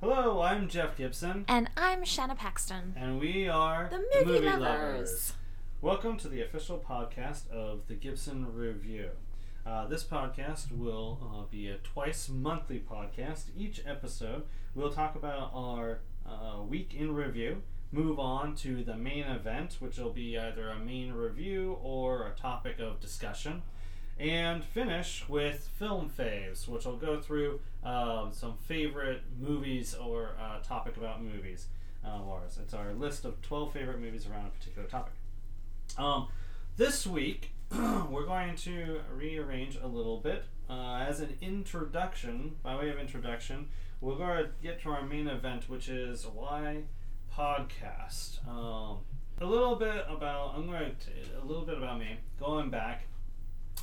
Hello, 0.00 0.40
I'm 0.40 0.68
Jeff 0.68 0.96
Gibson, 0.96 1.44
And 1.48 1.68
I'm 1.76 2.04
Shanna 2.04 2.34
Paxton. 2.34 2.94
and 2.96 3.20
we 3.20 3.48
are 3.48 3.88
The 3.90 4.24
Movie 4.24 4.46
Lovers. 4.48 5.34
Welcome 5.82 6.16
to 6.18 6.28
the 6.28 6.40
official 6.42 6.78
podcast 6.78 7.50
of 7.50 7.86
the 7.86 7.94
Gibson 7.94 8.54
Review. 8.54 9.10
Uh, 9.66 9.86
this 9.88 10.02
podcast 10.04 10.72
will 10.76 11.18
uh, 11.22 11.42
be 11.50 11.68
a 11.68 11.76
twice 11.76 12.28
monthly 12.30 12.78
podcast. 12.80 13.44
Each 13.56 13.82
episode, 13.86 14.44
we'll 14.74 14.92
talk 14.92 15.16
about 15.16 15.50
our 15.54 16.00
uh, 16.26 16.62
week 16.62 16.94
in 16.98 17.14
review, 17.14 17.62
move 17.92 18.18
on 18.18 18.54
to 18.56 18.82
the 18.82 18.96
main 18.96 19.24
event, 19.24 19.76
which 19.80 19.98
will 19.98 20.12
be 20.12 20.38
either 20.38 20.70
a 20.70 20.78
main 20.78 21.12
review 21.12 21.76
or 21.82 22.26
a 22.26 22.30
topic 22.30 22.78
of 22.80 23.00
discussion, 23.00 23.62
and 24.20 24.62
finish 24.62 25.24
with 25.28 25.68
film 25.78 26.10
faves, 26.16 26.68
which 26.68 26.86
I'll 26.86 26.96
go 26.96 27.18
through 27.20 27.60
um, 27.82 28.30
some 28.32 28.54
favorite 28.68 29.22
movies 29.40 29.94
or 29.94 30.32
uh, 30.40 30.58
topic 30.62 30.98
about 30.98 31.22
movies. 31.22 31.66
Uh. 32.04 32.18
It's 32.60 32.74
our 32.74 32.92
list 32.92 33.24
of 33.24 33.40
12 33.42 33.72
favorite 33.72 34.00
movies 34.00 34.26
around 34.26 34.46
a 34.46 34.50
particular 34.50 34.86
topic. 34.88 35.14
Um, 35.96 36.28
this 36.76 37.06
week, 37.06 37.52
we're 37.72 38.26
going 38.26 38.56
to 38.56 39.00
rearrange 39.14 39.78
a 39.82 39.86
little 39.86 40.18
bit. 40.18 40.44
Uh, 40.68 41.04
as 41.08 41.20
an 41.20 41.36
introduction, 41.40 42.56
by 42.62 42.76
way 42.76 42.90
of 42.90 42.98
introduction, 42.98 43.68
we're 44.00 44.16
going 44.16 44.44
to 44.44 44.50
get 44.62 44.82
to 44.82 44.90
our 44.90 45.02
main 45.02 45.28
event, 45.28 45.68
which 45.68 45.88
is 45.88 46.26
why 46.26 46.82
podcast. 47.34 48.46
Um, 48.46 48.98
a 49.40 49.46
little 49.46 49.76
bit 49.76 50.04
about 50.08 50.54
I'm 50.54 50.66
going 50.66 50.94
to 50.96 51.42
a 51.42 51.44
little 51.44 51.64
bit 51.64 51.78
about 51.78 51.98
me. 51.98 52.18
Going 52.38 52.70
back, 52.70 53.04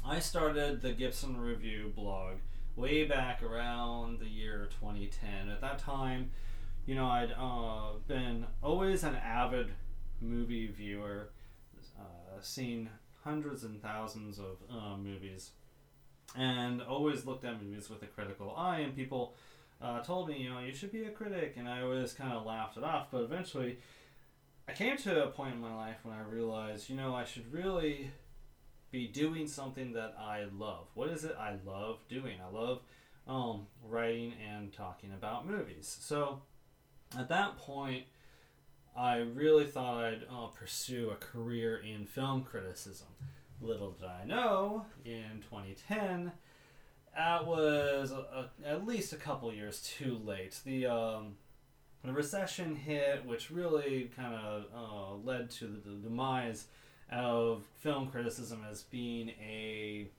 I 0.10 0.20
started 0.20 0.82
the 0.82 0.94
Gibson 0.94 1.38
Review 1.38 1.92
blog 1.94 2.36
way 2.78 3.04
back 3.04 3.44
around 3.44 4.22
the 4.22 4.30
year 4.30 4.70
2010. 4.80 5.50
At 5.50 5.60
that 5.60 5.80
time, 5.80 6.32
you 6.86 6.96
know, 6.96 7.08
I'd 7.08 7.34
uh, 7.38 7.98
been 8.08 8.46
always 8.64 9.04
an 9.04 9.16
avid 9.16 9.72
movie 10.22 10.68
viewer, 10.68 11.32
uh, 12.00 12.40
seen 12.40 12.90
hundreds 13.26 13.66
and 13.66 13.82
thousands 13.82 14.40
of 14.40 14.60
uh, 14.72 14.96
movies, 14.96 15.52
and 16.38 16.82
always 16.82 17.26
looked 17.26 17.44
at 17.44 17.62
movies 17.62 17.90
with 17.90 18.02
a 18.02 18.08
critical 18.08 18.56
eye. 18.56 18.80
And 18.80 18.96
people 18.96 19.36
uh, 19.82 20.02
told 20.04 20.30
me, 20.30 20.38
you 20.38 20.50
know, 20.50 20.60
you 20.60 20.74
should 20.74 20.94
be 20.94 21.04
a 21.04 21.12
critic, 21.12 21.56
and 21.58 21.68
I 21.68 21.82
always 21.82 22.14
kind 22.14 22.32
of 22.32 22.46
laughed 22.46 22.78
it 22.78 22.84
off. 22.86 23.08
But 23.12 23.24
eventually, 23.24 23.80
I 24.70 24.72
came 24.72 24.96
to 25.00 25.26
a 25.26 25.28
point 25.28 25.56
in 25.56 25.60
my 25.60 25.76
life 25.76 25.98
when 26.04 26.16
I 26.16 26.22
realized, 26.22 26.90
you 26.90 26.96
know, 26.96 27.14
I 27.14 27.26
should 27.26 27.52
really 27.52 28.12
be 28.92 29.08
doing 29.08 29.48
something 29.48 29.94
that 29.94 30.16
I 30.20 30.46
love. 30.58 30.88
What 30.94 31.10
is 31.10 31.24
it 31.24 31.36
I 31.40 31.56
love 31.66 32.00
doing? 32.08 32.38
I 32.42 32.54
love 32.56 32.82
um, 33.28 33.68
writing 33.84 34.34
and 34.48 34.72
talking 34.72 35.12
about 35.12 35.48
movies. 35.48 35.98
So 36.02 36.42
at 37.18 37.30
that 37.30 37.58
point, 37.58 38.06
I 38.96 39.18
really 39.18 39.66
thought 39.66 40.04
I'd 40.04 40.24
uh, 40.32 40.48
pursue 40.48 41.12
a 41.12 41.16
career 41.16 41.78
in 41.78 42.06
film 42.06 42.44
criticism. 42.44 43.08
Little 43.62 43.92
did 43.92 44.08
I 44.08 44.24
know, 44.24 44.86
in 45.04 45.44
2010, 45.50 46.32
that 47.16 47.48
was 47.48 48.12
a, 48.12 48.16
a, 48.16 48.50
at 48.66 48.86
least 48.86 49.14
a 49.14 49.18
couple 49.18 49.52
years 49.52 49.82
too 49.82 50.20
late. 50.24 50.60
The 50.64 50.86
um, 50.86 51.36
the 52.04 52.14
recession 52.14 52.76
hit, 52.76 53.26
which 53.26 53.50
really 53.50 54.12
kind 54.16 54.36
of 54.36 54.66
uh, 54.74 55.16
led 55.24 55.50
to 55.52 55.66
the, 55.66 55.90
the 55.90 55.96
demise 55.98 56.68
of 57.12 57.64
film 57.76 58.08
criticism 58.08 58.66
as 58.70 58.84
being 58.84 59.30
a 59.42 60.10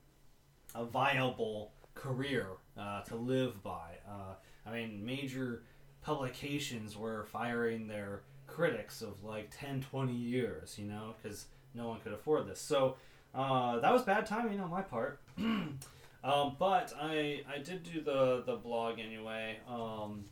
a 0.75 0.85
viable 0.85 1.73
career 1.95 2.47
uh, 2.79 3.03
to 3.03 3.17
live 3.17 3.63
by. 3.63 3.97
Uh, 4.09 4.35
I 4.67 4.73
mean, 4.73 5.05
major 5.05 5.63
publications 6.03 6.97
were 6.97 7.25
firing 7.25 7.89
their 7.89 8.23
critics 8.47 9.03
of 9.03 9.25
like 9.25 9.53
10, 9.59 9.83
20 9.91 10.13
years, 10.13 10.79
you 10.79 10.87
know, 10.87 11.15
because 11.21 11.47
no 11.75 11.89
one 11.89 12.01
could 12.01 12.13
afford 12.13 12.47
this. 12.49 12.61
So 12.61 12.97
uh, 13.35 13.79
that 13.81 13.93
was 13.93 14.03
bad 14.03 14.27
timing 14.27 14.61
on 14.61 14.71
my 14.71 14.83
part. 14.83 15.21
um, 15.39 16.57
but 16.59 16.93
I, 17.01 17.43
I 17.53 17.59
did 17.59 17.83
do 17.83 18.01
the, 18.01 18.43
the 18.47 18.57
blog 18.57 18.99
anyway 18.99 19.59
um, 19.69 20.25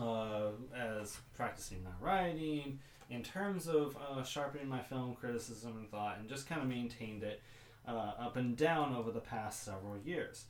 uh, 0.00 0.48
as 0.76 1.16
practicing 1.36 1.82
my 1.82 1.90
writing 2.00 2.78
in 3.12 3.22
terms 3.22 3.68
of 3.68 3.96
uh, 3.96 4.22
sharpening 4.22 4.66
my 4.66 4.80
film 4.80 5.14
criticism 5.14 5.76
and 5.76 5.90
thought 5.90 6.18
and 6.18 6.28
just 6.28 6.48
kind 6.48 6.62
of 6.62 6.66
maintained 6.66 7.22
it 7.22 7.42
uh, 7.86 8.12
up 8.18 8.36
and 8.36 8.56
down 8.56 8.94
over 8.94 9.10
the 9.10 9.20
past 9.20 9.64
several 9.64 9.98
years. 9.98 10.46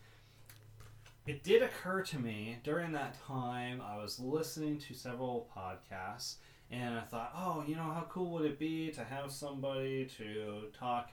It 1.27 1.43
did 1.43 1.63
occur 1.63 2.03
to 2.03 2.19
me 2.19 2.59
during 2.63 2.93
that 2.93 3.17
time, 3.27 3.81
I 3.81 3.97
was 3.97 4.19
listening 4.19 4.79
to 4.79 4.95
several 4.95 5.49
podcasts 5.57 6.37
and 6.71 6.97
I 6.97 7.03
thought, 7.03 7.33
oh, 7.37 7.65
you 7.67 7.75
know, 7.75 7.83
how 7.83 8.07
cool 8.09 8.31
would 8.33 8.45
it 8.45 8.59
be 8.59 8.91
to 8.93 9.05
have 9.05 9.31
somebody 9.31 10.09
to 10.19 10.69
talk 10.79 11.11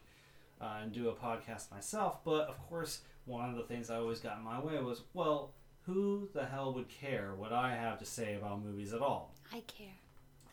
uh, 0.62 0.78
and 0.81 0.92
do 0.92 1.10
a 1.10 1.14
podcast 1.14 1.72
myself? 1.72 2.24
But 2.24 2.48
of 2.48 2.58
course, 2.70 3.02
one 3.26 3.50
of 3.50 3.56
the 3.56 3.64
things 3.64 3.90
I 3.90 3.98
always 3.98 4.20
got 4.20 4.38
in 4.38 4.44
my 4.44 4.60
way 4.60 4.80
was, 4.81 5.02
well, 5.14 5.52
who 5.84 6.30
the 6.34 6.46
hell 6.46 6.74
would 6.74 6.90
care 6.90 7.34
what 7.36 7.52
I 7.52 7.76
have 7.76 7.98
to 8.00 8.06
say 8.06 8.36
about 8.36 8.64
movies 8.64 8.94
at 8.94 9.02
all? 9.02 9.34
I 9.52 9.62
care. 9.62 9.99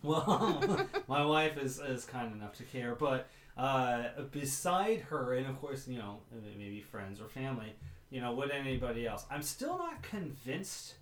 Well, 0.03 0.87
my 1.09 1.25
wife 1.25 1.59
is, 1.59 1.79
is 1.79 2.05
kind 2.05 2.33
enough 2.33 2.57
to 2.59 2.63
care, 2.65 2.95
but 2.95 3.29
uh, 3.57 4.05
beside 4.31 5.01
her, 5.01 5.35
and 5.35 5.47
of 5.47 5.61
course, 5.61 5.89
you 5.89 5.99
know, 5.99 6.21
maybe 6.59 6.81
friends 6.83 7.21
or 7.21 7.29
family, 7.29 7.73
you 8.11 8.21
know, 8.21 8.33
would 8.35 8.51
anybody 8.51 9.07
else? 9.07 9.25
I'm 9.31 9.43
still 9.43 9.79
not 9.79 10.03
convinced, 10.03 10.95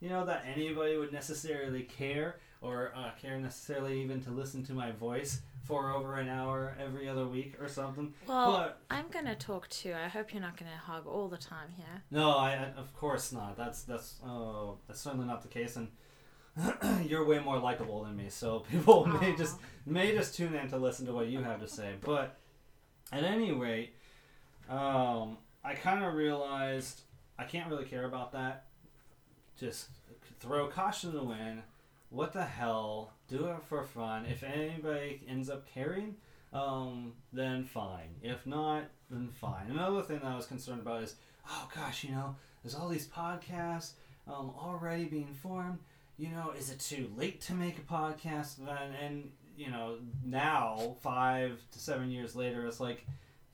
you 0.00 0.08
know, 0.08 0.24
that 0.26 0.44
anybody 0.46 0.96
would 0.96 1.12
necessarily 1.12 1.82
care 1.82 2.36
or 2.60 2.92
uh, 2.96 3.10
care 3.20 3.38
necessarily 3.38 4.02
even 4.02 4.20
to 4.22 4.30
listen 4.30 4.64
to 4.64 4.72
my 4.72 4.90
voice 4.92 5.40
for 5.64 5.90
over 5.92 6.16
an 6.16 6.28
hour 6.28 6.76
every 6.80 7.08
other 7.08 7.26
week 7.26 7.54
or 7.60 7.68
something. 7.68 8.12
Well, 8.26 8.52
but 8.52 8.80
I'm 8.90 9.08
going 9.08 9.24
to 9.26 9.34
talk 9.34 9.68
too. 9.68 9.94
I 9.94 10.08
hope 10.08 10.32
you're 10.32 10.42
not 10.42 10.56
going 10.56 10.70
to 10.70 10.78
hug 10.78 11.06
all 11.06 11.28
the 11.28 11.38
time 11.38 11.70
here. 11.76 12.02
no, 12.10 12.30
I, 12.30 12.52
I 12.52 12.80
of 12.80 12.94
course 12.94 13.32
not. 13.32 13.56
That's 13.56 13.82
that's 13.82 14.16
oh, 14.24 14.78
that's 14.86 15.00
certainly 15.00 15.26
not 15.26 15.42
the 15.42 15.48
case, 15.48 15.76
and 15.76 15.88
you're 17.04 17.24
way 17.24 17.38
more 17.40 17.58
likable 17.58 18.04
than 18.04 18.16
me, 18.16 18.26
so 18.28 18.60
people 18.70 19.06
may 19.06 19.34
just 19.36 19.56
may 19.86 20.12
just 20.12 20.34
tune 20.34 20.54
in 20.54 20.68
to 20.68 20.78
listen 20.78 21.06
to 21.06 21.12
what 21.12 21.28
you 21.28 21.42
have 21.42 21.60
to 21.60 21.68
say. 21.68 21.94
But 22.00 22.36
at 23.12 23.24
any 23.24 23.52
rate, 23.52 23.94
um, 24.68 25.38
I 25.64 25.74
kind 25.74 26.04
of 26.04 26.14
realized 26.14 27.02
I 27.38 27.44
can't 27.44 27.68
really 27.68 27.84
care 27.84 28.04
about 28.04 28.32
that. 28.32 28.66
Just 29.58 29.88
throw 30.40 30.68
caution 30.68 31.10
to 31.10 31.16
the 31.16 31.24
wind. 31.24 31.62
What 32.10 32.32
the 32.32 32.44
hell? 32.44 33.12
Do 33.28 33.46
it 33.46 33.62
for 33.68 33.82
fun. 33.82 34.26
If 34.26 34.42
anybody 34.44 35.22
ends 35.28 35.50
up 35.50 35.66
caring, 35.72 36.16
um, 36.52 37.14
then 37.32 37.64
fine. 37.64 38.14
If 38.22 38.46
not, 38.46 38.84
then 39.10 39.28
fine. 39.28 39.70
Another 39.70 40.02
thing 40.02 40.20
that 40.20 40.26
I 40.26 40.36
was 40.36 40.46
concerned 40.46 40.80
about 40.80 41.02
is, 41.02 41.16
oh 41.48 41.68
gosh, 41.74 42.04
you 42.04 42.10
know, 42.10 42.36
there's 42.62 42.74
all 42.74 42.88
these 42.88 43.08
podcasts 43.08 43.92
um, 44.28 44.52
already 44.56 45.04
being 45.04 45.34
formed. 45.34 45.78
You 46.16 46.28
know, 46.28 46.52
is 46.56 46.70
it 46.70 46.78
too 46.78 47.10
late 47.16 47.40
to 47.42 47.54
make 47.54 47.78
a 47.78 47.80
podcast? 47.80 48.56
Then 48.56 48.92
and 49.02 49.30
you 49.56 49.70
know 49.70 49.98
now 50.24 50.96
five 51.00 51.60
to 51.72 51.78
seven 51.78 52.10
years 52.10 52.36
later, 52.36 52.66
it's 52.66 52.80
like 52.80 53.06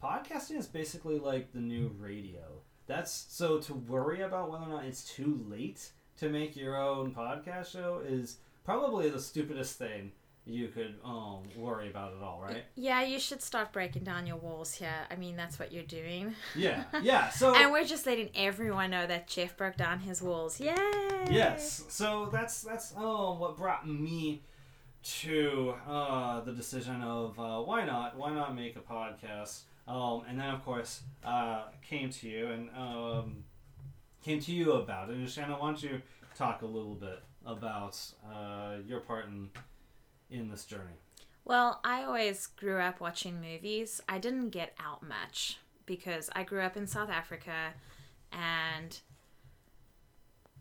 podcasting 0.03 0.59
is 0.59 0.67
basically 0.67 1.19
like 1.19 1.53
the 1.53 1.61
new 1.61 1.89
mm-hmm. 1.89 2.03
radio. 2.03 2.43
That's 2.87 3.27
so 3.29 3.59
to 3.59 3.75
worry 3.75 4.23
about 4.23 4.51
whether 4.51 4.65
or 4.65 4.69
not 4.69 4.85
it's 4.85 5.05
too 5.05 5.45
late 5.49 5.91
to 6.19 6.29
make 6.29 6.57
your 6.57 6.77
own 6.77 7.15
podcast 7.15 7.73
show 7.73 8.03
is 8.07 8.39
probably 8.65 9.09
the 9.09 9.21
stupidest 9.21 9.79
thing 9.79 10.13
you 10.51 10.69
could 10.69 10.97
um, 11.05 11.43
worry 11.57 11.89
about 11.89 12.15
at 12.15 12.23
all, 12.23 12.41
right? 12.43 12.65
Yeah, 12.75 13.03
you 13.03 13.19
should 13.19 13.43
start 13.43 13.73
breaking 13.73 14.03
down 14.03 14.27
your 14.27 14.37
walls 14.37 14.75
here. 14.75 15.07
I 15.11 15.17
mean, 15.17 15.37
that's 15.37 15.59
what 15.59 15.73
you're 15.73 15.83
doing. 15.83 16.35
Yeah, 16.55 16.85
yeah. 17.03 17.31
So 17.31 17.55
And 17.55 17.73
we're 17.73 17.85
just 17.85 18.07
letting 18.07 18.31
everyone 18.35 18.91
know 18.91 19.07
that 19.07 19.29
Jeff 19.29 19.57
broke 19.57 19.77
down 19.77 20.01
his 20.01 20.21
walls. 20.21 20.61
Yay! 20.61 20.75
Yes. 21.31 21.85
So 21.89 22.29
that's 22.33 22.63
that's 22.63 22.93
oh 22.97 23.39
what 23.39 23.57
brought 23.57 23.87
me 23.89 24.43
to 25.03 25.75
uh, 25.89 26.41
the 26.41 26.53
decision 26.53 27.03
of 27.03 27.39
uh, 27.39 27.61
why 27.61 27.85
not 27.85 28.17
why 28.17 28.33
not 28.33 28.55
make 28.55 28.77
a 28.77 28.81
podcast 28.81 29.61
um, 29.89 30.23
and 30.29 30.39
then 30.39 30.51
of 30.51 30.65
course 30.65 31.01
uh, 31.25 31.65
came 31.87 32.11
to 32.11 32.29
you 32.29 32.49
and 32.49 32.69
um, 32.77 33.45
came 34.23 34.41
to 34.41 34.53
you 34.53 34.73
about 34.73 35.09
it 35.09 35.17
and 35.17 35.29
Shanna 35.29 35.55
why 35.55 35.69
don't 35.69 35.83
you 35.83 36.03
talk 36.37 36.63
a 36.63 36.67
little 36.67 36.95
bit 36.95 37.23
about 37.47 37.99
uh, 38.31 38.75
your 38.87 39.01
part 39.01 39.27
in 39.27 39.49
in 40.31 40.49
this 40.51 40.65
journey 40.65 40.99
Well, 41.45 41.81
I 41.85 42.05
always 42.05 42.47
grew 42.47 42.79
up 42.79 43.01
watching 43.01 43.41
movies. 43.41 44.01
I 44.09 44.19
didn't 44.19 44.51
get 44.51 44.77
out 44.79 45.03
much 45.03 45.59
because 45.87 46.31
I 46.35 46.45
grew 46.45 46.61
up 46.61 46.77
in 46.77 46.87
South 46.87 47.11
Africa 47.11 47.75
and 48.33 49.01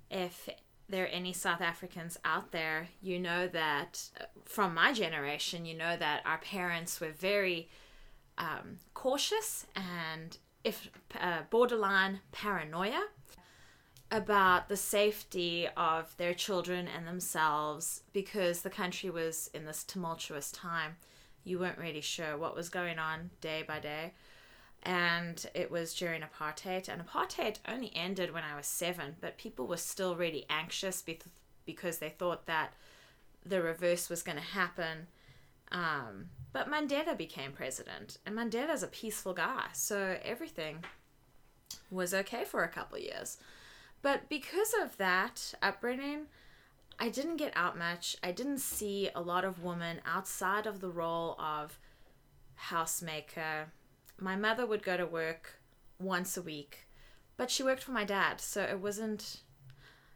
if 0.09 0.49
there 0.87 1.03
are 1.03 1.07
any 1.07 1.33
South 1.33 1.61
Africans 1.61 2.17
out 2.25 2.51
there, 2.51 2.87
you 3.01 3.19
know 3.19 3.47
that 3.47 4.09
uh, 4.19 4.25
from 4.45 4.73
my 4.73 4.91
generation, 4.91 5.65
you 5.65 5.77
know 5.77 5.95
that 5.95 6.23
our 6.25 6.39
parents 6.39 6.99
were 6.99 7.11
very 7.11 7.69
um, 8.37 8.77
cautious 8.93 9.67
and 9.75 10.37
if 10.63 10.89
uh, 11.19 11.41
borderline 11.49 12.21
paranoia. 12.31 13.05
About 14.11 14.69
the 14.69 14.77
safety 14.77 15.67
of 15.77 16.15
their 16.17 16.33
children 16.33 16.87
and 16.87 17.07
themselves 17.07 18.01
because 18.11 18.61
the 18.61 18.69
country 18.69 19.09
was 19.09 19.49
in 19.53 19.65
this 19.65 19.83
tumultuous 19.83 20.51
time. 20.51 20.95
You 21.43 21.59
weren't 21.59 21.77
really 21.77 22.01
sure 22.01 22.37
what 22.37 22.55
was 22.55 22.69
going 22.69 22.97
on 22.97 23.29
day 23.39 23.63
by 23.67 23.79
day. 23.79 24.13
And 24.81 25.45
it 25.53 25.69
was 25.69 25.93
during 25.93 26.21
apartheid. 26.21 26.87
And 26.87 27.05
apartheid 27.05 27.57
only 27.67 27.91
ended 27.95 28.33
when 28.33 28.43
I 28.43 28.55
was 28.55 28.65
seven, 28.65 29.15
but 29.21 29.37
people 29.37 29.67
were 29.67 29.77
still 29.77 30.15
really 30.15 30.45
anxious 30.49 31.01
be- 31.01 31.19
because 31.65 31.99
they 31.99 32.09
thought 32.09 32.45
that 32.47 32.73
the 33.45 33.61
reverse 33.61 34.09
was 34.09 34.23
going 34.23 34.37
to 34.37 34.43
happen. 34.43 35.07
Um, 35.71 36.29
but 36.51 36.69
Mandela 36.69 37.15
became 37.15 37.51
president, 37.51 38.17
and 38.25 38.35
Mandela's 38.35 38.81
a 38.81 38.87
peaceful 38.87 39.33
guy, 39.33 39.65
so 39.73 40.17
everything 40.23 40.83
was 41.91 42.13
okay 42.13 42.43
for 42.43 42.63
a 42.63 42.67
couple 42.67 42.97
years. 42.97 43.37
But 44.01 44.29
because 44.29 44.73
of 44.81 44.97
that 44.97 45.53
upbringing, 45.61 46.27
I 46.99 47.09
didn't 47.09 47.37
get 47.37 47.53
out 47.55 47.77
much. 47.77 48.15
I 48.23 48.31
didn't 48.31 48.59
see 48.59 49.09
a 49.15 49.21
lot 49.21 49.45
of 49.45 49.63
women 49.63 50.01
outside 50.05 50.65
of 50.65 50.79
the 50.79 50.89
role 50.89 51.39
of 51.39 51.79
housemaker. 52.69 53.65
My 54.19 54.35
mother 54.35 54.65
would 54.65 54.83
go 54.83 54.97
to 54.97 55.05
work 55.05 55.61
once 55.99 56.35
a 56.37 56.41
week, 56.41 56.87
but 57.37 57.49
she 57.49 57.63
worked 57.63 57.83
for 57.83 57.91
my 57.91 58.03
dad, 58.03 58.41
so 58.41 58.61
it 58.63 58.79
wasn't 58.79 59.41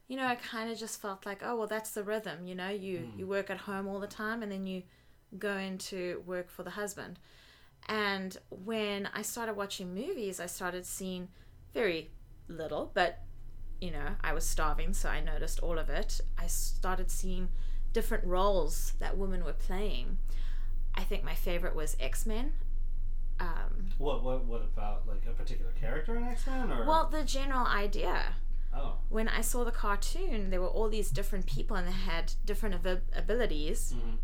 you 0.10 0.18
know, 0.18 0.26
I 0.26 0.36
kind 0.36 0.70
of 0.70 0.78
just 0.78 1.02
felt 1.02 1.26
like, 1.26 1.42
oh, 1.44 1.56
well, 1.56 1.68
that's 1.68 1.92
the 1.92 2.04
rhythm, 2.04 2.46
you 2.46 2.56
know, 2.56 2.70
you 2.70 3.00
Mm. 3.00 3.20
you 3.20 3.28
work 3.28 3.50
at 3.50 3.60
home 3.60 3.88
all 3.88 4.00
the 4.00 4.08
time 4.08 4.44
and 4.44 4.52
then 4.52 4.68
you 4.68 4.84
go 5.40 5.58
into 5.58 6.22
work 6.26 6.50
for 6.50 6.64
the 6.64 6.72
husband. 6.72 7.20
And 7.88 8.38
when 8.50 9.08
I 9.14 9.22
started 9.24 9.56
watching 9.56 9.94
movies, 9.96 10.40
I 10.40 10.46
started 10.46 10.86
seeing 10.86 11.30
very 11.74 12.12
little, 12.48 12.92
but 12.94 13.20
you 13.84 13.92
know, 13.92 14.10
I 14.30 14.32
was 14.34 14.46
starving, 14.56 14.94
so 14.94 15.10
I 15.10 15.20
noticed 15.34 15.60
all 15.66 15.78
of 15.78 15.90
it. 15.90 16.12
I 16.38 16.48
started 16.48 17.08
seeing 17.12 17.50
different 17.98 18.24
roles 18.26 18.94
that 19.00 19.18
women 19.18 19.44
were 19.44 19.54
playing. 19.70 20.08
I 20.96 21.04
think 21.10 21.24
my 21.24 21.36
favorite 21.36 21.76
was 21.76 21.98
X 22.00 22.26
Men. 22.26 22.54
Um, 23.40 23.72
What 23.98 24.24
what 24.24 24.40
what 24.46 24.62
about 24.62 24.98
like 25.12 25.26
a 25.28 25.34
particular 25.42 25.72
character 25.84 26.16
in 26.16 26.24
X 26.24 26.48
Men 26.48 26.72
or 26.72 26.86
well, 26.90 27.10
the 27.10 27.24
general 27.24 27.66
idea. 27.86 28.18
oh 28.74 28.94
When 29.10 29.28
I 29.40 29.42
saw 29.42 29.64
the 29.66 29.72
cartoon, 29.86 30.50
there 30.52 30.62
were 30.62 30.74
all 30.78 30.90
these 30.90 31.10
different 31.20 31.46
people 31.56 31.76
and 31.76 31.86
they 31.88 32.00
had 32.14 32.26
different 32.46 32.76
abi- 32.76 33.08
abilities. 33.24 33.94
mhm. 33.98 34.18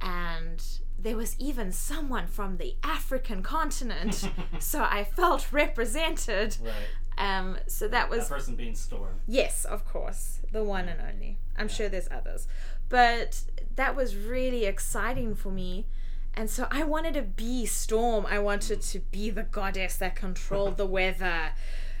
and 0.00 0.62
there 0.98 1.16
was 1.16 1.34
even 1.38 1.72
someone 1.72 2.26
from 2.26 2.56
the 2.58 2.76
African 2.82 3.42
continent, 3.42 4.30
so 4.58 4.78
I 4.98 5.04
felt 5.04 5.52
represented. 5.52 6.56
right 6.62 6.72
Um, 7.16 7.58
so 7.66 7.86
that 7.88 8.10
was 8.10 8.28
that 8.28 8.36
person 8.36 8.56
being 8.56 8.74
Storm 8.74 9.20
yes, 9.26 9.64
of 9.64 9.86
course, 9.86 10.40
the 10.50 10.64
one 10.64 10.88
and 10.88 11.00
only. 11.00 11.38
I'm 11.56 11.68
sure 11.68 11.88
there's 11.88 12.08
others, 12.10 12.48
but 12.88 13.42
that 13.76 13.94
was 13.94 14.16
really 14.16 14.64
exciting 14.64 15.34
for 15.34 15.50
me. 15.50 15.86
And 16.34 16.50
so 16.50 16.66
I 16.70 16.82
wanted 16.82 17.14
to 17.14 17.22
be 17.22 17.66
Storm. 17.66 18.26
I 18.26 18.40
wanted 18.40 18.82
to 18.82 18.98
be 18.98 19.30
the 19.30 19.44
goddess 19.44 19.96
that 19.96 20.16
controlled 20.16 20.76
the 20.76 20.86
weather, 20.98 21.52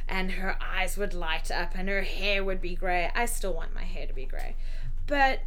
and 0.08 0.32
her 0.32 0.56
eyes 0.60 0.96
would 0.96 1.14
light 1.14 1.50
up, 1.50 1.72
and 1.76 1.88
her 1.88 2.02
hair 2.02 2.42
would 2.42 2.60
be 2.60 2.74
grey. 2.74 3.10
I 3.14 3.26
still 3.26 3.54
want 3.54 3.74
my 3.74 3.84
hair 3.84 4.06
to 4.06 4.12
be 4.12 4.24
grey, 4.24 4.56
but 5.06 5.40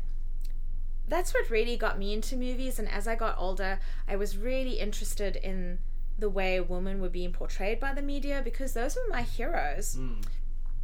that's 1.08 1.34
what 1.34 1.50
really 1.50 1.78
got 1.78 1.98
me 1.98 2.14
into 2.14 2.36
movies. 2.36 2.80
And 2.80 2.90
as 2.90 3.08
I 3.08 3.16
got 3.16 3.36
older, 3.38 3.80
I 4.08 4.16
was 4.16 4.38
really 4.38 4.80
interested 4.80 5.36
in 5.38 5.80
the 6.20 6.30
way 6.30 6.60
women 6.60 7.00
were 7.02 7.10
being 7.10 7.32
portrayed 7.32 7.80
by 7.80 7.94
the 7.94 8.02
media 8.02 8.42
because 8.44 8.74
those 8.74 8.96
were 8.96 9.08
my 9.10 9.22
heroes, 9.22 9.96
Mm. 9.96 10.26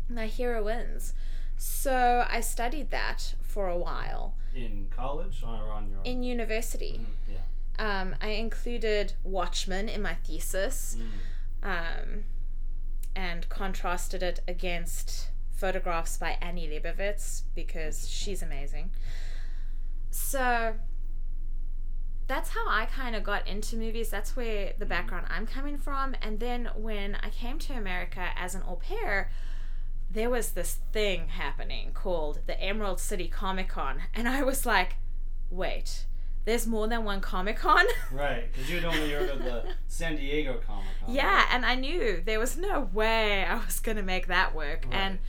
my 0.09 0.27
heroines. 0.27 1.13
So 1.57 2.25
I 2.30 2.41
studied 2.41 2.89
that 2.91 3.35
for 3.41 3.68
a 3.68 3.77
while 3.77 4.35
in 4.56 4.88
college 4.95 5.41
or 5.44 5.71
on 5.71 5.89
your 5.89 6.00
own? 6.00 6.06
in 6.06 6.24
university. 6.24 7.00
Mhm, 7.00 7.33
yeah 7.33 7.39
Um, 7.80 8.15
I 8.21 8.30
included 8.30 9.13
Watchmen 9.24 9.89
in 9.89 10.01
my 10.01 10.13
thesis 10.15 10.95
Mm. 11.00 11.09
um, 11.63 12.24
and 13.15 13.50
contrasted 13.50 14.21
it 14.21 14.41
against 14.47 15.29
photographs 15.51 16.18
by 16.18 16.38
Annie 16.41 16.68
Leibovitz 16.68 17.44
because 17.56 18.07
she's 18.09 18.41
amazing. 18.44 18.91
So 20.12 20.75
that's 22.27 22.49
how 22.51 22.67
I 22.67 22.85
kind 22.85 23.15
of 23.15 23.23
got 23.23 23.47
into 23.47 23.75
movies. 23.75 24.09
That's 24.09 24.35
where 24.35 24.73
the 24.77 24.85
background 24.85 25.27
I'm 25.29 25.45
coming 25.45 25.77
from. 25.77 26.15
And 26.21 26.39
then 26.39 26.69
when 26.75 27.15
I 27.15 27.29
came 27.29 27.59
to 27.59 27.73
America 27.73 28.29
as 28.35 28.55
an 28.55 28.61
au 28.67 28.75
pair, 28.75 29.29
there 30.09 30.29
was 30.29 30.51
this 30.51 30.79
thing 30.91 31.27
happening 31.29 31.91
called 31.93 32.39
the 32.45 32.59
Emerald 32.61 32.99
City 32.99 33.27
Comic 33.27 33.69
Con. 33.69 34.01
And 34.13 34.27
I 34.29 34.43
was 34.43 34.65
like, 34.65 34.95
wait, 35.49 36.05
there's 36.45 36.67
more 36.67 36.87
than 36.87 37.03
one 37.03 37.19
Comic 37.21 37.57
Con? 37.57 37.85
right 38.11 38.51
because 38.51 38.69
you'd 38.69 38.85
only 38.85 39.11
heard 39.11 39.29
of 39.29 39.39
the 39.39 39.63
San 39.87 40.15
Diego 40.15 40.59
Comic 40.65 40.85
Con 41.05 41.13
Yeah, 41.15 41.45
and 41.51 41.65
I 41.65 41.75
knew 41.75 42.21
there 42.25 42.39
was 42.39 42.57
no 42.57 42.89
way 42.93 43.43
I 43.43 43.55
was 43.65 43.79
going 43.79 43.97
to 43.97 44.03
make 44.03 44.27
that 44.27 44.53
work. 44.55 44.85
Right. 44.85 44.95
And 44.95 45.19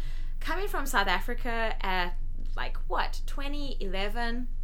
coming 0.41 0.69
from 0.69 0.87
South 0.87 1.09
Africa 1.09 1.75
at 1.81 2.15
like 2.57 2.77
what, 2.89 3.21
2011, 3.27 4.49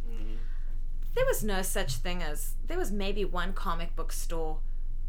There 1.15 1.25
was 1.25 1.43
no 1.43 1.61
such 1.61 1.95
thing 1.95 2.21
as 2.23 2.55
there 2.67 2.77
was 2.77 2.91
maybe 2.91 3.25
one 3.25 3.53
comic 3.53 3.95
book 3.95 4.11
store 4.11 4.59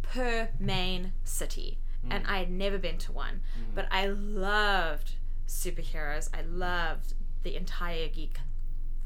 per 0.02 0.48
main 0.58 1.12
city. 1.24 1.78
Mm. 2.06 2.14
And 2.16 2.26
I 2.26 2.38
had 2.38 2.50
never 2.50 2.78
been 2.78 2.98
to 2.98 3.12
one, 3.12 3.40
mm. 3.58 3.74
but 3.74 3.86
I 3.90 4.06
loved 4.06 5.12
superheroes. 5.46 6.28
I 6.34 6.42
loved 6.42 7.14
the 7.42 7.56
entire 7.56 8.08
geek 8.08 8.38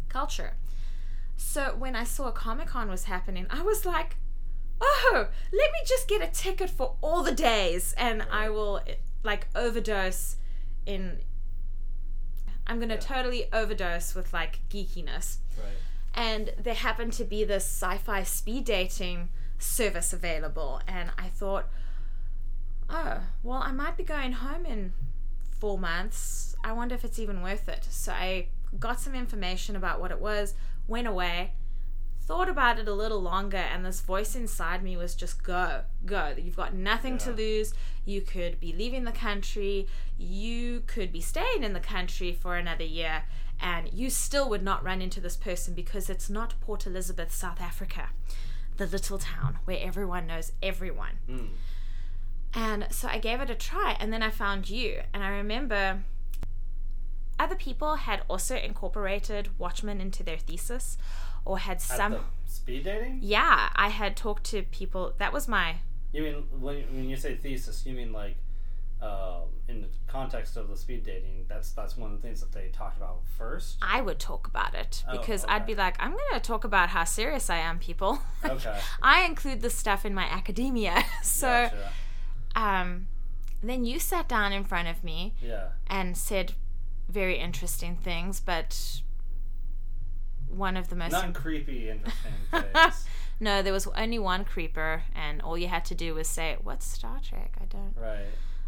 culture. 0.09 0.55
So 1.37 1.75
when 1.79 1.95
I 1.95 2.05
saw 2.05 2.31
Comic 2.31 2.69
Con 2.69 2.89
was 2.89 3.05
happening, 3.05 3.47
I 3.51 3.61
was 3.63 3.85
like, 3.85 4.17
oh, 4.81 5.29
let 5.53 5.73
me 5.73 5.79
just 5.87 6.09
get 6.09 6.23
a 6.23 6.29
ticket 6.29 6.71
for 6.71 6.97
all 7.03 7.23
the 7.23 7.33
days 7.33 7.95
and 7.99 8.23
I 8.31 8.49
will 8.49 8.81
eh, 8.87 8.95
like 9.23 9.49
overdose 9.55 10.37
in. 10.87 11.19
I'm 12.67 12.81
gonna 12.81 12.95
Yeah. 12.95 13.01
totally 13.01 13.53
overdose 13.53 14.15
with 14.15 14.33
like 14.33 14.61
geekiness. 14.71 15.39
right 15.59 15.67
And 16.17 16.53
there 16.59 16.75
happened 16.75 17.13
to 17.15 17.25
be 17.25 17.45
this 17.45 17.65
sci 17.65 17.99
fi 17.99 18.23
speed 18.23 18.65
dating 18.65 19.29
service 19.59 20.13
available. 20.13 20.81
And 20.89 21.11
I 21.19 21.29
thought, 21.29 21.67
oh, 22.89 23.21
well, 23.43 23.61
I 23.63 23.73
might 23.73 23.97
be 23.97 24.03
going 24.03 24.33
home 24.33 24.65
in 24.65 24.93
four 25.59 25.79
months. 25.79 26.57
I 26.65 26.73
wonder 26.73 26.95
if 26.95 27.05
it's 27.05 27.19
even 27.19 27.43
worth 27.43 27.69
it. 27.69 27.87
So 27.91 28.13
I 28.13 28.49
got 28.79 28.99
some 29.01 29.15
information 29.15 29.77
about 29.77 30.01
what 30.01 30.11
it 30.11 30.21
was, 30.21 30.55
went 30.89 31.07
away, 31.07 31.53
thought 32.27 32.49
about 32.49 32.79
it 32.79 32.89
a 32.89 32.93
little 32.93 33.21
longer, 33.23 33.57
and 33.57 33.85
this 33.85 34.01
voice 34.01 34.35
inside 34.35 34.83
me 34.83 34.97
was 34.97 35.15
just 35.15 35.45
go, 35.45 35.83
go. 36.05 36.35
You've 36.37 36.57
got 36.57 36.75
nothing 36.75 37.19
to 37.19 37.31
lose. 37.31 37.73
You 38.05 38.21
could 38.21 38.59
be 38.59 38.73
leaving 38.73 39.05
the 39.05 39.13
country, 39.13 39.87
you 40.19 40.83
could 40.87 41.13
be 41.13 41.21
staying 41.21 41.63
in 41.63 41.73
the 41.73 41.81
country 41.81 42.33
for 42.33 42.57
another 42.57 42.85
year, 42.85 43.23
and 43.61 43.93
you 43.93 44.11
still 44.11 44.49
would 44.49 44.63
not 44.63 44.85
run 44.85 45.01
into 45.01 45.21
this 45.21 45.37
person 45.37 45.75
because 45.75 46.11
it's 46.11 46.29
not 46.29 46.61
Port 46.61 46.87
Elizabeth, 46.87 47.33
South 47.35 47.61
Africa, 47.61 48.11
the 48.77 48.87
little 48.87 49.19
town 49.19 49.59
where 49.65 49.79
everyone 49.81 50.27
knows 50.27 50.53
everyone. 50.63 51.19
Mm. 51.29 51.49
And 52.55 52.87
so 52.91 53.09
I 53.09 53.19
gave 53.19 53.41
it 53.41 53.51
a 53.51 53.55
try, 53.55 53.97
and 54.01 54.13
then 54.13 54.23
I 54.23 54.31
found 54.31 54.69
you. 54.69 55.03
And 55.13 55.23
I 55.23 55.29
remember 55.29 56.03
other 57.39 57.57
people 57.57 57.97
had 57.97 58.23
also 58.29 58.57
incorporated 58.57 59.51
Watchmen 59.59 60.01
into 60.01 60.23
their 60.23 60.39
thesis 60.39 60.97
or 61.47 61.59
had 61.59 61.81
some. 61.81 62.17
speed 62.45 62.85
dating 62.85 63.21
Yeah, 63.23 63.71
I 63.75 63.89
had 63.89 64.17
talked 64.17 64.45
to 64.45 64.63
people. 64.63 65.15
That 65.19 65.33
was 65.33 65.49
my. 65.49 65.77
you 66.13 66.23
mean 66.23 66.45
when, 66.61 66.77
when 66.95 67.09
you 67.09 67.17
say 67.17 67.35
thesis 67.37 67.85
you 67.87 67.95
mean 67.95 68.13
like 68.13 68.37
um, 69.03 69.43
in 69.69 69.83
the 69.83 69.89
context 70.07 70.57
of 70.57 70.69
the 70.69 70.77
speed 70.77 71.05
dating 71.05 71.45
that's 71.49 71.73
that's 71.73 71.97
one 71.99 72.13
of 72.13 72.17
the 72.21 72.27
things 72.27 72.41
that 72.41 72.53
they 72.53 72.69
talked 72.69 72.97
about 72.97 73.19
first 73.37 73.77
I 73.83 74.01
would 74.01 74.19
talk 74.19 74.47
about 74.47 74.75
it 74.75 75.05
Oh, 75.07 75.19
because 75.19 75.45
I'd 75.49 75.67
be 75.67 75.75
like, 75.75 75.97
I'm 75.99 76.13
going 76.13 76.33
to 76.33 76.41
talk 76.41 76.65
about 76.65 76.89
how 76.91 77.05
serious 77.05 77.51
I 77.51 77.59
am, 77.59 77.79
people. 77.79 78.19
Okay. 78.45 78.79
I 79.03 79.25
include 79.25 79.61
this 79.61 79.75
stuff 79.75 80.07
in 80.07 80.15
my 80.15 80.25
academia. 80.25 81.05
so 81.23 81.47
Gotcha. 81.71 81.93
um, 82.55 83.09
then 83.63 83.85
you 83.85 83.99
sat 83.99 84.29
down 84.29 84.53
in 84.53 84.65
front 84.65 84.89
of 84.89 85.03
me 85.05 85.35
yeah 85.43 85.69
and 85.89 86.17
said 86.17 86.53
very 87.09 87.39
interesting 87.39 87.97
things, 87.97 88.41
but 88.41 89.03
one 90.49 90.77
of 90.77 90.89
the 90.89 90.97
most 90.97 91.13
not 91.13 91.35
creepy 91.35 91.91
interesting 91.91 92.33
things 92.51 93.07
no, 93.41 93.63
there 93.63 93.73
was 93.73 93.87
only 93.89 94.19
one 94.19 94.45
creeper, 94.45 95.03
and 95.15 95.43
all 95.43 95.59
you 95.59 95.69
had 95.69 95.85
to 95.87 95.95
do 95.95 96.15
was 96.15 96.27
say, 96.29 96.57
"What's 96.63 96.87
Star 96.87 97.21
Trek?" 97.23 97.55
I 97.61 97.65
don't, 97.67 97.95
right 98.01 98.25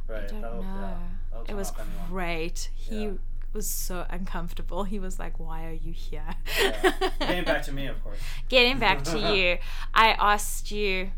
right 0.06 0.24
I 0.24 0.26
don't 0.26 0.40
that'll, 0.42 0.62
know. 0.62 0.96
that'll 1.30 1.46
it 1.46 1.54
was 1.54 1.70
off 1.70 1.80
anyone. 1.80 2.08
great. 2.10 2.68
He 2.74 3.04
Yeah. 3.04 3.10
was 3.54 3.68
so 3.68 4.04
uncomfortable. 4.10 4.84
He 4.84 4.98
was 4.98 5.18
like, 5.18 5.38
"Why 5.40 5.64
are 5.66 5.72
you 5.72 5.92
here?" 5.92 6.34
yeah. 6.60 6.92
getting 7.20 7.44
back 7.44 7.62
to 7.62 7.72
me 7.72 7.86
of 7.86 8.02
course 8.04 8.18
Getting 8.50 8.78
back 8.78 9.04
to 9.04 9.18
you, 9.34 9.56
I 9.94 10.08
asked 10.18 10.70
you 10.70 11.12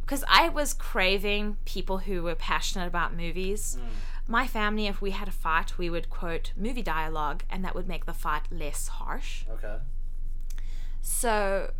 because 0.00 0.24
I 0.28 0.48
was 0.48 0.72
craving 0.72 1.56
people 1.66 1.98
who 1.98 2.22
were 2.22 2.34
passionate 2.36 2.86
about 2.86 3.14
movies. 3.14 3.76
Mm. 3.78 3.88
my 4.28 4.46
family, 4.46 4.86
if 4.86 5.02
we 5.02 5.10
had 5.10 5.28
a 5.28 5.32
fight, 5.32 5.76
we 5.78 5.90
would 5.90 6.08
quote 6.08 6.52
movie 6.56 6.82
dialogue, 6.82 7.42
and 7.50 7.62
that 7.64 7.74
would 7.74 7.86
make 7.88 8.06
the 8.06 8.14
fight 8.14 8.42
less 8.50 8.88
harsh. 8.88 9.44
Okay. 9.50 9.76
So 11.08 11.70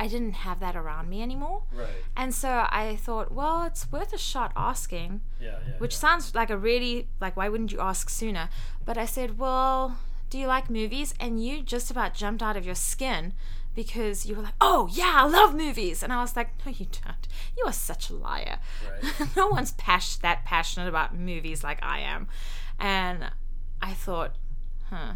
I 0.00 0.08
didn't 0.08 0.32
have 0.32 0.58
that 0.58 0.74
around 0.74 1.08
me 1.08 1.22
anymore. 1.22 1.62
Right. 1.72 1.86
And 2.16 2.34
so 2.34 2.66
I 2.68 2.96
thought, 2.96 3.30
well, 3.30 3.62
it's 3.62 3.90
worth 3.92 4.12
a 4.12 4.18
shot 4.18 4.50
asking, 4.56 5.20
Yeah. 5.40 5.58
Yeah. 5.64 5.74
which 5.78 5.94
yeah. 5.94 5.98
sounds 6.00 6.34
like 6.34 6.50
a 6.50 6.56
really, 6.58 7.06
like, 7.20 7.36
why 7.36 7.48
wouldn't 7.48 7.70
you 7.70 7.78
ask 7.80 8.10
sooner? 8.10 8.48
But 8.84 8.98
I 8.98 9.06
said, 9.06 9.38
well, 9.38 9.96
do 10.28 10.38
you 10.38 10.48
like 10.48 10.68
movies? 10.68 11.14
And 11.20 11.42
you 11.42 11.62
just 11.62 11.88
about 11.88 12.14
jumped 12.14 12.42
out 12.42 12.56
of 12.56 12.66
your 12.66 12.74
skin 12.74 13.32
because 13.76 14.26
you 14.26 14.34
were 14.34 14.42
like, 14.42 14.54
oh, 14.60 14.88
yeah, 14.90 15.12
I 15.18 15.26
love 15.28 15.54
movies. 15.54 16.02
And 16.02 16.12
I 16.12 16.20
was 16.20 16.34
like, 16.34 16.48
no, 16.66 16.72
you 16.72 16.86
don't. 17.04 17.28
You 17.56 17.64
are 17.66 17.72
such 17.72 18.10
a 18.10 18.14
liar. 18.14 18.58
Right. 18.90 19.28
no 19.36 19.46
one's 19.46 19.70
pas- 19.72 20.16
that 20.16 20.44
passionate 20.44 20.88
about 20.88 21.16
movies 21.16 21.62
like 21.62 21.78
I 21.80 22.00
am. 22.00 22.26
And 22.78 23.30
I 23.80 23.92
thought, 23.92 24.34
huh. 24.90 25.12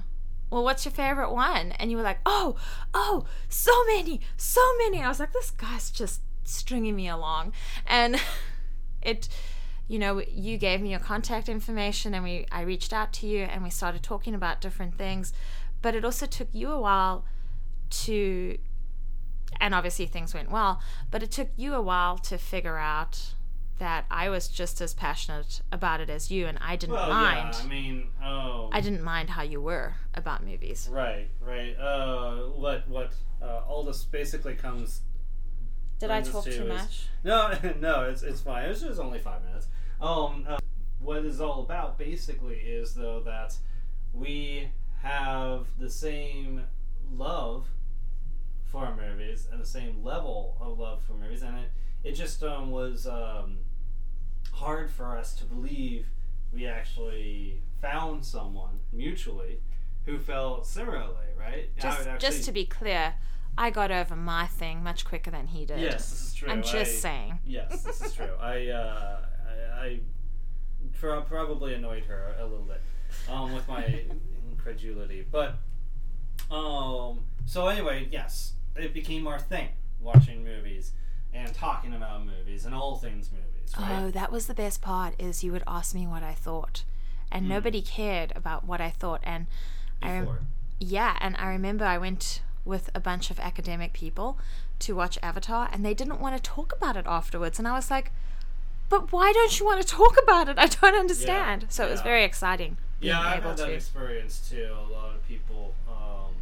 Well, 0.55 0.63
what's 0.63 0.85
your 0.85 0.93
favorite 0.93 1.33
one? 1.33 1.73
And 1.73 1.91
you 1.91 1.97
were 1.97 2.05
like, 2.05 2.21
oh, 2.25 2.55
oh, 2.95 3.25
so 3.49 3.73
many, 3.87 4.21
so 4.37 4.61
many. 4.79 5.03
I 5.03 5.09
was 5.09 5.19
like, 5.19 5.33
this 5.33 5.51
guy's 5.51 5.91
just 5.91 6.21
stringing 6.45 6.95
me 6.95 7.09
along. 7.09 7.53
And 7.89 8.21
it, 9.03 9.29
you 9.89 9.99
know, 9.99 10.23
you 10.33 10.57
gave 10.57 10.81
me 10.81 10.93
your 10.93 11.01
contact 11.01 11.49
information 11.49 12.15
and 12.15 12.23
we, 12.23 12.47
I 12.53 12.61
reached 12.61 12.93
out 12.93 13.13
to 13.15 13.27
you 13.27 13.41
and 13.41 13.65
we 13.65 13.71
started 13.71 14.05
talking 14.05 14.33
about 14.33 14.61
different 14.61 14.97
things. 14.97 15.33
But 15.83 15.97
it 15.97 16.05
also 16.05 16.25
took 16.25 16.47
you 16.53 16.71
a 16.71 16.81
while 16.81 17.25
to, 18.05 18.57
and 19.61 19.75
obviously 19.75 20.07
things 20.07 20.35
went 20.35 20.53
well, 20.53 20.81
but 21.11 21.21
it 21.21 21.33
took 21.33 21.49
you 21.57 21.75
a 21.75 21.83
while 21.83 22.17
to 22.19 22.39
figure 22.39 22.79
out 22.79 23.35
that 23.79 24.05
I 24.11 24.29
was 24.29 24.49
just 24.49 24.81
as 24.81 24.95
passionate 24.95 25.61
about 25.73 26.01
it 26.01 26.09
as 26.09 26.31
you 26.31 26.47
and 26.47 26.59
I 26.61 26.77
didn't 26.77 26.95
Well, 26.95 27.09
mind. 27.09 27.55
yeah. 27.59 27.65
I 27.65 27.67
mean, 27.67 28.07
oh. 28.23 28.71
I 28.73 28.81
didn't 28.81 29.03
mind 29.03 29.31
how 29.31 29.43
you 29.43 29.61
were 29.61 29.95
about 30.15 30.45
movies. 30.45 30.89
Right. 30.91 31.29
Right. 31.41 31.77
Uh, 31.77 32.37
what 32.51 32.89
what 32.89 33.13
uh, 33.43 33.63
all 33.69 33.83
this 33.85 34.05
basically 34.05 34.55
comes. 34.55 35.03
Did 35.99 36.11
I 36.11 36.21
brings 36.21 36.29
us 36.29 36.33
talk 36.35 36.45
to 36.45 36.57
too 36.57 36.63
is- 36.65 36.69
much? 36.69 37.07
No, 37.25 37.59
no, 37.81 38.05
it's 38.09 38.23
it's 38.23 38.41
fine. 38.41 38.69
It's 38.69 38.81
just 38.81 39.01
only 39.01 39.19
five 39.19 39.43
minutes. 39.45 39.67
Um, 40.01 40.45
uh, 40.49 40.59
what 41.01 41.25
it's 41.25 41.41
all 41.41 41.61
about 41.63 41.99
basically 41.99 42.57
is 42.57 42.95
though 42.95 43.21
that 43.25 43.57
we 44.13 44.69
have 45.03 45.67
the 45.79 45.91
same 45.91 46.63
love 47.13 47.67
for 48.71 48.95
movies 48.97 49.47
and 49.51 49.61
the 49.61 49.67
same 49.67 50.03
level 50.05 50.57
of 50.61 50.79
love 50.79 51.03
for 51.05 51.13
movies, 51.15 51.43
and 51.43 51.59
it 51.59 51.71
it 52.05 52.13
just 52.13 52.43
um, 52.43 52.71
was 52.71 53.07
um, 53.07 53.59
hard 54.53 54.91
for 54.91 55.17
us 55.17 55.35
to 55.37 55.45
believe 55.45 56.07
we 56.53 56.67
actually 56.67 57.63
found 57.81 58.25
someone 58.25 58.79
mutually 58.93 59.59
who 60.05 60.19
felt 60.19 60.67
similarly, 60.67 61.27
right? 61.39 61.77
Just, 61.79 62.07
would 62.07 62.21
just 62.21 62.45
to 62.45 62.53
be 62.53 62.67
clear, 62.67 63.15
I 63.57 63.71
got 63.71 63.91
over 63.91 64.15
my 64.15 64.47
thing 64.47 64.83
much 64.85 65.05
quicker 65.05 65.31
than 65.31 65.47
he 65.47 65.65
did. 65.65 65.81
yes, 65.81 66.11
this 66.11 66.27
is 66.27 66.35
true. 66.35 66.51
I'm 66.51 66.63
just 66.63 66.75
I- 66.75 66.85
saying. 66.85 67.39
Yes, 67.45 67.83
this 67.83 68.03
is 68.03 68.13
true. 68.13 68.37
I, 68.41 68.69
uh, 68.69 69.19
I, 69.49 69.81
I 69.81 70.01
pro- 70.99 71.23
probably 71.23 71.75
annoyed 71.75 72.05
her 72.05 72.35
a 72.39 72.45
little 72.45 72.67
bit 72.67 72.83
um, 73.31 73.55
with 73.55 73.67
my 73.67 74.03
incredulity, 74.51 75.27
but 75.31 75.55
um, 76.51 77.21
so 77.47 77.67
anyway, 77.69 78.09
yes, 78.11 78.53
it 78.77 78.93
became 78.93 79.27
our 79.27 79.39
thing 79.39 79.69
watching 80.01 80.45
movies 80.45 80.93
and 81.35 81.53
talking 81.53 81.93
about 81.93 82.25
movies 82.25 82.65
and 82.65 82.75
all 82.75 82.97
things 82.97 83.31
movies. 83.33 83.75
Right? 83.79 84.03
Oh, 84.05 84.11
that 84.13 84.31
was 84.31 84.47
the 84.47 84.55
best 84.55 84.81
part 84.81 85.15
is 85.21 85.43
you 85.43 85.53
would 85.53 85.65
ask 85.67 85.95
me 85.95 86.07
what 86.07 86.23
I 86.23 86.33
thought. 86.33 86.85
And 87.33 87.45
Hmm. 87.47 87.51
nobody 87.51 87.83
cared 87.83 88.33
about 88.37 88.65
what 88.65 88.81
I 88.81 88.91
thought 88.91 89.21
and 89.25 89.47
I 90.03 90.13
rem- 90.13 90.47
yeah, 90.79 91.17
and 91.21 91.37
I 91.39 91.49
remember 91.49 91.85
I 91.85 91.99
went 91.99 92.43
with 92.65 92.91
a 92.95 93.01
bunch 93.01 93.31
of 93.31 93.41
academic 93.41 93.93
people 93.93 94.39
to 94.81 94.95
watch 94.95 95.19
Avatar 95.23 95.69
and 95.73 95.85
they 95.85 95.95
didn't 95.95 96.21
want 96.21 96.37
to 96.37 96.43
talk 96.43 96.73
about 96.77 96.97
it 96.97 97.07
afterwards 97.07 97.59
and 97.59 97.67
I 97.67 97.73
was 97.73 97.91
like, 97.91 98.13
"But 98.89 99.13
why 99.13 99.33
don't 99.33 99.59
you 99.59 99.67
want 99.67 99.81
to 99.83 99.87
talk 99.89 100.17
about 100.23 100.49
it? 100.49 100.59
I 100.59 100.67
don't 100.67 100.95
understand." 100.95 101.67
so 101.69 101.87
it 101.87 101.91
was 101.91 102.01
yeah. 102.01 102.05
very 102.05 102.25
exciting 102.25 102.77
Yeah, 103.01 103.21
I've 103.21 103.39
able 103.39 103.51
had 103.51 103.59
that 103.59 103.67
to. 103.67 103.73
experience 103.73 104.47
too. 104.49 104.73
A 104.89 104.93
lot 104.93 105.15
of 105.15 105.27
people, 105.27 105.75
um, 105.89 106.35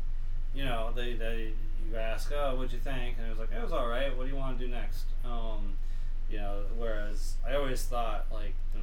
you 0.54 0.64
know, 0.64 0.92
they, 0.94 1.14
they 1.14 1.54
you 1.92 1.99
ask, 1.99 2.32
oh, 2.34 2.56
what'd 2.56 2.72
you 2.72 2.78
think? 2.78 3.16
And 3.18 3.26
it 3.26 3.30
was 3.30 3.38
like, 3.38 3.52
it 3.52 3.62
was 3.62 3.72
all 3.72 3.88
right. 3.88 4.16
What 4.16 4.25
do 4.25 4.30
you 4.30 4.37
want 4.37 4.58
to 4.58 4.64
do 4.64 4.70
next? 4.70 5.04
Um, 5.25 5.75
you 6.30 6.38
know, 6.38 6.62
whereas 6.76 7.34
I 7.46 7.54
always 7.54 7.82
thought 7.84 8.26
like, 8.32 8.54
the, 8.72 8.80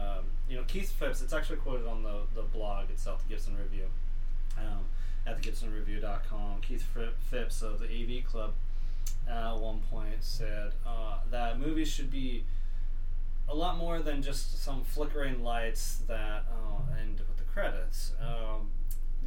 um, 0.00 0.24
you 0.48 0.56
know, 0.56 0.64
Keith 0.66 0.92
Phipps. 0.92 1.22
It's 1.22 1.32
actually 1.32 1.56
quoted 1.56 1.86
on 1.86 2.02
the 2.02 2.20
the 2.34 2.42
blog 2.42 2.90
itself, 2.90 3.22
the 3.26 3.34
Gibson 3.34 3.56
Review, 3.56 3.86
um, 4.58 4.84
at 5.26 5.40
thegibsonreview.com. 5.40 6.60
Keith 6.60 6.86
Phipps 7.30 7.62
of 7.62 7.80
the 7.80 7.86
AV 7.86 8.24
Club 8.24 8.52
at 9.28 9.54
one 9.54 9.80
point 9.90 10.16
said 10.20 10.72
uh, 10.86 11.18
that 11.30 11.58
movies 11.58 11.88
should 11.88 12.10
be 12.10 12.44
a 13.48 13.54
lot 13.54 13.76
more 13.78 14.00
than 14.00 14.22
just 14.22 14.62
some 14.62 14.82
flickering 14.82 15.42
lights 15.42 16.02
that 16.06 16.44
uh, 16.50 17.00
end 17.00 17.20
with 17.20 17.38
the 17.38 17.44
credits. 17.44 18.12
Um, 18.20 18.70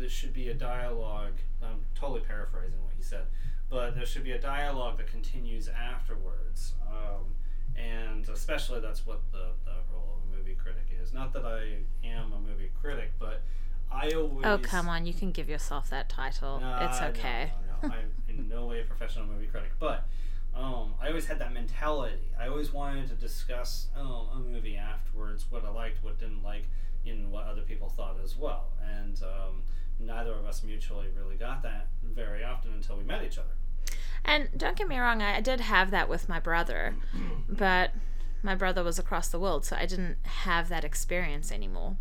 there 0.01 0.10
should 0.10 0.34
be 0.34 0.50
a 0.50 0.53
dialogue. 0.53 1.38
I'm 1.63 1.86
totally 1.96 2.22
paraphrasing 2.22 2.84
what 2.84 2.93
he 2.98 3.03
said, 3.03 3.25
but 3.70 3.96
there 3.96 4.05
should 4.05 4.24
be 4.24 4.31
a 4.31 4.39
dialogue 4.39 4.98
that 4.98 5.08
continues 5.08 5.70
afterwards. 5.70 6.74
Um, 6.89 7.36
and 7.77 8.27
especially 8.27 8.81
that's 8.81 9.05
what 9.05 9.22
the, 9.31 9.51
the 9.63 9.72
role 9.93 10.17
of 10.17 10.34
a 10.34 10.38
movie 10.38 10.55
critic 10.55 10.88
is. 11.01 11.13
Not 11.13 11.31
that 11.34 11.46
I 11.46 11.77
am 12.05 12.34
a 12.34 12.39
movie 12.39 12.72
critic, 12.81 13.13
but 13.20 13.43
I 13.91 14.12
always. 14.12 14.46
Oh, 14.46 14.58
come 14.58 14.89
on, 14.89 15.05
you 15.05 15.13
can 15.13 15.31
give 15.31 15.48
yourself 15.48 15.89
that 15.91 16.10
title. 16.10 16.58
it's 16.58 17.00
Nah, 17.00 17.01
no, 17.01 17.08
okay. 17.10 17.51
No, 17.81 17.88
no, 17.89 17.93
I'm 17.96 18.12
in 18.27 18.50
no 18.50 18.65
way 18.65 18.81
a 18.81 18.84
professional 18.84 19.25
movie 19.27 19.48
critic, 19.48 19.72
but 19.79 20.08
um, 20.55 20.96
I 21.01 21.10
always 21.10 21.27
had 21.27 21.39
that 21.39 21.53
mentality. 21.53 22.31
I 22.39 22.48
always 22.48 22.74
wanted 22.74 23.08
to 23.10 23.15
discuss 23.15 23.88
um, 23.96 24.27
a 24.34 24.39
movie 24.39 24.77
afterwards, 24.77 25.46
what 25.50 25.63
I 25.63 25.70
liked, 25.70 26.03
what 26.03 26.20
didn't 26.20 26.43
like, 26.43 26.65
and 27.05 27.31
what 27.31 27.46
other 27.46 27.62
people 27.62 27.89
thought 27.89 28.17
as 28.24 28.36
well. 28.36 28.70
And 29.00 29.22
um, 29.24 29.62
neither 30.05 30.34
of 30.34 30.46
us 30.46 30.63
mutually 30.63 31.08
really 31.17 31.36
got 31.36 31.63
that 31.63 31.88
very 32.03 32.43
often 32.43 32.74
until 32.74 32.98
we 32.98 33.03
met 33.03 33.24
each 33.24 33.38
other. 33.38 33.53
And 34.24 34.50
don't 34.55 34.75
get 34.77 34.88
me 34.88 35.00
wrong, 35.00 35.22
I 35.22 35.38
I 35.38 35.41
did 35.41 35.62
have 35.62 35.91
that 35.91 36.08
with 36.08 36.29
my 36.29 36.39
brother, 36.39 36.96
but 37.50 37.91
my 38.43 38.55
brother 38.55 38.84
was 38.84 39.00
across 39.00 39.27
the 39.27 39.39
world, 39.39 39.65
so 39.65 39.75
I 39.75 39.86
didn't 39.86 40.17
have 40.24 40.70
that 40.70 40.84
experience 40.84 41.51
anymore. 41.51 41.98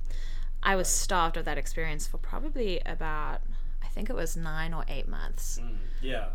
I 0.63 0.77
was 0.77 0.89
starved 0.89 1.37
of 1.37 1.45
that 1.47 1.59
experience 1.59 2.07
for 2.07 2.19
probably 2.19 2.81
about, 2.85 3.41
I 3.83 3.87
think 3.89 4.11
it 4.11 4.17
was 4.17 4.37
nine 4.37 4.75
or 4.75 4.85
eight 4.89 5.09
months. 5.09 5.59
Mm, 5.63 5.77
yeah. 6.03 6.29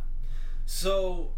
So 0.66 1.32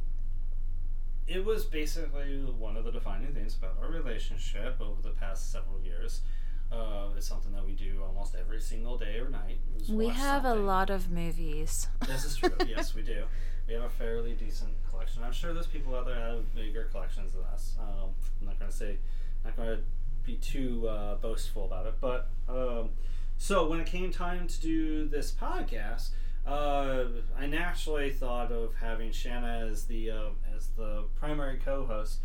it 1.27 1.43
was 1.43 1.65
basically 1.65 2.39
one 2.57 2.77
of 2.77 2.86
the 2.86 2.91
defining 2.91 3.34
things 3.34 3.55
about 3.55 3.77
our 3.81 3.89
relationship 3.89 4.79
over 4.79 5.01
the 5.01 5.10
past 5.10 5.51
several 5.51 5.79
years. 5.81 6.22
Uh, 6.71 7.07
it's 7.15 7.27
something 7.27 7.53
that 7.53 7.65
we 7.65 7.74
do 7.74 8.01
almost 8.05 8.36
every 8.36 8.59
single 8.59 8.97
day 8.97 9.19
or 9.19 9.29
night. 9.29 9.57
We 9.89 10.09
have 10.09 10.45
a 10.45 10.53
lot 10.53 10.89
of 10.89 11.12
movies. 11.12 11.88
This 12.05 12.25
is 12.25 12.36
true. 12.36 12.51
yes, 12.67 12.93
we 12.93 13.01
do. 13.01 13.24
We 13.67 13.74
have 13.74 13.83
a 13.83 13.89
fairly 13.89 14.33
decent 14.33 14.74
collection. 14.89 15.24
I'm 15.24 15.31
sure 15.31 15.53
there's 15.53 15.67
people 15.67 15.95
out 15.95 16.05
there 16.05 16.15
that 16.15 16.36
have 16.36 16.55
bigger 16.55 16.86
collections 16.86 17.33
than 17.33 17.43
us. 17.53 17.75
Um, 17.79 18.09
I'm 18.41 18.47
not 18.47 18.59
going 18.59 18.71
to 18.71 18.77
say, 18.77 18.97
not 19.45 19.55
going 19.55 19.77
to 19.77 19.83
be 20.25 20.36
too 20.36 20.88
uh, 20.88 21.15
boastful 21.15 21.65
about 21.65 21.86
it. 21.86 21.95
But 22.01 22.29
um, 22.50 22.89
so 23.38 23.67
when 23.67 23.79
it 23.79 23.88
came 23.88 24.12
time 24.12 24.47
to 24.47 24.62
do 24.62 25.07
this 25.07 25.31
podcast, 25.31 26.09
uh, 26.45 27.05
I 27.38 27.45
naturally 27.47 28.12
thought 28.12 28.51
of 28.51 28.75
having 28.75 29.12
Shanna 29.12 29.67
as 29.69 29.86
the 29.86 30.12
uh, 30.12 30.29
as 30.55 30.67
the 30.77 31.05
primary 31.19 31.57
co-host. 31.57 32.19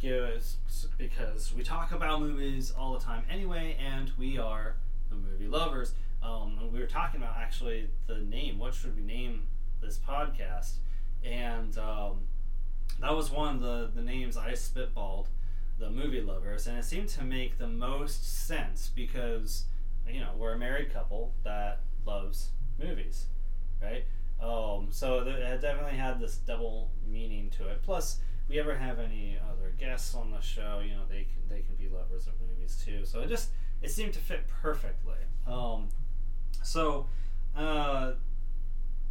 Because 0.00 1.52
we 1.56 1.62
talk 1.62 1.92
about 1.92 2.20
movies 2.20 2.72
all 2.76 2.92
the 2.92 3.04
time 3.04 3.24
anyway, 3.30 3.76
and 3.84 4.12
we 4.18 4.38
are 4.38 4.76
the 5.10 5.16
movie 5.16 5.48
lovers. 5.48 5.94
Um, 6.22 6.58
we 6.72 6.80
were 6.80 6.86
talking 6.86 7.20
about 7.20 7.36
actually 7.36 7.88
the 8.06 8.18
name. 8.18 8.58
What 8.58 8.74
should 8.74 8.96
we 8.96 9.02
name 9.02 9.42
this 9.80 9.98
podcast? 9.98 10.74
And 11.24 11.76
um, 11.78 12.20
that 13.00 13.14
was 13.14 13.30
one 13.30 13.56
of 13.56 13.60
the, 13.62 13.90
the 13.94 14.02
names 14.02 14.36
I 14.36 14.52
spitballed, 14.52 15.26
the 15.78 15.90
movie 15.90 16.20
lovers, 16.20 16.66
and 16.66 16.78
it 16.78 16.84
seemed 16.84 17.08
to 17.10 17.24
make 17.24 17.58
the 17.58 17.68
most 17.68 18.46
sense 18.46 18.90
because 18.94 19.64
you 20.08 20.20
know 20.20 20.30
we're 20.36 20.52
a 20.52 20.58
married 20.58 20.92
couple 20.92 21.32
that 21.44 21.80
loves 22.06 22.50
movies, 22.78 23.26
right? 23.82 24.04
Um, 24.40 24.88
so 24.90 25.20
it 25.20 25.60
definitely 25.60 25.98
had 25.98 26.20
this 26.20 26.36
double 26.36 26.90
meaning 27.06 27.50
to 27.58 27.68
it. 27.68 27.82
Plus, 27.82 28.20
we 28.48 28.58
ever 28.58 28.76
have 28.76 28.98
any 28.98 29.36
other 29.50 29.72
guests 29.78 30.14
on 30.14 30.30
the 30.30 30.40
show, 30.40 30.80
you 30.84 30.94
know 30.94 31.02
they 31.08 31.26
can 31.26 31.48
they 31.48 31.62
can 31.62 31.74
be 31.76 31.88
lovers 31.88 32.26
of 32.26 32.34
movies 32.40 32.82
too. 32.84 33.04
So 33.04 33.20
it 33.20 33.28
just 33.28 33.50
it 33.82 33.90
seemed 33.90 34.14
to 34.14 34.20
fit 34.20 34.46
perfectly. 34.48 35.18
Um, 35.46 35.88
so 36.62 37.06
uh, 37.56 38.12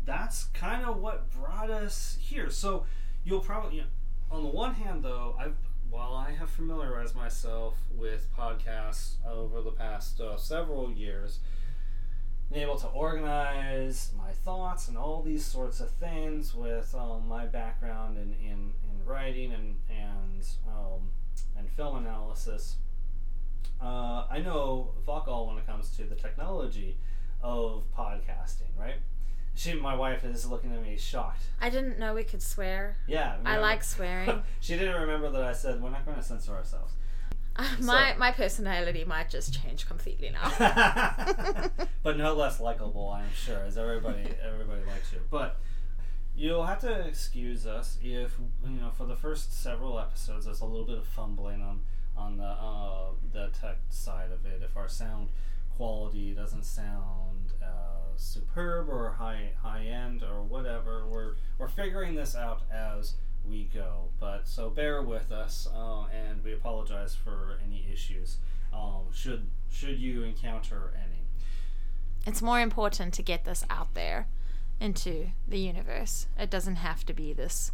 that's 0.06 0.46
kind 0.46 0.86
of 0.86 0.98
what 0.98 1.29
brought 1.32 1.70
us 1.70 2.17
here. 2.20 2.50
So 2.50 2.86
you'll 3.24 3.41
probably, 3.41 3.77
you 3.77 3.82
know, 3.82 3.88
on 4.29 4.44
the 4.44 4.50
one 4.50 4.74
hand, 4.74 5.03
though, 5.03 5.36
I've 5.39 5.56
while 5.89 6.13
I 6.13 6.32
have 6.32 6.50
familiarized 6.50 7.15
myself 7.15 7.77
with 7.96 8.27
podcasts 8.38 9.15
over 9.25 9.62
the 9.62 9.72
past 9.72 10.20
uh, 10.20 10.38
several 10.38 10.91
years, 10.91 11.39
been 12.51 12.62
able 12.62 12.77
to 12.77 12.88
organize 12.88 14.12
my 14.17 14.32
thoughts 14.32 14.88
and 14.88 14.98
all 14.98 15.22
these 15.22 15.46
sorts 15.46 15.79
of 15.79 15.89
things 15.91 16.53
with 16.53 16.94
um, 16.96 17.27
my 17.27 17.46
background 17.46 18.17
in, 18.17 18.34
in, 18.34 18.74
in 18.87 18.87
writing 19.08 19.54
and 19.54 19.76
and 19.90 20.48
um, 20.68 21.10
and 21.58 21.70
film 21.72 21.98
analysis, 21.98 22.78
uh, 23.82 24.26
I 24.30 24.40
know 24.40 24.92
fuck 25.06 25.28
all 25.28 25.48
when 25.48 25.58
it 25.58 25.66
comes 25.66 25.90
to 25.98 26.04
the 26.04 26.16
technology 26.16 26.98
of 27.42 27.84
podcasting, 27.98 28.78
right? 28.78 28.96
She, 29.56 29.74
my 29.74 29.96
wife, 29.96 30.24
is 30.24 30.46
looking 30.46 30.72
at 30.72 30.84
me 30.84 30.98
shocked. 30.98 31.42
I 31.60 31.72
didn't 31.72 31.98
know 31.98 32.14
we 32.14 32.24
could 32.24 32.44
swear. 32.44 32.96
Yeah, 33.08 33.38
I 33.44 33.58
like 33.58 33.84
swearing. 33.84 34.44
she 34.60 34.78
didn't 34.78 35.02
remember 35.02 35.32
that 35.32 35.42
I 35.44 35.54
said 35.54 35.82
we're 35.82 35.90
not 35.90 36.06
going 36.06 36.18
to 36.18 36.24
censor 36.24 36.54
ourselves. 36.54 36.94
my 37.82 38.14
So- 38.14 38.20
my 38.20 38.32
personality 38.32 39.04
might 39.04 39.32
just 39.32 39.60
change 39.60 39.88
completely 39.88 40.30
now. 40.30 40.52
but 42.04 42.18
no 42.18 42.36
less 42.36 42.60
likable, 42.60 43.10
I'm 43.10 43.34
sure, 43.34 43.60
as 43.66 43.78
everybody 43.80 44.26
everybody 44.46 44.82
likes 44.86 45.12
you. 45.12 45.22
But 45.32 45.58
you'll 46.38 46.65
have 46.65 46.79
to 46.79 47.00
excuse 47.08 47.65
us 47.65 47.98
if 48.03 48.38
you 48.63 48.79
know 48.79 48.91
for 48.96 49.06
the 49.06 49.15
first 49.15 49.60
several 49.60 50.00
episodes 50.00 50.46
there's 50.46 50.62
a 50.62 50.65
little 50.65 50.86
bit 50.86 51.00
of 51.00 51.08
fumbling 51.08 51.62
on 51.62 51.82
on 52.15 52.38
the 52.38 52.44
uh, 52.44 53.10
the 53.34 53.50
tech 53.60 53.77
side 53.89 54.32
of 54.32 54.46
it. 54.46 54.62
If 54.63 54.77
our 54.77 54.88
sound 54.88 55.29
quality 55.75 56.34
doesn't 56.34 56.65
sound 56.65 57.53
uh, 57.62 58.15
superb 58.15 58.89
or 58.89 59.12
high 59.12 59.51
high 59.62 59.86
end 59.86 60.24
or 60.24 60.44
whatever, 60.44 61.06
we're 61.08 61.36
we're 61.58 61.67
figuring 61.67 62.15
this 62.15 62.36
out 62.36 62.62
as 62.72 63.15
we 63.44 63.70
go. 63.74 64.10
But 64.20 64.48
so 64.48 64.70
bear 64.70 65.01
with 65.01 65.32
us, 65.32 65.67
uh, 65.74 66.06
and 66.06 66.44
we 66.44 66.53
apologize 66.53 67.15
for 67.15 67.60
any 67.65 67.88
issues. 67.91 68.38
Um, 68.74 69.06
should 69.13 69.48
should 69.72 70.00
you 70.00 70.24
encounter 70.24 70.94
any? 70.96 71.17
it's 72.27 72.41
more 72.41 72.60
important 72.60 73.13
to 73.13 73.24
get 73.24 73.46
this 73.46 73.63
out 73.70 73.94
there 73.94 74.27
into 74.80 75.28
the 75.48 75.60
universe. 75.60 76.28
It 76.38 76.50
doesn't 76.50 76.78
have 76.78 77.06
to 77.06 77.14
be 77.14 77.34
this 77.34 77.72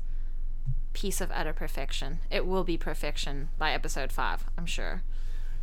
piece 0.94 1.22
of 1.22 1.32
utter 1.32 1.54
perfection. 1.54 2.20
It 2.30 2.46
will 2.46 2.64
be 2.64 2.78
perfection 2.78 3.50
by 3.58 3.72
episode 3.72 4.12
five, 4.12 4.46
I'm 4.58 4.66
sure. 4.66 5.02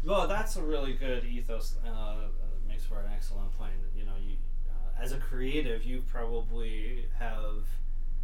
Well, 0.04 0.26
that's 0.26 0.56
a 0.56 0.62
really 0.62 0.94
good 0.94 1.24
ethos. 1.24 1.76
Uh, 1.84 1.88
uh, 1.90 2.14
makes 2.66 2.84
for 2.84 3.00
an 3.00 3.10
excellent 3.12 3.56
plan. 3.56 3.72
You 3.96 4.04
know, 4.04 4.12
you 4.20 4.36
uh, 4.68 5.02
as 5.02 5.12
a 5.12 5.18
creative, 5.18 5.84
you 5.84 6.02
probably 6.10 7.06
have 7.18 7.66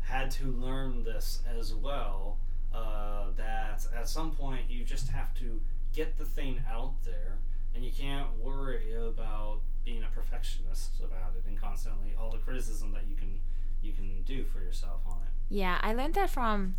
had 0.00 0.30
to 0.32 0.46
learn 0.46 1.04
this 1.04 1.42
as 1.58 1.74
well. 1.74 2.38
Uh, 2.74 3.30
that 3.36 3.86
at 3.96 4.08
some 4.08 4.30
point 4.32 4.62
you 4.68 4.84
just 4.84 5.08
have 5.08 5.32
to 5.34 5.60
get 5.94 6.18
the 6.18 6.24
thing 6.24 6.60
out 6.70 6.92
there, 7.04 7.38
and 7.76 7.84
you 7.84 7.92
can't 7.92 8.26
worry 8.42 8.94
about 8.94 9.60
being 9.84 10.02
a 10.02 10.08
perfectionist 10.08 10.98
about 11.00 11.34
it 11.36 11.44
and 11.46 11.60
constantly 11.60 12.14
all 12.18 12.30
the 12.30 12.38
criticism 12.38 12.90
that 12.92 13.06
you 13.08 13.14
can 13.14 13.38
you 13.82 13.92
can 13.92 14.22
do 14.24 14.44
for 14.44 14.58
yourself 14.60 15.00
on 15.06 15.18
it. 15.18 15.54
Yeah, 15.54 15.78
I 15.82 15.92
learned 15.92 16.14
that 16.14 16.30
from 16.30 16.76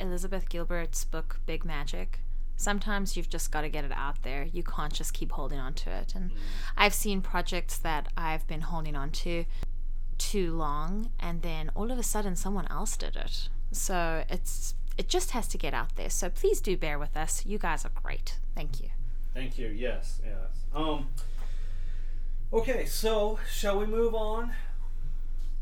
Elizabeth 0.00 0.48
Gilbert's 0.48 1.04
book 1.04 1.40
Big 1.44 1.64
Magic. 1.64 2.20
Sometimes 2.56 3.16
you've 3.16 3.28
just 3.28 3.50
got 3.50 3.62
to 3.62 3.68
get 3.68 3.84
it 3.84 3.92
out 3.92 4.22
there. 4.22 4.48
You 4.50 4.62
can't 4.62 4.92
just 4.92 5.12
keep 5.12 5.32
holding 5.32 5.58
on 5.58 5.74
to 5.74 5.90
it. 5.90 6.14
And 6.14 6.30
mm. 6.30 6.36
I've 6.74 6.94
seen 6.94 7.20
projects 7.20 7.76
that 7.78 8.08
I've 8.16 8.46
been 8.46 8.62
holding 8.62 8.96
on 8.96 9.10
to 9.10 9.44
too 10.16 10.56
long 10.56 11.10
and 11.20 11.42
then 11.42 11.70
all 11.74 11.90
of 11.90 11.98
a 11.98 12.02
sudden 12.02 12.36
someone 12.36 12.66
else 12.70 12.96
did 12.96 13.16
it. 13.16 13.50
So 13.72 14.24
it's 14.30 14.74
it 14.96 15.08
just 15.08 15.32
has 15.32 15.46
to 15.48 15.58
get 15.58 15.74
out 15.74 15.96
there. 15.96 16.08
So 16.08 16.30
please 16.30 16.62
do 16.62 16.76
bear 16.78 16.98
with 16.98 17.16
us. 17.18 17.44
You 17.44 17.58
guys 17.58 17.84
are 17.84 17.92
great. 18.02 18.38
Thank 18.54 18.80
you. 18.80 18.88
Thank 19.36 19.58
you. 19.58 19.68
Yes, 19.68 20.22
yes. 20.24 20.64
Um. 20.74 21.08
Okay, 22.54 22.86
so 22.86 23.38
shall 23.52 23.78
we 23.78 23.84
move 23.84 24.14
on? 24.14 24.52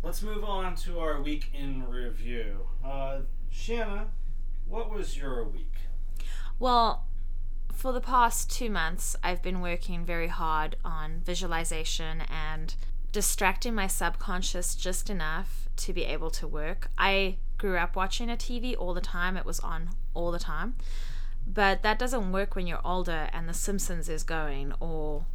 Let's 0.01 0.23
move 0.23 0.45
on 0.45 0.77
to 0.77 1.01
our 1.01 1.21
week 1.21 1.51
in 1.53 1.85
review. 1.89 2.69
Uh, 2.85 3.23
Shanna, 3.51 4.07
what 4.69 4.95
was 4.95 5.17
your 5.17 5.43
week? 5.43 5.73
Well, 6.61 7.07
for 7.73 7.93
the 7.93 8.01
past 8.01 8.49
two 8.49 8.71
months, 8.71 9.17
I've 9.25 9.43
been 9.43 9.61
working 9.61 10.05
very 10.05 10.29
hard 10.29 10.77
on 10.85 11.23
visualization 11.25 12.23
and 12.31 12.77
distracting 13.11 13.75
my 13.75 13.89
subconscious 13.89 14.77
just 14.77 15.11
enough 15.11 15.69
to 15.79 15.93
be 15.93 16.05
able 16.05 16.31
to 16.31 16.47
work. 16.47 16.91
I 16.97 17.39
grew 17.59 17.77
up 17.77 17.97
watching 17.97 18.31
a 18.31 18.37
TV 18.37 18.77
all 18.79 18.95
the 18.95 19.01
time, 19.01 19.37
it 19.37 19.45
was 19.45 19.59
on 19.59 19.91
all 20.15 20.31
the 20.31 20.39
time. 20.39 20.77
But 21.47 21.83
that 21.83 21.99
doesn't 21.99 22.33
work 22.33 22.57
when 22.57 22.67
you're 22.67 22.85
older 22.85 23.29
and 23.33 23.49
The 23.49 23.55
Simpsons 23.55 24.09
is 24.09 24.23
going 24.23 24.73
or 24.81 25.27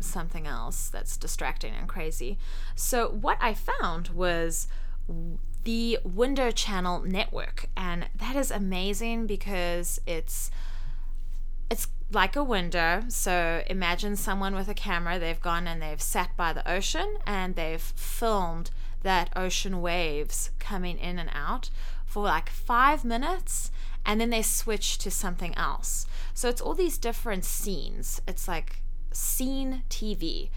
something 0.00 0.46
else 0.46 0.88
that's 0.88 1.16
distracting 1.16 1.74
and 1.74 1.88
crazy. 1.88 2.38
So, 2.74 3.08
what 3.08 3.38
I 3.40 3.54
found 3.54 4.08
was 4.08 4.68
the 5.64 5.98
Window 6.04 6.50
Channel 6.50 7.02
network, 7.02 7.66
and 7.76 8.08
that 8.16 8.36
is 8.36 8.50
amazing 8.50 9.26
because 9.26 10.00
it's 10.06 10.50
it's 11.70 11.88
like 12.10 12.36
a 12.36 12.44
window. 12.44 13.02
So 13.08 13.62
imagine 13.66 14.16
someone 14.16 14.54
with 14.54 14.68
a 14.68 14.74
camera, 14.74 15.18
they've 15.18 15.40
gone 15.40 15.66
and 15.66 15.82
they've 15.82 16.00
sat 16.00 16.36
by 16.36 16.52
the 16.52 16.68
ocean 16.70 17.18
and 17.26 17.54
they've 17.54 17.82
filmed 17.82 18.70
that 19.02 19.30
ocean 19.36 19.80
waves 19.80 20.50
coming 20.58 20.98
in 20.98 21.18
and 21.18 21.30
out 21.32 21.70
for 22.06 22.24
like 22.24 22.48
five 22.48 23.04
minutes 23.04 23.70
and 24.08 24.18
then 24.18 24.30
they 24.30 24.40
switch 24.40 24.96
to 24.96 25.10
something 25.10 25.54
else. 25.54 26.06
So 26.32 26.48
it's 26.48 26.62
all 26.62 26.74
these 26.74 26.96
different 26.96 27.44
scenes. 27.44 28.22
It's 28.26 28.48
like 28.48 28.80
scene 29.12 29.82
TV. 29.90 30.48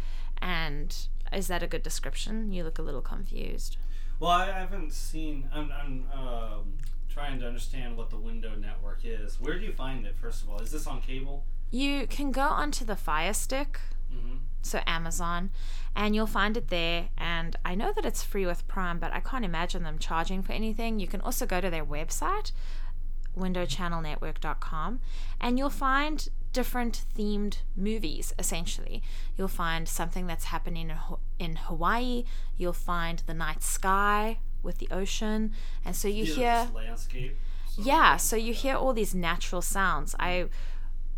And 0.41 0.95
is 1.33 1.47
that 1.49 1.61
a 1.61 1.67
good 1.67 1.83
description? 1.83 2.53
You 2.53 2.63
look 2.63 2.79
a 2.79 2.81
little 2.81 3.01
confused. 3.01 3.75
Well, 4.21 4.31
I 4.31 4.45
haven't 4.45 4.93
seen. 4.93 5.49
I'm, 5.53 5.69
I'm 5.69 6.05
um, 6.17 6.73
trying 7.09 7.41
to 7.41 7.47
understand 7.47 7.97
what 7.97 8.09
the 8.09 8.15
Window 8.15 8.55
Network 8.55 9.01
is. 9.03 9.41
Where 9.41 9.59
do 9.59 9.65
you 9.65 9.73
find 9.73 10.05
it? 10.05 10.15
First 10.15 10.43
of 10.43 10.49
all, 10.49 10.59
is 10.61 10.71
this 10.71 10.87
on 10.87 11.01
cable? 11.01 11.43
You 11.71 12.07
can 12.07 12.31
go 12.31 12.43
onto 12.43 12.85
the 12.85 12.95
Fire 12.95 13.33
Stick, 13.33 13.79
Mm-hmm. 14.13 14.37
so 14.61 14.81
Amazon, 14.85 15.51
and 15.95 16.13
you'll 16.13 16.27
find 16.27 16.57
it 16.57 16.67
there. 16.67 17.07
And 17.17 17.55
I 17.63 17.75
know 17.75 17.93
that 17.93 18.05
it's 18.05 18.23
free 18.23 18.45
with 18.45 18.67
Prime, 18.67 18.99
but 18.99 19.13
I 19.13 19.21
can't 19.21 19.45
imagine 19.45 19.83
them 19.83 19.97
charging 19.99 20.43
for 20.43 20.51
anything. 20.51 20.99
You 20.99 21.07
can 21.07 21.21
also 21.21 21.45
go 21.45 21.61
to 21.61 21.69
their 21.69 21.85
website, 21.85 22.51
windowchannelnetwork.com, 23.37 24.99
and 25.39 25.57
you'll 25.57 25.69
find 25.69 26.29
different 26.53 27.05
themed 27.17 27.57
movies 27.75 28.33
essentially. 28.37 29.01
You'll 29.37 29.47
find 29.47 29.87
something 29.87 30.27
that's 30.27 30.45
happening 30.45 30.89
in, 30.89 30.97
in 31.39 31.55
Hawaii, 31.55 32.25
you'll 32.57 32.73
find 32.73 33.19
the 33.25 33.33
night 33.33 33.63
sky 33.63 34.39
with 34.63 34.77
the 34.79 34.89
ocean, 34.91 35.53
and 35.85 35.95
so 35.95 36.07
you 36.07 36.25
hear. 36.25 36.67
landscape. 36.73 37.37
Yeah, 37.77 38.17
so 38.17 38.35
you 38.35 38.53
hear 38.53 38.75
all 38.75 38.93
these 38.93 39.15
natural 39.15 39.61
sounds. 39.61 40.13
I 40.19 40.49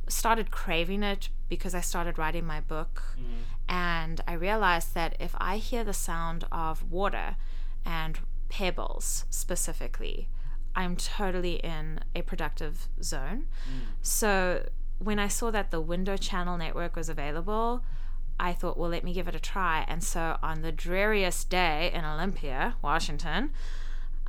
started 0.08 0.52
craving 0.52 1.02
it 1.02 1.30
because 1.50 1.74
I 1.74 1.82
started 1.82 2.18
writing 2.20 2.46
my 2.46 2.60
book, 2.62 3.02
Mhm. 3.18 3.42
and 3.68 4.22
I 4.28 4.34
realized 4.34 4.94
that 4.94 5.16
if 5.20 5.36
I 5.40 5.58
hear 5.58 5.84
the 5.84 5.94
sound 5.94 6.46
of 6.52 6.92
water 6.92 7.38
and 7.84 8.20
pebbles 8.50 9.26
specifically, 9.32 10.30
I'm 10.76 10.96
totally 10.96 11.56
in 11.56 12.00
a 12.16 12.22
productive 12.22 12.88
zone. 13.02 13.46
So 14.02 14.68
when 15.00 15.20
I 15.20 15.28
saw 15.28 15.52
that 15.52 15.72
the 15.72 15.82
Window 15.82 16.18
Channel 16.18 16.58
network 16.58 16.96
was 16.96 17.10
available, 17.10 17.84
I 18.40 18.54
thought, 18.54 18.78
well, 18.78 18.90
let 18.90 19.04
me 19.04 19.14
give 19.14 19.28
it 19.28 19.36
a 19.36 19.40
try. 19.40 19.86
And 19.88 20.04
so 20.04 20.38
on 20.42 20.62
the 20.62 20.72
dreariest 20.72 21.50
day 21.50 21.92
in 21.94 22.04
Olympia, 22.06 22.76
Washington, 22.82 23.52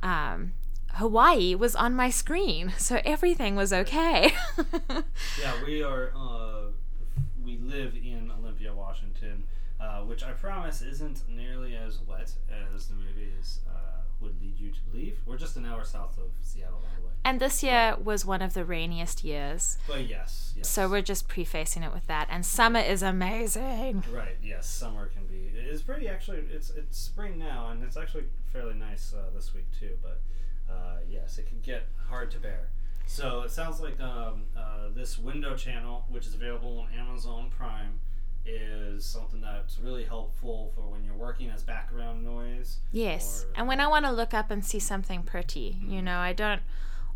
um, 0.03 0.53
Hawaii 0.93 1.55
was 1.55 1.75
on 1.75 1.93
my 1.95 2.09
screen, 2.09 2.73
so 2.77 3.01
everything 3.03 3.55
was 3.55 3.73
okay. 3.73 4.31
Yeah, 5.41 5.53
we 5.65 5.83
are. 5.83 6.11
Uh, 6.15 6.71
we 7.43 7.57
live 7.57 7.95
in 7.95 8.31
Olympia, 8.39 8.73
Washington, 8.73 9.43
uh, 9.79 10.01
which 10.01 10.23
I 10.23 10.31
promise 10.31 10.81
isn't 10.81 11.27
nearly 11.27 11.75
as 11.75 11.99
wet 12.07 12.31
as 12.73 12.85
the 12.87 12.95
movies 12.95 13.59
uh, 13.69 14.01
would 14.21 14.41
lead 14.41 14.59
you 14.59 14.69
to 14.71 14.79
believe. 14.91 15.19
We're 15.25 15.37
just 15.37 15.55
an 15.57 15.65
hour 15.65 15.83
south 15.83 16.17
of 16.17 16.31
Seattle, 16.41 16.79
by 16.81 16.89
the 16.99 17.05
way. 17.07 17.13
and 17.23 17.39
this 17.39 17.61
year 17.63 17.95
was 18.03 18.25
one 18.25 18.41
of 18.41 18.53
the 18.53 18.63
rainiest 18.65 19.23
years, 19.23 19.77
But 19.87 20.07
yes, 20.07 20.53
yes. 20.57 20.67
so 20.67 20.87
we're 20.89 21.01
just 21.01 21.27
prefacing 21.27 21.83
it 21.83 21.93
with 21.93 22.07
that. 22.07 22.27
And 22.31 22.45
summer 22.45 22.79
is 22.79 23.03
amazing. 23.03 24.03
Right. 24.11 24.37
Yes, 24.41 24.67
summer 24.67 25.07
can 25.07 25.25
be. 25.25 25.51
It's 25.57 25.81
pretty 25.81 26.07
actually. 26.07 26.39
It's 26.51 26.69
it's 26.69 26.97
spring 26.97 27.37
now, 27.37 27.69
and 27.71 27.83
it's 27.83 27.97
actually 27.97 28.25
fairly 28.53 28.75
nice 28.75 29.13
uh, 29.13 29.29
this 29.35 29.53
week 29.53 29.65
too. 29.79 29.97
But 30.01 30.21
uh, 30.71 30.97
yes, 31.09 31.37
it 31.37 31.47
can 31.47 31.59
get 31.61 31.87
hard 32.09 32.31
to 32.31 32.39
bear. 32.39 32.69
So 33.07 33.41
it 33.43 33.51
sounds 33.51 33.79
like 33.81 33.99
um, 33.99 34.43
uh, 34.57 34.89
this 34.95 35.19
window 35.19 35.55
channel, 35.55 36.05
which 36.09 36.25
is 36.25 36.33
available 36.33 36.79
on 36.79 36.87
Amazon 36.99 37.51
Prime, 37.55 37.99
is 38.45 39.05
something 39.05 39.41
that's 39.41 39.79
really 39.79 40.03
helpful 40.03 40.71
for 40.75 40.81
when 40.81 41.03
you're 41.03 41.15
working 41.15 41.49
as 41.49 41.63
background 41.63 42.23
noise. 42.23 42.77
Yes, 42.91 43.45
and 43.55 43.67
when 43.67 43.79
I 43.79 43.87
want 43.87 44.05
to 44.05 44.11
look 44.11 44.33
up 44.33 44.51
and 44.51 44.63
see 44.63 44.79
something 44.79 45.23
pretty, 45.23 45.77
you 45.87 46.01
know, 46.01 46.17
I 46.17 46.33
don't 46.33 46.61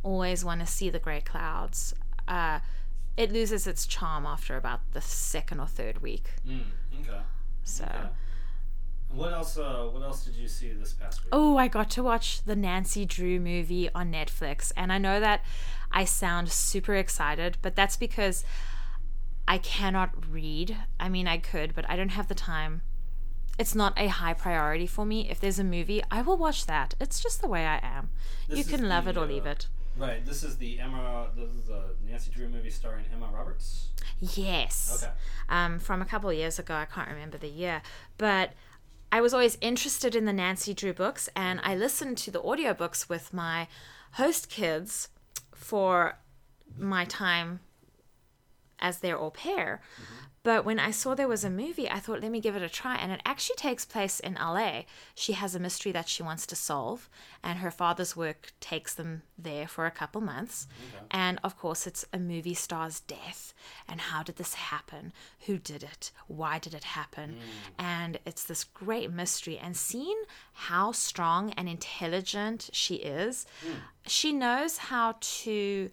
always 0.03 0.43
want 0.43 0.61
to 0.61 0.65
see 0.67 0.89
the 0.89 0.99
grey 0.99 1.21
clouds. 1.21 1.93
uh, 2.27 2.59
it 3.17 3.33
loses 3.33 3.67
its 3.67 3.85
charm 3.85 4.25
after 4.25 4.55
about 4.55 4.79
the 4.93 5.01
second 5.01 5.59
or 5.59 5.67
third 5.67 6.01
week. 6.01 6.29
Mm, 6.47 6.61
okay. 7.01 7.19
So. 7.63 7.83
Okay. 7.83 8.07
What 9.11 9.33
else? 9.33 9.57
Uh, 9.57 9.89
what 9.91 10.03
else 10.03 10.23
did 10.23 10.35
you 10.35 10.47
see 10.47 10.71
this 10.71 10.93
past 10.93 11.23
week? 11.23 11.29
Oh, 11.33 11.57
I 11.57 11.67
got 11.67 11.89
to 11.91 12.03
watch 12.03 12.43
the 12.43 12.55
Nancy 12.55 13.05
Drew 13.05 13.39
movie 13.39 13.89
on 13.93 14.11
Netflix, 14.11 14.71
and 14.77 14.93
I 14.93 14.99
know 14.99 15.19
that 15.19 15.43
I 15.91 16.05
sound 16.05 16.49
super 16.49 16.93
excited, 16.95 17.57
but 17.61 17.75
that's 17.75 17.97
because 17.97 18.45
I 19.49 19.57
cannot 19.57 20.11
read. 20.31 20.77
I 20.99 21.09
mean, 21.09 21.27
I 21.27 21.39
could, 21.39 21.73
but 21.73 21.89
I 21.89 21.95
don't 21.95 22.09
have 22.09 22.27
the 22.27 22.35
time. 22.35 22.81
It's 23.57 23.73
not 23.73 23.93
a 23.97 24.07
high 24.07 24.35
priority 24.35 24.85
for 24.85 25.05
me. 25.05 25.27
If 25.27 25.39
there's 25.39 25.57
a 25.57 25.63
movie, 25.63 26.03
I 26.11 26.21
will 26.21 26.37
watch 26.37 26.67
that. 26.67 26.93
It's 27.01 27.19
just 27.19 27.41
the 27.41 27.47
way 27.47 27.65
I 27.65 27.79
am. 27.81 28.09
This 28.47 28.59
you 28.59 28.63
can 28.63 28.87
love 28.87 29.05
the, 29.05 29.09
it 29.09 29.17
or 29.17 29.23
uh, 29.23 29.27
leave 29.27 29.47
it. 29.47 29.67
Right. 29.97 30.23
This 30.23 30.43
is 30.43 30.57
the 30.57 30.79
Emma. 30.79 31.29
This 31.35 31.49
is 31.49 31.67
a 31.67 31.89
Nancy 32.07 32.29
Drew 32.29 32.47
movie 32.47 32.69
starring 32.69 33.05
Emma 33.11 33.27
Roberts. 33.33 33.87
Yes. 34.19 35.03
Okay. 35.03 35.11
Um, 35.49 35.79
from 35.79 35.99
a 36.01 36.05
couple 36.05 36.29
of 36.29 36.35
years 36.35 36.59
ago, 36.59 36.75
I 36.75 36.85
can't 36.85 37.09
remember 37.09 37.39
the 37.39 37.49
year, 37.49 37.81
but 38.19 38.53
I 39.11 39.19
was 39.19 39.33
always 39.33 39.57
interested 39.61 40.15
in 40.15 40.25
the 40.25 40.33
Nancy 40.33 40.75
Drew 40.75 40.93
books, 40.93 41.27
and 41.35 41.59
I 41.63 41.75
listened 41.75 42.19
to 42.19 42.31
the 42.31 42.39
audiobooks 42.41 43.09
with 43.09 43.33
my 43.33 43.67
host 44.13 44.47
kids 44.47 45.09
for 45.55 46.19
my 46.77 47.05
time 47.05 47.61
as 48.79 48.99
their 48.99 49.17
au 49.17 49.29
pair. 49.29 49.81
Mm-hmm. 49.95 50.25
But 50.41 50.63
when 50.63 50.79
I 50.79 50.91
saw 50.91 51.15
there 51.15 51.27
was 51.27 51.43
a 51.43 51.49
movie, 51.49 51.89
I 51.89 51.99
thought, 51.99 52.21
let 52.21 52.31
me 52.31 52.39
give 52.39 52.55
it 52.55 52.61
a 52.61 52.69
try. 52.69 52.95
And 52.95 53.11
it 53.11 53.21
actually 53.25 53.57
takes 53.57 53.85
place 53.85 54.19
in 54.19 54.35
LA. 54.35 54.83
She 55.13 55.33
has 55.33 55.53
a 55.53 55.59
mystery 55.59 55.91
that 55.91 56.07
she 56.07 56.23
wants 56.23 56.45
to 56.47 56.55
solve, 56.55 57.09
and 57.43 57.59
her 57.59 57.71
father's 57.71 58.15
work 58.15 58.53
takes 58.61 58.93
them 58.93 59.23
there 59.37 59.67
for 59.67 59.85
a 59.85 59.91
couple 59.91 60.21
months. 60.21 60.67
And 61.11 61.39
of 61.43 61.57
course, 61.57 61.85
it's 61.85 62.05
a 62.13 62.19
movie 62.19 62.53
star's 62.53 63.01
death. 63.01 63.53
And 63.87 63.99
how 63.99 64.23
did 64.23 64.37
this 64.37 64.53
happen? 64.53 65.11
Who 65.45 65.57
did 65.57 65.83
it? 65.83 66.11
Why 66.27 66.57
did 66.57 66.73
it 66.73 66.85
happen? 66.85 67.31
Hmm. 67.31 67.85
And 67.85 68.19
it's 68.25 68.45
this 68.45 68.63
great 68.63 69.11
mystery. 69.11 69.57
And 69.57 69.75
seeing 69.75 70.21
how 70.53 70.93
strong 70.93 71.51
and 71.51 71.67
intelligent 71.67 72.69
she 72.71 72.95
is, 72.95 73.45
hmm. 73.61 73.73
she 74.07 74.31
knows 74.31 74.77
how 74.77 75.17
to 75.19 75.91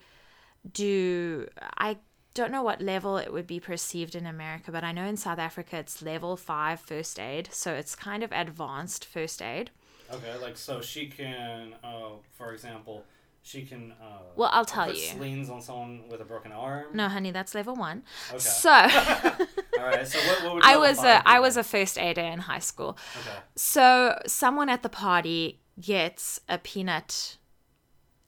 do 0.73 1.49
I 1.79 1.99
don't 2.37 2.53
know 2.53 2.63
what 2.63 2.81
level 2.81 3.17
it 3.17 3.33
would 3.33 3.47
be 3.47 3.59
perceived 3.59 4.15
in 4.15 4.27
America, 4.27 4.71
but 4.71 4.85
I 4.85 4.93
know 4.93 5.07
in 5.07 5.17
South 5.17 5.39
Africa 5.39 5.77
it's 5.79 6.03
level 6.03 6.37
five 6.37 6.79
first 6.81 7.19
aid, 7.19 7.49
so 7.53 7.73
it's 7.75 7.95
kind 7.95 8.23
of 8.23 8.31
advanced 8.33 9.05
first 9.05 9.43
aid. 9.43 9.71
Okay. 10.13 10.35
Like 10.41 10.57
so, 10.57 10.81
she 10.81 11.07
can, 11.07 11.75
uh, 11.83 12.11
for 12.39 12.53
example, 12.53 13.05
she 13.43 13.63
can. 13.63 13.93
Uh, 13.93 14.23
Well, 14.37 14.51
I'll 14.53 14.65
tell 14.65 14.87
put 14.87 14.97
you. 14.97 15.03
Slings 15.21 15.49
on 15.51 15.61
someone 15.63 16.09
with 16.11 16.21
a 16.21 16.25
broken 16.25 16.53
arm. 16.53 16.87
No, 16.95 17.09
honey, 17.09 17.31
that's 17.31 17.55
level 17.55 17.75
1. 17.75 18.03
Okay. 18.31 18.39
So 18.39 18.71
All 19.79 19.87
right. 19.93 20.07
So 20.07 20.19
what? 20.19 20.45
what 20.45 20.55
would 20.55 20.65
I 20.65 20.77
was 20.77 20.99
a 21.03 21.23
I 21.29 21.41
was 21.41 21.57
a 21.57 21.65
first 21.65 21.99
aider 21.99 22.23
in 22.35 22.41
high 22.41 22.65
school. 22.71 22.99
Okay. 23.21 23.39
So 23.57 24.19
someone 24.27 24.69
at 24.69 24.83
the 24.83 24.89
party 24.89 25.61
gets 25.81 26.41
a 26.49 26.59
peanut 26.59 27.37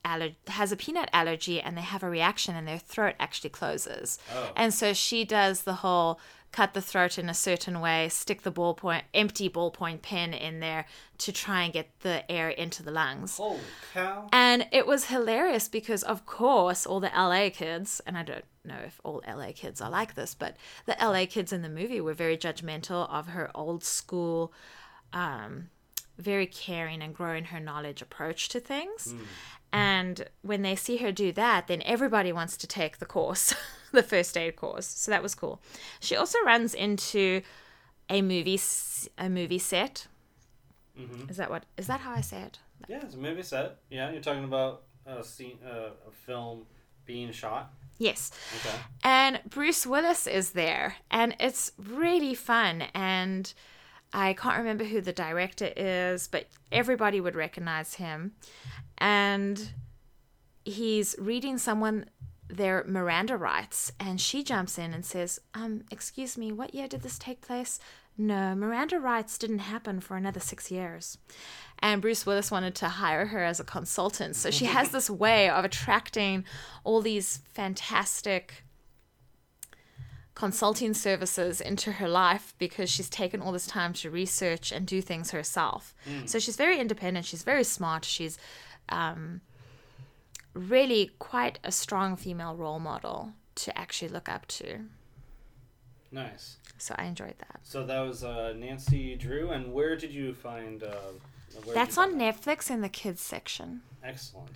aller- 0.09 0.37
has 0.49 0.73
a 0.73 0.77
peanut 0.77 1.09
allergy 1.13 1.61
and 1.61 1.77
they 1.77 1.83
have 1.83 2.03
a 2.03 2.11
reaction 2.11 2.55
and 2.55 2.67
their 2.67 2.79
throat 2.79 3.15
actually 3.21 3.51
closes. 3.51 4.19
Oh. 4.35 4.53
And 4.57 4.73
so 4.73 4.93
she 4.93 5.25
does 5.25 5.63
the 5.63 5.75
whole 5.75 6.19
cut 6.53 6.73
the 6.73 6.81
throat 6.81 7.19
in 7.19 7.29
a 7.29 7.35
certain 7.35 7.81
way, 7.81 8.09
stick 8.09 8.43
the 8.43 8.53
ballpoint 8.53 9.03
empty 9.13 9.49
ballpoint 9.49 10.03
pen 10.03 10.33
in 10.33 10.61
there 10.61 10.87
to 11.19 11.33
try 11.33 11.63
and 11.63 11.73
get 11.73 11.91
the 12.01 12.31
air 12.31 12.49
into 12.49 12.83
the 12.83 12.91
lungs. 12.91 13.37
Holy 13.37 13.61
cow! 13.93 14.29
And 14.33 14.67
it 14.73 14.87
was 14.87 15.07
hilarious 15.07 15.69
because, 15.69 16.03
of 16.03 16.27
course, 16.27 16.87
all 16.87 17.01
the 17.01 17.11
LA 17.15 17.51
kids, 17.51 18.01
and 18.07 18.17
I 18.17 18.23
don't 18.23 18.45
know 18.65 18.79
if 18.87 19.01
all 19.05 19.23
LA 19.29 19.53
kids 19.55 19.81
are 19.81 19.91
like 19.91 20.15
this, 20.15 20.35
but 20.35 20.57
the 20.87 20.97
LA 21.01 21.27
kids 21.27 21.53
in 21.53 21.63
the 21.63 21.69
movie 21.69 22.01
were 22.01 22.15
very 22.15 22.37
judgmental 22.37 23.09
of 23.11 23.29
her 23.29 23.51
old 23.55 23.85
school, 23.85 24.53
um, 25.13 25.69
very 26.17 26.47
caring 26.47 27.03
and 27.03 27.15
growing 27.15 27.45
her 27.47 27.61
knowledge 27.61 28.03
approach 28.03 28.49
to 28.49 28.59
things. 28.59 29.15
And 29.73 30.27
when 30.43 30.63
they 30.63 30.75
see 30.77 30.97
her 30.99 31.13
do 31.13 31.31
that, 31.33 31.67
then 31.67 31.83
everybody 31.85 32.33
wants 32.33 32.57
to 32.59 32.67
take 32.67 32.99
the 32.99 33.07
course, 33.07 33.55
the 33.93 34.03
first 34.03 34.37
aid 34.37 34.57
course. 34.57 34.87
So 34.87 35.11
that 35.11 35.23
was 35.23 35.35
cool. 35.35 35.61
She 36.01 36.17
also 36.17 36.39
runs 36.45 36.75
into 36.75 37.43
a 38.09 38.23
movie, 38.23 38.59
a 39.19 39.29
movie 39.29 39.59
set. 39.59 40.07
Mhm. 40.99 41.31
Is 41.31 41.37
that 41.37 41.51
what? 41.51 41.65
Is 41.77 41.87
that 41.87 42.01
how 42.01 42.13
I 42.13 42.23
say 42.23 42.41
it? 42.43 42.59
Yeah, 42.89 43.01
it's 43.03 43.15
a 43.15 43.19
movie 43.19 43.43
set. 43.43 43.79
Yeah, 43.91 44.11
you're 44.11 44.23
talking 44.23 44.45
about 44.45 44.85
a 45.07 45.23
scene, 45.23 45.59
uh, 45.65 45.91
a 46.07 46.11
film 46.27 46.67
being 47.05 47.31
shot. 47.33 47.73
Yes. 47.99 48.31
Okay. 48.61 48.77
And 49.03 49.41
Bruce 49.49 49.87
Willis 49.87 50.27
is 50.27 50.53
there, 50.53 50.97
and 51.11 51.35
it's 51.41 51.73
really 51.79 52.35
fun. 52.35 52.83
And 52.95 53.53
I 54.13 54.33
can't 54.35 54.57
remember 54.59 54.85
who 54.85 55.01
the 55.01 55.13
director 55.13 55.71
is, 55.77 56.29
but 56.29 56.47
everybody 56.73 57.21
would 57.21 57.35
recognize 57.35 57.95
him. 57.95 58.33
And 58.99 59.71
he's 60.65 61.15
reading 61.19 61.59
someone 61.59 62.07
their 62.49 62.83
Miranda 62.85 63.37
rights, 63.37 63.93
and 64.01 64.21
she 64.21 64.43
jumps 64.43 64.79
in 64.79 64.95
and 64.95 65.05
says, 65.05 65.39
"Um, 65.55 65.85
excuse 65.91 66.39
me, 66.39 66.51
what 66.51 66.75
year 66.75 66.89
did 66.89 67.03
this 67.03 67.19
take 67.19 67.41
place?" 67.41 67.79
No, 68.21 68.57
Miranda 68.57 68.99
rights 68.99 69.39
didn't 69.39 69.61
happen 69.61 70.01
for 70.01 70.17
another 70.17 70.41
six 70.41 70.73
years. 70.73 71.19
And 71.79 72.03
Bruce 72.03 72.27
Willis 72.27 72.51
wanted 72.51 72.75
to 72.77 72.89
hire 72.89 73.27
her 73.27 73.45
as 73.45 73.61
a 73.61 73.65
consultant. 73.65 74.35
So 74.35 74.51
she 74.51 74.65
has 74.65 74.89
this 74.91 75.09
way 75.09 75.49
of 75.49 75.65
attracting 75.65 76.45
all 76.83 77.01
these 77.01 77.41
fantastic 77.53 78.65
consulting 80.35 80.95
services 80.95 81.61
into 81.61 81.93
her 81.93 82.09
life 82.09 82.55
because 82.59 82.89
she's 82.91 83.11
taken 83.11 83.41
all 83.41 83.51
this 83.51 83.67
time 83.67 83.93
to 83.93 84.11
research 84.11 84.71
and 84.71 84.87
do 84.87 85.01
things 85.01 85.33
herself. 85.33 85.95
So 86.27 86.39
she's 86.39 86.57
very 86.57 86.79
independent, 86.79 87.27
she's 87.27 87.43
very 87.43 87.65
smart, 87.65 88.05
she's 88.05 88.39
um, 88.89 89.41
really 90.55 91.11
quite 91.19 91.59
a 91.65 91.73
strong 91.73 92.17
female 92.17 92.55
role 92.57 92.79
model 92.79 93.33
to 93.57 93.77
actually 93.79 94.09
look 94.09 94.29
up 94.29 94.47
to. 94.49 94.81
Nice. 96.11 96.57
So 96.79 96.95
I 96.97 97.05
enjoyed 97.05 97.35
that. 97.39 97.61
So 97.63 97.85
that 97.85 98.01
was 98.01 98.25
uh, 98.25 98.55
Nancy 98.57 99.15
Drew, 99.15 99.51
and 99.51 99.73
where 99.73 99.97
did 99.97 100.13
you 100.13 100.33
find? 100.33 100.83
Uh, 100.83 100.95
where 101.65 101.75
That's 101.75 101.97
you 101.97 102.03
on 102.03 102.19
that? 102.19 102.37
Netflix 102.37 102.71
in 102.71 102.81
the 102.81 102.89
kids 102.89 103.21
section. 103.21 103.83
Excellent. 104.03 104.49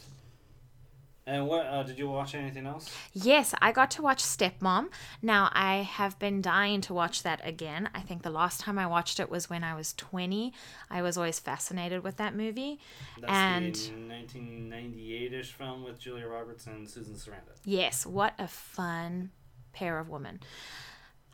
And 1.24 1.46
what 1.46 1.66
uh, 1.66 1.84
did 1.84 1.98
you 1.98 2.08
watch? 2.08 2.34
Anything 2.34 2.66
else? 2.66 2.90
Yes, 3.12 3.54
I 3.62 3.70
got 3.70 3.92
to 3.92 4.02
watch 4.02 4.22
Stepmom. 4.22 4.88
Now, 5.22 5.50
I 5.52 5.76
have 5.76 6.18
been 6.18 6.42
dying 6.42 6.80
to 6.82 6.94
watch 6.94 7.22
that 7.22 7.40
again. 7.44 7.88
I 7.94 8.00
think 8.00 8.22
the 8.22 8.30
last 8.30 8.58
time 8.60 8.76
I 8.76 8.86
watched 8.88 9.20
it 9.20 9.30
was 9.30 9.48
when 9.48 9.62
I 9.62 9.74
was 9.76 9.92
20. 9.94 10.52
I 10.90 11.00
was 11.00 11.16
always 11.16 11.38
fascinated 11.38 12.02
with 12.02 12.16
that 12.16 12.34
movie. 12.34 12.80
That's 13.20 13.32
And- 13.32 13.74
the 13.74 14.14
1998-ish 14.14 15.52
film 15.52 15.84
with 15.84 16.00
Julia 16.00 16.26
Roberts 16.26 16.66
and 16.66 16.88
Susan 16.88 17.14
Sarandon. 17.14 17.56
Yes, 17.64 18.04
what 18.04 18.34
a 18.38 18.48
fun 18.48 19.30
pair 19.72 20.00
of 20.00 20.08
women. 20.08 20.40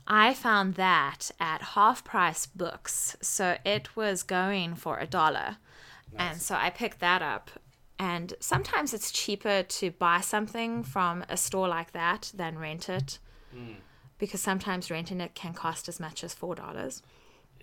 I 0.06 0.34
found 0.34 0.74
that 0.74 1.30
at 1.40 1.62
half 1.62 2.04
price 2.04 2.46
books. 2.46 3.16
So 3.22 3.56
it 3.64 3.96
was 3.96 4.22
going 4.22 4.74
for 4.74 4.98
a 4.98 5.06
dollar. 5.06 5.56
And 6.16 6.40
so 6.40 6.54
I 6.54 6.70
picked 6.70 7.00
that 7.00 7.20
up. 7.22 7.50
And 7.98 8.34
sometimes 8.40 8.94
it's 8.94 9.10
cheaper 9.10 9.62
to 9.62 9.90
buy 9.90 10.20
something 10.20 10.82
from 10.84 11.24
a 11.28 11.36
store 11.36 11.68
like 11.68 11.92
that 11.92 12.30
than 12.34 12.58
rent 12.58 12.88
it. 12.88 13.18
Mm. 13.54 13.76
Because 14.18 14.40
sometimes 14.40 14.90
renting 14.90 15.20
it 15.20 15.34
can 15.34 15.52
cost 15.52 15.88
as 15.88 15.98
much 15.98 16.22
as 16.22 16.34
$4. 16.34 17.02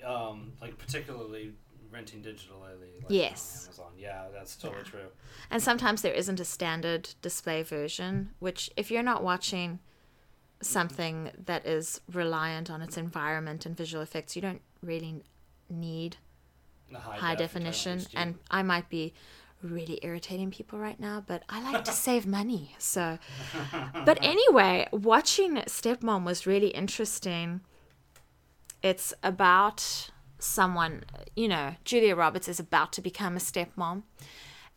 Um, 0.05 0.53
like 0.61 0.77
particularly 0.77 1.53
renting 1.91 2.21
digitally. 2.21 2.51
Like 3.01 3.05
Yes. 3.09 3.69
On 3.79 3.85
Amazon. 3.85 3.91
Yeah, 3.97 4.23
that's 4.33 4.55
totally 4.55 4.83
true. 4.83 5.07
And 5.49 5.61
sometimes 5.61 6.01
there 6.01 6.13
isn't 6.13 6.39
a 6.39 6.45
standard 6.45 7.09
display 7.21 7.63
version, 7.63 8.31
which, 8.39 8.69
if 8.75 8.91
you're 8.91 9.03
not 9.03 9.23
watching 9.23 9.79
something 10.61 11.31
that 11.45 11.65
is 11.65 12.01
reliant 12.11 12.69
on 12.69 12.81
its 12.81 12.97
environment 12.97 13.65
and 13.65 13.75
visual 13.75 14.01
effects, 14.01 14.35
you 14.35 14.41
don't 14.41 14.61
really 14.81 15.23
need 15.69 16.17
The 16.91 16.99
high 16.99 17.35
def, 17.35 17.39
definition. 17.53 18.05
And 18.15 18.39
I 18.49 18.63
might 18.63 18.89
be 18.89 19.13
really 19.65 19.99
irritating 20.03 20.51
people 20.51 20.79
right 20.79 20.99
now, 20.99 21.23
but 21.25 21.43
I 21.49 21.61
like 21.61 21.83
to 21.85 21.91
save 22.07 22.25
money. 22.25 22.75
So, 22.77 23.17
but 24.05 24.17
anyway, 24.21 24.87
watching 24.91 25.55
Stepmom 25.55 26.25
was 26.25 26.47
really 26.47 26.69
interesting. 26.69 27.61
It's 28.81 29.13
about 29.23 30.11
someone, 30.39 31.03
you 31.35 31.47
know, 31.47 31.75
Julia 31.83 32.15
Roberts 32.15 32.47
is 32.47 32.59
about 32.59 32.93
to 32.93 33.01
become 33.01 33.35
a 33.35 33.39
stepmom, 33.39 34.03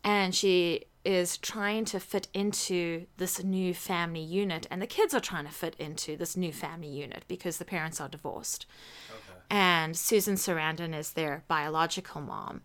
and 0.03 0.33
she 0.33 0.85
is 1.05 1.37
trying 1.37 1.85
to 1.85 1.99
fit 1.99 2.27
into 2.33 3.05
this 3.17 3.43
new 3.43 3.73
family 3.73 4.21
unit, 4.21 4.67
and 4.69 4.81
the 4.81 4.87
kids 4.87 5.13
are 5.13 5.19
trying 5.19 5.45
to 5.45 5.51
fit 5.51 5.75
into 5.79 6.17
this 6.17 6.35
new 6.35 6.51
family 6.51 6.89
unit 6.89 7.23
because 7.27 7.57
the 7.57 7.65
parents 7.65 8.01
are 8.01 8.09
divorced 8.09 8.65
okay. 9.09 9.39
and 9.49 9.95
Susan 9.95 10.35
Sarandon 10.35 10.95
is 10.95 11.11
their 11.11 11.43
biological 11.47 12.21
mom. 12.21 12.61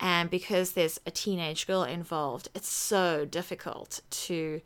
And 0.00 0.30
because 0.30 0.72
there's 0.72 1.00
a 1.06 1.10
teenage 1.10 1.66
girl 1.66 1.82
involved, 1.82 2.48
it's 2.54 2.68
so 2.68 3.24
difficult 3.24 4.00
to 4.10 4.60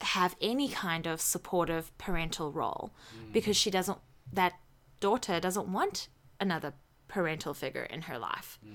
have 0.00 0.36
any 0.40 0.68
kind 0.68 1.06
of 1.06 1.20
supportive 1.20 1.96
parental 1.98 2.52
role 2.52 2.92
mm-hmm. 3.14 3.32
because 3.32 3.56
she 3.56 3.70
doesn't 3.70 3.98
that 4.32 4.54
daughter 5.00 5.40
doesn't 5.40 5.70
want 5.70 6.08
another 6.40 6.72
parental 7.08 7.52
figure 7.52 7.82
in 7.82 8.02
her 8.02 8.18
life. 8.18 8.58
Mm-hmm. 8.64 8.74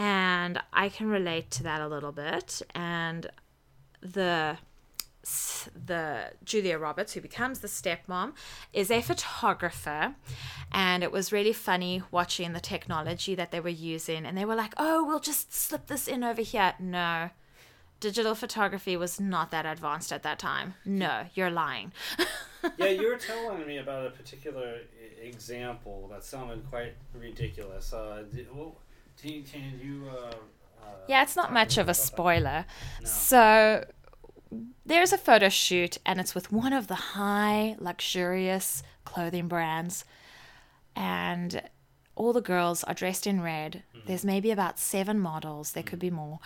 And 0.00 0.60
i 0.72 0.88
can 0.88 1.08
relate 1.08 1.50
to 1.52 1.62
that 1.64 1.80
a 1.80 1.88
little 1.88 2.12
bit. 2.12 2.62
And 2.74 3.30
the 4.00 4.58
the 5.86 6.32
Julia 6.44 6.78
Roberts, 6.78 7.12
who 7.14 7.20
becomes 7.20 7.60
the 7.60 7.68
stepmom, 7.68 8.32
is 8.72 8.90
a 8.90 9.00
photographer. 9.02 10.14
And 10.72 11.02
it 11.02 11.12
was 11.12 11.32
really 11.32 11.52
funny 11.52 12.02
watching 12.10 12.52
the 12.52 12.60
technology 12.60 13.34
that 13.34 13.50
they 13.50 13.60
were 13.60 13.68
using. 13.68 14.24
And 14.26 14.36
they 14.36 14.44
were 14.44 14.54
like, 14.54 14.74
oh, 14.76 15.04
we'll 15.04 15.20
just 15.20 15.52
slip 15.54 15.86
this 15.86 16.08
in 16.08 16.22
over 16.24 16.42
here. 16.42 16.74
No, 16.78 17.30
digital 18.00 18.34
photography 18.34 18.96
was 18.96 19.18
not 19.20 19.50
that 19.50 19.66
advanced 19.66 20.12
at 20.12 20.22
that 20.22 20.38
time. 20.38 20.74
No, 20.84 21.24
you're 21.34 21.50
lying. 21.50 21.92
yeah, 22.78 22.88
you 22.88 23.08
were 23.08 23.16
telling 23.16 23.66
me 23.66 23.78
about 23.78 24.06
a 24.06 24.10
particular 24.10 24.80
example 25.20 26.08
that 26.12 26.24
sounded 26.24 26.68
quite 26.68 26.94
ridiculous. 27.12 27.92
Uh, 27.92 28.24
d- 28.32 28.46
well, 28.52 28.76
can, 29.20 29.42
can 29.42 29.80
you? 29.82 30.08
Uh, 30.08 30.30
uh, 30.82 30.86
Yeah, 31.08 31.22
it's 31.22 31.36
not 31.36 31.52
much 31.52 31.76
of 31.78 31.88
a 31.88 31.94
spoiler. 31.94 32.64
No. 33.00 33.06
So 33.06 33.84
there's 34.84 35.12
a 35.12 35.18
photo 35.18 35.48
shoot, 35.48 35.98
and 36.06 36.20
it's 36.20 36.34
with 36.34 36.52
one 36.52 36.72
of 36.72 36.86
the 36.86 36.94
high 36.94 37.76
luxurious 37.78 38.82
clothing 39.04 39.48
brands, 39.48 40.04
and 40.96 41.62
all 42.16 42.32
the 42.32 42.40
girls 42.40 42.84
are 42.84 42.94
dressed 42.94 43.26
in 43.26 43.40
red. 43.40 43.82
Mm. 43.94 44.06
There's 44.06 44.24
maybe 44.24 44.50
about 44.50 44.78
seven 44.78 45.20
models. 45.20 45.72
There 45.72 45.82
could 45.82 45.98
be 45.98 46.10
more, 46.10 46.40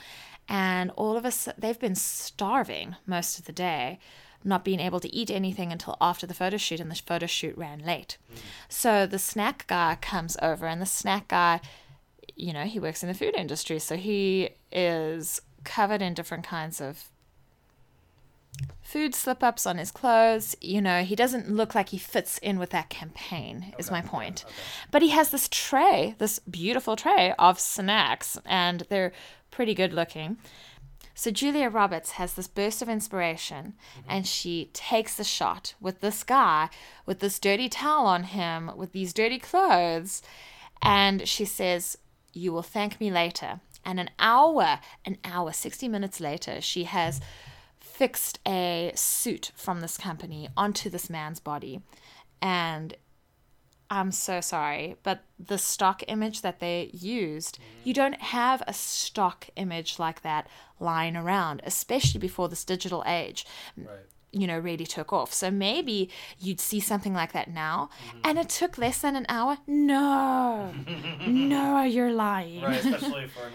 and 0.48 0.90
all 0.96 1.16
of 1.16 1.24
us 1.24 1.48
they've 1.56 1.78
been 1.78 1.94
starving 1.94 2.96
most 3.06 3.38
of 3.38 3.44
the 3.44 3.52
day. 3.52 3.98
Not 4.44 4.64
being 4.64 4.80
able 4.80 4.98
to 4.98 5.14
eat 5.14 5.30
anything 5.30 5.70
until 5.70 5.96
after 6.00 6.26
the 6.26 6.34
photo 6.34 6.56
shoot, 6.56 6.80
and 6.80 6.90
the 6.90 6.96
photo 6.96 7.26
shoot 7.26 7.56
ran 7.56 7.78
late. 7.78 8.18
Mm. 8.32 8.38
So 8.68 9.06
the 9.06 9.20
snack 9.20 9.66
guy 9.68 9.96
comes 10.00 10.36
over, 10.42 10.66
and 10.66 10.82
the 10.82 10.86
snack 10.86 11.28
guy 11.28 11.60
you 12.36 12.52
know, 12.52 12.64
he 12.64 12.80
works 12.80 13.02
in 13.02 13.08
the 13.08 13.14
food 13.14 13.34
industry, 13.36 13.78
so 13.78 13.96
he 13.96 14.50
is 14.70 15.40
covered 15.64 16.02
in 16.02 16.14
different 16.14 16.44
kinds 16.44 16.80
of 16.80 17.11
food 18.80 19.14
slip 19.14 19.42
ups 19.42 19.66
on 19.66 19.78
his 19.78 19.90
clothes. 19.90 20.54
You 20.60 20.80
know, 20.80 21.02
he 21.02 21.16
doesn't 21.16 21.50
look 21.50 21.74
like 21.74 21.88
he 21.88 21.98
fits 21.98 22.38
in 22.38 22.58
with 22.58 22.70
that 22.70 22.90
campaign, 22.90 23.74
is 23.78 23.90
my 23.90 24.02
point. 24.02 24.44
okay. 24.44 24.54
But 24.90 25.02
he 25.02 25.08
has 25.10 25.30
this 25.30 25.48
tray, 25.50 26.14
this 26.18 26.38
beautiful 26.40 26.96
tray 26.96 27.34
of 27.38 27.58
snacks, 27.58 28.38
and 28.44 28.84
they're 28.88 29.12
pretty 29.50 29.74
good 29.74 29.92
looking. 29.92 30.38
So 31.14 31.30
Julia 31.30 31.68
Roberts 31.68 32.12
has 32.12 32.34
this 32.34 32.48
burst 32.48 32.82
of 32.82 32.88
inspiration 32.88 33.74
mm-hmm. 33.98 34.10
and 34.10 34.26
she 34.26 34.70
takes 34.72 35.14
the 35.14 35.24
shot 35.24 35.74
with 35.80 36.00
this 36.00 36.22
guy 36.22 36.68
with 37.06 37.20
this 37.20 37.38
dirty 37.38 37.68
towel 37.68 38.06
on 38.06 38.24
him 38.24 38.70
with 38.76 38.92
these 38.92 39.12
dirty 39.12 39.38
clothes 39.38 40.22
and 40.80 41.28
she 41.28 41.44
says 41.44 41.98
you 42.32 42.52
will 42.52 42.62
thank 42.62 42.98
me 42.98 43.10
later 43.10 43.60
and 43.84 44.00
an 44.00 44.08
hour 44.18 44.80
an 45.04 45.18
hour 45.22 45.52
60 45.52 45.86
minutes 45.86 46.18
later 46.18 46.60
she 46.60 46.84
has 46.84 47.20
fixed 47.92 48.38
a 48.46 48.92
suit 48.94 49.52
from 49.54 49.80
this 49.80 49.96
company 49.96 50.48
onto 50.56 50.88
this 50.90 51.10
man's 51.10 51.40
body 51.40 51.80
and 52.40 52.96
I'm 53.92 54.10
so 54.10 54.40
sorry, 54.40 54.96
but 55.02 55.22
the 55.38 55.58
stock 55.58 56.02
image 56.08 56.40
that 56.40 56.60
they 56.60 56.88
used, 56.94 57.58
mm. 57.58 57.62
you 57.84 57.92
don't 57.92 58.18
have 58.20 58.62
a 58.66 58.72
stock 58.72 59.50
image 59.54 59.98
like 59.98 60.22
that 60.22 60.46
lying 60.80 61.14
around, 61.14 61.60
especially 61.66 62.18
before 62.18 62.48
this 62.48 62.64
digital 62.64 63.04
age, 63.06 63.44
Right. 63.76 63.88
you 64.30 64.46
know, 64.46 64.58
really 64.58 64.86
took 64.86 65.12
off. 65.12 65.34
So 65.34 65.50
maybe 65.50 66.08
you'd 66.38 66.58
see 66.58 66.80
something 66.80 67.12
like 67.12 67.32
that 67.32 67.50
now, 67.50 67.90
mm-hmm. 68.06 68.20
and 68.24 68.38
it 68.38 68.48
took 68.48 68.78
less 68.78 69.02
than 69.02 69.14
an 69.14 69.26
hour. 69.28 69.58
No, 69.66 70.72
no, 71.26 71.82
you're 71.82 72.14
lying. 72.14 72.62
Right, 72.62 72.82
especially 72.82 73.28
for 73.28 73.50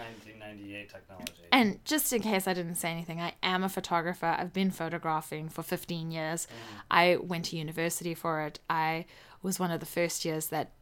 1998 0.48 0.88
technology. 0.88 1.32
And 1.52 1.84
just 1.84 2.12
in 2.12 2.22
case 2.22 2.46
I 2.48 2.54
didn't 2.54 2.76
say 2.76 2.90
anything, 2.90 3.20
I 3.20 3.34
am 3.42 3.62
a 3.62 3.68
photographer. 3.68 4.26
I've 4.26 4.52
been 4.52 4.70
photographing 4.70 5.48
for 5.48 5.62
15 5.62 6.10
years. 6.10 6.46
Mm. 6.46 6.82
I 6.90 7.16
went 7.16 7.46
to 7.46 7.56
university 7.56 8.14
for 8.14 8.40
it. 8.42 8.60
I 8.68 9.06
was 9.42 9.60
one 9.60 9.70
of 9.70 9.80
the 9.80 9.86
first 9.86 10.24
years 10.24 10.48
that 10.48 10.72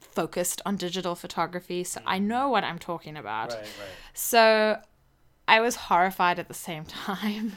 focused 0.00 0.60
on 0.66 0.76
digital 0.76 1.14
photography, 1.14 1.84
so 1.84 2.00
I 2.06 2.18
mm. 2.18 2.24
know 2.24 2.48
what 2.48 2.64
I'm 2.64 2.78
talking 2.78 3.16
about. 3.16 3.50
right, 3.50 3.60
right. 3.60 3.88
So 4.14 4.80
I 5.46 5.60
was 5.60 5.76
horrified 5.76 6.38
at 6.38 6.48
the 6.48 6.54
same 6.54 6.84
time 7.06 7.52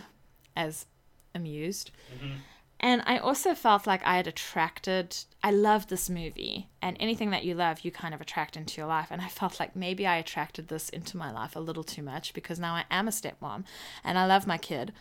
as 0.56 0.86
amused. 1.34 1.92
Mm-hmm. 2.14 2.36
And 2.80 3.02
I 3.06 3.18
also 3.18 3.56
felt 3.56 3.88
like 3.88 4.06
I 4.06 4.18
had 4.18 4.28
attracted, 4.28 5.16
I 5.44 5.52
loved 5.52 5.90
this 5.90 6.10
movie, 6.10 6.70
and 6.82 6.98
anything 7.00 7.30
that 7.32 7.46
you 7.46 7.56
love, 7.56 7.82
you 7.82 7.92
kind 7.92 8.14
of 8.14 8.22
attract 8.22 8.58
into 8.58 8.78
your 8.80 8.88
life. 8.88 9.08
And 9.12 9.22
I 9.22 9.28
felt 9.28 9.60
like 9.60 9.76
maybe 9.76 10.06
I 10.06 10.18
attracted 10.18 10.68
this 10.68 10.90
into 10.90 11.18
my 11.18 11.32
life 11.32 11.56
a 11.56 11.60
little 11.60 11.84
too 11.84 12.04
much 12.04 12.34
because 12.34 12.60
now 12.60 12.74
I 12.74 12.86
am 12.92 13.08
a 13.08 13.12
stepmom 13.12 13.64
and 14.04 14.20
I 14.20 14.26
love 14.26 14.46
my 14.46 14.58
kid, 14.58 14.94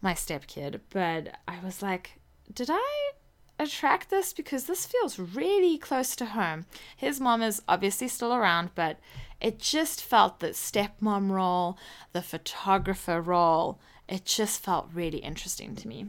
my 0.00 0.14
stepkid. 0.14 0.80
But 0.90 1.36
I 1.46 1.58
was 1.62 1.82
like, 1.82 2.18
did 2.52 2.70
I 2.70 3.10
attract 3.58 4.08
this? 4.08 4.32
Because 4.32 4.64
this 4.64 4.86
feels 4.86 5.18
really 5.18 5.76
close 5.76 6.16
to 6.16 6.24
home. 6.24 6.64
His 6.96 7.20
mom 7.20 7.42
is 7.42 7.62
obviously 7.68 8.08
still 8.08 8.34
around, 8.34 8.70
but 8.74 8.98
it 9.40 9.58
just 9.58 10.02
felt 10.02 10.40
that 10.40 10.52
stepmom 10.52 11.30
role, 11.30 11.78
the 12.12 12.22
photographer 12.22 13.20
role, 13.20 13.78
it 14.08 14.24
just 14.24 14.62
felt 14.62 14.88
really 14.92 15.18
interesting 15.18 15.76
to 15.76 15.86
me. 15.86 16.06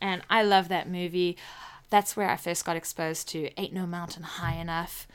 And 0.00 0.22
I 0.30 0.42
love 0.42 0.68
that 0.68 0.88
movie. 0.88 1.36
That's 1.90 2.16
where 2.16 2.28
I 2.28 2.36
first 2.36 2.64
got 2.64 2.76
exposed 2.76 3.28
to 3.30 3.50
Ain't 3.60 3.72
No 3.72 3.86
Mountain 3.86 4.22
High 4.22 4.54
Enough, 4.56 5.08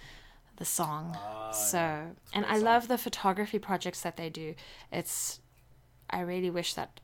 the 0.58 0.66
song. 0.66 1.16
Ah, 1.18 1.52
so, 1.52 1.78
yeah. 1.78 2.06
And 2.34 2.46
I 2.46 2.56
song. 2.56 2.64
love 2.64 2.88
the 2.88 2.98
photography 2.98 3.60
projects 3.60 4.02
that 4.02 4.18
they 4.18 4.30
do. 4.30 4.56
It's, 4.92 5.40
I 6.10 6.22
really 6.22 6.50
wish 6.50 6.74
that 6.74 7.00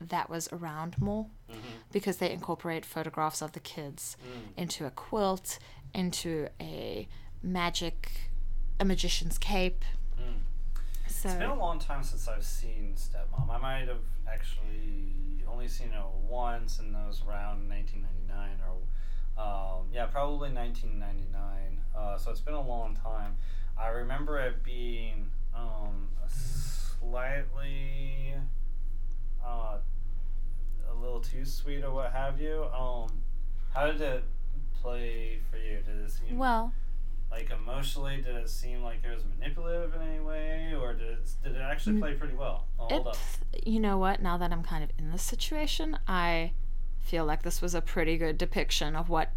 that 0.00 0.28
was 0.28 0.48
around 0.52 1.00
more 1.00 1.26
Mm-hmm. 1.50 1.60
because 1.92 2.16
they 2.16 2.30
incorporate 2.30 2.84
photographs 2.86 3.42
of 3.42 3.52
the 3.52 3.60
kids 3.60 4.16
Mm. 4.24 4.58
into 4.62 4.86
a 4.86 4.90
quilt, 4.90 5.58
into 5.94 6.48
a 6.60 7.06
magic, 7.42 8.10
a 8.80 8.84
magician's 8.86 9.36
cape. 9.38 9.84
Mm. 10.18 10.40
So, 11.22 11.28
It's 11.28 11.38
been 11.38 11.50
a 11.50 11.54
long 11.54 11.78
time 11.78 12.02
since 12.02 12.26
I've 12.26 12.44
seen 12.44 12.96
Stepmom. 12.96 13.48
I 13.48 13.56
might 13.56 13.86
have 13.86 14.02
actually 14.26 15.14
only 15.48 15.68
seen 15.68 15.92
it 15.92 16.04
once, 16.28 16.80
and 16.80 16.92
that 16.96 17.06
was 17.06 17.22
around 17.24 17.68
1999 17.68 18.58
or, 18.66 19.40
um, 19.40 19.86
yeah, 19.92 20.06
probably 20.06 20.50
1999. 20.50 21.80
Uh, 21.94 22.18
so 22.18 22.32
it's 22.32 22.40
been 22.40 22.54
a 22.54 22.60
long 22.60 22.96
time. 22.96 23.36
I 23.78 23.90
remember 23.90 24.40
it 24.40 24.64
being 24.64 25.30
um, 25.54 26.08
slightly 26.26 28.34
uh, 29.46 29.76
a 30.90 30.94
little 31.00 31.20
too 31.20 31.44
sweet 31.44 31.84
or 31.84 31.92
what 31.92 32.10
have 32.10 32.40
you. 32.40 32.64
Um, 32.76 33.22
how 33.72 33.86
did 33.86 34.00
it 34.00 34.24
play 34.82 35.38
for 35.48 35.56
you? 35.56 35.78
Did 35.86 36.00
it 36.04 36.10
seem 36.10 36.36
well, 36.36 36.72
like 37.32 37.50
emotionally, 37.50 38.16
did 38.16 38.36
it 38.36 38.48
seem 38.50 38.82
like 38.82 38.98
it 39.02 39.12
was 39.12 39.24
manipulative 39.24 39.94
in 39.94 40.02
any 40.02 40.20
way, 40.20 40.74
or 40.78 40.92
did 40.92 41.08
it, 41.08 41.30
did 41.42 41.56
it 41.56 41.62
actually 41.62 41.96
mm. 41.96 42.00
play 42.00 42.14
pretty 42.14 42.34
well? 42.34 42.66
Hold 42.76 43.08
up. 43.08 43.16
you 43.64 43.80
know 43.80 43.96
what? 43.96 44.20
Now 44.20 44.36
that 44.36 44.52
I'm 44.52 44.62
kind 44.62 44.84
of 44.84 44.90
in 44.98 45.10
this 45.10 45.22
situation, 45.22 45.98
I 46.06 46.52
feel 47.00 47.24
like 47.24 47.42
this 47.42 47.62
was 47.62 47.74
a 47.74 47.80
pretty 47.80 48.18
good 48.18 48.36
depiction 48.36 48.94
of 48.94 49.08
what 49.08 49.32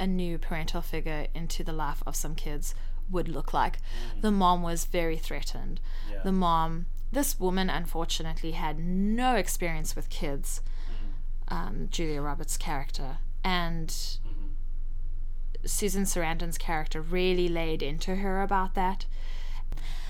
a 0.00 0.06
new 0.06 0.36
parental 0.36 0.82
figure 0.82 1.28
into 1.32 1.62
the 1.62 1.72
life 1.72 2.02
of 2.06 2.16
some 2.16 2.34
kids 2.34 2.74
would 3.08 3.28
look 3.28 3.54
like. 3.54 3.76
Mm. 4.16 4.22
The 4.22 4.32
mom 4.32 4.62
was 4.62 4.84
very 4.84 5.16
threatened. 5.16 5.80
Yeah. 6.10 6.22
The 6.24 6.32
mom, 6.32 6.86
this 7.12 7.38
woman, 7.38 7.70
unfortunately, 7.70 8.50
had 8.50 8.80
no 8.80 9.36
experience 9.36 9.94
with 9.94 10.10
kids. 10.10 10.60
Mm. 11.48 11.54
Um, 11.54 11.88
Julia 11.92 12.20
Roberts' 12.20 12.56
character 12.56 13.18
and. 13.44 13.94
Susan 15.66 16.04
Sarandon's 16.04 16.58
character 16.58 17.00
really 17.00 17.48
laid 17.48 17.82
into 17.82 18.16
her 18.16 18.42
about 18.42 18.74
that 18.74 19.06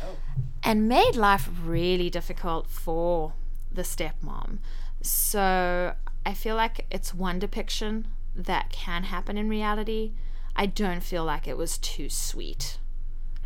Oh. 0.03 0.17
and 0.63 0.89
made 0.89 1.17
life 1.17 1.49
really 1.63 2.11
difficult 2.11 2.69
for 2.69 3.33
the 3.73 3.83
stepmom. 3.83 4.59
So 5.03 5.95
I 6.27 6.35
feel 6.35 6.57
like 6.57 6.87
it's 6.91 7.15
one 7.15 7.39
depiction 7.39 8.09
that 8.35 8.71
can 8.71 9.05
happen 9.05 9.39
in 9.39 9.49
reality. 9.49 10.13
I 10.57 10.67
don't 10.67 11.03
feel 11.03 11.25
like 11.25 11.47
it 11.49 11.57
was 11.57 11.79
too 11.79 12.09
sweet 12.09 12.79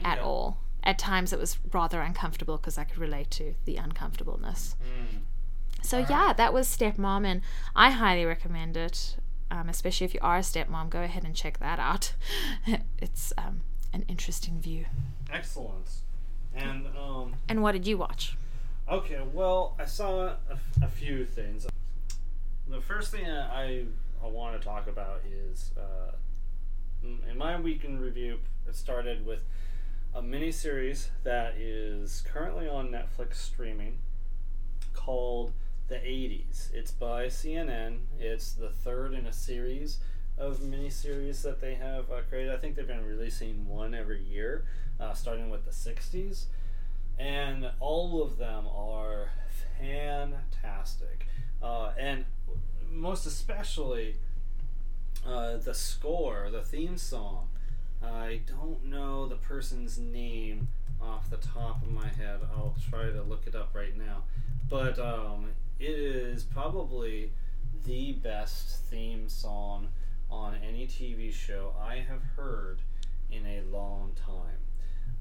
at 0.04 0.18
all. 0.18 0.58
At 0.82 0.98
times 0.98 1.32
it 1.32 1.38
was 1.38 1.58
rather 1.72 2.00
uncomfortable 2.00 2.56
because 2.56 2.78
I 2.78 2.84
could 2.84 2.98
relate 2.98 3.30
to 3.32 3.54
the 3.64 3.76
uncomfortableness. 3.76 4.76
Mm. 4.82 5.20
So 5.82 5.98
yeah, 6.08 6.32
that 6.36 6.52
was 6.52 6.66
Stepmom, 6.68 7.24
and 7.24 7.40
I 7.76 7.90
highly 7.90 8.24
recommend 8.24 8.76
it. 8.76 9.16
Um, 9.50 9.68
especially 9.68 10.04
if 10.04 10.14
you 10.14 10.20
are 10.22 10.36
a 10.36 10.40
stepmom, 10.40 10.90
go 10.90 11.02
ahead 11.02 11.24
and 11.24 11.34
check 11.34 11.58
that 11.58 11.78
out. 11.78 12.12
it's 12.98 13.32
um, 13.38 13.62
an 13.92 14.04
interesting 14.08 14.60
view. 14.60 14.84
Excellent. 15.32 15.88
And 16.54 16.86
um, 16.96 17.34
And 17.48 17.62
what 17.62 17.72
did 17.72 17.86
you 17.86 17.96
watch? 17.98 18.36
Okay, 18.90 19.20
well, 19.32 19.74
I 19.78 19.84
saw 19.84 20.22
a, 20.22 20.38
a 20.82 20.88
few 20.88 21.24
things. 21.24 21.66
The 22.68 22.80
first 22.80 23.10
thing 23.10 23.26
I, 23.28 23.84
I 24.22 24.26
want 24.26 24.58
to 24.58 24.66
talk 24.66 24.86
about 24.88 25.22
is 25.30 25.72
uh, 25.76 26.12
in 27.02 27.38
my 27.38 27.58
week 27.60 27.84
in 27.84 27.98
review, 27.98 28.38
it 28.66 28.74
started 28.74 29.24
with 29.26 29.44
a 30.14 30.22
mini 30.22 30.50
series 30.50 31.10
that 31.22 31.54
is 31.56 32.22
currently 32.26 32.68
on 32.68 32.88
Netflix 32.88 33.34
streaming 33.36 33.98
called 34.94 35.52
The 35.88 35.96
80s. 35.96 36.72
It's 36.74 36.90
by 36.90 37.26
CNN. 37.26 38.00
It's 38.20 38.52
the 38.52 38.70
third 38.70 39.14
in 39.14 39.26
a 39.26 39.32
series 39.32 39.98
of 40.36 40.58
miniseries 40.58 41.42
that 41.42 41.60
they 41.60 41.74
have 41.74 42.10
uh, 42.10 42.20
created. 42.28 42.52
I 42.52 42.58
think 42.58 42.76
they've 42.76 42.86
been 42.86 43.04
releasing 43.04 43.66
one 43.66 43.94
every 43.94 44.22
year, 44.22 44.64
uh, 45.00 45.14
starting 45.14 45.50
with 45.50 45.64
the 45.64 45.70
60s 45.70 46.46
and 47.18 47.70
all 47.80 48.22
of 48.22 48.38
them 48.38 48.66
are 48.68 49.30
fantastic. 49.78 51.26
Uh, 51.62 51.92
and 51.98 52.24
most 52.90 53.26
especially 53.26 54.16
uh, 55.26 55.56
the 55.56 55.74
score, 55.74 56.48
the 56.50 56.62
theme 56.62 56.96
song. 56.96 57.48
I 58.02 58.40
don't 58.46 58.84
know 58.84 59.26
the 59.26 59.36
person's 59.36 59.98
name 59.98 60.68
off 61.02 61.28
the 61.30 61.36
top 61.38 61.82
of 61.82 61.90
my 61.90 62.06
head. 62.06 62.40
I'll 62.54 62.76
try 62.88 63.10
to 63.10 63.22
look 63.22 63.46
it 63.46 63.56
up 63.56 63.74
right 63.74 63.96
now. 63.96 64.22
But 64.68 64.98
um, 65.00 65.46
it 65.78 65.90
is 65.90 66.42
probably 66.42 67.32
the 67.86 68.12
best 68.12 68.82
theme 68.84 69.28
song 69.28 69.88
on 70.30 70.56
any 70.66 70.86
TV 70.86 71.32
show 71.32 71.74
I 71.80 71.96
have 71.96 72.22
heard 72.36 72.82
in 73.30 73.46
a 73.46 73.62
long 73.70 74.12
time. 74.14 74.58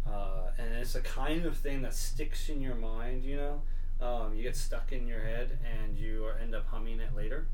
Uh, 0.05 0.51
and 0.57 0.73
it's 0.75 0.95
a 0.95 1.01
kind 1.01 1.45
of 1.45 1.57
thing 1.57 1.81
that 1.81 1.93
sticks 1.93 2.49
in 2.49 2.61
your 2.61 2.75
mind, 2.75 3.23
you 3.23 3.35
know. 3.35 3.61
Um, 3.99 4.35
you 4.35 4.43
get 4.43 4.55
stuck 4.55 4.91
in 4.91 5.07
your 5.07 5.21
head 5.21 5.57
and 5.65 5.97
you 5.97 6.27
end 6.41 6.53
up 6.53 6.67
humming 6.67 6.99
it 6.99 7.15
later. 7.15 7.47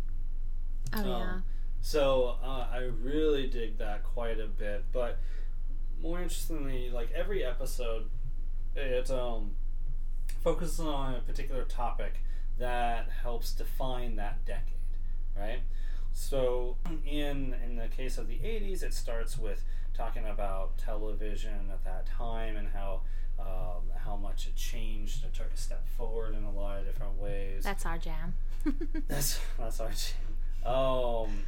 Oh 0.93 0.99
um, 0.99 1.05
yeah. 1.05 1.37
So 1.81 2.35
uh, 2.43 2.67
I 2.71 2.89
really 3.01 3.47
dig 3.47 3.77
that 3.79 4.03
quite 4.03 4.39
a 4.39 4.47
bit. 4.47 4.85
But 4.91 5.19
more 6.01 6.21
interestingly, 6.21 6.89
like 6.89 7.11
every 7.11 7.43
episode, 7.43 8.09
it 8.75 9.09
um, 9.09 9.51
focuses 10.41 10.79
on 10.79 11.15
a 11.15 11.19
particular 11.19 11.63
topic 11.63 12.19
that 12.59 13.09
helps 13.23 13.53
define 13.53 14.15
that 14.17 14.45
decade, 14.45 14.97
right? 15.37 15.61
So 16.13 16.77
in 17.05 17.55
in 17.65 17.75
the 17.75 17.87
case 17.87 18.17
of 18.17 18.27
the 18.27 18.35
'80s, 18.35 18.83
it 18.83 18.93
starts 18.93 19.37
with 19.37 19.63
talking 19.93 20.25
about 20.25 20.77
television 20.77 21.69
at 21.71 21.83
that 21.83 22.05
time 22.05 22.55
and 22.55 22.67
how 22.73 23.01
um, 23.39 23.89
how 24.05 24.15
much 24.15 24.47
it 24.47 24.55
changed 24.55 25.23
and 25.23 25.33
took 25.33 25.51
a 25.53 25.57
step 25.57 25.87
forward 25.97 26.35
in 26.35 26.43
a 26.43 26.51
lot 26.51 26.79
of 26.79 26.85
different 26.85 27.19
ways. 27.19 27.63
That's 27.63 27.85
our 27.85 27.97
jam. 27.97 28.33
that's 29.07 29.39
that's 29.57 29.79
our 29.79 29.89
jam. 29.89 30.71
Um, 30.71 31.45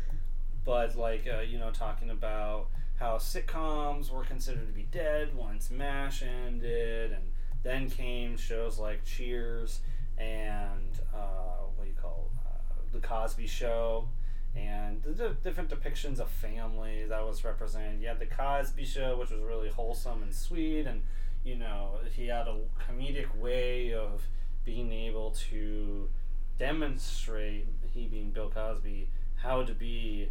but 0.66 0.98
like 0.98 1.28
uh, 1.32 1.42
you 1.42 1.60
know, 1.60 1.72
talking 1.72 2.10
about 2.10 2.68
how 2.98 3.18
sitcoms 3.18 4.10
were 4.10 4.24
considered 4.24 4.68
to 4.68 4.74
be 4.74 4.88
dead 4.92 5.36
once 5.36 5.70
MASH 5.70 6.24
ended, 6.24 7.12
and 7.12 7.24
then 7.64 7.90
came 7.90 8.36
shows 8.38 8.80
like 8.80 9.06
Cheers 9.06 9.82
and 10.18 11.00
uh, 11.14 11.64
what 11.76 11.84
do 11.84 11.90
you 11.90 11.96
call 12.02 12.32
uh, 12.46 12.74
the 12.94 13.00
Cosby 13.00 13.48
Show 13.48 14.08
and 14.56 15.04
the 15.04 15.36
different 15.44 15.70
depictions 15.70 16.20
of 16.20 16.30
family 16.30 17.06
that 17.10 17.26
was 17.26 17.44
represented. 17.44 18.02
You 18.02 18.08
had 18.08 18.20
the 18.20 18.26
Cosby 18.26 18.86
Show, 18.86 19.18
which 19.18 19.30
was 19.30 19.42
really 19.42 19.70
wholesome 19.70 20.24
and 20.24 20.34
sweet, 20.34 20.88
and 20.88 21.02
you 21.44 21.56
know 21.56 22.00
he 22.14 22.28
had 22.28 22.48
a 22.48 22.58
comedic 22.90 23.36
way 23.38 23.94
of 23.94 24.24
being 24.64 24.92
able 24.92 25.32
to 25.32 26.10
demonstrate 26.58 27.68
he 27.94 28.08
being 28.08 28.32
Bill 28.32 28.50
Cosby 28.50 29.10
how 29.36 29.64
to 29.64 29.74
be 29.74 30.30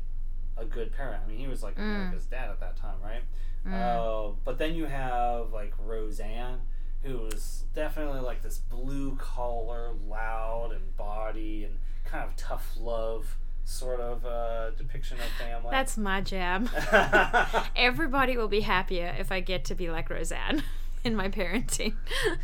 a 0.57 0.65
good 0.65 0.93
parent. 0.93 1.23
I 1.25 1.29
mean, 1.29 1.39
he 1.39 1.47
was 1.47 1.63
like 1.63 1.77
mm. 1.77 1.83
America's 1.83 2.25
dad 2.25 2.51
at 2.51 2.61
that 2.61 2.77
time, 2.77 2.97
right? 3.03 3.23
Mm. 3.67 3.73
Uh, 3.75 4.33
but 4.45 4.59
then 4.59 4.75
you 4.75 4.87
have 4.87 5.53
like 5.53 5.73
Roseanne, 5.79 6.61
who 7.05 7.19
was 7.19 7.65
definitely 7.75 8.21
like 8.21 8.43
this 8.43 8.59
blue 8.59 9.17
collar, 9.17 9.93
loud 10.07 10.73
and 10.73 10.97
body 10.97 11.65
and 11.65 11.77
kind 12.05 12.25
of 12.25 12.35
tough 12.37 12.75
love 12.81 13.37
sort 13.65 14.01
of 14.01 14.25
uh, 14.25 14.71
depiction 14.71 15.19
of 15.19 15.27
family. 15.39 15.71
That's 15.71 15.97
my 15.97 16.21
jam. 16.21 16.69
Everybody 17.77 18.37
will 18.37 18.49
be 18.49 18.61
happier 18.61 19.15
if 19.19 19.33
I 19.33 19.41
get 19.41 19.65
to 19.67 19.75
be 19.75 19.91
like 19.91 20.11
Roseanne 20.11 20.63
in 21.05 21.15
my 21.15 21.29
parenting. 21.29 21.95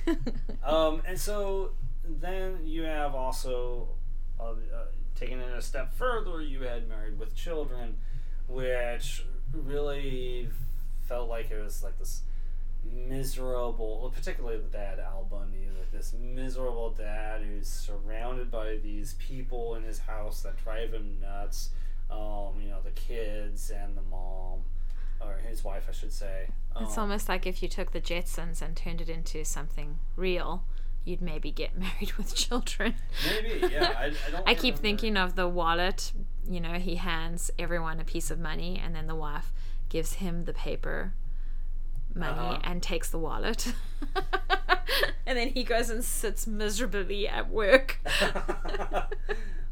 um, 0.65 1.03
and 1.07 1.19
so 1.19 1.73
then 2.05 2.61
you 2.65 2.83
have 2.83 3.15
also 3.15 3.89
uh, 4.39 4.45
uh, 4.45 4.55
taking 5.15 5.39
it 5.41 5.53
a 5.53 5.63
step 5.63 5.95
further. 5.95 6.41
You 6.41 6.63
had 6.63 6.89
Married 6.89 7.19
with 7.19 7.35
Children, 7.35 7.97
which 8.49 9.25
really 9.53 10.49
felt 11.03 11.29
like 11.29 11.51
it 11.51 11.63
was 11.63 11.83
like 11.83 11.99
this 11.99 12.23
miserable, 12.85 14.13
particularly 14.15 14.59
the 14.59 14.69
dad 14.69 14.99
Al 14.99 15.27
Bundy, 15.31 15.69
like 15.77 15.91
this 15.93 16.15
miserable 16.19 16.91
dad 16.91 17.43
who's 17.43 17.67
surrounded 17.67 18.51
by 18.51 18.77
these 18.83 19.15
people 19.15 19.75
in 19.75 19.83
his 19.83 19.99
house 19.99 20.43
that 20.43 20.63
drive 20.63 20.93
him 20.93 21.19
nuts. 21.21 21.71
Um, 22.11 22.61
you 22.61 22.71
know, 22.71 22.81
the 22.83 22.91
kids 22.91 23.71
and 23.71 23.97
the 23.97 24.03
mom, 24.03 24.61
or 25.21 25.37
his 25.49 25.63
wife, 25.63 25.87
I 25.89 25.93
should 25.93 26.13
say. 26.13 26.49
Um, 26.75 26.85
it's 26.85 26.99
almost 26.99 27.29
like 27.29 27.47
if 27.47 27.63
you 27.63 27.69
took 27.69 27.93
the 27.93 28.01
Jetsons 28.01 28.63
and 28.63 28.77
turned 28.77 29.01
it 29.01 29.09
into 29.09 29.45
something 29.45 29.99
real. 30.17 30.65
You'd 31.05 31.23
maybe 31.23 31.51
get 31.51 31.79
married 31.79 32.13
with 32.19 32.35
children. 32.35 32.95
Maybe, 33.27 33.73
yeah. 33.73 33.95
I, 33.97 34.07
I, 34.07 34.43
I 34.49 34.55
keep 34.55 34.77
thinking 34.77 35.17
of 35.17 35.35
the 35.35 35.49
wallet. 35.49 36.13
You 36.49 36.61
know, 36.61 36.75
he 36.75 36.97
hands 36.97 37.51
everyone 37.59 38.01
a 38.01 38.05
piece 38.05 38.31
of 38.31 38.39
money, 38.39 38.81
and 38.83 38.95
then 38.95 39.07
the 39.07 39.15
wife 39.15 39.53
gives 39.89 40.15
him 40.15 40.45
the 40.45 40.53
paper 40.53 41.15
money 42.15 42.39
uh-huh. 42.39 42.61
and 42.65 42.83
takes 42.83 43.11
the 43.11 43.19
wallet. 43.19 43.73
and 45.27 45.39
then 45.39 45.49
he 45.49 45.65
goes 45.65 45.91
and 45.91 46.05
sits 46.05 46.47
miserably 46.47 47.29
at 47.29 47.51
work. 47.51 48.01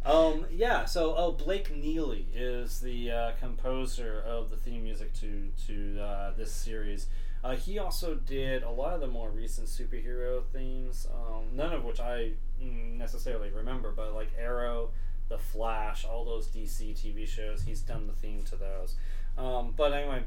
um, 0.05 0.47
yeah, 0.51 0.85
so 0.85 1.15
oh, 1.17 1.33
Blake 1.33 1.75
Neely 1.75 2.29
is 2.35 2.81
the 2.81 3.11
uh, 3.11 3.33
composer 3.41 4.23
of 4.27 4.51
the 4.51 4.57
theme 4.57 4.85
music 4.85 5.13
to 5.15 5.49
to 5.67 6.01
uh, 6.01 6.33
this 6.37 6.53
series. 6.53 7.07
Uh, 7.43 7.55
he 7.55 7.79
also 7.79 8.15
did 8.15 8.63
a 8.65 8.71
lot 8.71 8.95
of 8.95 9.01
the 9.01 9.07
more 9.07 9.31
recent 9.31 9.69
superhero 9.69 10.43
themes, 10.53 11.07
um, 11.15 11.45
none 11.53 11.73
of 11.73 11.85
which 11.85 12.01
I 12.01 12.33
necessarily 12.61 13.51
remember, 13.51 13.93
but 13.93 14.13
like 14.13 14.31
Arrow, 14.37 14.91
The 15.29 15.39
Flash, 15.39 16.05
all 16.05 16.25
those 16.25 16.49
DC 16.49 16.95
TV 16.95 17.29
shows, 17.29 17.63
he's 17.63 17.81
done 17.81 18.09
the 18.09 18.13
theme 18.13 18.43
to 18.45 18.57
those. 18.57 18.97
Um, 19.37 19.73
but 19.77 19.93
anyway, 19.93 20.25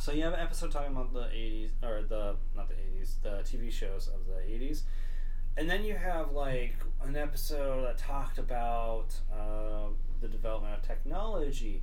so 0.00 0.12
you 0.12 0.22
have 0.22 0.32
an 0.32 0.40
episode 0.40 0.70
talking 0.70 0.92
about 0.92 1.12
the 1.12 1.20
80s, 1.20 1.70
or 1.82 2.02
the, 2.02 2.36
not 2.56 2.68
the 2.68 2.74
80s, 2.74 3.14
the 3.22 3.30
TV 3.44 3.70
shows 3.70 4.08
of 4.08 4.26
the 4.26 4.40
80s. 4.40 4.82
And 5.56 5.68
then 5.68 5.84
you 5.84 5.96
have 5.96 6.32
like 6.32 6.76
an 7.02 7.16
episode 7.16 7.84
that 7.84 7.98
talked 7.98 8.38
about 8.38 9.08
uh, 9.32 9.88
the 10.20 10.28
development 10.28 10.74
of 10.74 10.82
technology 10.82 11.82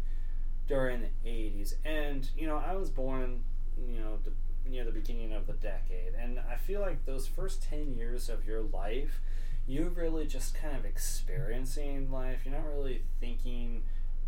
during 0.67 1.01
the 1.01 1.29
80s. 1.29 1.75
And, 1.83 2.29
you 2.37 2.47
know, 2.47 2.57
I 2.57 2.75
was 2.75 2.89
born, 2.89 3.43
you 3.77 3.99
know, 3.99 4.17
the, 4.23 4.31
near 4.69 4.85
the 4.85 4.91
beginning 4.91 5.33
of 5.33 5.45
the 5.45 5.53
decade. 5.53 6.13
And 6.19 6.39
I 6.39 6.55
feel 6.55 6.81
like 6.81 7.05
those 7.05 7.27
first 7.27 7.63
10 7.63 7.93
years 7.93 8.29
of 8.29 8.47
your 8.47 8.61
life, 8.61 9.19
you're 9.67 9.89
really 9.89 10.25
just 10.25 10.55
kind 10.55 10.75
of 10.77 10.85
experiencing 10.85 12.11
life. 12.11 12.39
You're 12.45 12.55
not 12.55 12.67
really 12.67 13.03
thinking 13.19 13.83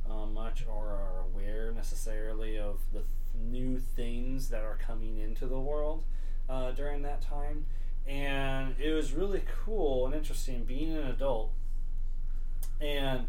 uh, 0.10 0.26
much 0.26 0.66
or 0.68 0.88
are 0.88 1.26
aware 1.32 1.72
necessarily 1.72 2.58
of 2.58 2.80
the 2.92 3.04
new 3.42 3.80
things 3.80 4.50
that 4.50 4.64
are 4.64 4.78
coming 4.86 5.18
into 5.18 5.46
the 5.46 5.60
world 5.60 6.04
uh, 6.50 6.72
during 6.72 7.02
that 7.04 7.22
time. 7.22 7.66
And 8.08 8.76
it 8.80 8.92
was 8.92 9.12
really 9.14 9.44
cool 9.66 10.06
and 10.06 10.16
interesting 10.16 10.64
being 10.64 10.96
an 10.96 11.08
adult 11.08 11.52
and 12.80 13.26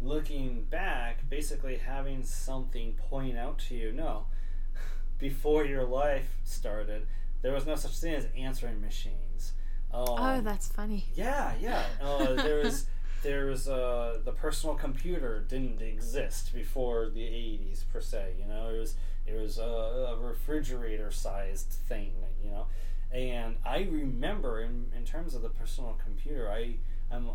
looking 0.00 0.64
back, 0.64 1.28
basically 1.28 1.76
having 1.76 2.22
something 2.22 2.94
point 2.94 3.36
out 3.36 3.58
to 3.68 3.74
you. 3.74 3.92
No, 3.92 4.26
before 5.18 5.64
your 5.64 5.84
life 5.84 6.36
started, 6.44 7.06
there 7.42 7.52
was 7.52 7.66
no 7.66 7.76
such 7.76 7.98
thing 7.98 8.14
as 8.14 8.26
answering 8.36 8.80
machines. 8.80 9.52
Um, 9.92 10.06
oh, 10.08 10.40
that's 10.42 10.68
funny. 10.68 11.06
Yeah, 11.14 11.52
yeah. 11.60 11.84
Uh, 12.00 12.34
there 12.34 12.58
was 12.58 12.86
there's 13.22 13.68
uh, 13.68 14.18
the 14.24 14.32
personal 14.32 14.74
computer 14.74 15.44
didn't 15.48 15.82
exist 15.82 16.54
before 16.54 17.08
the 17.08 17.22
80s 17.22 17.84
per 17.92 18.00
se 18.00 18.34
you 18.38 18.46
know 18.46 18.68
it 18.68 18.78
was 18.78 18.94
it 19.28 19.40
was 19.40 19.58
a, 19.58 19.62
a 19.62 20.16
refrigerator 20.16 21.10
sized 21.10 21.72
thing 21.88 22.12
you 22.42 22.50
know? 22.50 22.66
And 23.12 23.56
i 23.64 23.86
remember 23.90 24.60
in, 24.60 24.86
in 24.96 25.04
terms 25.04 25.34
of 25.34 25.42
the 25.42 25.48
personal 25.48 25.98
computer 26.04 26.50
i 26.50 26.74
i'm 27.10 27.28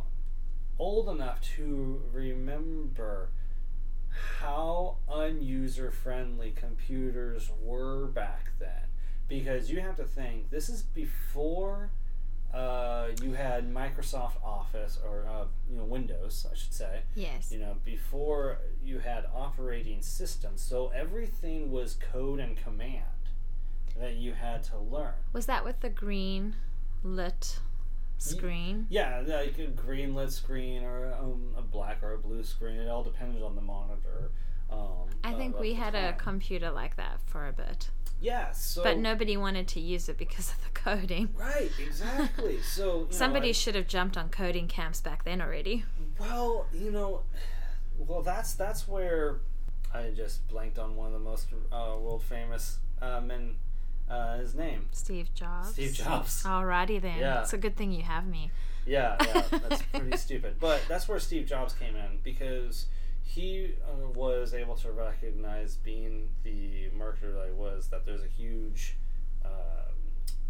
old 0.79 1.09
enough 1.09 1.41
to 1.55 2.01
remember 2.11 3.29
how 4.39 4.97
unuser 5.09 5.91
friendly 5.91 6.51
computers 6.51 7.51
were 7.61 8.07
back 8.07 8.51
then. 8.59 8.89
Because 9.27 9.71
you 9.71 9.79
have 9.79 9.95
to 9.97 10.03
think 10.03 10.49
this 10.49 10.69
is 10.69 10.83
before 10.83 11.89
uh, 12.53 13.07
you 13.21 13.33
had 13.33 13.73
Microsoft 13.73 14.43
Office 14.43 14.99
or 15.03 15.25
uh, 15.27 15.45
you 15.69 15.77
know 15.77 15.83
Windows, 15.83 16.45
I 16.51 16.55
should 16.55 16.73
say. 16.73 17.01
Yes. 17.15 17.51
You 17.51 17.59
know, 17.59 17.77
before 17.83 18.59
you 18.83 18.99
had 18.99 19.25
operating 19.33 20.01
systems, 20.01 20.61
so 20.61 20.91
everything 20.95 21.71
was 21.71 21.97
code 22.11 22.39
and 22.39 22.55
command 22.55 23.03
that 23.99 24.15
you 24.15 24.33
had 24.33 24.63
to 24.65 24.77
learn. 24.77 25.13
Was 25.33 25.45
that 25.47 25.65
with 25.65 25.79
the 25.81 25.89
green 25.89 26.55
lit 27.03 27.59
screen? 28.17 28.87
Yeah, 28.89 29.23
like 29.25 29.57
a 29.59 29.67
green 29.67 30.15
lit 30.15 30.31
screen 30.31 30.83
or 30.83 31.13
um, 31.19 31.53
a 31.57 31.61
black 31.61 32.03
or 32.03 32.13
a 32.13 32.17
blue 32.17 32.43
screen. 32.43 32.77
It 32.77 32.87
all 32.87 33.03
depended 33.03 33.41
on 33.41 33.55
the 33.55 33.61
monitor. 33.61 34.31
Um, 34.73 35.07
I 35.23 35.33
think 35.33 35.55
of 35.55 35.61
we 35.61 35.73
had 35.73 35.95
a 35.95 36.13
computer 36.13 36.71
like 36.71 36.95
that 36.97 37.19
for 37.25 37.47
a 37.47 37.53
bit. 37.53 37.89
yeah. 38.21 38.51
So 38.51 38.83
But 38.83 38.97
nobody 38.97 39.37
wanted 39.37 39.67
to 39.69 39.79
use 39.79 40.09
it 40.09 40.17
because 40.17 40.51
of 40.51 40.57
the 40.63 40.69
coding. 40.73 41.29
Right, 41.37 41.71
exactly. 41.79 42.59
So 42.63 42.83
you 42.85 42.99
know, 43.05 43.07
Somebody 43.11 43.49
I- 43.49 43.53
should 43.53 43.75
have 43.75 43.87
jumped 43.87 44.17
on 44.17 44.29
coding 44.29 44.67
camps 44.67 44.99
back 45.01 45.23
then 45.23 45.41
already. 45.41 45.85
Well, 46.19 46.65
you 46.73 46.91
know, 46.91 47.21
well 47.97 48.21
that's 48.21 48.53
that's 48.53 48.87
where 48.87 49.37
I 49.93 50.09
just 50.15 50.47
blanked 50.47 50.79
on 50.79 50.95
one 50.95 51.07
of 51.07 51.13
the 51.13 51.19
most 51.19 51.47
uh, 51.71 51.95
world 51.99 52.23
famous 52.23 52.79
uh, 53.01 53.21
men. 53.21 53.55
Uh, 54.09 54.37
his 54.37 54.53
name, 54.53 54.87
Steve 54.91 55.33
Jobs. 55.33 55.69
Steve 55.69 55.93
Jobs. 55.93 56.43
Alrighty 56.45 57.01
then. 57.01 57.19
Yeah. 57.19 57.41
It's 57.41 57.53
a 57.53 57.57
good 57.57 57.77
thing 57.77 57.91
you 57.93 58.03
have 58.03 58.27
me. 58.27 58.51
Yeah, 58.85 59.15
yeah, 59.33 59.43
that's 59.69 59.81
pretty 59.93 60.17
stupid. 60.17 60.55
But 60.59 60.81
that's 60.89 61.07
where 61.07 61.17
Steve 61.19 61.45
Jobs 61.47 61.73
came 61.73 61.95
in 61.95 62.19
because 62.21 62.87
he 63.23 63.75
uh, 63.83 64.09
was 64.09 64.53
able 64.53 64.75
to 64.75 64.91
recognize, 64.91 65.77
being 65.77 66.29
the 66.43 66.89
marketer 66.97 67.33
that 67.33 67.47
he 67.47 67.53
was, 67.53 67.87
that 67.87 68.05
there's 68.05 68.23
a 68.23 68.27
huge 68.27 68.97
uh, 69.43 69.91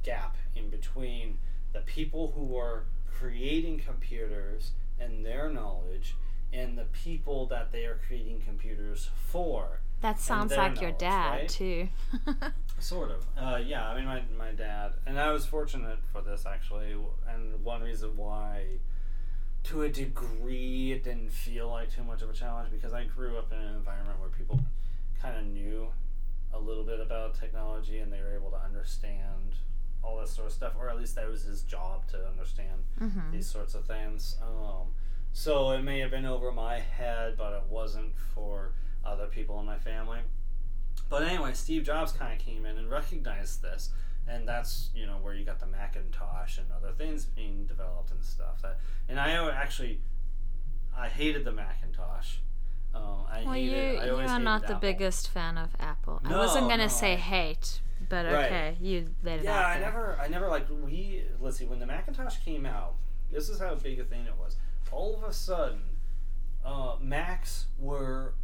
gap 0.03 0.35
in 0.55 0.69
between 0.69 1.37
the 1.71 1.79
people 1.81 2.33
who 2.35 2.57
are 2.57 2.83
creating 3.11 3.79
computers 3.79 4.71
and 4.99 5.25
their 5.25 5.49
knowledge 5.49 6.15
and 6.51 6.77
the 6.77 6.85
people 6.85 7.47
that 7.47 7.71
they 7.71 7.85
are 7.85 7.99
creating 8.07 8.41
computers 8.45 9.09
for. 9.25 9.79
That 10.01 10.19
sounds 10.19 10.55
like 10.55 10.81
your 10.81 10.91
dad 10.91 11.31
right? 11.31 11.49
too. 11.49 11.87
Sort 12.79 13.11
of. 13.11 13.25
Uh, 13.37 13.57
yeah, 13.57 13.87
I 13.87 13.95
mean, 13.95 14.05
my, 14.05 14.21
my 14.37 14.51
dad, 14.51 14.91
and 15.07 15.17
I 15.17 15.31
was 15.31 15.45
fortunate 15.45 15.99
for 16.11 16.21
this 16.21 16.45
actually, 16.45 16.95
and 17.27 17.63
one 17.63 17.81
reason 17.81 18.17
why, 18.17 18.65
to 19.65 19.83
a 19.83 19.89
degree, 19.89 20.91
it 20.91 21.03
didn't 21.03 21.31
feel 21.31 21.69
like 21.69 21.93
too 21.93 22.03
much 22.03 22.21
of 22.21 22.29
a 22.29 22.33
challenge 22.33 22.71
because 22.71 22.93
I 22.93 23.05
grew 23.05 23.37
up 23.37 23.51
in 23.51 23.57
an 23.57 23.75
environment 23.75 24.19
where 24.19 24.29
people 24.29 24.59
kind 25.21 25.37
of 25.37 25.45
knew 25.45 25.87
a 26.53 26.59
little 26.59 26.83
bit 26.83 26.99
about 26.99 27.39
technology 27.39 27.99
and 27.99 28.11
they 28.11 28.19
were 28.19 28.35
able 28.35 28.51
to 28.51 28.57
understand 28.63 29.55
all 30.03 30.19
this 30.19 30.31
sort 30.31 30.47
of 30.47 30.53
stuff, 30.53 30.73
or 30.77 30.89
at 30.89 30.97
least 30.97 31.15
that 31.15 31.29
was 31.29 31.43
his 31.43 31.61
job 31.61 32.05
to 32.09 32.27
understand 32.27 32.83
hmm 32.99 33.31
these 33.31 33.49
sorts 33.49 33.73
of 33.73 33.85
things. 33.85 34.35
Um, 34.41 34.87
so 35.31 35.71
it 35.71 35.81
may 35.81 35.99
have 35.99 36.11
been 36.11 36.25
over 36.25 36.51
my 36.51 36.79
head, 36.79 37.35
but 37.37 37.53
it 37.53 37.63
wasn't 37.69 38.11
for 38.35 38.73
other 39.05 39.25
people 39.27 39.59
in 39.59 39.65
my 39.65 39.77
family. 39.77 40.19
But 41.09 41.23
anyway, 41.23 41.51
Steve 41.53 41.83
Jobs 41.83 42.11
kind 42.11 42.33
of 42.33 42.45
came 42.45 42.65
in 42.65 42.77
and 42.77 42.89
recognized 42.89 43.61
this, 43.61 43.89
and 44.27 44.47
that's 44.47 44.89
you 44.95 45.05
know 45.05 45.17
where 45.21 45.33
you 45.33 45.43
got 45.45 45.59
the 45.59 45.65
Macintosh 45.67 46.57
and 46.57 46.67
other 46.71 46.91
things 46.93 47.25
being 47.25 47.65
developed 47.65 48.11
and 48.11 48.23
stuff. 48.23 48.61
That 48.61 48.79
and 49.09 49.19
I 49.19 49.31
actually 49.51 49.99
I 50.95 51.07
hated 51.09 51.43
the 51.45 51.51
Macintosh. 51.51 52.37
Um, 52.95 53.25
I 53.27 53.43
Well, 53.43 53.57
you, 53.57 53.71
hated. 53.71 53.99
I 54.01 54.05
you 54.05 54.11
always 54.13 54.29
are 54.31 54.39
not 54.39 54.61
the 54.61 54.75
Apple. 54.75 54.79
biggest 54.81 55.29
fan 55.29 55.57
of 55.57 55.75
Apple. 55.79 56.21
I 56.23 56.37
wasn't 56.37 56.69
gonna 56.69 56.83
no, 56.83 56.87
say 56.87 57.13
I- 57.13 57.17
hate, 57.17 57.81
but 58.07 58.25
Right. 58.27 58.45
okay, 58.45 58.77
you 58.79 59.13
let 59.23 59.39
it 59.39 59.45
Yeah, 59.45 59.57
out 59.57 59.65
I 59.65 59.79
never, 59.79 60.17
I 60.21 60.27
never 60.27 60.47
like 60.47 60.67
we. 60.69 61.23
Let's 61.39 61.57
see, 61.57 61.65
when 61.65 61.79
the 61.79 61.87
Macintosh 61.87 62.37
came 62.37 62.65
out, 62.67 62.93
this 63.31 63.49
is 63.49 63.59
how 63.59 63.73
big 63.75 63.99
a 63.99 64.03
thing 64.05 64.25
it 64.27 64.37
was. 64.37 64.57
All 64.91 65.15
of 65.15 65.23
a 65.23 65.33
sudden, 65.33 65.81
uh, 66.63 66.97
Macs 67.01 67.65
were 67.79 68.35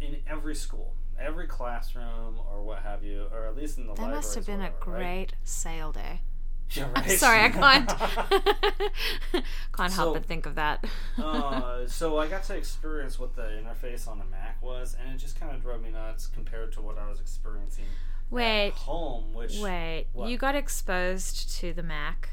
in 0.00 0.22
every 0.28 0.54
school, 0.54 0.94
every 1.20 1.46
classroom, 1.46 2.40
or 2.50 2.62
what 2.62 2.80
have 2.82 3.04
you, 3.04 3.26
or 3.32 3.46
at 3.46 3.56
least 3.56 3.78
in 3.78 3.84
the 3.86 3.90
library. 3.92 4.10
That 4.10 4.16
must 4.16 4.34
have 4.34 4.46
been 4.46 4.60
libraries 4.60 4.82
a 4.82 4.90
whatever, 4.90 5.04
right? 5.04 5.28
great 5.28 5.34
sale 5.44 5.92
day. 5.92 6.20
Yeah, 6.72 6.88
I'm 6.94 7.08
sorry, 7.08 7.40
I 7.42 7.48
can't 7.48 7.88
can't 9.72 9.92
help 9.92 9.92
So- 9.92 10.12
but 10.14 10.24
think 10.24 10.46
of 10.46 10.54
that. 10.54 10.84
uh, 11.18 11.84
so 11.88 12.16
I 12.18 12.28
got 12.28 12.44
to 12.44 12.54
experience 12.56 13.18
what 13.18 13.34
the 13.34 13.42
interface 13.42 14.06
on 14.06 14.18
the 14.20 14.24
Mac 14.24 14.62
was, 14.62 14.94
and 15.00 15.12
it 15.12 15.18
just 15.18 15.38
kind 15.38 15.52
of 15.52 15.60
drove 15.62 15.82
me 15.82 15.90
nuts 15.90 16.28
compared 16.28 16.70
to 16.74 16.80
what 16.80 16.96
I 16.96 17.08
was 17.08 17.18
experiencing 17.18 17.86
Wait, 18.30 18.68
at 18.68 18.72
home. 18.74 19.34
Which 19.34 19.58
wait. 19.58 20.06
What? 20.12 20.28
You 20.28 20.38
got 20.38 20.54
exposed 20.54 21.50
to 21.58 21.72
the 21.72 21.82
Mac 21.82 22.28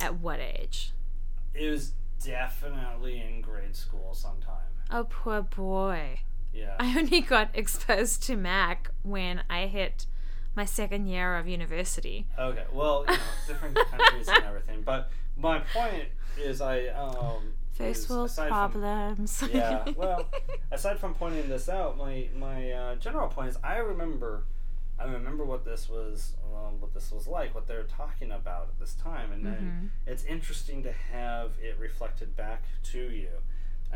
at 0.00 0.18
what 0.18 0.40
age? 0.40 0.92
it 1.52 1.68
was 1.70 1.92
definitely 2.24 3.20
in 3.20 3.42
grade 3.42 3.76
school 3.76 4.14
sometime. 4.14 4.54
Oh, 4.90 5.04
poor 5.04 5.42
boy. 5.42 6.20
Yeah. 6.58 6.74
I 6.78 6.98
only 6.98 7.20
got 7.20 7.50
exposed 7.54 8.22
to 8.24 8.36
Mac 8.36 8.90
when 9.02 9.42
I 9.48 9.66
hit 9.66 10.06
my 10.56 10.64
second 10.64 11.06
year 11.06 11.36
of 11.36 11.46
university. 11.46 12.26
Okay, 12.38 12.64
well, 12.72 13.04
you 13.08 13.14
know, 13.14 13.20
different 13.46 13.76
countries 13.76 14.28
and 14.28 14.44
everything, 14.44 14.82
but 14.82 15.10
my 15.36 15.60
point 15.60 16.08
is, 16.38 16.60
I 16.60 16.86
um. 16.88 17.54
First 17.72 18.10
world 18.10 18.26
aside 18.26 18.48
from- 18.48 18.56
problems. 18.72 19.44
yeah, 19.52 19.84
well, 19.96 20.26
aside 20.72 20.98
from 20.98 21.14
pointing 21.14 21.48
this 21.48 21.68
out, 21.68 21.96
my 21.96 22.28
my 22.36 22.72
uh, 22.72 22.94
general 22.96 23.28
point 23.28 23.50
is, 23.50 23.56
I 23.62 23.76
remember, 23.76 24.42
I 24.98 25.04
remember 25.04 25.44
what 25.44 25.64
this 25.64 25.88
was, 25.88 26.32
um, 26.52 26.80
what 26.80 26.92
this 26.92 27.12
was 27.12 27.28
like, 27.28 27.54
what 27.54 27.68
they're 27.68 27.84
talking 27.84 28.32
about 28.32 28.62
at 28.72 28.80
this 28.80 28.94
time, 28.94 29.30
and 29.30 29.46
then 29.46 29.90
Mhm. 30.06 30.10
it's 30.12 30.24
interesting 30.24 30.82
to 30.82 30.92
have 31.12 31.52
it 31.62 31.78
reflected 31.78 32.36
back 32.36 32.64
to 32.90 32.98
you. 32.98 33.28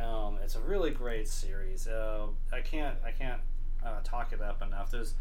Um, 0.00 0.38
it's 0.42 0.56
a 0.56 0.60
really 0.60 0.90
great 0.90 1.28
series. 1.28 1.86
Uh, 1.86 2.26
I 2.52 2.60
can't 2.60 2.96
I 3.04 3.10
can't 3.10 3.40
uh, 3.84 4.00
talk 4.04 4.32
it 4.32 4.40
up 4.40 4.62
enough. 4.62 4.90
There's 4.90 5.14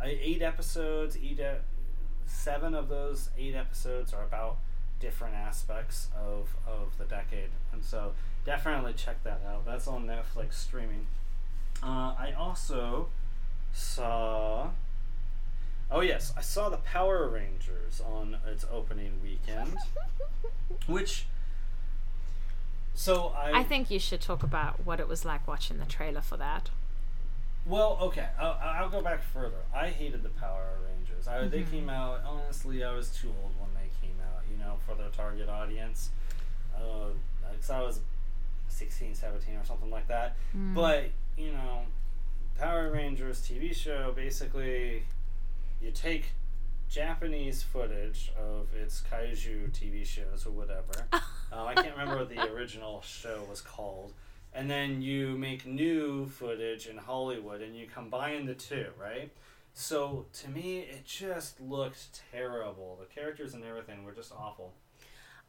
uh, 0.00 0.06
eight 0.06 0.42
episodes. 0.42 1.16
Eight, 1.16 1.40
e- 1.40 1.60
seven 2.26 2.74
of 2.74 2.88
those 2.88 3.30
eight 3.38 3.54
episodes 3.54 4.12
are 4.12 4.22
about 4.24 4.58
different 5.00 5.34
aspects 5.34 6.08
of, 6.16 6.54
of 6.66 6.96
the 6.98 7.04
decade, 7.04 7.50
and 7.72 7.84
so 7.84 8.12
definitely 8.44 8.92
check 8.92 9.22
that 9.24 9.40
out. 9.48 9.64
That's 9.64 9.86
on 9.88 10.06
Netflix 10.06 10.54
streaming. 10.54 11.06
Uh, 11.82 12.14
I 12.18 12.34
also 12.36 13.08
saw. 13.72 14.68
Oh 15.90 16.00
yes, 16.00 16.32
I 16.36 16.40
saw 16.42 16.68
the 16.68 16.76
Power 16.78 17.28
Rangers 17.28 18.00
on 18.00 18.36
its 18.46 18.64
opening 18.70 19.20
weekend, 19.22 19.76
which. 20.86 21.26
So 22.94 23.34
I. 23.36 23.60
I 23.60 23.64
think 23.64 23.90
you 23.90 23.98
should 23.98 24.20
talk 24.20 24.42
about 24.42 24.84
what 24.84 25.00
it 25.00 25.08
was 25.08 25.24
like 25.24 25.46
watching 25.48 25.78
the 25.78 25.84
trailer 25.86 26.20
for 26.20 26.36
that. 26.36 26.70
Well, 27.64 27.96
okay, 28.02 28.26
I'll, 28.40 28.58
I'll 28.60 28.88
go 28.90 29.00
back 29.00 29.22
further. 29.22 29.62
I 29.74 29.88
hated 29.88 30.22
the 30.24 30.28
Power 30.30 30.78
Rangers. 30.86 31.28
I, 31.28 31.46
They 31.46 31.62
Mhm. 31.62 31.70
came 31.70 31.88
out. 31.90 32.20
Honestly, 32.26 32.82
I 32.82 32.92
was 32.92 33.10
too 33.10 33.32
old 33.42 33.52
when 33.58 33.70
they 33.74 33.88
came 34.06 34.16
out. 34.20 34.42
You 34.50 34.58
know, 34.58 34.78
for 34.86 34.94
their 34.94 35.08
target 35.10 35.48
audience. 35.48 36.10
Uh, 36.76 37.10
'cause 37.60 37.70
I 37.70 37.80
was 37.80 38.00
16, 38.68 39.14
17 39.14 39.56
or 39.56 39.64
something 39.64 39.90
like 39.90 40.08
that. 40.08 40.34
Mm. 40.56 40.74
But 40.74 41.10
you 41.36 41.52
know, 41.52 41.82
Power 42.58 42.90
Rangers 42.90 43.40
TV 43.40 43.72
show 43.74 44.12
basically, 44.12 45.04
you 45.80 45.90
take 45.92 46.32
Japanese 46.92 47.62
footage 47.62 48.30
of 48.38 48.66
its 48.74 49.02
kaiju 49.10 49.70
TV 49.70 50.04
shows 50.04 50.44
or 50.44 50.50
whatever. 50.50 50.92
um, 51.12 51.66
I 51.66 51.72
can't 51.74 51.96
remember 51.96 52.18
what 52.18 52.28
the 52.28 52.42
original 52.52 53.00
show 53.00 53.46
was 53.48 53.62
called. 53.62 54.12
And 54.52 54.70
then 54.70 55.00
you 55.00 55.38
make 55.38 55.64
new 55.64 56.26
footage 56.26 56.86
in 56.86 56.98
Hollywood 56.98 57.62
and 57.62 57.74
you 57.74 57.86
combine 57.86 58.44
the 58.44 58.54
two, 58.54 58.88
right? 59.00 59.30
So 59.72 60.26
to 60.34 60.50
me, 60.50 60.80
it 60.80 61.06
just 61.06 61.62
looked 61.62 62.20
terrible. 62.30 62.98
The 63.00 63.06
characters 63.06 63.54
and 63.54 63.64
everything 63.64 64.04
were 64.04 64.12
just 64.12 64.30
awful. 64.30 64.74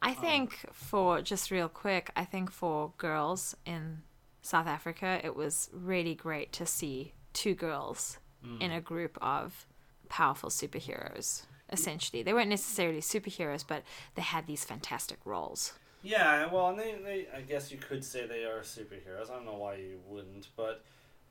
I 0.02 0.14
think 0.14 0.66
for 0.72 1.22
just 1.22 1.52
real 1.52 1.68
quick, 1.68 2.10
I 2.16 2.24
think 2.24 2.52
for 2.52 2.94
girls 2.98 3.54
in 3.66 4.04
South 4.42 4.68
Africa, 4.68 5.20
it 5.22 5.36
was 5.36 5.70
really 5.74 6.16
great 6.16 6.54
to 6.54 6.66
see 6.66 7.14
two 7.34 7.54
girls 7.54 8.18
in 8.60 8.72
a 8.72 8.82
group 8.82 9.18
of 9.22 9.66
powerful 10.14 10.52
superheroes. 10.52 11.42
Essentially, 11.72 12.22
they 12.22 12.34
weren't 12.34 12.50
necessarily 12.50 13.00
superheroes, 13.02 13.66
but 13.68 13.82
they 14.14 14.22
had 14.22 14.46
these 14.46 14.64
fantastic 14.64 15.18
roles. 15.26 15.74
Yeah, 16.04 16.52
well, 16.54 16.70
and 16.70 16.78
they, 16.78 16.94
they, 17.04 17.28
I 17.36 17.42
guess 17.42 17.72
you 17.72 17.80
could 17.80 18.06
say 18.06 18.28
they 18.28 18.44
are 18.44 18.60
superheroes. 18.60 19.32
I 19.32 19.36
don't 19.36 19.46
know 19.46 19.58
why 19.58 19.78
you 19.78 20.00
wouldn't, 20.08 20.50
but 20.56 20.84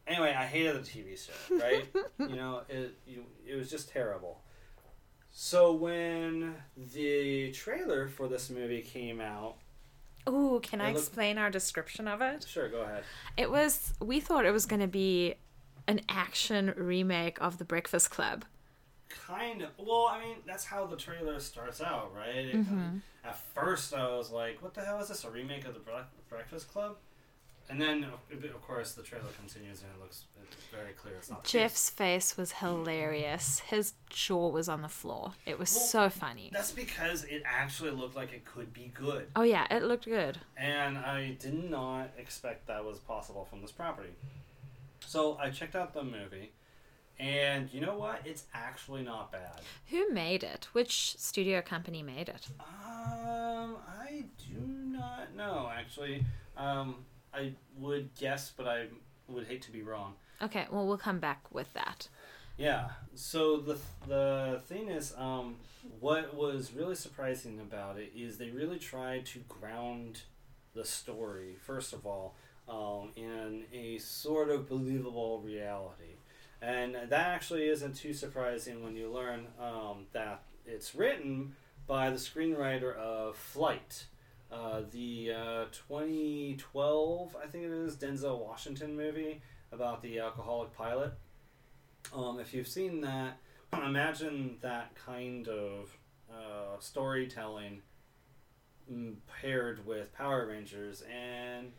anyway, 0.08 0.34
I 0.36 0.46
hated 0.46 0.74
the 0.74 0.80
TV 0.80 1.16
show, 1.16 1.56
right? 1.64 1.86
you 2.18 2.34
know, 2.34 2.62
it, 2.68 2.96
you, 3.06 3.22
it 3.46 3.54
was 3.54 3.70
just 3.70 3.88
terrible. 3.88 4.40
So 5.30 5.72
when 5.74 6.56
the 6.76 7.52
trailer 7.52 8.08
for 8.08 8.26
this 8.26 8.50
movie 8.50 8.82
came 8.82 9.20
out, 9.20 9.58
Ooh, 10.28 10.58
can 10.60 10.80
I 10.80 10.88
looked- 10.88 10.98
explain 11.06 11.38
our 11.38 11.50
description 11.50 12.08
of 12.08 12.20
it? 12.20 12.44
sure, 12.48 12.68
go 12.68 12.80
ahead. 12.80 13.04
It 13.36 13.48
was 13.48 13.94
we 14.00 14.18
thought 14.18 14.44
it 14.44 14.50
was 14.52 14.66
going 14.66 14.82
to 14.82 14.88
be 14.88 15.36
an 15.86 16.00
action 16.08 16.74
remake 16.76 17.40
of 17.40 17.58
The 17.58 17.64
Breakfast 17.64 18.10
Club. 18.10 18.44
Kind 19.26 19.62
of. 19.62 19.70
Well, 19.78 20.08
I 20.10 20.20
mean, 20.20 20.36
that's 20.46 20.64
how 20.64 20.86
the 20.86 20.96
trailer 20.96 21.38
starts 21.40 21.80
out, 21.80 22.14
right? 22.14 22.34
It- 22.36 22.56
Mhm. 22.66 23.00
at 23.24 23.38
first, 23.38 23.94
I 23.94 24.06
was 24.16 24.30
like, 24.30 24.60
"What 24.62 24.74
the 24.74 24.84
hell 24.84 25.00
is 25.00 25.08
this? 25.08 25.24
A 25.24 25.30
remake 25.30 25.64
of 25.64 25.74
the 25.74 25.80
Bre- 25.80 26.08
Breakfast 26.28 26.68
Club?" 26.70 26.96
And 27.68 27.80
then, 27.80 28.04
of 28.04 28.62
course, 28.62 28.92
the 28.92 29.02
trailer 29.04 29.30
continues, 29.38 29.82
and 29.82 29.90
it 29.94 30.00
looks 30.00 30.24
it's 30.42 30.64
very 30.66 30.92
clear 30.92 31.14
it's 31.16 31.30
not. 31.30 31.44
Jeff's 31.44 31.88
face 31.88 32.36
was 32.36 32.52
hilarious. 32.52 33.60
His 33.60 33.94
jaw 34.10 34.48
was 34.50 34.68
on 34.68 34.82
the 34.82 34.88
floor. 34.88 35.32
It 35.46 35.58
was 35.58 35.72
Well, 35.74 35.84
so 35.84 36.10
funny. 36.10 36.50
That's 36.52 36.72
because 36.72 37.22
it 37.24 37.42
actually 37.46 37.92
looked 37.92 38.16
like 38.16 38.32
it 38.32 38.44
could 38.44 38.72
be 38.72 38.88
good, 38.88 39.30
Oh 39.36 39.42
yeah, 39.42 39.66
it 39.70 39.84
looked 39.84 40.04
good. 40.04 40.40
and 40.56 40.98
I 40.98 41.32
did 41.34 41.54
not 41.70 42.10
expect 42.18 42.66
that 42.66 42.84
was 42.84 42.98
possible 42.98 43.44
from 43.44 43.62
this 43.62 43.72
property. 43.72 44.12
So 45.06 45.38
I 45.38 45.50
checked 45.50 45.74
out 45.76 45.94
the 45.94 46.02
movie, 46.04 46.52
and 47.22 47.72
you 47.72 47.80
know 47.80 47.96
what? 47.96 48.20
It's 48.24 48.44
actually 48.52 49.02
not 49.02 49.30
bad. 49.30 49.60
Who 49.90 50.10
made 50.10 50.42
it? 50.42 50.66
Which 50.72 51.16
studio 51.18 51.62
company 51.62 52.02
made 52.02 52.28
it? 52.28 52.48
Um, 52.58 53.76
I 53.88 54.24
do 54.50 54.60
not 54.66 55.34
know 55.36 55.70
actually. 55.72 56.24
Um, 56.56 56.96
I 57.32 57.52
would 57.78 58.14
guess, 58.16 58.52
but 58.54 58.66
I 58.66 58.86
would 59.28 59.46
hate 59.46 59.62
to 59.62 59.70
be 59.70 59.82
wrong. 59.82 60.14
Okay, 60.42 60.66
well 60.70 60.86
we'll 60.86 60.98
come 60.98 61.20
back 61.20 61.42
with 61.52 61.72
that. 61.74 62.08
Yeah. 62.58 62.88
So 63.14 63.58
the 63.58 63.78
the 64.08 64.60
thing 64.66 64.88
is, 64.88 65.14
um, 65.16 65.56
what 66.00 66.34
was 66.36 66.72
really 66.74 66.96
surprising 66.96 67.60
about 67.60 67.98
it 67.98 68.12
is 68.16 68.38
they 68.38 68.50
really 68.50 68.78
tried 68.78 69.26
to 69.26 69.38
ground 69.48 70.22
the 70.74 70.84
story 70.84 71.54
first 71.60 71.92
of 71.92 72.06
all 72.06 72.34
um, 72.68 73.10
in 73.14 73.64
a 73.72 73.98
sort 73.98 74.50
of 74.50 74.68
believable 74.68 75.40
reality, 75.44 76.16
and 76.62 76.94
that 76.94 77.26
actually 77.26 77.64
isn't 77.68 77.96
too 77.96 78.14
surprising 78.14 78.84
when 78.84 78.94
you 78.94 79.10
learn 79.10 79.48
um, 79.60 80.06
that 80.12 80.44
it's 80.64 80.94
written 80.94 81.56
by 81.88 82.08
the 82.08 82.16
screenwriter 82.16 82.94
of 82.96 83.36
Flight. 83.36 84.06
Uh, 84.50 84.82
the 84.92 85.32
uh, 85.32 85.64
2012, 85.72 87.36
I 87.42 87.46
think 87.48 87.64
it 87.64 87.72
is, 87.72 87.96
Denzel 87.96 88.38
Washington 88.38 88.96
movie 88.96 89.40
about 89.72 90.02
the 90.02 90.20
alcoholic 90.20 90.72
pilot. 90.74 91.14
Um, 92.14 92.38
if 92.38 92.54
you've 92.54 92.68
seen 92.68 93.00
that, 93.00 93.38
imagine 93.72 94.58
that 94.60 94.94
kind 94.94 95.48
of 95.48 95.96
uh, 96.30 96.78
storytelling 96.78 97.82
mm, 98.90 99.14
paired 99.40 99.84
with 99.84 100.12
Power 100.12 100.46
Rangers, 100.46 101.02
and 101.12 101.72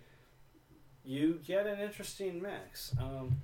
you 1.05 1.39
get 1.45 1.67
an 1.67 1.79
interesting 1.79 2.41
mix. 2.41 2.93
Um, 2.99 3.37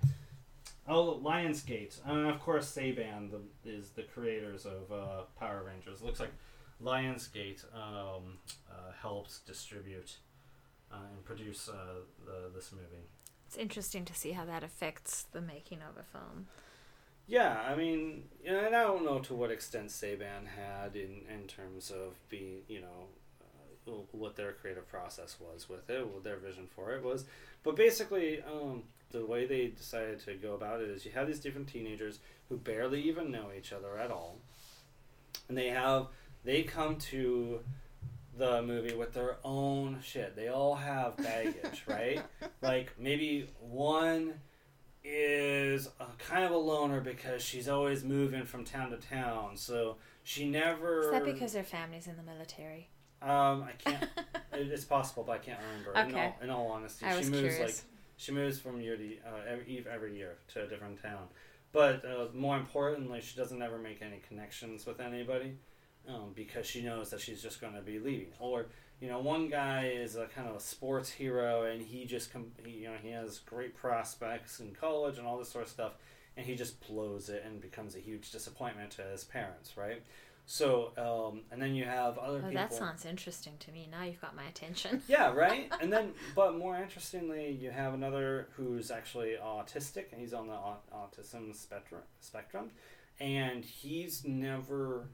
oh, 0.90 1.22
Lionsgate, 1.24 2.00
and 2.06 2.28
of 2.28 2.40
course 2.40 2.70
Saban 2.76 3.30
the, 3.32 3.70
is 3.70 3.92
the 3.92 4.04
creators 4.04 4.66
of 4.66 4.92
uh, 4.92 5.22
Power 5.40 5.64
Rangers. 5.66 6.02
It 6.02 6.06
looks 6.06 6.20
like 6.20 6.34
Lionsgate 6.84 7.64
um, 7.74 8.40
uh, 8.70 8.92
helped 9.02 9.46
distribute 9.46 10.18
uh, 10.92 10.98
and 11.14 11.24
produce 11.24 11.70
uh, 11.70 12.02
the, 12.26 12.50
this 12.54 12.72
movie. 12.72 13.06
It's 13.48 13.58
interesting 13.58 14.06
to 14.06 14.14
see 14.14 14.32
how 14.32 14.46
that 14.46 14.64
affects 14.64 15.26
the 15.32 15.42
making 15.42 15.80
of 15.80 15.98
a 15.98 16.04
film. 16.04 16.48
Yeah, 17.28 17.62
I 17.68 17.76
mean, 17.76 18.24
and 18.46 18.76
I 18.76 18.82
don't 18.82 19.06
know 19.06 19.20
to 19.20 19.36
what 19.36 19.52
extent 19.52 19.90
Saban 19.90 20.48
had 20.48 20.96
in, 20.96 21.22
in 21.32 21.48
terms 21.48 21.92
of 21.92 22.16
being, 22.28 22.62
you 22.68 22.82
know, 22.82 23.08
uh, 23.42 23.92
what 24.12 24.36
their 24.36 24.54
creative 24.54 24.88
process 24.88 25.38
was 25.40 25.70
with 25.70 25.90
it, 25.90 26.08
what 26.08 26.24
their 26.24 26.38
vision 26.38 26.68
for 26.76 26.92
it 26.96 27.04
was. 27.04 27.26
But 27.64 27.76
basically, 27.76 28.42
um, 28.42 28.84
the 29.12 29.26
way 29.26 29.46
they 29.46 29.68
decided 29.68 30.20
to 30.26 30.34
go 30.36 30.54
about 30.54 30.82
it 30.82 30.90
is 30.90 31.06
you 31.06 31.12
have 31.12 31.28
these 31.28 31.40
different 31.40 31.68
teenagers 31.68 32.20
who 32.48 32.58
barely 32.58 33.02
even 33.02 33.32
know 33.32 33.48
each 33.58 33.74
other 33.74 33.98
at 33.98 34.12
all, 34.12 34.38
and 35.48 35.58
they 35.58 35.70
have 35.70 36.08
they 36.44 36.64
come 36.64 36.96
to 36.98 37.60
the 38.38 38.62
movie 38.62 38.94
with 38.96 39.14
their 39.14 39.38
own 39.44 40.00
shit. 40.04 40.36
They 40.36 40.48
all 40.48 40.76
have 40.76 41.18
baggage, 41.18 41.84
right? 41.88 42.22
Like 42.62 42.94
maybe 43.00 43.50
one 43.60 44.36
is 45.04 45.88
a 46.00 46.06
kind 46.18 46.44
of 46.44 46.52
a 46.52 46.58
loner 46.58 47.02
because 47.02 47.42
she's 47.42 47.68
always 47.68 48.04
moving 48.04 48.44
from 48.46 48.64
town 48.64 48.92
to 48.92 48.98
town, 48.98 49.58
so 49.58 49.98
she 50.24 50.50
never. 50.50 51.02
Is 51.02 51.12
that 51.12 51.26
because 51.26 51.54
their 51.54 51.64
family's 51.64 52.08
in 52.08 52.16
the 52.18 52.24
military? 52.24 52.90
Um, 53.22 53.64
I 53.64 53.72
can't. 53.78 54.06
it's 54.54 54.86
possible, 54.86 55.24
but 55.26 55.34
I 55.34 55.38
can't 55.40 55.60
remember. 55.60 55.94
In, 56.00 56.16
Okay. 56.16 56.26
all, 56.26 56.38
in 56.44 56.50
all 56.50 56.68
honesty, 56.72 57.06
I 57.06 57.12
she 57.12 57.18
was 57.18 57.30
moves 57.30 57.42
curious. 57.56 57.60
like 57.60 57.86
she 58.20 58.34
moves 58.34 58.60
from 58.60 58.82
year 58.82 58.98
to 58.98 59.16
uh, 59.26 59.50
every, 59.50 59.86
every 59.90 60.18
year 60.18 60.36
to 60.54 60.64
a 60.64 60.68
different 60.68 61.02
town. 61.02 61.28
But 61.72 62.04
uh, 62.04 62.26
more 62.34 62.58
importantly, 62.58 63.22
she 63.22 63.38
doesn't 63.38 63.62
ever 63.62 63.78
make 63.78 64.02
any 64.02 64.22
connections 64.28 64.86
with 64.86 65.00
anybody 65.00 65.54
um, 66.06 66.34
because 66.36 66.66
she 66.66 66.82
knows 66.82 67.10
that 67.12 67.22
she's 67.22 67.42
just 67.42 67.62
going 67.62 67.76
to 67.76 67.82
be 67.82 67.98
leaving. 67.98 68.34
Or 68.40 68.66
you 69.00 69.08
know, 69.08 69.20
one 69.20 69.48
guy 69.48 69.94
is 69.96 70.18
a 70.18 70.26
kind 70.26 70.50
of 70.50 70.56
a 70.56 70.60
sports 70.60 71.10
hero, 71.10 71.64
and 71.64 71.82
he 71.82 72.04
just 72.04 72.34
com- 72.34 72.52
he, 72.66 72.72
you 72.72 72.90
know 72.90 72.98
he 73.02 73.12
has 73.12 73.40
great 73.40 73.74
prospects 73.74 74.60
in 74.60 74.74
college 74.74 75.18
and 75.18 75.26
all 75.26 75.38
this 75.38 75.50
sort 75.50 75.64
of 75.64 75.72
stuff, 75.72 75.94
and 76.36 76.46
he 76.46 76.56
just 76.56 76.86
blows 76.86 77.30
it 77.30 77.44
and 77.46 77.62
becomes 77.62 77.96
a 77.96 78.00
huge 78.00 78.32
disappointment 78.32 78.92
to 78.92 79.04
his 79.04 79.24
parents, 79.24 79.78
right? 79.78 80.04
So, 80.52 80.94
um, 80.98 81.42
and 81.52 81.62
then 81.62 81.76
you 81.76 81.86
have 81.86 82.18
other 82.18 82.40
Oh, 82.40 82.48
people. 82.50 82.54
that 82.56 82.74
sounds 82.74 83.06
interesting 83.06 83.54
to 83.60 83.72
me. 83.72 83.88
Now 83.92 84.04
you've 84.06 84.20
got 84.20 84.36
my 84.36 84.46
attention. 84.46 85.04
Yeah, 85.08 85.32
right. 85.32 85.72
and 85.82 85.94
then, 85.94 86.14
but 86.36 86.58
more 86.58 86.76
interestingly, 86.76 87.52
you 87.52 87.70
have 87.70 87.94
another 87.94 88.48
who's 88.56 88.90
actually 88.90 89.36
autistic, 89.40 90.12
and 90.12 90.20
he's 90.20 90.34
on 90.34 90.48
the 90.48 90.58
autism 90.92 91.56
spectrum. 91.56 92.02
Spectrum, 92.20 92.72
and 93.20 93.64
he's 93.64 94.26
never 94.26 95.10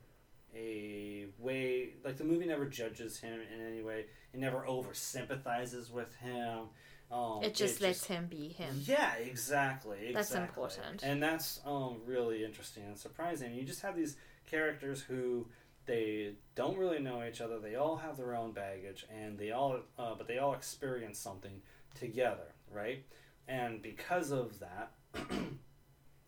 a 0.55 1.25
way 1.37 1.89
like 2.05 2.15
the 2.15 2.23
movie 2.23 2.45
never 2.45 2.65
judges 2.65 3.19
him 3.19 3.37
in 3.53 3.59
any 3.61 3.81
way. 3.81 4.05
It 4.33 4.39
never 4.39 4.65
over 4.65 4.93
sympathizes 4.93 5.91
with 5.91 6.15
him. 6.15 6.69
Um, 7.11 7.43
it 7.43 7.53
just 7.53 7.81
lets 7.81 8.05
him 8.05 8.27
be 8.27 8.47
him. 8.47 8.81
yeah, 8.85 9.15
exactly. 9.15 10.11
That's 10.13 10.29
exactly. 10.29 10.63
important. 10.63 11.03
and 11.03 11.21
that's 11.21 11.59
um, 11.65 11.97
really 12.05 12.45
interesting 12.45 12.83
and 12.87 12.97
surprising. 12.97 13.53
You 13.53 13.63
just 13.63 13.81
have 13.81 13.97
these 13.97 14.15
characters 14.45 15.01
who 15.01 15.47
they 15.85 16.33
don't 16.55 16.77
really 16.77 16.99
know 16.99 17.23
each 17.23 17.41
other. 17.41 17.59
They 17.59 17.75
all 17.75 17.97
have 17.97 18.17
their 18.17 18.35
own 18.35 18.51
baggage, 18.51 19.05
and 19.13 19.37
they 19.37 19.51
all, 19.51 19.79
uh, 19.97 20.15
but 20.17 20.27
they 20.27 20.37
all 20.37 20.53
experience 20.53 21.19
something 21.19 21.61
together, 21.93 22.53
right? 22.71 23.03
And 23.47 23.81
because 23.81 24.31
of 24.31 24.59
that, 24.59 24.91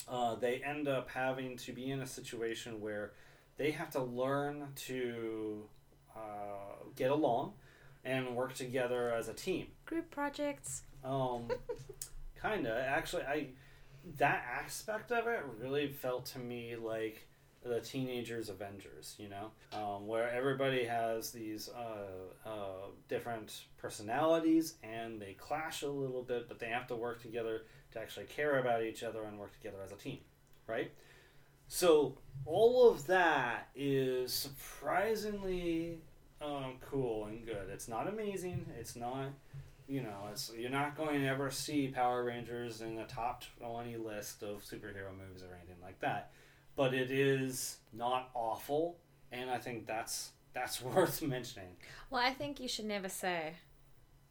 uh, 0.08 0.36
they 0.36 0.62
end 0.64 0.88
up 0.88 1.10
having 1.10 1.58
to 1.58 1.72
be 1.72 1.90
in 1.90 2.02
a 2.02 2.08
situation 2.08 2.80
where 2.80 3.14
they 3.58 3.72
have 3.72 3.90
to 3.92 4.02
learn 4.02 4.68
to 4.76 5.64
uh, 6.16 6.84
get 6.96 7.12
along 7.12 7.54
and 8.06 8.36
work 8.36 8.54
together 8.54 9.12
as 9.12 9.28
a 9.28 9.34
team. 9.34 9.68
Group 9.86 10.12
projects. 10.12 10.84
Um, 11.04 11.48
kinda. 12.42 12.86
Actually, 12.88 13.24
I 13.24 13.48
that 14.18 14.46
aspect 14.64 15.12
of 15.12 15.28
it 15.28 15.44
really 15.60 15.88
felt 15.88 16.26
to 16.28 16.40
me 16.40 16.76
like 16.76 17.27
the 17.64 17.80
teenagers 17.82 18.50
Avengers. 18.50 19.16
You 19.18 19.30
know, 19.30 19.52
um, 19.74 20.08
where 20.08 20.30
everybody 20.30 20.86
has 20.86 21.32
these 21.32 21.70
uh, 21.70 22.48
uh, 22.50 22.88
different 23.08 23.64
personalities 23.78 24.76
and 24.84 25.22
they 25.22 25.34
clash 25.34 25.82
a 25.84 25.90
little 25.90 26.24
bit, 26.24 26.48
but 26.48 26.60
they 26.60 26.68
have 26.68 26.88
to 26.88 26.96
work 26.96 27.22
together 27.22 27.64
to 27.92 28.00
actually 28.00 28.26
care 28.26 28.60
about 28.60 28.84
each 28.84 29.04
other 29.04 29.24
and 29.24 29.40
work 29.40 29.54
together 29.54 29.78
as 29.84 29.92
a 29.92 29.96
team, 29.96 30.20
right? 30.68 30.92
So 31.68 32.18
all 32.46 32.90
of 32.90 33.08
that 33.08 33.70
is 33.76 34.32
surprisingly 34.32 35.98
um, 36.42 36.76
cool 36.82 37.26
and 37.26 37.46
good. 37.46 37.70
It's 37.72 37.88
not 37.88 38.08
amazing. 38.08 38.66
It's 38.80 38.96
not 38.96 39.30
you 39.88 40.02
know, 40.02 40.28
it's 40.32 40.52
you're 40.58 40.70
not 40.70 40.98
going 40.98 41.22
to 41.22 41.28
ever 41.28 41.50
see 41.50 41.88
Power 41.88 42.26
Rangers 42.26 42.82
in 42.82 42.96
the 42.96 43.06
top 43.06 43.44
twenty 43.60 43.96
list 43.96 44.44
of 44.44 44.64
superhero 44.64 45.12
movies 45.18 45.44
or 45.44 45.56
anything 45.56 45.82
like 45.82 46.00
that. 46.02 46.32
But 46.78 46.94
it 46.94 47.12
is 47.12 47.78
not 47.92 48.30
awful, 48.34 48.98
and 49.34 49.50
I 49.50 49.58
think 49.58 49.86
that's 49.88 50.32
that's 50.54 50.82
worth 50.84 51.22
mentioning. 51.22 51.76
Well, 52.10 52.22
I 52.24 52.34
think 52.34 52.62
you 52.62 52.70
should 52.70 52.86
never 52.86 53.10
say 53.10 53.56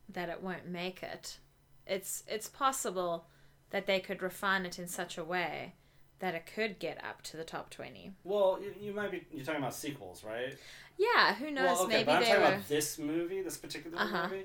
that 0.08 0.28
it 0.30 0.42
won't 0.42 0.66
make 0.68 1.02
it. 1.02 1.38
It's 1.86 2.22
it's 2.26 2.48
possible 2.48 3.26
that 3.70 3.86
they 3.86 4.00
could 4.00 4.22
refine 4.22 4.64
it 4.64 4.78
in 4.78 4.86
such 4.88 5.18
a 5.18 5.24
way 5.24 5.74
that 6.20 6.34
it 6.34 6.46
could 6.54 6.78
get 6.78 7.04
up 7.04 7.20
to 7.20 7.36
the 7.36 7.44
top 7.44 7.68
20. 7.68 8.12
Well, 8.24 8.58
you, 8.62 8.72
you 8.88 8.94
might 8.94 9.10
be 9.10 9.26
you're 9.32 9.44
talking 9.44 9.60
about 9.60 9.74
sequels, 9.74 10.24
right? 10.24 10.56
Yeah, 10.96 11.34
who 11.34 11.50
knows? 11.50 11.64
well, 11.66 11.82
okay, 11.82 11.92
Maybe 11.98 12.04
but 12.06 12.12
I'm 12.12 12.20
they 12.22 12.26
talking 12.28 12.40
were. 12.42 12.48
about 12.48 12.68
this 12.68 12.98
movie, 12.98 13.42
this 13.42 13.56
particular 13.58 13.98
Uh-huh. 13.98 14.28
movie. 14.30 14.44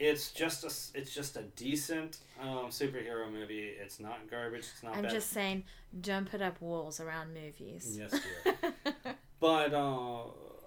It's 0.00 0.32
just 0.32 0.64
a 0.64 0.98
it's 0.98 1.14
just 1.14 1.36
a 1.36 1.42
decent 1.54 2.18
um, 2.40 2.68
superhero 2.70 3.30
movie. 3.30 3.70
It's 3.80 4.00
not 4.00 4.28
garbage. 4.30 4.64
It's 4.72 4.82
not 4.82 4.96
I'm 4.96 5.02
bad. 5.02 5.12
just 5.12 5.30
saying, 5.30 5.64
don't 6.00 6.28
put 6.28 6.42
up 6.42 6.60
walls 6.60 7.00
around 7.00 7.34
movies. 7.34 7.98
Yes, 7.98 8.10
dear. 8.44 8.72
But 9.40 9.72
uh, 9.72 10.24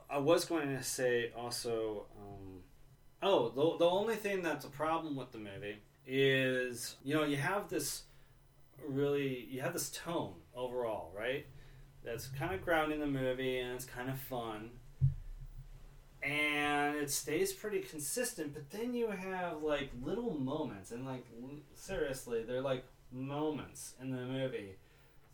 I 0.09 0.17
was 0.17 0.45
going 0.45 0.75
to 0.75 0.81
say 0.81 1.31
also, 1.37 2.05
um, 2.19 2.61
oh, 3.21 3.49
the, 3.49 3.77
the 3.77 3.89
only 3.89 4.15
thing 4.15 4.41
that's 4.41 4.65
a 4.65 4.69
problem 4.69 5.15
with 5.15 5.31
the 5.31 5.37
movie 5.37 5.77
is, 6.07 6.95
you 7.03 7.13
know, 7.13 7.23
you 7.23 7.37
have 7.37 7.69
this 7.69 8.03
really, 8.87 9.47
you 9.51 9.61
have 9.61 9.73
this 9.73 9.91
tone 9.91 10.33
overall, 10.55 11.11
right? 11.15 11.45
that's 12.03 12.27
kind 12.27 12.53
of 12.53 12.61
grounding 12.61 12.99
the 12.99 13.07
movie 13.07 13.59
and 13.59 13.73
it's 13.73 13.85
kind 13.85 14.09
of 14.09 14.19
fun. 14.19 14.71
And 16.23 16.95
it 16.95 17.11
stays 17.11 17.51
pretty 17.51 17.79
consistent, 17.79 18.53
but 18.53 18.69
then 18.69 18.93
you 18.93 19.09
have 19.09 19.61
like 19.61 19.91
little 20.01 20.33
moments, 20.39 20.91
and 20.91 21.05
like 21.05 21.25
l- 21.41 21.49
seriously, 21.75 22.43
they're 22.43 22.61
like 22.61 22.85
moments 23.11 23.93
in 24.01 24.09
the 24.09 24.23
movie 24.23 24.75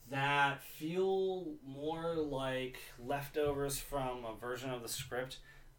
that 0.10 0.64
feel 0.64 1.46
more 1.66 2.16
like 2.16 2.78
leftovers 3.06 3.78
from 3.78 4.26
a 4.26 4.34
version 4.36 4.72
of 4.72 4.82
the 4.82 4.88
script 4.90 5.38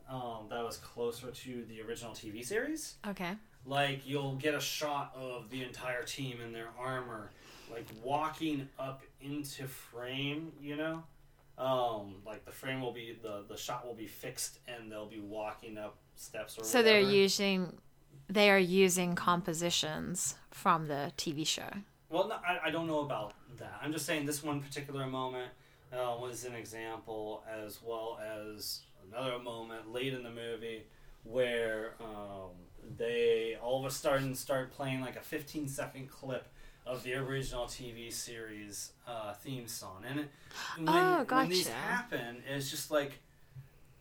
um, 0.08 0.46
that 0.50 0.62
was 0.64 0.76
closer 0.76 1.30
to 1.30 1.64
the 1.68 1.80
original 1.82 2.12
TV 2.12 2.44
series. 2.44 2.94
Okay. 3.06 3.32
Like 3.66 4.06
you'll 4.06 4.36
get 4.36 4.54
a 4.54 4.60
shot 4.60 5.12
of 5.16 5.50
the 5.50 5.62
entire 5.62 6.02
team 6.02 6.38
in 6.44 6.52
their 6.52 6.68
armor, 6.78 7.30
like 7.70 7.86
walking 8.02 8.68
up 8.78 9.02
into 9.20 9.66
frame. 9.66 10.52
You 10.60 10.76
know, 10.76 11.02
um, 11.60 12.16
like 12.24 12.44
the 12.44 12.50
frame 12.52 12.80
will 12.80 12.92
be 12.92 13.18
the 13.22 13.44
the 13.48 13.56
shot 13.56 13.86
will 13.86 13.94
be 13.94 14.06
fixed, 14.06 14.58
and 14.66 14.90
they'll 14.90 15.06
be 15.06 15.20
walking 15.20 15.76
up 15.78 15.98
steps 16.16 16.58
or. 16.58 16.64
So 16.64 16.82
they're 16.82 17.00
using 17.00 17.78
they 18.28 18.50
are 18.50 18.58
using 18.58 19.14
compositions 19.14 20.36
from 20.50 20.86
the 20.86 21.12
TV 21.16 21.46
show. 21.46 21.68
Well, 22.08 22.28
no, 22.28 22.36
I, 22.46 22.68
I 22.68 22.70
don't 22.70 22.86
know 22.86 23.00
about 23.00 23.34
that. 23.58 23.78
I'm 23.82 23.92
just 23.92 24.06
saying 24.06 24.26
this 24.26 24.42
one 24.42 24.60
particular 24.60 25.06
moment 25.06 25.50
uh, 25.92 26.16
was 26.20 26.44
an 26.44 26.54
example, 26.54 27.44
as 27.48 27.80
well 27.82 28.18
as 28.24 28.80
another 29.10 29.38
moment 29.38 29.92
late 29.92 30.14
in 30.14 30.22
the 30.22 30.30
movie 30.30 30.84
where 31.24 31.94
um, 32.00 32.50
they 32.96 33.56
all 33.62 33.80
of 33.80 33.90
a 33.90 33.94
sudden 33.94 34.34
start 34.34 34.72
playing 34.72 35.00
like 35.00 35.16
a 35.16 35.20
15 35.20 35.68
second 35.68 36.08
clip 36.08 36.48
of 36.86 37.02
the 37.02 37.14
original 37.14 37.66
TV 37.66 38.12
series 38.12 38.92
uh, 39.06 39.32
theme 39.34 39.66
song, 39.66 40.04
and 40.08 40.20
it, 40.20 40.28
when, 40.76 40.88
Oh, 40.88 41.24
when 41.28 41.48
these 41.48 41.68
happen, 41.68 42.42
it's 42.48 42.70
just 42.70 42.90
like 42.90 43.20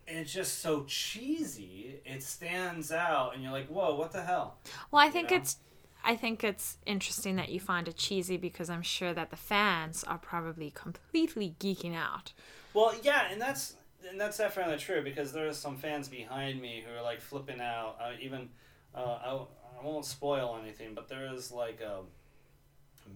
it's 0.07 0.33
just 0.33 0.59
so 0.59 0.83
cheesy. 0.85 2.01
It 2.05 2.23
stands 2.23 2.91
out, 2.91 3.33
and 3.33 3.43
you're 3.43 3.51
like, 3.51 3.67
"Whoa, 3.67 3.95
what 3.95 4.11
the 4.11 4.23
hell?" 4.23 4.57
Well, 4.91 5.05
I 5.05 5.09
think 5.09 5.31
know? 5.31 5.37
it's 5.37 5.57
I 6.03 6.15
think 6.15 6.43
it's 6.43 6.77
interesting 6.85 7.35
that 7.35 7.49
you 7.49 7.59
find 7.59 7.87
it 7.87 7.97
cheesy 7.97 8.37
because 8.37 8.69
I'm 8.69 8.81
sure 8.81 9.13
that 9.13 9.29
the 9.29 9.35
fans 9.35 10.03
are 10.05 10.17
probably 10.17 10.71
completely 10.71 11.55
geeking 11.59 11.95
out. 11.95 12.33
Well, 12.73 12.93
yeah, 13.03 13.27
and 13.31 13.41
that's 13.41 13.75
and 14.07 14.19
that's 14.19 14.37
definitely 14.37 14.77
true 14.77 15.03
because 15.03 15.33
there 15.33 15.47
are 15.47 15.53
some 15.53 15.77
fans 15.77 16.07
behind 16.07 16.61
me 16.61 16.83
who 16.85 16.95
are 16.97 17.01
like 17.01 17.21
flipping 17.21 17.59
out. 17.59 17.97
Uh, 18.01 18.11
even 18.21 18.49
uh, 18.95 19.17
I, 19.23 19.41
I 19.79 19.85
won't 19.85 20.05
spoil 20.05 20.57
anything, 20.61 20.93
but 20.95 21.07
there 21.09 21.31
is 21.33 21.51
like 21.51 21.81
a 21.81 22.01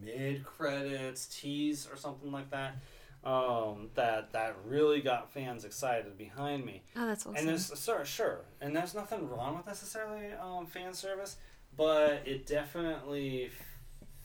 mid 0.02 0.46
credits 0.46 1.28
tease 1.28 1.88
or 1.92 1.98
something 1.98 2.32
like 2.32 2.50
that 2.52 2.76
um, 3.24 3.90
that 3.96 4.34
that 4.34 4.58
really 4.66 5.02
got 5.02 5.32
fans 5.32 5.64
excited 5.64 6.18
behind 6.18 6.66
me. 6.66 6.84
Oh, 6.96 7.08
that's 7.08 7.26
awesome. 7.26 7.36
And 7.38 7.48
there's 7.48 7.72
sure, 7.82 8.04
sure, 8.06 8.42
and 8.60 8.76
there's 8.76 8.94
nothing 8.94 9.30
wrong 9.30 9.58
with 9.58 9.66
necessarily 9.66 10.34
um, 10.34 10.66
fan 10.66 10.94
service, 10.94 11.38
but 11.78 12.22
it 12.26 12.46
definitely 12.46 13.50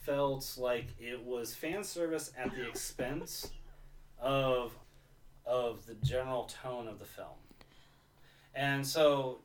felt 0.01 0.55
like 0.57 0.87
it 0.99 1.23
was 1.23 1.55
fan 1.55 1.83
service 1.83 2.31
at 2.37 2.53
the 2.53 2.67
expense 2.67 3.51
of 4.19 4.73
of 5.45 5.85
the 5.85 5.95
general 5.95 6.49
tone 6.61 6.87
of 6.87 6.99
the 6.99 7.05
film. 7.05 7.27
And 8.53 8.85
so, 8.85 9.39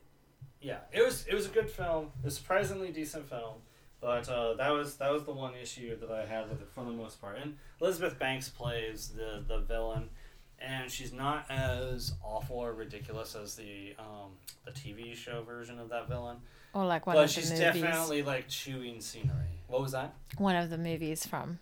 yeah, 0.61 0.79
it 0.93 1.05
was 1.05 1.27
it 1.27 1.35
was 1.35 1.47
a 1.47 1.51
good 1.51 1.71
film, 1.71 2.11
a 2.25 2.31
surprisingly 2.31 2.91
decent 2.91 3.29
film. 3.29 3.59
But 4.05 4.29
uh, 4.29 4.53
that 4.55 4.71
was 4.71 4.97
that 4.97 5.11
was 5.11 5.25
the 5.25 5.33
one 5.33 5.55
issue 5.61 5.97
that 5.99 6.11
I 6.11 6.27
had 6.27 6.51
with 6.51 6.61
it 6.61 6.69
for 6.75 6.85
the 6.85 6.91
most 6.93 7.21
part. 7.23 7.39
And 7.43 7.57
Elizabeth 7.81 8.19
Banks 8.19 8.51
plays 8.51 9.09
the 9.09 9.43
the 9.49 9.61
villain, 9.61 10.11
and 10.59 10.91
she's 10.91 11.11
not 11.13 11.47
as 11.51 12.13
awful 12.23 12.59
or 12.59 12.75
ridiculous 12.75 13.35
as 13.35 13.55
the 13.57 13.95
um, 13.99 14.33
the 14.67 14.73
TV 14.73 15.15
show 15.17 15.43
version 15.43 15.79
of 15.79 15.89
that 15.89 16.07
villain. 16.09 16.37
or 16.75 16.85
like 16.85 17.07
one 17.07 17.17
but 17.17 17.25
of 17.25 17.31
she's 17.31 17.49
the 17.51 17.65
movies. 17.65 17.83
definitely 17.83 18.23
like 18.23 18.47
chewing 18.49 19.01
scenery. 19.01 19.59
What 19.69 19.81
was 19.81 19.93
that? 19.93 20.13
one 20.37 20.55
of 20.57 20.69
the 20.69 20.77
movies 20.79 21.25
from 21.27 21.59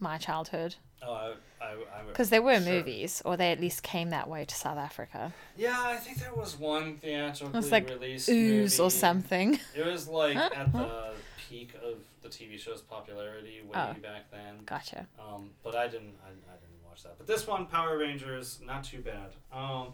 my 0.00 0.16
childhood 0.18 0.74
Oh, 1.02 1.12
I, 1.60 1.64
I, 1.64 1.68
I 1.70 2.02
because 2.08 2.30
there 2.30 2.42
were 2.42 2.60
Sure. 2.60 2.72
movies 2.72 3.22
or 3.24 3.36
they 3.36 3.52
at 3.52 3.60
least 3.60 3.82
came 3.84 4.10
that 4.10 4.28
way 4.28 4.44
to 4.44 4.54
South 4.54 4.78
Africa. 4.78 5.32
Yeah, 5.56 5.76
I 5.80 5.96
think 5.96 6.18
there 6.18 6.34
was 6.34 6.58
one 6.58 6.96
theatrically 6.96 7.46
It 7.52 7.54
was 7.54 7.70
like 7.70 7.88
released 7.88 8.28
Ooze 8.28 8.80
or 8.80 8.90
something. 8.90 9.60
It 9.76 9.86
was 9.86 10.08
like 10.08 10.36
at 10.36 10.72
the 10.72 11.12
peak 11.48 11.74
of 11.82 11.98
the 12.22 12.28
TV 12.28 12.58
show's 12.58 12.82
popularity 12.82 13.60
way 13.62 13.70
Oh. 13.74 13.94
back 14.02 14.30
then. 14.30 14.60
Gotcha. 14.66 15.06
Um, 15.18 15.50
but 15.62 15.74
I 15.74 15.86
didn't. 15.88 16.14
I, 16.24 16.28
I 16.28 16.56
didn't 16.56 16.84
watch 16.86 17.02
that. 17.04 17.16
But 17.18 17.26
this 17.26 17.46
one, 17.46 17.66
Power 17.66 17.98
Rangers, 17.98 18.60
not 18.64 18.84
too 18.84 19.00
bad. 19.00 19.30
Um, 19.52 19.92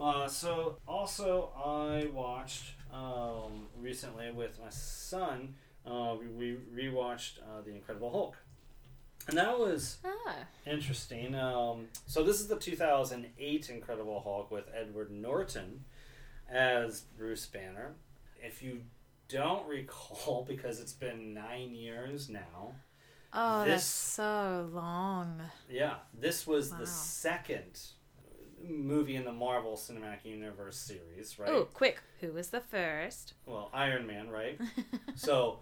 uh, 0.00 0.26
so 0.28 0.78
also 0.88 1.50
I 1.56 2.06
watched 2.12 2.72
um, 2.92 3.66
recently 3.80 4.30
with 4.32 4.58
my 4.62 4.70
son. 4.70 5.54
Uh, 5.86 6.16
we, 6.18 6.56
we 6.74 6.84
rewatched 6.90 7.38
uh, 7.40 7.60
the 7.64 7.70
Incredible 7.70 8.10
Hulk, 8.10 8.36
and 9.28 9.36
that 9.36 9.58
was 9.58 9.98
Ah. 10.04 10.34
interesting. 10.66 11.34
Um, 11.34 11.88
so 12.06 12.24
this 12.24 12.40
is 12.40 12.46
the 12.48 12.56
2008 12.56 13.70
Incredible 13.70 14.20
Hulk 14.22 14.50
with 14.50 14.64
Edward 14.74 15.10
Norton 15.10 15.84
as 16.50 17.02
Bruce 17.18 17.46
Banner. 17.46 17.94
If 18.42 18.62
you 18.62 18.82
don't 19.28 19.66
recall, 19.68 20.44
because 20.48 20.80
it's 20.80 20.92
been 20.92 21.34
nine 21.34 21.74
years 21.74 22.28
now. 22.28 22.74
Oh, 23.32 23.58
that's 23.64 23.82
This- 23.82 23.84
so 23.84 24.70
long. 24.72 25.40
Yeah, 25.68 25.94
this 26.18 26.46
was 26.46 26.70
Wow. 26.70 26.78
the 26.78 26.86
second 26.86 27.80
movie 28.62 29.16
in 29.16 29.24
the 29.24 29.32
Marvel 29.32 29.76
Cinematic 29.76 30.24
Universe 30.24 30.76
series, 30.76 31.38
right? 31.38 31.48
Oh, 31.50 31.64
quick! 31.64 32.00
Who 32.20 32.32
was 32.32 32.50
the 32.50 32.60
first? 32.60 33.34
Well, 33.46 33.70
Iron 33.74 34.06
Man, 34.06 34.28
right? 34.30 34.58
so, 35.16 35.58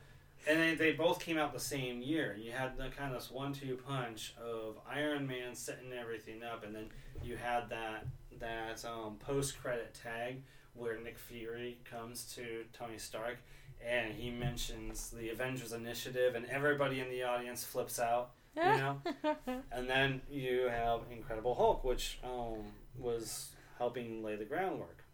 and 0.47 0.61
they, 0.61 0.75
they 0.75 0.93
both 0.93 1.19
came 1.21 1.39
out 1.39 1.53
the 1.53 1.59
same 1.61 2.03
year. 2.03 2.37
You 2.39 2.53
had 2.53 2.77
the 2.77 2.91
kind 2.91 3.15
of 3.15 3.21
this 3.21 3.31
one-two 3.31 3.79
punch 3.87 4.35
of 4.41 4.77
Iron 4.89 5.27
Man 5.27 5.55
setting 5.55 5.93
everything 5.93 6.43
up, 6.43 6.65
and 6.65 6.75
then 6.75 6.91
you 7.25 7.37
had 7.37 7.71
that 7.71 8.07
that 8.39 8.85
um, 8.85 9.17
post-credit 9.19 9.95
tag 10.03 10.43
where 10.75 10.99
Nick 11.01 11.19
Fury 11.19 11.79
comes 11.85 12.33
to 12.35 12.65
Tony 12.73 12.99
Stark, 12.99 13.39
and 13.87 14.15
he 14.15 14.31
mentions 14.31 15.11
the 15.11 15.31
Avengers 15.31 15.73
Initiative, 15.73 16.35
and 16.35 16.47
everybody 16.47 17.01
in 17.01 17.09
the 17.11 17.23
audience 17.23 17.65
flips 17.65 17.99
out. 17.99 18.31
You 18.55 18.63
know, 18.63 18.97
and 19.73 19.89
then 19.89 20.21
you 20.31 20.69
have 20.69 21.01
Incredible 21.11 21.55
Hulk, 21.55 21.85
which 21.85 22.19
um, 22.23 22.59
was 22.99 23.53
helping 23.79 24.23
lay 24.23 24.37
the 24.37 24.45
groundwork. 24.45 25.05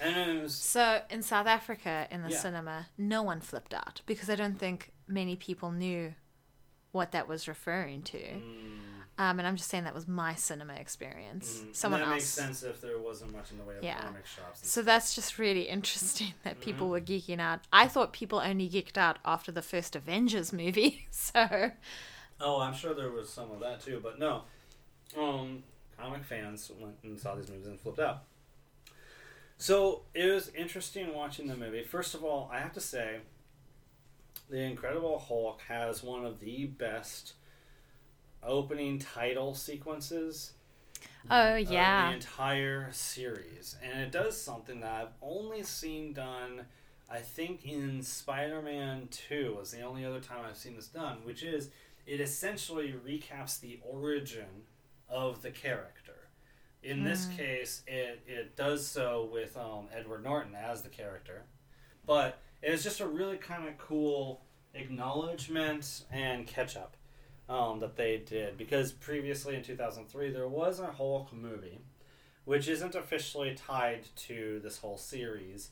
And 0.00 0.42
was 0.42 0.54
So 0.54 1.00
in 1.10 1.22
South 1.22 1.46
Africa, 1.48 2.06
in 2.10 2.22
the 2.22 2.30
Yeah. 2.30 2.36
cinema, 2.38 2.86
no 2.96 3.22
one 3.22 3.40
flipped 3.40 3.74
out 3.74 4.00
because 4.06 4.30
I 4.30 4.36
don't 4.36 4.58
think 4.60 4.92
many 5.08 5.34
people 5.36 5.72
knew 5.72 6.14
what 6.92 7.10
that 7.12 7.26
was 7.26 7.48
referring 7.48 8.02
to. 8.02 8.18
mm, 8.18 8.78
Um, 9.18 9.38
and 9.38 9.48
I'm 9.48 9.56
just 9.56 9.70
saying 9.70 9.84
that 9.84 9.94
was 9.94 10.06
my 10.06 10.34
cinema 10.34 10.74
experience. 10.74 11.62
mm, 11.66 11.74
Someone 11.74 12.00
that 12.00 12.08
else. 12.08 12.16
makes 12.16 12.28
sense 12.28 12.62
if 12.62 12.82
there 12.82 12.98
wasn't 12.98 13.32
much 13.34 13.50
in 13.50 13.56
the 13.58 13.64
way 13.64 13.76
of 13.78 13.82
Yeah. 13.82 14.00
comic 14.02 14.26
shops. 14.26 14.68
So 14.68 14.82
that's 14.82 15.14
just 15.14 15.38
really 15.38 15.62
interesting 15.62 16.34
that 16.44 16.60
people 16.60 16.88
Mhm. 16.88 16.90
were 16.90 17.00
geeking 17.00 17.40
out. 17.40 17.60
I 17.72 17.88
thought 17.88 18.12
people 18.12 18.40
only 18.40 18.68
geeked 18.68 18.98
out 18.98 19.18
after 19.24 19.50
the 19.50 19.62
first 19.62 19.96
Avengers 19.96 20.52
movie. 20.52 21.06
So 21.12 21.70
Oh, 22.38 22.60
I'm 22.60 22.74
sure 22.74 22.92
there 22.92 23.10
was 23.10 23.30
some 23.30 23.50
of 23.50 23.60
that 23.60 23.80
too, 23.80 24.00
but 24.02 24.18
no. 24.18 24.42
Um, 25.16 25.62
comic 25.96 26.22
fans 26.24 26.70
went 26.78 26.96
and 27.02 27.18
saw 27.18 27.34
these 27.34 27.48
movies 27.48 27.66
and 27.66 27.80
flipped 27.80 27.98
out. 27.98 28.24
So 29.58 30.02
it 30.12 30.30
was 30.30 30.50
interesting 30.50 31.14
watching 31.14 31.46
the 31.46 31.56
movie. 31.56 31.82
First 31.82 32.14
of 32.14 32.22
all, 32.22 32.50
I 32.52 32.58
have 32.60 32.74
to 32.74 32.80
say, 32.80 33.20
The 34.50 34.58
Incredible 34.60 35.18
Hulk 35.18 35.62
has 35.68 36.02
one 36.02 36.26
of 36.26 36.40
the 36.40 36.66
best 36.66 37.32
opening 38.46 38.98
title 38.98 39.54
sequences 39.54 40.52
Oh 41.30 41.56
yeah. 41.56 42.08
the 42.08 42.14
entire 42.14 42.88
series, 42.92 43.76
and 43.82 44.00
it 44.00 44.12
does 44.12 44.40
something 44.40 44.80
that 44.80 44.92
I've 44.92 45.14
only 45.22 45.62
seen 45.62 46.12
done. 46.12 46.66
I 47.10 47.18
think 47.18 47.64
in 47.64 48.02
Spider-Man 48.02 49.08
Two 49.10 49.56
was 49.58 49.70
the 49.72 49.82
only 49.82 50.04
other 50.04 50.20
time 50.20 50.44
I've 50.48 50.56
seen 50.56 50.76
this 50.76 50.88
done, 50.88 51.18
which 51.24 51.42
is 51.42 51.70
it 52.06 52.20
essentially 52.20 52.94
recaps 53.04 53.58
the 53.60 53.80
origin 53.84 54.66
of 55.08 55.42
the 55.42 55.50
character. 55.50 56.28
In 56.82 57.02
this 57.02 57.26
Mm. 57.26 57.36
case, 57.36 57.82
it 57.86 58.22
it 58.26 58.56
does 58.56 58.86
so 58.86 59.24
with 59.32 59.56
um, 59.56 59.88
Edward 59.92 60.22
Norton 60.24 60.54
as 60.54 60.82
the 60.82 60.88
character, 60.88 61.46
but 62.06 62.38
it's 62.62 62.82
just 62.84 63.00
a 63.00 63.06
really 63.06 63.36
kind 63.38 63.68
of 63.68 63.78
cool 63.78 64.42
acknowledgement 64.74 66.04
and 66.12 66.46
catch 66.46 66.76
up 66.76 66.95
um, 67.48 67.78
that 67.80 67.96
they 67.96 68.18
did 68.18 68.56
because 68.58 68.92
previously 68.92 69.54
in 69.56 69.62
2003 69.62 70.30
there 70.30 70.48
was 70.48 70.80
a 70.80 70.86
Hulk 70.92 71.32
movie, 71.32 71.80
which 72.44 72.68
isn't 72.68 72.94
officially 72.94 73.54
tied 73.54 74.04
to 74.16 74.60
this 74.62 74.78
whole 74.78 74.98
series, 74.98 75.70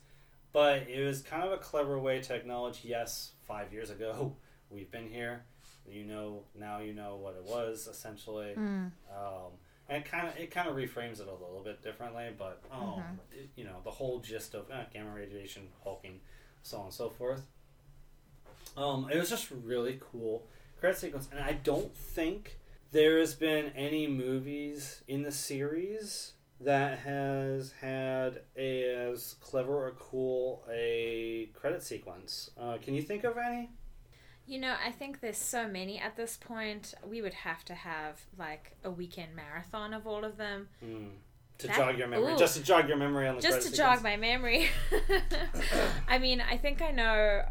but 0.53 0.87
it 0.87 1.03
was 1.05 1.21
kind 1.21 1.43
of 1.43 1.51
a 1.51 1.57
clever 1.57 1.99
way 1.99 2.21
to 2.21 2.33
acknowledge 2.35 2.81
yes, 2.83 3.31
five 3.47 3.73
years 3.73 3.89
ago 3.89 4.33
we've 4.69 4.89
been 4.91 5.09
here, 5.09 5.43
You 5.89 6.03
know 6.05 6.43
now 6.57 6.79
you 6.79 6.93
know 6.93 7.15
what 7.17 7.35
it 7.35 7.43
was 7.43 7.87
essentially. 7.87 8.53
Mm. 8.57 8.91
Um, 9.15 9.51
and 9.87 10.03
it 10.03 10.09
kind 10.09 10.27
of 10.27 10.35
it 10.37 10.49
kind 10.49 10.67
of 10.67 10.75
reframes 10.75 11.19
it 11.19 11.27
a 11.27 11.31
little 11.31 11.61
bit 11.63 11.83
differently, 11.83 12.29
but 12.37 12.61
um, 12.71 12.79
Mhm. 13.03 13.17
it- 13.33 13.49
you 13.55 13.65
know 13.65 13.81
the 13.83 13.91
whole 13.91 14.19
gist 14.19 14.55
of 14.55 14.71
uh, 14.71 14.85
gamma 14.91 15.11
radiation, 15.13 15.67
hulking, 15.83 16.21
so 16.63 16.77
on 16.79 16.85
and 16.85 16.93
so 16.93 17.09
forth. 17.09 17.43
Um, 18.77 19.09
it 19.11 19.17
was 19.17 19.29
just 19.29 19.51
really 19.51 19.99
cool 20.11 20.47
credit 20.79 20.97
sequence, 20.97 21.27
and 21.31 21.39
I 21.39 21.53
don't 21.53 21.95
think 21.95 22.59
there 22.91 23.19
has 23.19 23.33
been 23.35 23.67
any 23.75 24.07
movies 24.07 25.01
in 25.07 25.23
the 25.23 25.31
series 25.31 26.33
that 26.61 26.99
has 26.99 27.73
had 27.81 28.41
a, 28.57 28.83
as 29.11 29.35
clever 29.41 29.87
or 29.87 29.91
cool 29.99 30.63
a 30.71 31.49
credit 31.53 31.83
sequence. 31.83 32.49
Uh, 32.59 32.77
can 32.81 32.93
you 32.93 33.01
think 33.01 33.23
of 33.23 33.37
any? 33.37 33.69
You 34.47 34.59
know, 34.59 34.75
I 34.85 34.91
think 34.91 35.19
there's 35.21 35.37
so 35.39 35.67
many 35.67 35.99
at 35.99 36.15
this 36.15 36.37
point. 36.37 36.93
We 37.05 37.21
would 37.21 37.33
have 37.33 37.65
to 37.65 37.73
have 37.73 38.21
like 38.37 38.77
a 38.83 38.91
weekend 38.91 39.35
marathon 39.35 39.93
of 39.93 40.05
all 40.07 40.23
of 40.23 40.37
them, 40.37 40.69
Mm. 40.83 41.09
To 41.59 41.67
That- 41.67 41.77
jog 41.77 41.97
your 41.97 42.07
memory, 42.09 42.33
ooh. 42.33 42.37
just 42.37 42.57
to 42.57 42.63
jog 42.63 42.87
your 42.89 42.97
memory 42.97 43.27
on 43.29 43.35
the 43.37 43.41
just 43.41 43.65
to 43.69 43.73
jog 43.73 44.03
my 44.03 44.17
memory. 44.17 44.67
I 46.07 46.17
mean, 46.19 46.41
I 46.41 46.57
think 46.57 46.81
I 46.81 46.91
know 46.91 47.45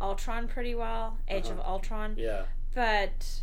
Ultron 0.00 0.46
pretty 0.46 0.74
well, 0.74 1.18
Age 1.28 1.46
of 1.48 1.58
Uh-huh. 1.60 1.70
Ultron, 1.72 2.16
Yeah. 2.18 2.44
But 2.76 3.40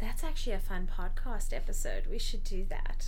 that's 0.00 0.24
actually 0.24 0.52
a 0.52 0.58
fun 0.58 0.88
podcast 0.92 1.52
episode. 1.54 2.08
We 2.10 2.18
should 2.18 2.42
do 2.42 2.66
that. 2.68 3.06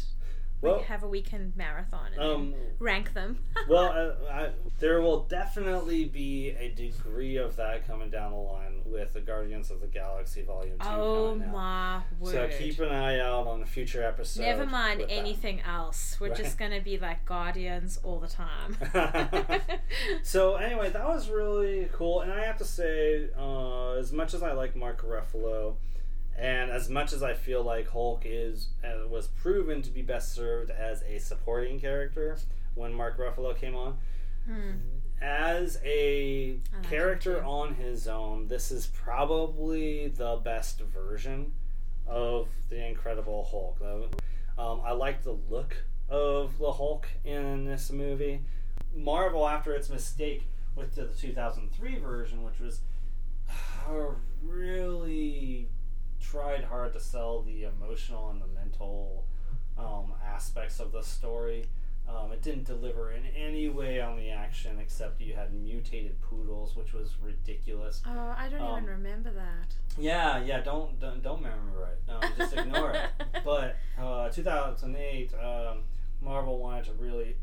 Well, 0.62 0.76
like 0.76 0.86
have 0.86 1.02
a 1.02 1.08
weekend 1.08 1.56
marathon 1.56 2.12
and 2.14 2.22
um, 2.22 2.54
rank 2.78 3.14
them. 3.14 3.40
well, 3.68 3.86
uh, 3.92 4.32
I, 4.32 4.50
there 4.78 5.02
will 5.02 5.24
definitely 5.24 6.04
be 6.04 6.50
a 6.50 6.68
degree 6.70 7.36
of 7.36 7.56
that 7.56 7.86
coming 7.86 8.10
down 8.10 8.30
the 8.30 8.36
line 8.38 8.80
with 8.84 9.12
the 9.12 9.20
Guardians 9.20 9.70
of 9.72 9.80
the 9.80 9.88
Galaxy 9.88 10.42
Volume 10.42 10.78
Two 10.78 10.86
oh 10.88 11.34
my 11.34 12.02
word! 12.20 12.32
So 12.32 12.48
keep 12.56 12.78
an 12.78 12.90
eye 12.90 13.18
out 13.18 13.48
on 13.48 13.62
a 13.62 13.66
future 13.66 14.04
episode. 14.04 14.42
Never 14.42 14.64
mind 14.64 15.04
anything 15.08 15.60
else. 15.62 16.16
We're 16.20 16.28
Right. 16.28 16.38
just 16.38 16.58
gonna 16.58 16.80
be 16.80 16.96
like 16.96 17.24
guardians 17.24 17.98
all 18.04 18.20
the 18.20 18.28
time. 18.28 18.76
so 20.22 20.56
anyway, 20.56 20.90
that 20.90 21.06
was 21.06 21.28
really 21.28 21.88
cool, 21.92 22.20
and 22.20 22.32
I 22.32 22.44
have 22.44 22.58
to 22.58 22.64
say, 22.64 23.28
uh, 23.36 23.94
as 23.94 24.12
much 24.12 24.32
as 24.32 24.42
I 24.42 24.52
like 24.52 24.76
Mark 24.76 25.02
Ruffalo, 25.02 25.74
and 26.38 26.70
as 26.70 26.88
much 26.88 27.12
as 27.12 27.22
I 27.22 27.34
feel 27.34 27.62
like 27.62 27.88
Hulk 27.90 28.22
is 28.24 28.68
uh, 28.84 29.06
was 29.08 29.26
proven 29.28 29.82
to 29.82 29.90
be 29.90 30.02
best 30.02 30.34
served 30.34 30.70
as 30.70 31.02
a 31.02 31.18
supporting 31.18 31.78
character 31.80 32.36
when 32.74 32.92
Mark 32.94 33.18
Ruffalo 33.18 33.56
came 33.56 33.74
on, 33.76 33.98
Hmm. 34.46 34.72
as 35.20 35.78
a 35.84 36.58
like 36.72 36.82
character 36.82 37.44
on 37.44 37.74
his 37.74 38.08
own, 38.08 38.48
this 38.48 38.70
is 38.72 38.86
probably 38.88 40.08
the 40.08 40.36
best 40.42 40.80
version 40.80 41.52
of 42.08 42.48
the 42.70 42.84
Incredible 42.84 43.44
Hulk. 43.50 43.80
Um, 44.58 44.80
I 44.84 44.92
like 44.92 45.22
the 45.22 45.36
look 45.48 45.76
of 46.08 46.58
the 46.58 46.72
Hulk 46.72 47.06
in 47.24 47.64
this 47.66 47.92
movie. 47.92 48.40
Marvel, 48.94 49.46
after 49.48 49.74
its 49.74 49.88
mistake 49.88 50.44
with 50.74 50.94
the 50.94 51.06
2003 51.06 51.98
version, 51.98 52.42
which 52.42 52.58
was 52.58 52.80
uh, 53.88 54.10
really 54.42 55.68
tried 56.22 56.64
hard 56.64 56.92
to 56.94 57.00
sell 57.00 57.42
the 57.42 57.64
emotional 57.64 58.30
and 58.30 58.40
the 58.40 58.46
mental 58.46 59.24
um, 59.78 60.12
aspects 60.24 60.80
of 60.80 60.92
the 60.92 61.02
story. 61.02 61.64
Um, 62.08 62.32
it 62.32 62.42
didn't 62.42 62.64
deliver 62.64 63.12
in 63.12 63.22
any 63.36 63.68
way 63.68 64.00
on 64.00 64.16
the 64.16 64.30
action 64.30 64.78
except 64.80 65.20
you 65.20 65.34
had 65.34 65.52
mutated 65.54 66.20
poodles, 66.20 66.74
which 66.76 66.92
was 66.92 67.12
ridiculous. 67.22 68.02
Oh, 68.06 68.34
I 68.36 68.48
don't 68.48 68.60
Um, 68.60 68.78
even 68.78 68.90
remember 68.90 69.30
that. 69.30 69.74
Yeah, 69.98 70.42
yeah, 70.42 70.60
don't 70.60 70.98
don't, 70.98 71.22
don't 71.22 71.42
remember 71.42 71.84
it. 71.92 72.02
No, 72.08 72.20
just 72.36 72.56
ignore 72.56 72.90
it. 72.92 73.10
But 73.44 73.76
uh, 73.98 74.28
2008, 74.30 75.32
um, 75.34 75.78
Marvel 76.20 76.58
wanted 76.58 76.84
to 76.86 76.92
really 76.94 77.36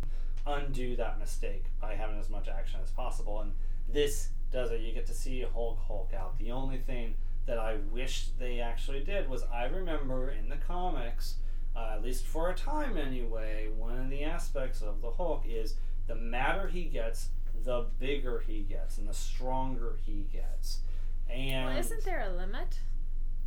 undo 0.46 0.96
that 0.98 1.20
mistake 1.20 1.66
by 1.82 1.96
having 1.96 2.20
as 2.20 2.30
much 2.30 2.48
action 2.50 2.80
as 2.84 2.90
possible, 2.92 3.42
and 3.42 3.54
this 3.92 4.30
does 4.52 4.72
it. 4.72 4.82
You 4.82 4.92
get 4.94 5.06
to 5.08 5.14
see 5.14 5.46
Hulk 5.54 5.80
Hulk 5.88 6.12
out. 6.14 6.38
The 6.38 6.52
only 6.52 6.78
thing 6.80 7.16
that 7.50 7.58
I 7.58 7.78
wish 7.92 8.28
they 8.38 8.60
actually 8.60 9.00
did 9.04 9.28
was 9.28 9.44
I 9.52 9.66
remember 9.66 10.30
in 10.30 10.50
the 10.50 10.58
comics, 10.58 11.38
uh, 11.76 11.94
at 11.96 12.04
least 12.04 12.28
for 12.28 12.52
a 12.52 12.54
time 12.54 12.96
anyway, 12.96 13.70
one 13.76 13.98
of 13.98 14.12
the 14.12 14.24
aspects 14.24 14.84
of 14.84 15.02
the 15.02 15.10
Hulk 15.10 15.46
is 15.50 15.74
the 16.06 16.14
madder 16.14 16.68
he 16.68 16.84
gets, 16.84 17.30
the 17.66 17.88
bigger 17.98 18.44
he 18.46 18.62
gets, 18.62 19.00
and 19.00 19.10
the 19.10 19.16
stronger 19.16 19.98
he 20.06 20.28
gets. 20.32 20.82
And 21.28 21.70
Well, 21.70 21.78
isn't 21.80 22.06
there 22.06 22.22
a 22.22 22.30
limit? 22.30 22.82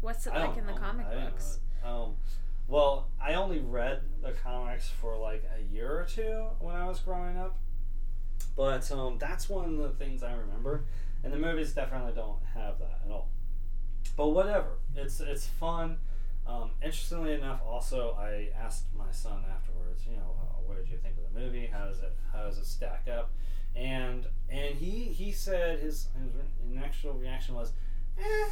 What's 0.01 0.27
it 0.27 0.33
I 0.33 0.47
like 0.49 0.59
in 0.59 0.67
the 0.67 0.73
know. 0.73 0.79
comic 0.79 1.07
books? 1.09 1.61
Um, 1.85 2.17
well, 2.67 3.07
I 3.23 3.35
only 3.35 3.61
read 3.61 4.01
the 4.21 4.33
comics 4.33 4.89
for 4.89 5.17
like 5.17 5.45
a 5.57 5.63
year 5.73 5.89
or 6.01 6.07
two 6.07 6.47
when 6.59 6.75
I 6.75 6.89
was 6.89 6.99
growing 6.99 7.37
up, 7.37 7.57
but 8.57 8.91
um, 8.91 9.19
that's 9.19 9.49
one 9.49 9.67
of 9.67 9.77
the 9.77 9.91
things 9.91 10.25
I 10.25 10.33
remember, 10.33 10.87
and 11.23 11.33
the 11.33 11.39
movies 11.39 11.73
definitely 11.73 12.15
don't 12.15 12.43
have 12.55 12.81
that 12.81 12.99
at 13.07 13.13
all. 13.13 13.29
But 14.17 14.29
whatever, 14.29 14.79
it's 14.97 15.21
it's 15.21 15.47
fun. 15.47 15.99
Um, 16.47 16.71
interestingly 16.83 17.35
enough, 17.35 17.61
also 17.67 18.17
I 18.19 18.49
asked 18.61 18.87
my 18.97 19.11
son 19.13 19.45
afterwards, 19.55 20.03
you 20.11 20.17
know, 20.17 20.35
uh, 20.41 20.61
what 20.67 20.77
did 20.77 20.89
you 20.89 20.99
think 20.99 21.15
of 21.17 21.33
the 21.33 21.41
movie? 21.41 21.67
How 21.73 21.87
does 21.87 22.01
it 22.01 22.13
how 22.33 22.43
does 22.45 22.59
it 22.59 22.67
stack 22.67 23.07
up? 23.09 23.31
And 23.77 24.27
and 24.51 24.75
he 24.75 25.05
he 25.05 25.33
said 25.33 25.79
his 25.79 26.09
his 26.21 26.33
initial 26.71 27.13
reaction 27.15 27.55
was, 27.55 27.73
eh, 28.19 28.51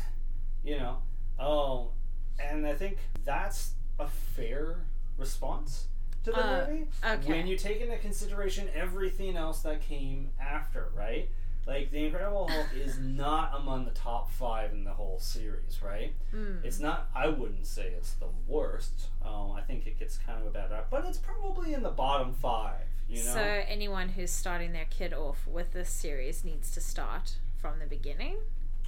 you 0.64 0.78
know, 0.78 0.98
oh, 1.38 1.90
and 2.38 2.66
I 2.66 2.74
think 2.74 2.98
that's 3.24 3.72
a 3.98 4.06
fair 4.06 4.76
response 5.18 5.88
to 6.24 6.30
the 6.32 6.38
Uh, 6.38 6.66
movie 6.68 6.86
okay. 7.04 7.28
when 7.28 7.46
you 7.46 7.56
take 7.58 7.80
into 7.80 7.98
consideration 7.98 8.68
everything 8.74 9.36
else 9.36 9.60
that 9.62 9.82
came 9.82 10.30
after, 10.40 10.90
right? 10.94 11.28
Like 11.66 11.90
the 11.92 12.06
Incredible 12.06 12.48
Hulk 12.48 12.68
is 12.74 12.98
not 12.98 13.52
among 13.56 13.84
the 13.84 13.90
top 13.92 14.30
five 14.32 14.72
in 14.72 14.84
the 14.84 14.92
whole 14.92 15.18
series, 15.20 15.80
right? 15.82 16.14
Mm. 16.34 16.64
It's 16.64 16.80
not. 16.80 17.10
I 17.14 17.28
wouldn't 17.28 17.66
say 17.66 17.92
it's 17.96 18.12
the 18.14 18.28
worst. 18.48 19.08
Um, 19.24 19.52
I 19.52 19.60
think 19.60 19.86
it 19.86 19.98
gets 19.98 20.16
kind 20.18 20.40
of 20.40 20.46
a 20.46 20.50
bad 20.50 20.70
rap, 20.70 20.88
but 20.90 21.04
it's 21.04 21.18
probably 21.18 21.74
in 21.74 21.82
the 21.82 21.90
bottom 21.90 22.34
five. 22.34 22.86
You 23.08 23.22
know. 23.24 23.34
So 23.34 23.40
anyone 23.40 24.08
who's 24.10 24.30
starting 24.30 24.72
their 24.72 24.86
kid 24.88 25.12
off 25.12 25.46
with 25.46 25.72
this 25.72 25.90
series 25.90 26.44
needs 26.44 26.70
to 26.72 26.80
start 26.80 27.36
from 27.60 27.78
the 27.78 27.86
beginning. 27.86 28.38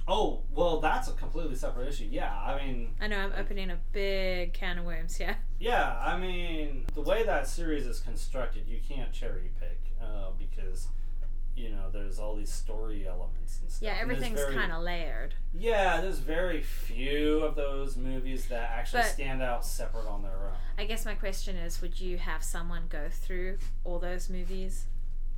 oh 0.07 0.41
well, 0.53 0.79
that's 0.81 1.07
a 1.07 1.13
completely 1.13 1.55
separate 1.55 1.87
issue. 1.87 2.07
Yeah, 2.09 2.33
I 2.37 2.65
mean, 2.65 2.95
I 2.99 3.07
know 3.07 3.17
I'm 3.17 3.33
opening 3.37 3.69
a 3.69 3.77
big 3.93 4.53
can 4.53 4.79
of 4.79 4.85
worms 4.85 5.15
here. 5.15 5.37
yeah, 5.59 5.97
I 6.01 6.17
mean, 6.17 6.85
the 6.95 7.01
way 7.01 7.23
that 7.23 7.47
series 7.47 7.85
is 7.85 7.99
constructed, 7.99 8.63
you 8.67 8.79
can't 8.85 9.13
cherry 9.13 9.51
pick 9.59 9.79
uh, 10.01 10.31
because 10.37 10.87
you 11.55 11.69
know 11.69 11.89
there's 11.91 12.17
all 12.19 12.35
these 12.35 12.51
story 12.51 13.07
elements 13.07 13.59
and 13.61 13.69
stuff. 13.69 13.81
Yeah, 13.83 13.97
everything's 13.99 14.43
kind 14.45 14.71
of 14.71 14.81
layered. 14.83 15.35
Yeah, 15.53 16.01
there's 16.01 16.19
very 16.19 16.61
few 16.61 17.39
of 17.41 17.55
those 17.55 17.95
movies 17.95 18.47
that 18.47 18.71
actually 18.71 19.03
But- 19.03 19.11
stand 19.11 19.41
out 19.41 19.65
separate 19.65 20.07
on 20.07 20.23
their 20.23 20.47
own. 20.47 20.55
I 20.77 20.85
guess 20.85 21.05
my 21.05 21.15
question 21.15 21.55
is, 21.55 21.81
would 21.81 21.99
you 21.99 22.17
have 22.17 22.43
someone 22.43 22.83
go 22.89 23.07
through 23.09 23.59
all 23.83 23.99
those 23.99 24.29
movies? 24.29 24.85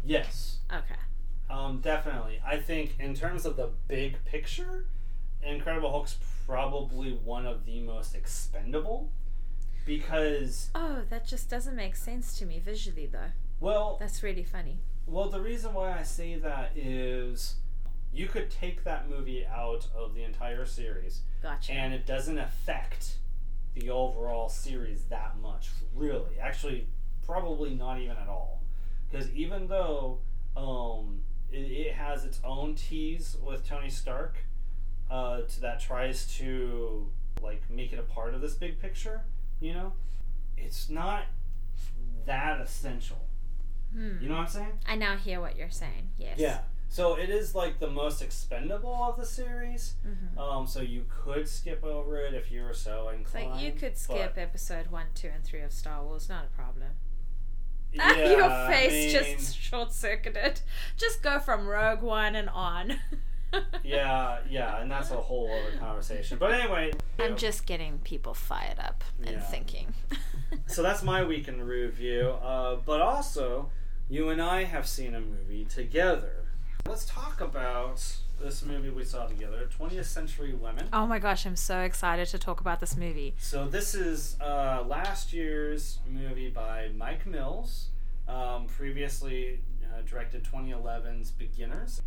Yes, 0.06 0.60
Okay. 0.72 0.96
um, 1.50 1.82
definitely. 1.82 2.40
I 2.46 2.58
think 2.58 2.96
in 3.00 3.14
terms 3.16 3.46
of 3.46 3.56
the 3.58 3.72
big 3.88 4.24
picture, 4.26 4.86
Incredible 5.44 5.92
Hulk's 5.92 6.18
probably 6.48 7.12
one 7.14 7.46
of 7.46 7.66
the 7.66 7.82
most 7.82 8.16
expendable 8.16 9.12
because, 9.86 10.70
Oh, 10.74 11.02
that 11.10 11.26
just 11.28 11.50
doesn't 11.50 11.76
make 11.76 11.96
sense 11.96 12.38
to 12.40 12.46
me 12.46 12.60
visually, 12.60 13.06
though. 13.06 13.32
well, 13.60 13.98
That's 14.00 14.24
really 14.24 14.44
funny. 14.44 14.80
Well, 15.08 15.30
the 15.30 15.42
reason 15.42 15.74
why 15.74 15.98
I 15.98 16.04
say 16.04 16.36
that 16.36 16.72
is 16.76 17.56
you 18.14 18.28
could 18.28 18.50
take 18.50 18.84
that 18.84 19.10
movie 19.10 19.46
out 19.46 19.88
of 19.96 20.16
the 20.16 20.24
entire 20.24 20.66
series 20.66 21.22
Gotcha. 21.42 21.74
and 21.74 21.94
it 21.94 22.06
doesn't 22.06 22.38
affect 22.38 23.18
the 23.74 23.90
overall 23.90 24.50
series 24.50 25.04
that 25.06 25.36
much 25.42 25.70
really. 25.94 26.40
Actually 26.40 26.88
probably 27.26 27.74
not 27.74 28.00
even 28.00 28.16
at 28.18 28.28
all. 28.30 28.62
Because 29.10 29.30
even 29.32 29.68
though 29.68 30.20
um, 30.56 31.22
it, 31.52 31.58
it 31.72 31.94
has 31.94 32.26
its 32.26 32.40
own 32.44 32.76
tease 32.76 33.38
with 33.42 33.68
tony 33.68 33.90
stark 33.90 34.38
uh, 35.10 35.42
to, 35.42 35.62
that 35.62 35.80
tries 35.80 36.26
to 36.38 37.10
like 37.42 37.62
make 37.70 37.94
it 37.94 38.00
a 38.00 38.04
part 38.04 38.34
of 38.34 38.42
this 38.42 38.54
big 38.56 38.80
picture 38.80 39.22
you 39.60 39.74
know 39.74 39.94
it's 40.58 40.90
not 40.90 41.24
that 42.26 42.60
essential 42.62 43.25
Hmm. 43.96 44.18
you 44.22 44.28
know 44.30 44.36
what 44.36 44.42
i'm 44.42 44.48
saying 44.48 44.72
I 44.88 44.96
now 44.96 45.16
hear 45.16 45.40
what 45.40 45.56
you're 45.56 45.70
saying. 45.70 46.10
Yes. 46.18 46.38
yeah 46.38 46.60
so 46.90 47.16
it 47.18 47.30
is 47.30 47.56
like 47.56 47.80
the 47.80 47.90
most 47.90 48.22
expendable 48.22 48.94
of 48.94 49.18
the 49.18 49.26
series 49.26 49.96
hmm 50.04 50.38
um, 50.40 50.68
so 50.68 50.82
you 50.82 51.06
could 51.10 51.48
skip 51.48 51.84
over 51.84 52.18
it 52.20 52.34
if 52.34 52.52
you 52.52 52.62
were 52.64 52.74
so 52.74 53.10
inclined. 53.10 53.52
like 53.52 53.62
you 53.64 53.72
could 53.72 53.98
skip 53.98 54.34
episode 54.38 54.88
one, 54.92 55.08
two, 55.16 55.30
and 55.34 55.44
three 55.44 55.62
of 55.62 55.72
Star 55.72 56.04
Wars. 56.04 56.28
Not 56.30 56.46
a 56.46 56.56
problem. 56.56 56.90
Yeah, 57.94 58.30
Your 58.32 58.44
I 58.44 58.70
face 58.72 59.14
mean, 59.14 59.24
just 59.38 59.58
short 59.70 59.94
circuited. 59.94 60.60
Just 60.98 61.24
go 61.24 61.40
from 61.40 61.66
Rogue 61.66 62.02
One 62.02 62.36
and 62.36 62.50
on. 62.50 62.98
yeah, 63.86 64.40
yeah, 64.50 64.82
and 64.82 64.92
that's 64.92 65.12
a 65.12 65.16
whole 65.16 65.50
other 65.50 65.78
conversation. 65.78 66.38
But 66.38 66.52
anyway, 66.52 66.92
I'm 67.20 67.38
just 67.38 67.66
getting 67.66 68.00
people 68.00 68.34
fired 68.34 68.80
up 68.80 69.04
and 69.20 69.36
Yeah. 69.38 69.40
thinking. 69.40 69.94
so 70.68 70.82
that's 70.84 71.04
my 71.04 71.24
week 71.24 71.48
in 71.48 71.62
review. 71.64 72.32
Uh, 72.44 72.76
but 72.86 73.00
also, 73.00 73.70
you 74.10 74.30
and 74.30 74.42
I 74.42 74.64
have 74.64 74.88
seen 74.88 75.16
a 75.16 75.20
movie 75.20 75.66
together. 75.66 76.46
Let's 76.88 77.06
talk 77.06 77.42
about 77.42 78.04
this 78.40 78.64
movie 78.64 78.90
we 78.90 79.04
saw 79.04 79.26
together, 79.26 79.68
20th 79.80 80.06
Century 80.06 80.54
Women. 80.54 80.88
oh 80.94 81.08
my 81.08 81.18
gosh, 81.20 81.46
I'm 81.46 81.56
so 81.56 81.80
excited 81.80 82.28
to 82.28 82.38
talk 82.38 82.62
about 82.62 82.80
this 82.80 82.96
movie. 82.96 83.34
So 83.40 83.68
this 83.68 83.96
is 83.96 84.36
uh, 84.40 84.84
last 84.88 85.34
year's 85.34 86.00
movie 86.08 86.50
by 86.50 86.90
Mike 86.96 87.26
Mills, 87.26 87.88
um, 88.28 88.68
previously 88.68 89.62
uh, 89.86 90.02
directed 90.08 90.44
2011's 90.44 91.32
Beginners. 91.32 92.02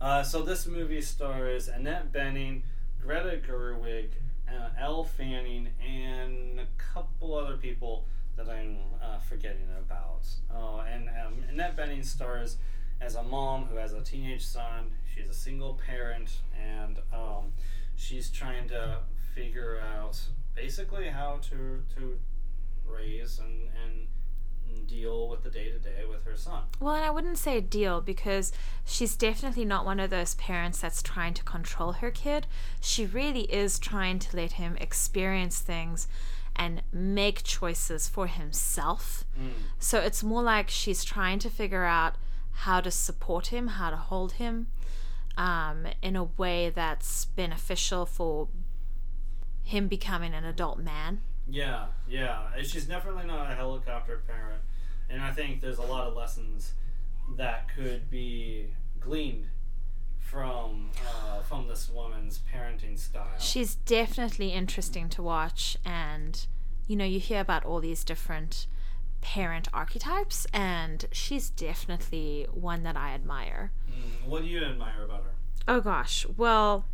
Uh, 0.00 0.22
so 0.22 0.42
this 0.42 0.66
movie 0.66 1.00
stars 1.00 1.68
Annette 1.68 2.12
Bening, 2.12 2.62
Greta 3.00 3.38
Gerwig, 3.46 4.08
uh, 4.48 4.68
Elle 4.80 5.04
Fanning, 5.04 5.68
and 5.86 6.58
a 6.58 6.66
couple 6.76 7.34
other 7.34 7.56
people 7.56 8.04
that 8.36 8.48
I'm 8.48 8.78
uh, 9.02 9.18
forgetting 9.18 9.68
about. 9.78 10.26
Oh, 10.54 10.80
and 10.80 11.08
um, 11.08 11.44
Annette 11.48 11.76
Bening 11.76 12.04
stars 12.04 12.56
as 13.00 13.14
a 13.14 13.22
mom 13.22 13.64
who 13.64 13.76
has 13.76 13.92
a 13.92 14.00
teenage 14.00 14.44
son. 14.44 14.90
She's 15.14 15.28
a 15.28 15.34
single 15.34 15.80
parent, 15.86 16.40
and 16.58 16.98
um, 17.12 17.52
she's 17.94 18.30
trying 18.30 18.68
to 18.68 18.98
figure 19.34 19.80
out 19.80 20.20
basically 20.54 21.08
how 21.08 21.38
to 21.50 21.82
to 21.96 22.18
raise 22.86 23.38
and 23.38 23.68
and 23.84 24.06
deal 24.86 25.28
with 25.28 25.42
the 25.42 25.50
day 25.50 25.70
to 25.70 25.78
day 25.78 26.04
with 26.08 26.24
her 26.24 26.36
son. 26.36 26.62
Well, 26.80 26.94
and 26.94 27.04
I 27.04 27.10
wouldn't 27.10 27.38
say 27.38 27.60
deal 27.60 28.00
because 28.00 28.52
she's 28.84 29.16
definitely 29.16 29.64
not 29.64 29.84
one 29.84 29.98
of 30.00 30.10
those 30.10 30.34
parents 30.34 30.80
that's 30.80 31.02
trying 31.02 31.34
to 31.34 31.42
control 31.42 31.92
her 31.92 32.10
kid. 32.10 32.46
She 32.80 33.04
really 33.04 33.52
is 33.52 33.78
trying 33.78 34.18
to 34.20 34.36
let 34.36 34.52
him 34.52 34.76
experience 34.76 35.60
things 35.60 36.06
and 36.56 36.82
make 36.92 37.42
choices 37.42 38.08
for 38.08 38.26
himself. 38.26 39.24
So 39.78 39.98
it's 39.98 40.22
more 40.22 40.42
like 40.42 40.70
she's 40.70 41.04
trying 41.04 41.38
to 41.40 41.50
figure 41.50 41.84
out 41.84 42.14
how 42.52 42.80
to 42.80 42.90
support 42.90 43.48
him, 43.48 43.68
how 43.68 43.90
to 43.90 43.96
hold 43.96 44.32
him 44.32 44.68
um, 45.36 45.86
in 46.02 46.16
a 46.16 46.24
way 46.24 46.70
that's 46.70 47.26
beneficial 47.26 48.06
for 48.06 48.48
him 49.62 49.88
becoming 49.88 50.32
an 50.32 50.44
adult 50.44 50.78
man. 50.78 51.20
Yeah, 51.48 51.86
yeah. 52.08 52.44
She's 52.62 52.86
definitely 52.86 53.26
not 53.26 53.50
a 53.50 53.54
helicopter 53.54 54.22
parent, 54.26 54.62
and 55.10 55.22
I 55.22 55.32
think 55.32 55.60
there's 55.60 55.78
a 55.78 55.82
lot 55.82 56.06
of 56.06 56.16
lessons 56.16 56.72
that 57.36 57.68
could 57.74 58.10
be 58.10 58.68
gleaned 59.00 59.48
from 60.30 60.90
uh, 61.06 61.40
from 61.42 61.68
this 61.68 61.88
woman's 61.88 62.40
parenting 62.52 62.98
style. 62.98 63.26
She's 63.38 63.74
definitely 63.74 64.50
interesting 64.50 65.08
to 65.10 65.22
watch, 65.22 65.76
and 65.84 66.46
you 66.86 66.96
know, 66.96 67.04
you 67.04 67.20
hear 67.20 67.40
about 67.40 67.64
all 67.64 67.80
these 67.80 68.04
different 68.04 68.66
parent 69.20 69.68
archetypes, 69.72 70.46
and 70.52 71.06
she's 71.12 71.50
definitely 71.50 72.46
one 72.52 72.82
that 72.82 72.96
I 72.96 73.10
admire. 73.14 73.72
Mm, 73.90 74.28
what 74.28 74.42
do 74.42 74.48
you 74.48 74.62
admire 74.62 75.04
about 75.04 75.24
her? 75.24 75.30
Oh 75.68 75.80
gosh, 75.80 76.26
well, 76.36 76.84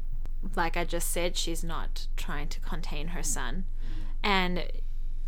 like 0.57 0.77
I 0.77 0.85
just 0.85 1.11
said, 1.11 1.37
she's 1.37 1.65
not 1.65 2.07
trying 2.17 2.49
to 2.49 2.61
contain 2.61 3.09
her 3.09 3.23
son. 3.23 3.65
And 4.23 4.65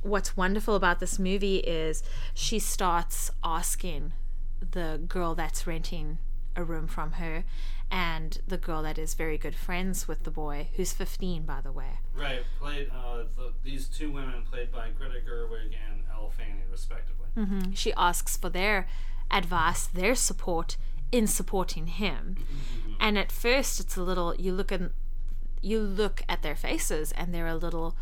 what's 0.02 0.36
wonderful 0.36 0.76
about 0.76 1.00
this 1.00 1.18
movie 1.18 1.56
is 1.58 2.02
she 2.32 2.58
starts 2.58 3.30
asking 3.42 4.12
the 4.72 5.00
girl 5.08 5.34
that's 5.34 5.66
renting 5.66 6.18
a 6.56 6.62
room 6.62 6.86
from 6.86 7.12
her 7.12 7.44
and 7.94 8.40
the 8.44 8.58
girl 8.58 8.82
that 8.82 8.98
is 8.98 9.14
very 9.14 9.38
good 9.38 9.54
friends 9.54 10.08
with 10.08 10.24
the 10.24 10.30
boy, 10.30 10.66
who's 10.74 10.92
15, 10.92 11.44
by 11.44 11.60
the 11.60 11.70
way. 11.70 12.00
Right, 12.12 12.42
played 12.60 12.90
uh, 12.90 13.18
the, 13.36 13.52
these 13.62 13.86
two 13.86 14.10
women 14.10 14.42
played 14.50 14.72
by 14.72 14.88
Greta 14.98 15.20
Gerwig 15.24 15.76
and 15.88 16.02
Elle 16.12 16.32
Fanning, 16.36 16.64
respectively. 16.72 17.28
hmm 17.36 17.72
She 17.72 17.92
asks 17.92 18.36
for 18.36 18.48
their 18.48 18.88
advice, 19.30 19.86
their 19.86 20.16
support 20.16 20.76
in 21.12 21.28
supporting 21.28 21.86
him. 21.86 22.34
And 22.98 23.16
at 23.16 23.30
first, 23.30 23.78
it's 23.78 23.96
a 23.96 24.02
little. 24.02 24.34
You 24.34 24.52
look 24.52 24.72
at 24.72 24.80
you 25.62 25.78
look 25.78 26.22
at 26.28 26.42
their 26.42 26.56
faces, 26.56 27.12
and 27.12 27.32
they're 27.32 27.46
a 27.46 27.54
little, 27.54 27.96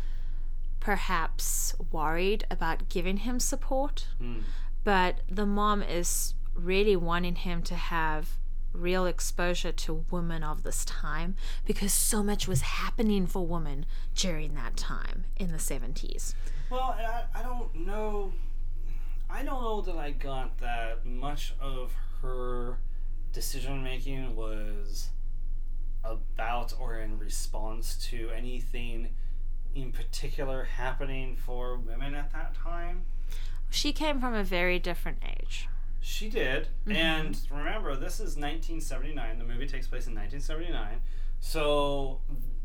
perhaps 0.79 1.75
worried 1.91 2.47
about 2.49 2.89
giving 2.89 3.17
him 3.17 3.39
support. 3.39 4.07
Mm. 4.19 4.41
But 4.83 5.19
the 5.29 5.45
mom 5.45 5.83
is 5.83 6.33
really 6.55 6.95
wanting 6.95 7.35
him 7.35 7.61
to 7.63 7.75
have 7.75 8.37
real 8.73 9.05
exposure 9.05 9.71
to 9.71 10.05
women 10.11 10.43
of 10.43 10.63
this 10.63 10.83
time 10.85 11.35
because 11.65 11.93
so 11.93 12.23
much 12.23 12.47
was 12.47 12.61
happening 12.61 13.27
for 13.27 13.45
women 13.45 13.85
during 14.15 14.55
that 14.55 14.75
time 14.75 15.25
in 15.37 15.51
the 15.51 15.57
70s. 15.57 16.33
Well, 16.69 16.95
I, 16.97 17.23
I 17.35 17.43
don't 17.43 17.85
know. 17.85 18.33
I 19.29 19.43
don't 19.43 19.61
know 19.61 19.81
that 19.81 19.95
I 19.95 20.11
got 20.11 20.57
that 20.59 21.05
much 21.05 21.53
of 21.59 21.93
her 22.21 22.77
decision 23.31 23.83
making 23.83 24.35
was 24.35 25.09
about 26.03 26.73
or 26.79 26.99
in 26.99 27.17
response 27.17 27.97
to 28.09 28.29
anything 28.35 29.09
in 29.75 29.91
particular 29.91 30.65
happening 30.65 31.35
for 31.35 31.77
women 31.77 32.13
at 32.13 32.31
that 32.31 32.53
time. 32.55 33.05
She 33.69 33.91
came 33.91 34.19
from 34.19 34.35
a 34.35 34.43
very 34.43 34.77
different 34.77 35.19
age. 35.25 35.67
She 36.05 36.27
did. 36.29 36.67
And 36.85 37.39
remember, 37.49 37.95
this 37.95 38.15
is 38.15 38.35
1979. 38.35 39.37
The 39.39 39.45
movie 39.45 39.65
takes 39.67 39.87
place 39.87 40.05
in 40.05 40.13
1979. 40.13 40.99
So, 41.39 42.19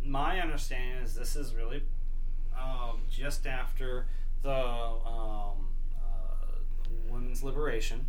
my 0.05 0.41
understanding 0.41 1.03
is 1.05 1.15
this 1.15 1.37
is 1.37 1.55
really 1.55 1.85
um, 2.61 3.03
just 3.09 3.47
after 3.47 4.07
the 4.43 4.51
um, 4.53 5.69
uh, 5.97 6.59
women's 7.09 7.43
liberation, 7.45 8.07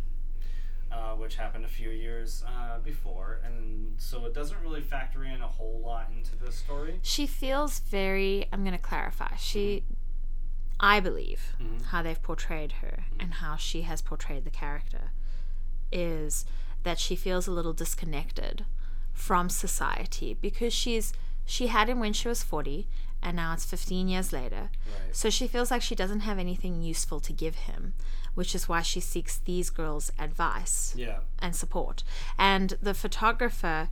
uh, 0.90 1.12
which 1.14 1.36
happened 1.36 1.64
a 1.64 1.68
few 1.68 1.90
years 1.90 2.42
uh, 2.46 2.80
before. 2.80 3.38
And 3.44 3.94
so, 3.98 4.26
it 4.26 4.34
doesn't 4.34 4.60
really 4.60 4.80
factor 4.82 5.22
in 5.24 5.40
a 5.42 5.46
whole 5.48 5.80
lot 5.84 6.10
into 6.16 6.34
this 6.36 6.56
story. 6.56 6.98
She 7.02 7.28
feels 7.28 7.78
very, 7.78 8.46
I'm 8.52 8.64
going 8.64 8.76
to 8.76 8.82
clarify. 8.82 9.36
She, 9.36 9.84
I 10.80 10.98
believe, 10.98 11.54
Mhm. 11.62 11.82
how 11.86 12.02
they've 12.02 12.20
portrayed 12.20 12.72
her 12.82 13.04
and 13.20 13.34
how 13.34 13.54
she 13.56 13.82
has 13.82 14.02
portrayed 14.02 14.44
the 14.44 14.50
character 14.50 15.12
is 15.92 16.44
that 16.82 16.98
she 16.98 17.16
feels 17.16 17.46
a 17.46 17.50
little 17.52 17.72
disconnected 17.72 18.64
from 19.12 19.48
society 19.48 20.36
because 20.40 20.72
she's 20.72 21.12
she 21.44 21.66
had 21.66 21.88
him 21.88 21.98
when 22.00 22.12
she 22.12 22.28
was 22.28 22.42
40 22.42 22.86
and 23.22 23.36
now 23.36 23.52
it's 23.52 23.64
15 23.66 24.08
years 24.08 24.32
later. 24.32 24.70
Right. 24.86 25.14
So 25.14 25.28
she 25.30 25.46
feels 25.46 25.70
like 25.70 25.82
she 25.82 25.94
doesn't 25.94 26.20
have 26.20 26.38
anything 26.38 26.80
useful 26.80 27.20
to 27.20 27.32
give 27.34 27.54
him, 27.56 27.92
which 28.34 28.54
is 28.54 28.68
why 28.68 28.80
she 28.82 29.00
seeks 29.00 29.36
these 29.38 29.68
girls' 29.68 30.10
advice 30.18 30.94
Yeah. 30.96 31.18
and 31.38 31.54
support. 31.54 32.02
And 32.38 32.74
the 32.80 32.94
photographer 32.94 33.88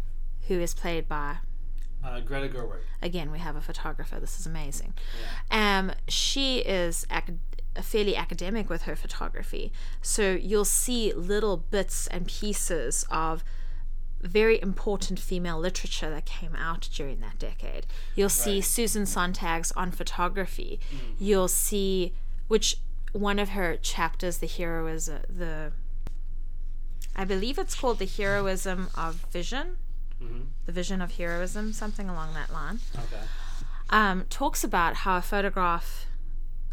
who 0.46 0.58
is 0.60 0.72
played 0.72 1.08
by 1.08 1.38
Uh, 2.02 2.20
Greta 2.20 2.48
Gerwig. 2.48 2.80
again 3.02 3.30
we 3.32 3.40
have 3.40 3.56
a 3.56 3.60
photographer 3.60 4.20
this 4.20 4.38
is 4.38 4.46
amazing 4.46 4.94
Yeah. 5.50 5.78
um 5.80 5.92
she 6.06 6.58
is 6.60 7.04
ac- 7.10 7.38
fairly 7.82 8.16
academic 8.16 8.68
with 8.68 8.82
her 8.82 8.96
photography. 8.96 9.72
So 10.02 10.32
you'll 10.32 10.64
see 10.64 11.12
little 11.12 11.56
bits 11.56 12.06
and 12.08 12.26
pieces 12.26 13.04
of 13.10 13.44
very 14.20 14.60
important 14.60 15.20
female 15.20 15.58
literature 15.58 16.10
that 16.10 16.24
came 16.24 16.56
out 16.56 16.88
during 16.92 17.20
that 17.20 17.38
decade. 17.38 17.86
You'll 18.16 18.28
see 18.28 18.56
Right. 18.56 18.64
susan 18.64 19.06
sontag's 19.06 19.70
on 19.72 19.92
photography. 19.92 20.80
You'll 21.18 21.46
see 21.48 22.14
which 22.48 22.78
one 23.12 23.38
of 23.38 23.50
her 23.50 23.76
chapters 23.76 24.38
the 24.38 24.46
hero 24.46 24.86
is 24.86 25.08
uh, 25.08 25.20
the 25.28 25.72
i 27.16 27.24
believe 27.24 27.58
it's 27.58 27.74
called 27.74 27.98
the 27.98 28.04
heroism 28.06 28.88
of 28.94 29.14
vision? 29.32 29.76
Hmm 30.20 30.40
the 30.66 30.72
vision 30.72 31.00
of 31.00 31.12
heroism 31.12 31.72
something 31.72 32.10
along 32.10 32.34
that 32.34 32.52
line. 32.52 32.80
Okay. 32.94 33.22
um, 33.88 34.26
talks 34.28 34.62
about 34.62 34.96
how 34.96 35.16
a 35.16 35.22
photograph 35.22 36.04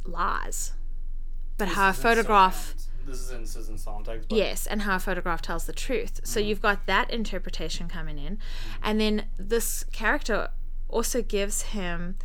lies, 0.04 0.74
but 1.58 1.66
This 1.66 1.76
how 1.76 1.90
a 1.90 1.94
photograph. 1.94 2.76
This 3.06 3.22
is 3.22 3.32
in 3.32 3.46
Susan 3.46 3.78
Sontag's 3.78 4.26
book. 4.26 4.38
yes, 4.38 4.66
and 4.66 4.82
how 4.82 4.96
a 4.96 5.00
photograph 5.00 5.42
tells 5.42 5.66
the 5.66 5.74
truth. 5.74 6.22
So 6.24 6.40
mm. 6.40 6.48
you've 6.48 6.62
got 6.62 6.88
that 6.88 7.12
interpretation 7.12 7.88
coming 7.88 8.18
in, 8.18 8.40
and 8.82 9.00
then 9.00 9.26
this 9.38 9.84
character 9.92 10.50
also 10.90 11.22
gives 11.22 11.64
him, 11.64 12.18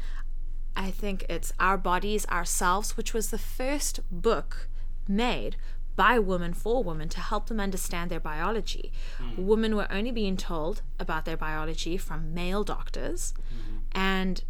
I 0.75 0.91
think 0.91 1.27
it's 1.29 1.53
Our 1.61 1.77
Bodies, 1.77 2.27
Ourselves, 2.29 2.97
which 2.97 3.13
was 3.13 3.31
the 3.31 3.39
first 3.39 4.01
book 4.11 4.69
made 5.07 5.57
by 5.97 6.19
women 6.19 6.55
for 6.55 6.83
women 6.83 7.11
to 7.11 7.21
help 7.21 7.49
them 7.49 7.61
understand 7.61 8.11
their 8.11 8.21
biology. 8.21 8.91
Mm. 9.19 9.37
Women 9.37 9.77
were 9.77 9.91
only 9.93 10.13
being 10.13 10.39
told 10.39 10.81
about 10.99 11.27
their 11.27 11.37
biology 11.37 11.99
from 11.99 12.33
male 12.33 12.65
doctors, 12.65 13.35
mm-hmm. 13.35 13.79
and 13.93 14.45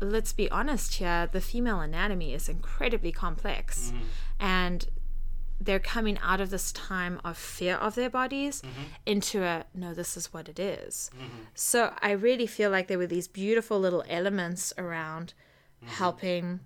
let's 0.00 0.32
be 0.32 0.50
honest 0.50 0.94
here, 0.94 1.28
the 1.30 1.40
female 1.40 1.80
anatomy 1.80 2.34
is 2.34 2.48
incredibly 2.48 3.12
complex. 3.12 3.92
And 4.40 4.86
they're 5.60 5.80
coming 5.80 6.18
out 6.22 6.40
of 6.40 6.50
this 6.50 6.70
time 6.70 7.20
of 7.24 7.36
fear 7.36 7.74
of 7.76 7.94
their 7.96 8.10
bodies 8.10 8.62
Mm-hmm. 8.62 8.82
into 9.06 9.42
a 9.42 9.64
no, 9.74 9.92
this 9.94 10.16
is 10.16 10.32
what 10.32 10.48
it 10.48 10.58
is. 10.60 11.10
So 11.54 11.92
I 12.00 12.12
really 12.12 12.46
feel 12.46 12.70
like 12.70 12.86
there 12.86 12.98
were 12.98 13.06
these 13.08 13.26
beautiful 13.28 13.78
little 13.80 14.04
elements 14.08 14.72
around 14.78 15.34
Mm-hmm. 15.82 15.94
helping. 15.94 16.60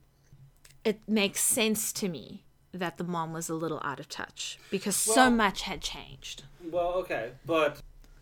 It 0.84 1.00
makes 1.06 1.40
sense 1.42 1.92
to 1.94 2.08
me 2.08 2.44
that 2.72 2.96
the 2.96 3.04
mom 3.04 3.32
was 3.34 3.48
a 3.50 3.54
little 3.54 3.78
out 3.84 4.00
of 4.00 4.08
touch 4.08 4.58
because 4.70 4.96
so 4.96 5.28
much 5.30 5.62
had 5.62 5.82
changed. 5.82 6.44
Well, 6.70 6.94
okay, 6.94 7.32
but 7.44 7.78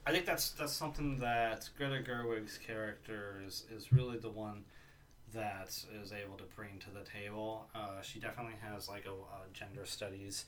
I 0.07 0.11
think 0.11 0.27
that's 0.27 0.51
that's 0.51 0.73
something 0.73 1.19
that 1.19 1.69
Greta 1.79 2.03
Gerwig's 2.03 2.59
character 2.59 3.41
is 3.47 3.65
is 3.75 3.93
really 3.93 4.19
the 4.19 4.31
one 4.31 4.65
that 5.35 5.68
is 6.03 6.12
able 6.12 6.37
to 6.37 6.45
bring 6.57 6.78
to 6.81 6.91
the 6.91 7.05
table. 7.05 7.68
Uh, 7.74 8.01
she 8.03 8.18
definitely 8.18 8.57
has 8.62 8.89
like 8.89 9.07
a, 9.07 9.11
a 9.11 9.53
gender 9.53 9.85
studies 9.85 10.45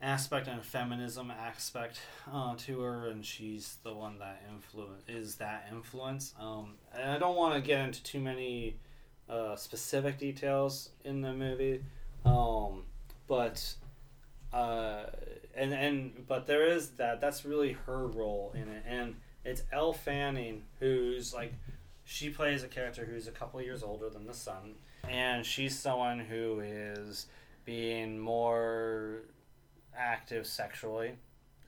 aspect 0.00 0.46
and 0.46 0.60
a 0.60 0.62
feminism 0.62 1.30
aspect 1.30 2.00
uh, 2.32 2.54
to 2.56 2.80
her, 2.80 3.08
and 3.08 3.24
she's 3.24 3.78
the 3.82 3.92
one 3.92 4.18
that 4.18 4.42
influence 4.52 5.02
is 5.08 5.36
that 5.36 5.66
influence. 5.72 6.34
Um, 6.38 6.74
and 6.94 7.10
I 7.10 7.18
don't 7.18 7.36
want 7.36 7.54
to 7.54 7.60
get 7.60 7.80
into 7.84 8.02
too 8.02 8.20
many 8.20 8.76
uh, 9.28 9.56
specific 9.56 10.18
details 10.18 10.90
in 11.04 11.20
the 11.20 11.32
movie, 11.32 11.82
um, 12.24 12.84
but 13.26 13.74
uh, 14.52 15.04
and 15.54 15.72
and 15.72 16.24
but 16.26 16.46
there 16.46 16.66
is 16.66 16.90
that 16.90 17.20
that's 17.20 17.44
really 17.44 17.72
her 17.86 18.06
role 18.06 18.52
in 18.54 18.68
it, 18.68 18.84
and 18.86 19.16
it's 19.44 19.62
Elle 19.72 19.92
Fanning 19.92 20.62
who's 20.78 21.34
like 21.34 21.52
she 22.10 22.30
plays 22.30 22.62
a 22.62 22.68
character 22.68 23.04
who's 23.04 23.26
a 23.28 23.30
couple 23.30 23.60
years 23.60 23.82
older 23.82 24.08
than 24.08 24.26
the 24.26 24.32
son, 24.32 24.76
and 25.06 25.44
she's 25.44 25.78
someone 25.78 26.18
who 26.18 26.60
is 26.64 27.26
being 27.66 28.18
more 28.18 29.18
active 29.94 30.46
sexually 30.46 31.12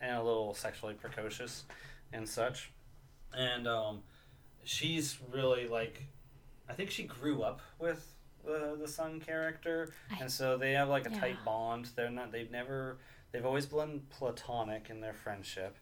and 0.01 0.17
a 0.17 0.23
little 0.23 0.55
sexually 0.55 0.95
precocious 0.95 1.65
and 2.15 2.27
such, 2.27 2.71
and 3.37 3.69
um, 3.69 4.01
she's 4.65 5.19
really 5.31 5.69
like 5.69 6.05
I 6.69 6.73
think 6.73 6.91
she 6.91 7.03
grew 7.03 7.43
up 7.43 7.61
with 7.79 8.11
the 8.45 8.79
the 8.81 8.89
son 8.89 9.21
character, 9.21 9.93
I- 10.11 10.21
and 10.23 10.33
so 10.33 10.57
they 10.57 10.73
have 10.73 10.89
like 10.89 11.05
a 11.07 11.11
tight 11.11 11.37
bond. 11.45 11.89
They're 11.95 12.11
not. 12.11 12.33
They've 12.33 12.51
never. 12.51 12.97
They've 13.33 13.45
always 13.45 13.67
been 13.67 14.03
platonic 14.11 14.89
in 14.89 15.01
their 15.03 15.13
friendship, 15.13 15.77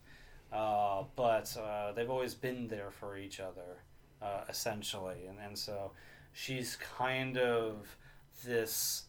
uh, 0.52 1.04
but 1.14 1.56
uh, 1.56 1.92
they've 1.92 2.10
always 2.10 2.34
been 2.34 2.66
there 2.68 2.90
for 2.90 3.16
each 3.16 3.38
other, 3.40 3.78
uh, 4.22 4.42
essentially. 4.48 5.26
And 5.28 5.38
and 5.44 5.56
so 5.58 5.92
she's 6.32 6.76
kind 6.98 7.38
of 7.38 7.96
this 8.44 9.04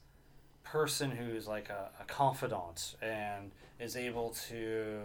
person 0.63 1.11
who's 1.11 1.47
like 1.47 1.69
a, 1.69 1.89
a 1.99 2.03
confidant 2.05 2.95
and 3.01 3.51
is 3.79 3.95
able 3.95 4.29
to 4.49 4.99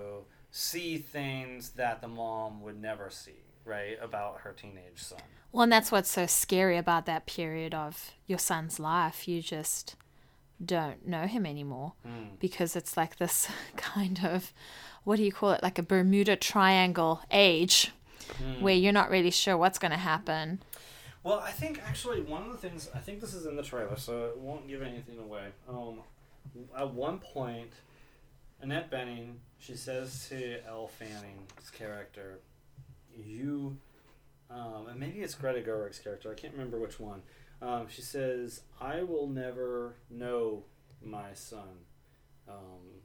see 0.51 0.99
things 0.99 1.71
that 1.71 2.01
the 2.01 2.09
mom 2.09 2.61
would 2.63 2.81
never 2.81 3.09
see 3.11 3.43
right 3.65 3.97
about 4.03 4.41
her 4.43 4.53
teenage 4.53 4.99
son 5.03 5.19
Well, 5.53 5.63
and 5.63 5.73
that's 5.73 5.91
what's 5.91 6.11
so 6.11 6.27
scary 6.27 6.77
about 6.77 7.07
that 7.07 7.25
period 7.27 7.75
of 7.75 8.13
your 8.27 8.39
son's 8.39 8.79
life. 8.79 9.27
You 9.27 9.41
just 9.41 9.97
don't 10.65 11.07
know 11.07 11.27
him 11.27 11.47
anymore 11.47 11.95
Mm. 12.07 12.39
because 12.39 12.77
it's 12.77 12.97
like 12.97 13.17
this 13.17 13.49
kind 13.77 14.21
of, 14.23 14.53
what 15.05 15.17
do 15.17 15.23
you 15.25 15.33
call 15.33 15.53
it? 15.53 15.63
Like 15.63 15.79
a 15.79 15.83
Bermuda 15.83 16.37
Triangle 16.37 17.21
age 17.31 17.93
Mm. 18.41 18.61
where 18.61 18.75
you're 18.75 18.93
not 18.93 19.11
really 19.11 19.31
sure 19.31 19.57
what's 19.57 19.79
going 19.79 19.93
to 19.93 19.97
happen. 19.97 20.61
Well, 21.23 21.41
I 21.41 21.53
think 21.53 21.81
actually 21.87 22.21
one 22.21 22.43
of 22.43 22.53
the 22.53 22.59
things 22.59 22.91
I 22.95 22.99
think 22.99 23.21
this 23.21 23.33
is 23.33 23.47
in 23.47 23.57
the 23.57 23.63
trailer, 23.63 23.97
so 23.97 24.27
it 24.27 24.39
won't 24.39 24.69
give 24.69 24.83
anything 24.83 25.19
away. 25.19 25.49
Um, 25.69 26.01
at 26.77 26.93
one 26.93 27.19
point, 27.19 27.73
Annette 28.61 28.91
Bening 28.91 29.37
she 29.59 29.75
says 29.75 30.27
to 30.29 30.59
Elle 30.67 30.91
Fanning's 31.01 31.71
character, 31.71 32.41
"You," 33.17 33.79
um, 34.51 34.89
and 34.91 35.01
maybe 35.01 35.21
it's 35.21 35.35
Greta 35.35 35.63
Gerwig's 35.63 35.99
character. 35.99 36.31
I 36.31 36.35
can't 36.35 36.53
remember 36.53 36.79
which 36.79 37.01
one. 37.01 37.23
Um, 37.63 37.89
she 37.89 38.03
says, 38.03 38.61
"I 38.79 39.03
will 39.03 39.27
never 39.27 39.95
know 40.11 40.65
my 41.03 41.33
son. 41.33 41.87
Um, 42.47 43.01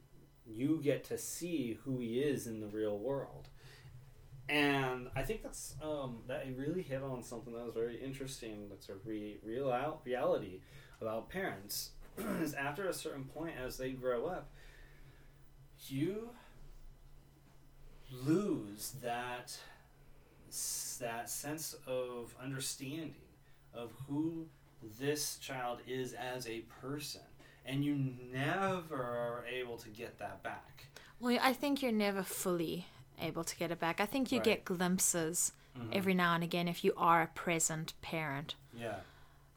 you 0.46 0.80
get 0.82 1.04
to 1.04 1.16
see 1.16 1.78
who 1.84 1.98
he 1.98 2.20
is 2.20 2.46
in 2.46 2.60
the 2.60 2.66
real 2.66 2.98
world." 2.98 3.48
And 4.50 5.08
I 5.14 5.22
think 5.22 5.42
that's 5.42 5.74
um, 5.82 6.18
that 6.26 6.44
really 6.56 6.82
hit 6.82 7.02
on 7.02 7.22
something 7.22 7.54
that 7.54 7.64
was 7.64 7.74
very 7.74 8.02
interesting. 8.02 8.68
That's 8.68 8.88
a 8.88 8.94
re- 9.04 9.38
real 9.44 10.00
reality 10.04 10.60
about 11.00 11.28
parents. 11.30 11.90
is 12.42 12.54
after 12.54 12.88
a 12.88 12.92
certain 12.92 13.24
point, 13.24 13.54
as 13.64 13.78
they 13.78 13.92
grow 13.92 14.26
up, 14.26 14.50
you 15.86 16.30
lose 18.10 18.94
that 19.02 19.56
that 21.00 21.30
sense 21.30 21.76
of 21.86 22.34
understanding 22.42 23.14
of 23.72 23.92
who 24.08 24.46
this 24.98 25.36
child 25.36 25.78
is 25.86 26.12
as 26.12 26.48
a 26.48 26.64
person, 26.82 27.20
and 27.64 27.84
you 27.84 27.94
never 28.32 28.96
are 28.96 29.44
able 29.46 29.76
to 29.76 29.88
get 29.90 30.18
that 30.18 30.42
back. 30.42 30.86
Well, 31.20 31.38
I 31.40 31.52
think 31.52 31.82
you're 31.82 31.92
never 31.92 32.24
fully 32.24 32.86
able 33.20 33.44
to 33.44 33.56
get 33.56 33.70
it 33.70 33.78
back. 33.80 34.00
I 34.00 34.06
think 34.06 34.30
you 34.32 34.38
Right. 34.38 34.44
get 34.44 34.64
glimpses 34.64 35.52
every 35.92 36.12
now 36.14 36.34
and 36.34 36.44
again 36.44 36.68
if 36.68 36.84
you 36.84 36.92
are 36.96 37.22
a 37.22 37.26
present 37.28 37.94
parent. 38.02 38.54
Yeah, 38.74 38.96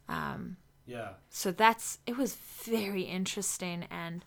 Um, 0.07 0.57
yeah. 0.85 1.13
so 1.29 1.51
that's 1.51 1.99
it 2.05 2.17
was 2.17 2.35
very 2.35 3.03
interesting 3.03 3.85
and 3.89 4.23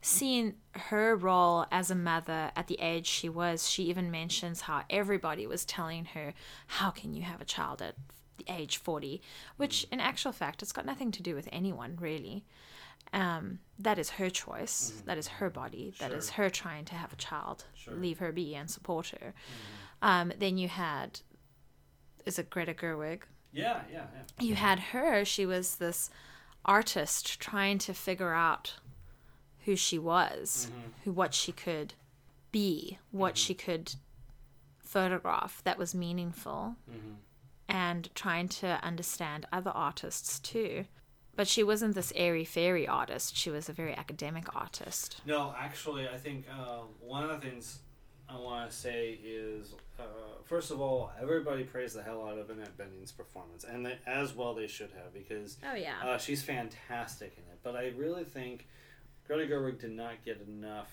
seeing 0.00 0.54
her 0.72 1.16
role 1.16 1.66
as 1.70 1.90
a 1.90 1.94
mother 1.94 2.50
at 2.56 2.66
the 2.68 2.78
age 2.80 3.06
she 3.06 3.28
was 3.28 3.68
she 3.68 3.84
even 3.84 4.10
mentions 4.10 4.62
how 4.62 4.84
everybody 4.88 5.46
was 5.46 5.64
telling 5.64 6.04
her 6.06 6.32
how 6.68 6.90
can 6.90 7.12
you 7.12 7.22
have 7.22 7.40
a 7.40 7.44
child 7.44 7.82
at 7.82 7.96
the 8.36 8.44
age 8.48 8.76
40 8.76 9.20
which 9.56 9.84
in 9.90 9.98
actual 9.98 10.30
fact 10.30 10.62
it's 10.62 10.70
got 10.72 10.86
nothing 10.86 11.10
to 11.10 11.22
do 11.22 11.34
with 11.34 11.48
anyone 11.50 11.96
really 12.00 12.44
um, 13.12 13.60
that 13.78 13.98
is 13.98 14.10
her 14.10 14.30
choice. 14.30 14.92
Mm-hmm. 14.92 15.06
That 15.06 15.18
is 15.18 15.28
her 15.28 15.50
body. 15.50 15.94
That 15.98 16.12
is 16.12 16.30
her 16.30 16.50
trying 16.50 16.84
to 16.86 16.94
have 16.94 17.12
a 17.12 17.16
child 17.16 17.64
Sure. 17.74 17.94
leave 17.94 18.18
her 18.18 18.32
be 18.32 18.54
and 18.54 18.70
support 18.70 19.08
her. 19.08 19.34
Mm-hmm. 19.34 20.08
Um, 20.08 20.32
then 20.38 20.58
you 20.58 20.68
had 20.68 21.20
is 22.24 22.38
it 22.38 22.50
greta 22.50 22.74
gerwig? 22.74 23.22
Yeah, 23.52 23.80
yeah, 23.90 23.98
yeah. 24.12 24.44
you 24.44 24.54
mm-hmm. 24.54 24.64
had 24.64 24.78
her. 24.78 25.24
She 25.24 25.46
was 25.46 25.76
this 25.76 26.10
artist 26.64 27.40
trying 27.40 27.78
to 27.78 27.94
figure 27.94 28.32
out 28.32 28.74
who 29.66 29.76
she 29.76 29.98
was 29.98 30.70
who 31.04 31.12
what 31.12 31.34
she 31.34 31.52
could 31.52 31.94
be 32.52 32.98
what 33.10 33.36
she 33.36 33.52
could 33.52 33.94
photograph 34.78 35.60
that 35.64 35.76
was 35.76 35.94
meaningful 35.94 36.76
and 37.68 38.08
trying 38.14 38.48
to 38.48 38.66
understand 38.84 39.44
other 39.52 39.72
artists 39.72 40.38
too 40.38 40.84
but 41.36 41.46
she 41.46 41.62
wasn't 41.62 41.94
this 41.94 42.12
airy 42.16 42.44
fairy 42.44 42.86
artist 42.88 43.36
she 43.36 43.50
was 43.50 43.68
a 43.68 43.72
very 43.72 43.94
academic 43.94 44.54
artist 44.56 45.20
No, 45.26 45.54
actually, 45.58 46.08
I 46.08 46.16
think 46.16 46.46
uh, 46.50 46.80
one 47.00 47.22
of 47.22 47.30
the 47.30 47.38
things 47.38 47.78
I 48.28 48.36
want 48.38 48.68
to 48.68 48.76
say 48.76 49.18
is, 49.24 49.74
uh, 50.00 50.02
first 50.44 50.72
of 50.72 50.80
all, 50.80 51.12
everybody 51.20 51.62
praised 51.62 51.94
the 51.94 52.02
hell 52.02 52.26
out 52.26 52.38
of 52.38 52.50
Annette 52.50 52.76
Bening's 52.76 53.12
performance, 53.12 53.62
and 53.62 53.86
they, 53.86 53.98
as 54.04 54.34
well 54.34 54.52
they 54.52 54.66
should 54.66 54.90
have, 55.00 55.14
because 55.14 55.58
oh 55.64 55.74
yeah 55.76 55.94
uh, 56.02 56.18
she's 56.18 56.42
fantastic 56.42 57.34
in 57.36 57.44
it. 57.52 57.58
But 57.62 57.76
I 57.76 57.92
really 57.96 58.24
think 58.24 58.66
Greta 59.26 59.46
Gerwig 59.52 59.78
did 59.80 59.92
not 59.92 60.24
get 60.24 60.44
enough 60.46 60.90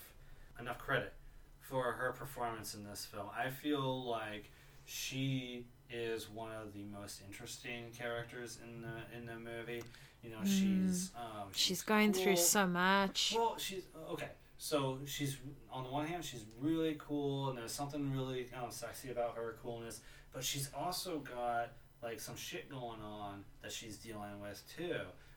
enough 0.60 0.78
credit 0.78 1.12
for 1.60 1.92
her 1.92 2.12
performance 2.12 2.74
in 2.74 2.84
this 2.84 3.04
film. 3.04 3.26
I 3.36 3.50
feel 3.50 4.08
like 4.08 4.50
she 4.84 5.66
is 5.90 6.28
one 6.30 6.52
of 6.52 6.72
the 6.72 6.84
most 6.84 7.20
interesting 7.26 7.84
characters 7.96 8.58
in 8.62 8.82
the 8.82 9.16
in 9.16 9.26
the 9.26 9.38
movie. 9.38 9.82
You 10.24 10.30
know, 10.30 10.44
she's 10.44 11.10
um, 11.16 11.48
she's 11.52 11.82
going 11.82 12.12
through 12.14 12.36
so 12.36 12.66
much 12.66 13.34
Well, 13.36 13.56
she's 13.58 13.82
okay. 14.12 14.28
So 14.56 14.98
she's 15.04 15.36
on 15.70 15.84
the 15.84 15.90
one 15.90 16.06
hand, 16.06 16.24
she's 16.24 16.44
really 16.58 16.96
cool, 16.98 17.50
and 17.50 17.58
there's 17.58 17.72
something 17.72 18.12
really 18.16 18.46
um, 18.56 18.70
sexy 18.70 19.10
about 19.10 19.36
her 19.36 19.56
coolness. 19.62 20.00
But 20.32 20.42
she's 20.42 20.70
also 20.74 21.18
got 21.18 21.72
like 22.02 22.20
some 22.20 22.36
shit 22.36 22.70
going 22.70 23.00
on 23.02 23.44
that 23.62 23.70
she's 23.72 23.96
dealing 23.98 24.40
with 24.40 24.62
too, 24.76 24.96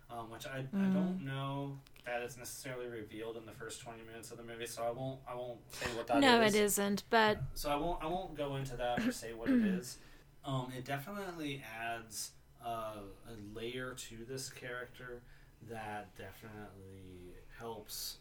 um, 0.09 0.29
which 0.31 0.45
I, 0.45 0.59
I 0.59 0.85
don't 0.85 1.25
know 1.25 1.77
that 2.05 2.21
it's 2.21 2.37
necessarily 2.37 2.87
revealed 2.87 3.35
in 3.35 3.45
the 3.45 3.51
first 3.51 3.81
twenty 3.81 4.03
minutes 4.07 4.31
of 4.31 4.37
the 4.37 4.43
movie. 4.43 4.65
So 4.65 4.83
I 4.83 4.91
won't 4.91 5.19
I 5.29 5.35
won't 5.35 5.59
say 5.73 5.87
what 5.97 6.07
that 6.07 6.17
is. 6.17 6.21
no 6.21 6.41
it 6.41 6.55
isn't 6.55 7.03
but 7.09 7.39
So 7.53 7.69
I 7.69 7.75
won't 7.75 8.01
I 8.01 8.07
won't 8.07 8.35
go 8.37 8.55
into 8.55 8.77
that 8.77 9.05
or 9.05 9.11
say 9.11 9.33
what 9.33 9.49
it 9.49 9.65
is. 9.79 9.97
Um, 10.45 10.71
it 10.77 10.85
definitely 10.85 11.61
adds 11.81 12.31
uh, 12.65 13.01
a 13.29 13.57
layer 13.57 13.93
to 13.93 14.15
this 14.29 14.49
character 14.49 15.21
that 15.69 16.15
definitely 16.17 17.35
helps. 17.57 18.17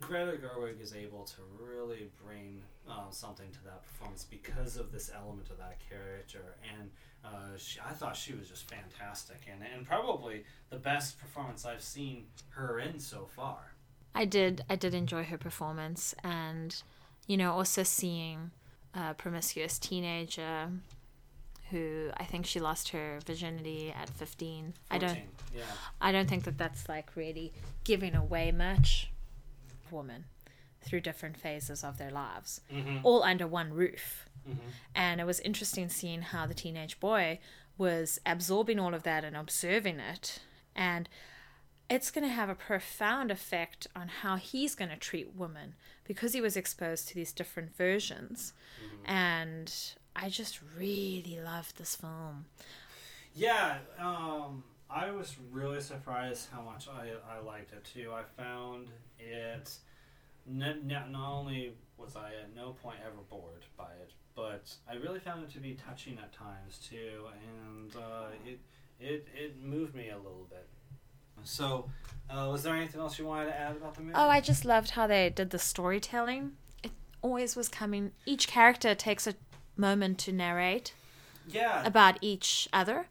Greta 0.00 0.38
Gerwig 0.38 0.80
is 0.80 0.94
able 0.94 1.24
to 1.24 1.36
really 1.60 2.08
bring 2.24 2.62
um, 2.88 3.08
something 3.10 3.50
to 3.50 3.64
that 3.64 3.82
performance 3.82 4.24
because 4.24 4.76
of 4.76 4.90
this 4.92 5.10
element 5.14 5.50
of 5.50 5.58
that 5.58 5.76
character, 5.90 6.56
and 6.78 6.90
uh, 7.22 7.56
she, 7.58 7.80
I 7.80 7.92
thought 7.92 8.16
she 8.16 8.32
was 8.32 8.48
just 8.48 8.70
fantastic, 8.70 9.42
and 9.50 9.60
and 9.74 9.86
probably 9.86 10.44
the 10.70 10.76
best 10.76 11.18
performance 11.18 11.66
I've 11.66 11.82
seen 11.82 12.24
her 12.50 12.78
in 12.78 12.98
so 12.98 13.28
far. 13.36 13.74
I 14.14 14.24
did 14.24 14.64
I 14.70 14.76
did 14.76 14.94
enjoy 14.94 15.24
her 15.24 15.38
performance 15.38 16.14
and 16.22 16.82
you 17.26 17.36
know 17.36 17.52
also 17.52 17.82
seeing 17.82 18.52
a 18.94 19.14
promiscuous 19.14 19.78
teenager 19.78 20.70
who 21.70 22.10
I 22.16 22.24
think 22.24 22.46
she 22.46 22.60
lost 22.60 22.90
her 22.90 23.18
virginity 23.26 23.92
at 23.96 24.10
15. 24.10 24.74
I 24.90 24.98
don't 24.98 25.18
Yeah. 25.54 25.62
I 26.00 26.12
don't 26.12 26.28
think 26.28 26.44
that 26.44 26.58
that's 26.58 26.88
like 26.88 27.16
really 27.16 27.52
giving 27.84 28.14
away 28.14 28.52
much 28.52 29.10
woman 29.90 30.24
through 30.82 31.00
different 31.00 31.36
phases 31.38 31.82
of 31.82 31.96
their 31.98 32.10
lives 32.10 32.60
Mm-hmm. 32.72 32.98
all 33.02 33.22
under 33.22 33.46
one 33.46 33.72
roof. 33.72 34.28
And 34.94 35.20
it 35.22 35.24
was 35.24 35.40
interesting 35.40 35.88
seeing 35.88 36.20
how 36.20 36.46
the 36.46 36.52
teenage 36.52 37.00
boy 37.00 37.38
was 37.78 38.20
absorbing 38.26 38.78
all 38.78 38.92
of 38.92 39.02
that 39.04 39.24
and 39.24 39.34
observing 39.34 39.98
it. 40.00 40.40
And 40.76 41.08
it's 41.88 42.10
going 42.10 42.24
to 42.28 42.32
have 42.34 42.50
a 42.50 42.54
profound 42.54 43.30
effect 43.30 43.86
on 43.96 44.08
how 44.08 44.36
he's 44.36 44.74
going 44.74 44.90
to 44.90 44.96
treat 44.96 45.34
women 45.34 45.74
because 46.04 46.34
he 46.34 46.42
was 46.42 46.56
exposed 46.58 47.08
to 47.08 47.14
these 47.14 47.32
different 47.32 47.74
versions. 47.74 48.52
And 49.06 49.72
I 50.16 50.28
just 50.28 50.60
really 50.78 51.38
loved 51.44 51.76
this 51.78 51.96
film. 51.96 52.46
Yeah, 53.34 53.78
um, 53.98 54.62
I 54.88 55.10
was 55.10 55.36
really 55.50 55.80
surprised 55.80 56.48
how 56.52 56.62
much 56.62 56.88
I, 56.88 57.10
I 57.36 57.40
liked 57.40 57.72
it 57.72 57.84
too. 57.84 58.12
I 58.12 58.22
found 58.40 58.88
it 59.18 59.70
n- 60.48 60.62
n- 60.62 61.10
not 61.10 61.30
only 61.30 61.74
was 61.96 62.16
I 62.16 62.28
at 62.28 62.54
no 62.54 62.70
point 62.72 62.98
ever 63.04 63.22
bored 63.28 63.64
by 63.76 63.90
it, 64.02 64.12
but 64.36 64.72
I 64.90 64.94
really 64.94 65.18
found 65.20 65.42
it 65.44 65.52
to 65.54 65.60
be 65.60 65.74
touching 65.74 66.18
at 66.22 66.32
times 66.32 66.78
too, 66.78 67.24
and 67.58 67.94
uh, 67.96 68.26
it 68.46 68.60
it 69.00 69.26
it 69.34 69.62
moved 69.62 69.94
me 69.94 70.10
a 70.10 70.16
little 70.16 70.46
bit. 70.50 70.68
So, 71.42 71.90
uh, 72.30 72.48
was 72.50 72.62
there 72.62 72.74
anything 72.74 73.00
else 73.00 73.18
you 73.18 73.26
wanted 73.26 73.46
to 73.46 73.58
add 73.58 73.76
about 73.76 73.94
the 73.94 74.02
movie? 74.02 74.14
Oh, 74.14 74.28
I 74.28 74.40
just 74.40 74.64
loved 74.64 74.90
how 74.90 75.06
they 75.06 75.28
did 75.30 75.50
the 75.50 75.58
storytelling. 75.58 76.52
It 76.82 76.92
always 77.22 77.54
was 77.56 77.68
coming. 77.68 78.12
Each 78.24 78.46
character 78.48 78.94
takes 78.94 79.26
a 79.26 79.34
moment 79.76 80.18
to 80.20 80.32
narrate 80.32 80.94
yeah, 81.48 81.86
about 81.86 82.18
each 82.20 82.68
other. 82.72 83.06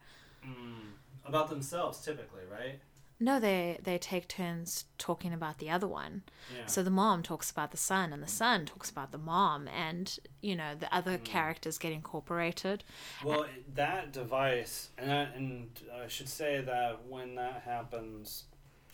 mm, 0.45 0.91
about 1.25 1.49
themselves 1.49 1.99
typically, 2.03 2.41
right? 2.51 2.79
No, 3.19 3.39
they 3.39 3.79
they 3.81 3.97
take 3.97 4.27
turns 4.27 4.85
talking 4.97 5.33
about 5.33 5.59
the 5.59 5.69
other 5.69 5.87
one. 5.87 6.23
Yeah. 6.53 6.65
So 6.65 6.83
the 6.83 6.89
mom 6.89 7.23
talks 7.23 7.49
about 7.49 7.71
the 7.71 7.77
son, 7.77 8.11
and 8.11 8.21
the 8.21 8.27
son 8.27 8.65
talks 8.65 8.89
about 8.89 9.11
the 9.13 9.17
mom, 9.17 9.69
and 9.69 10.17
you 10.41 10.55
know 10.55 10.75
the 10.75 10.93
other 10.93 11.17
characters 11.17 11.77
get 11.77 11.93
incorporated. 11.93 12.83
Well, 13.23 13.45
that 13.75 14.11
device, 14.11 14.89
and 14.97 15.11
I, 15.11 15.21
and 15.35 15.69
I 16.03 16.07
should 16.07 16.27
say 16.27 16.61
that 16.61 17.05
when 17.07 17.35
that 17.35 17.61
happens, 17.65 18.43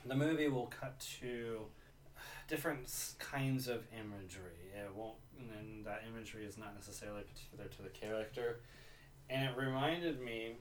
the 0.06 0.16
movie 0.16 0.48
will 0.48 0.68
cut 0.68 1.00
to 1.22 1.62
different 2.50 2.92
kinds 3.20 3.68
of 3.68 3.84
imagery. 3.94 4.74
It 4.76 4.94
won't, 4.96 5.16
and 5.58 5.86
that 5.86 6.04
imagery 6.12 6.46
is 6.46 6.58
not 6.58 6.76
necessarily 6.76 7.22
particular 7.24 7.66
to 7.66 7.82
the 7.84 7.90
character. 7.90 8.60
And 9.30 9.48
it 9.48 9.56
reminded 9.56 10.20
me 10.20 10.56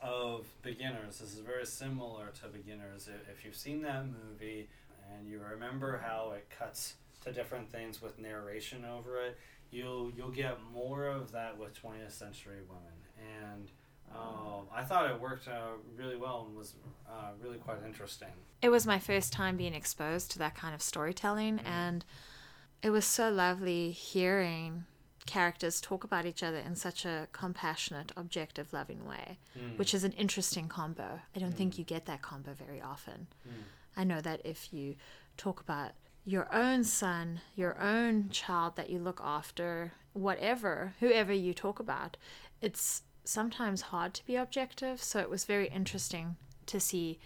of 0.00 0.46
Beginners. 0.62 1.18
This 1.18 1.34
is 1.34 1.40
very 1.40 1.66
similar 1.66 2.28
to 2.40 2.48
Beginners. 2.48 3.08
If, 3.30 3.44
you've 3.44 3.56
seen 3.56 3.82
that 3.82 4.04
movie 4.06 4.68
and 5.12 5.28
you 5.28 5.40
remember 5.40 6.00
how 6.04 6.32
it 6.36 6.48
cuts 6.56 6.94
to 7.24 7.32
different 7.32 7.70
things 7.70 8.00
with 8.00 8.18
narration 8.18 8.84
over 8.84 9.20
it, 9.24 9.38
you'll 9.70 10.10
you'll 10.16 10.30
get 10.30 10.58
more 10.72 11.06
of 11.06 11.32
that 11.32 11.58
with 11.58 11.80
20th 11.82 12.12
century 12.12 12.58
women 12.68 13.52
and 13.52 13.70
um, 14.14 14.66
I 14.74 14.82
thought 14.82 15.10
it 15.10 15.20
worked 15.20 15.48
uh, 15.48 15.72
really 15.96 16.16
well 16.16 16.44
and 16.46 16.56
was 16.56 16.74
uh, 17.08 17.30
really 17.40 17.58
quite 17.58 17.78
interesting. 17.86 18.28
It 18.60 18.68
was 18.70 18.86
my 18.86 18.98
first 18.98 19.32
time 19.32 19.56
being 19.56 19.74
exposed 19.74 20.30
to 20.32 20.38
that 20.38 20.54
kind 20.54 20.74
of 20.74 20.82
storytelling, 20.82 21.60
and 21.60 22.04
it 22.82 22.90
was 22.90 23.04
so 23.04 23.30
lovely 23.30 23.90
hearing 23.90 24.84
characters 25.24 25.80
talk 25.80 26.02
about 26.02 26.26
each 26.26 26.42
other 26.42 26.58
in 26.58 26.74
such 26.74 27.04
a 27.04 27.28
compassionate, 27.32 28.10
objective, 28.16 28.72
loving 28.72 29.06
way, 29.06 29.38
which 29.76 29.94
is 29.94 30.02
an 30.04 30.12
interesting 30.12 30.68
combo. 30.68 31.20
I 31.34 31.38
don't 31.38 31.54
think 31.54 31.78
you 31.78 31.84
get 31.84 32.06
that 32.06 32.22
combo 32.22 32.52
very 32.54 32.80
often. 32.80 33.28
I 33.96 34.04
know 34.04 34.20
that 34.20 34.40
if 34.44 34.72
you 34.72 34.96
talk 35.36 35.60
about 35.60 35.92
your 36.24 36.52
own 36.52 36.82
son, 36.84 37.40
your 37.54 37.78
own 37.80 38.30
child 38.30 38.76
that 38.76 38.90
you 38.90 38.98
look 38.98 39.20
after, 39.22 39.92
whatever, 40.12 40.94
whoever 41.00 41.32
you 41.32 41.54
talk 41.54 41.78
about, 41.78 42.16
it's 42.60 43.02
sometimes 43.24 43.82
hard 43.82 44.14
to 44.14 44.26
be 44.26 44.36
objective. 44.36 45.02
So 45.02 45.20
it 45.20 45.30
was 45.30 45.44
very 45.44 45.68
interesting 45.68 46.36
to 46.66 46.80
see 46.80 47.18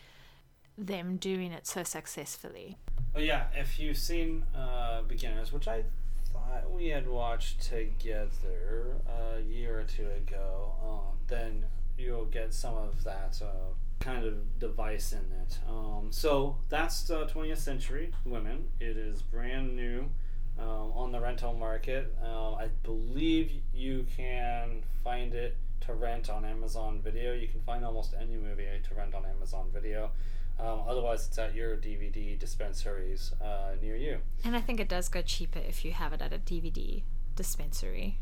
them 0.77 1.17
doing 1.17 1.53
it 1.53 1.67
so 1.67 1.83
successfully. 1.83 2.77
But 3.13 3.25
yeah, 3.25 3.47
if 3.55 3.79
you've 3.79 3.97
seen 3.97 4.45
uh, 4.55 5.03
Beginners, 5.03 5.53
which 5.53 5.69
I 5.69 5.85
thought 6.33 6.71
we 6.71 6.89
had 6.89 7.09
watched 7.09 7.63
together 7.63 8.97
a 9.09 9.41
year 9.41 9.81
or 9.81 9.85
two 9.85 10.09
ago, 10.09 10.75
uh, 10.85 11.17
then 11.29 11.65
you'll 11.97 12.27
get 12.27 12.53
some 12.53 12.75
of 12.77 13.05
that 13.05 13.41
uh, 13.43 13.73
kind 14.01 14.25
of 14.25 14.59
device 14.59 15.13
in 15.13 15.25
it. 15.43 15.59
Um, 15.69 16.09
so 16.11 16.57
that's 16.69 17.11
uh, 17.11 17.27
20th 17.27 17.59
Century 17.59 18.13
Women. 18.25 18.69
It 18.81 18.97
is 18.97 19.23
brand 19.23 19.75
new 19.75 20.11
um, 20.59 20.93
on 20.95 21.13
the 21.13 21.21
rental 21.21 21.55
market. 21.55 22.15
Uh, 22.23 22.55
I 22.55 22.69
believe 22.83 23.53
you 23.75 24.07
can 24.17 24.83
find 25.03 25.35
it 25.35 25.57
to 25.83 25.95
rent 25.95 26.31
on 26.31 26.45
Amazon 26.45 27.01
Video. 27.03 27.33
You 27.33 27.49
can 27.49 27.61
find 27.61 27.85
almost 27.85 28.15
any 28.21 28.37
movie 28.37 28.67
to 28.89 28.95
rent 28.95 29.15
on 29.15 29.25
Amazon 29.25 29.69
Video. 29.73 30.11
Um, 30.59 30.83
otherwise, 30.89 31.27
it's 31.27 31.39
at 31.39 31.55
your 31.55 31.77
DVD 31.77 32.39
dispensaries 32.39 33.33
uh, 33.43 33.73
near 33.81 33.97
you. 33.97 34.19
And 34.45 34.57
I 34.57 34.61
think 34.61 34.81
it 34.81 34.89
does 34.89 35.09
go 35.09 35.21
cheaper 35.21 35.59
if 35.59 35.85
you 35.85 35.93
have 35.93 36.13
it 36.13 36.23
at 36.23 36.33
a 36.33 36.39
DVD 36.39 37.03
dispensary. 37.35 38.19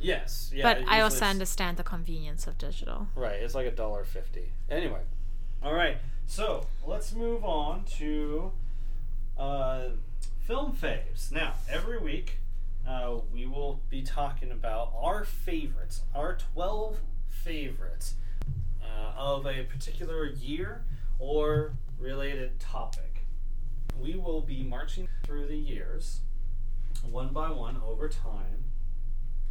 Yes, 0.00 0.50
yeah. 0.54 0.62
but 0.62 0.88
I 0.88 1.00
also 1.00 1.24
understand 1.24 1.76
the 1.76 1.84
convenience 1.84 2.46
of 2.46 2.58
digital. 2.58 3.08
Right, 3.14 3.36
it's 3.36 3.54
like 3.54 3.66
a 3.66 3.70
dollar 3.70 4.04
fifty. 4.04 4.50
Anyway, 4.68 5.00
all 5.62 5.74
right. 5.74 5.98
So 6.26 6.66
let's 6.84 7.12
move 7.12 7.44
on 7.44 7.84
to 7.98 8.50
uh, 9.38 9.88
film 10.40 10.72
faves. 10.72 11.30
Now, 11.30 11.54
every 11.68 11.98
week 11.98 12.38
uh, 12.88 13.18
we 13.32 13.46
will 13.46 13.80
be 13.88 14.02
talking 14.02 14.50
about 14.50 14.92
our 14.96 15.24
favorites, 15.24 16.02
our 16.14 16.36
twelve 16.36 16.98
favorites 17.28 18.14
uh, 18.82 19.12
of 19.16 19.46
a 19.46 19.64
particular 19.64 20.26
year 20.26 20.84
or 21.18 21.74
related 21.98 22.58
topic. 22.58 23.24
We 24.00 24.16
will 24.16 24.40
be 24.40 24.62
marching 24.62 25.08
through 25.24 25.46
the 25.46 25.56
years 25.56 26.20
one 27.10 27.32
by 27.32 27.50
one 27.50 27.80
over 27.84 28.08
time. 28.08 28.64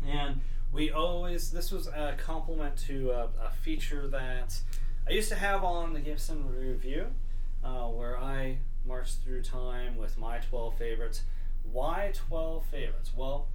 And 0.07 0.41
we 0.71 0.91
always, 0.91 1.51
this 1.51 1.71
was 1.71 1.88
a 1.88 2.15
compliment 2.17 2.77
to 2.88 3.11
a, 3.11 3.23
a 3.45 3.51
feature 3.61 4.07
that 4.07 4.59
I 5.07 5.11
used 5.11 5.29
to 5.29 5.36
have 5.36 5.63
on 5.63 5.93
the 5.93 5.99
Gibson 5.99 6.47
Review, 6.47 7.07
uh, 7.63 7.88
where 7.88 8.17
I 8.17 8.57
marched 8.86 9.17
through 9.23 9.43
time 9.43 9.97
with 9.97 10.17
my 10.17 10.38
12 10.39 10.77
favorites. 10.77 11.23
Why 11.63 12.11
12 12.13 12.65
favorites? 12.65 13.11
Well, 13.15 13.47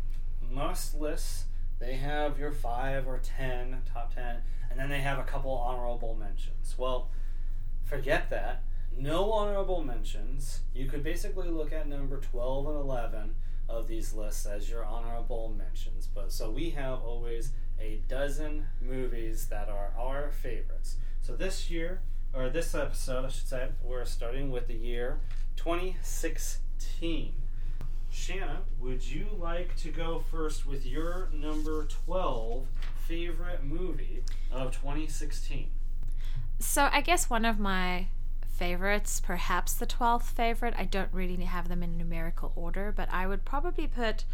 most 0.51 0.95
lists, 0.95 1.45
they 1.79 1.95
have 1.95 2.39
your 2.39 2.53
5 2.53 3.07
or 3.07 3.19
10, 3.19 3.83
top 3.93 4.15
10, 4.15 4.37
and 4.71 4.79
then 4.79 4.89
they 4.89 5.01
have 5.01 5.19
a 5.19 5.25
couple 5.25 5.53
honorable 5.53 6.15
mentions. 6.15 6.75
Well, 6.79 7.11
forget 7.85 8.31
that. 8.31 8.63
No 8.97 9.33
honorable 9.33 9.83
mentions. 9.85 10.61
You 10.75 10.87
could 10.87 11.03
basically 11.03 11.49
look 11.49 11.73
at 11.73 11.89
number 11.89 12.19
12 12.19 12.67
and 12.69 12.77
11 12.77 13.35
of 13.69 13.89
these 13.89 14.15
lists 14.15 14.47
as 14.47 14.71
your 14.71 14.85
honorable 14.85 15.55
mentions. 15.57 16.07
But 16.07 16.33
so 16.33 16.51
we 16.51 16.71
have 16.71 17.03
always 17.03 17.53
a 17.81 18.01
dozen 18.09 18.67
movies 18.81 19.49
that 19.49 19.69
are 19.69 19.93
our 19.99 20.31
favorites. 20.31 20.97
So 21.21 21.37
this 21.37 21.71
year, 21.71 22.01
or 22.33 22.49
this 22.49 22.75
episode, 22.75 23.25
I 23.25 23.29
should 23.29 23.49
say, 23.49 23.69
we're 23.83 24.05
starting 24.05 24.51
with 24.51 24.67
the 24.69 24.75
year 24.75 25.21
2016. 25.57 27.35
Shanna, 28.17 28.63
would 28.81 29.07
you 29.07 29.27
like 29.39 29.77
to 29.77 29.91
go 29.91 30.25
first 30.31 30.67
with 30.67 30.87
your 30.87 31.29
number 31.33 31.85
12 31.85 32.67
favorite 33.07 33.63
movie 33.63 34.23
of 34.51 34.73
2016? 34.73 35.69
So 36.59 36.89
I 36.91 37.03
guess 37.03 37.29
one 37.29 37.45
of 37.45 37.61
my 37.61 38.07
favorites, 38.49 39.21
perhaps 39.21 39.75
the 39.75 39.87
12th 39.87 40.25
favorite, 40.25 40.75
I 40.77 40.87
don't 40.87 41.11
really 41.13 41.37
have 41.45 41.69
them 41.69 41.83
in 41.83 41.99
numerical 41.99 42.53
order, 42.57 42.91
but 42.91 43.09
I 43.13 43.27
would 43.27 43.45
probably 43.45 43.87
put 43.87 44.25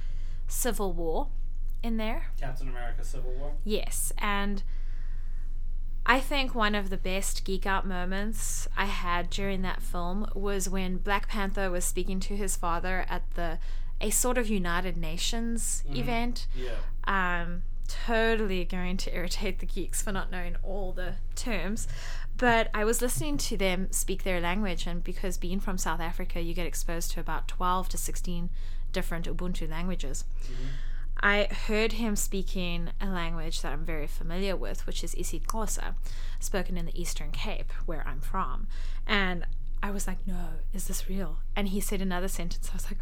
Civil 0.46 0.92
War 0.92 1.26
in 1.82 1.96
there. 1.96 2.28
Captain 2.40 2.68
America 2.68 3.04
Civil 3.04 3.32
War? 3.32 3.52
Yes, 3.64 4.12
and 4.16 4.62
I 6.04 6.20
think 6.20 6.54
one 6.54 6.74
of 6.74 6.90
the 6.90 6.96
best 6.96 7.44
geek 7.44 7.64
out 7.64 7.86
moments 7.86 8.68
I 8.76 8.86
had 8.86 9.30
during 9.30 9.62
that 9.62 9.82
film 9.82 10.26
was 10.34 10.68
when 10.68 10.96
Black 10.96 11.28
Panther 11.28 11.70
was 11.70 11.84
speaking 11.84 12.18
to 12.20 12.36
his 12.36 12.56
father 12.56 13.06
at 13.08 13.22
the 13.34 13.58
a 14.00 14.10
sort 14.10 14.36
of 14.36 14.48
United 14.48 14.96
Nations 14.96 15.84
event. 15.94 16.48
Yeah. 16.56 16.72
Um, 17.04 17.62
totally 17.86 18.64
going 18.64 18.96
to 18.96 19.14
irritate 19.14 19.60
the 19.60 19.66
geeks 19.66 20.02
for 20.02 20.12
not 20.12 20.30
knowing 20.30 20.56
all 20.62 20.92
the 20.92 21.14
terms, 21.36 21.86
but 22.36 22.68
I 22.74 22.84
was 22.84 23.00
listening 23.00 23.38
to 23.38 23.56
them 23.56 23.88
speak 23.92 24.24
their 24.24 24.40
language, 24.40 24.86
and 24.86 25.04
because 25.04 25.36
being 25.38 25.60
from 25.60 25.78
South 25.78 26.00
Africa, 26.00 26.40
you 26.40 26.54
get 26.54 26.66
exposed 26.66 27.12
to 27.12 27.20
about 27.20 27.46
12 27.48 27.90
to 27.90 27.98
16 27.98 28.50
different 28.92 29.26
Ubuntu 29.26 29.70
languages. 29.70 30.24
I 31.22 31.44
heard 31.44 31.92
him 31.92 32.16
speaking 32.16 32.90
a 33.00 33.06
language 33.06 33.62
that 33.62 33.72
I'm 33.72 33.84
very 33.84 34.08
familiar 34.08 34.56
with, 34.56 34.86
which 34.86 35.04
is 35.04 35.14
isiXhosa, 35.14 35.94
spoken 36.40 36.76
in 36.76 36.86
the 36.86 37.00
Eastern 37.00 37.30
Cape, 37.30 37.72
where 37.86 38.04
I'm 38.06 38.20
from. 38.20 38.66
And 39.06 39.46
I 39.82 39.90
was 39.92 40.06
like, 40.06 40.26
no, 40.26 40.48
is 40.74 40.88
this 40.88 41.08
real? 41.08 41.38
And 41.54 41.68
he 41.68 41.80
said 41.80 42.00
another 42.00 42.28
sentence. 42.28 42.70
I 42.72 42.74
was 42.74 42.86
like, 42.86 42.98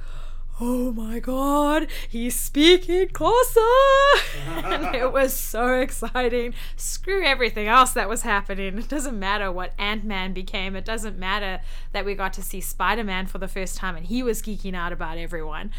oh 0.60 0.92
my 0.92 1.18
god, 1.18 1.86
he's 2.08 2.38
speaking 2.38 3.08
Xhosa! 3.08 4.04
and 4.64 4.94
it 4.94 5.12
was 5.12 5.32
so 5.32 5.80
exciting. 5.80 6.52
Screw 6.76 7.24
everything 7.24 7.66
else 7.66 7.92
that 7.92 8.08
was 8.08 8.22
happening. 8.22 8.78
It 8.78 8.88
doesn't 8.88 9.18
matter 9.18 9.50
what 9.50 9.72
Ant 9.78 10.04
Man 10.04 10.32
became. 10.32 10.76
It 10.76 10.84
doesn't 10.84 11.18
matter 11.18 11.60
that 11.92 12.04
we 12.04 12.14
got 12.14 12.34
to 12.34 12.42
see 12.42 12.60
Spider 12.60 13.04
Man 13.04 13.26
for 13.26 13.38
the 13.38 13.48
first 13.48 13.76
time 13.76 13.96
and 13.96 14.06
he 14.06 14.22
was 14.22 14.42
geeking 14.42 14.74
out 14.74 14.92
about 14.92 15.16
everyone. 15.16 15.70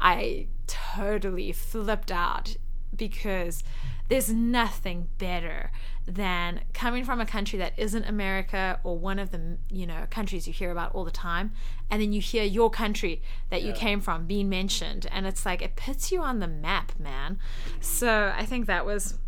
I 0.00 0.46
totally 0.66 1.52
flipped 1.52 2.10
out 2.10 2.56
because 2.96 3.62
there's 4.08 4.32
nothing 4.32 5.08
better 5.18 5.70
than 6.06 6.62
coming 6.74 7.04
from 7.04 7.20
a 7.20 7.26
country 7.26 7.58
that 7.60 7.72
isn't 7.76 8.04
America 8.04 8.80
or 8.82 8.98
one 8.98 9.20
of 9.20 9.30
the 9.30 9.58
you 9.70 9.86
know 9.86 10.06
countries 10.10 10.48
you 10.48 10.52
hear 10.52 10.72
about 10.72 10.92
all 10.92 11.04
the 11.04 11.10
time 11.12 11.52
and 11.88 12.02
then 12.02 12.12
you 12.12 12.20
hear 12.20 12.42
your 12.42 12.68
country 12.68 13.22
that 13.50 13.62
you 13.62 13.72
came 13.72 14.00
from 14.00 14.26
being 14.26 14.48
mentioned 14.48 15.06
and 15.12 15.26
it's 15.26 15.46
like 15.46 15.62
it 15.62 15.76
puts 15.76 16.10
you 16.10 16.20
on 16.20 16.40
the 16.40 16.48
map 16.48 16.92
man. 16.98 17.38
So 17.80 18.32
I 18.36 18.44
think 18.44 18.66
that 18.66 18.84
was 18.84 19.18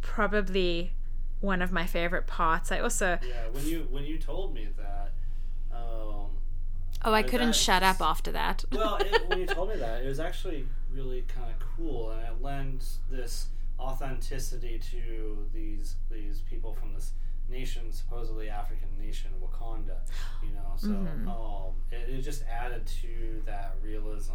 probably 0.00 0.92
one 1.40 1.60
of 1.60 1.70
my 1.70 1.84
favorite 1.84 2.26
parts. 2.26 2.72
I 2.72 2.78
also 2.78 3.18
Yeah, 3.22 3.48
when 3.52 3.66
you 3.66 3.86
when 3.90 4.04
you 4.04 4.18
told 4.18 4.54
me 4.54 4.68
that, 4.78 5.03
oh 7.04 7.12
I 7.12 7.22
couldn't 7.22 7.48
that 7.48 7.54
shut 7.54 7.82
up 7.82 8.00
after 8.00 8.32
that 8.32 8.64
well, 8.72 8.96
it, 8.96 9.28
when 9.28 9.38
you 9.40 9.46
told 9.46 9.68
me 9.70 9.76
that, 9.76 10.02
it 10.02 10.08
was 10.08 10.20
actually 10.20 10.66
really 10.92 11.22
kind 11.22 11.50
of 11.50 11.58
cool, 11.76 12.10
and 12.12 12.22
it 12.22 12.42
lends 12.42 12.98
this 13.10 13.46
authenticity 13.78 14.78
to 14.90 15.46
these 15.52 15.96
these 16.10 16.40
people 16.50 16.74
from 16.74 16.94
this 16.94 17.12
nation, 17.48 17.92
supposedly 17.92 18.48
African 18.48 18.88
nation, 18.98 19.30
Wakanda. 19.42 19.96
You 20.42 20.50
know, 20.54 20.72
so 20.76 20.88
Mhm. 20.88 21.28
um, 21.28 21.74
it, 21.90 22.08
it 22.08 22.22
just 22.22 22.42
added 22.44 22.86
to 23.02 23.42
that 23.44 23.76
realism 23.82 24.32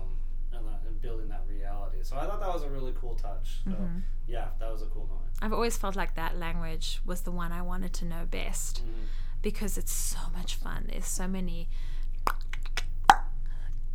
and, 0.53 0.65
that, 0.67 0.81
and 0.85 1.01
building 1.01 1.27
that 1.29 1.43
reality. 1.49 1.97
So 2.03 2.17
I 2.17 2.25
thought 2.25 2.39
that 2.39 2.53
was 2.53 2.63
a 2.63 2.69
really 2.69 2.93
cool 2.99 3.15
touch. 3.15 3.61
So 3.63 3.71
Mhm. 3.71 4.01
yeah, 4.27 4.49
that 4.59 4.71
was 4.71 4.81
a 4.83 4.87
cool 4.87 5.07
moment. 5.07 5.31
I've 5.41 5.53
always 5.53 5.77
felt 5.77 5.95
like 5.95 6.15
that 6.15 6.37
language 6.37 7.01
was 7.05 7.21
the 7.21 7.31
one 7.31 7.51
I 7.51 7.61
wanted 7.61 7.93
to 7.93 8.05
know 8.05 8.25
best 8.29 8.83
Mhm. 8.83 9.05
because 9.41 9.77
it's 9.77 9.91
so 9.91 10.19
much 10.33 10.55
fun. 10.55 10.85
There's 10.89 11.05
so 11.07 11.27
many 11.27 11.67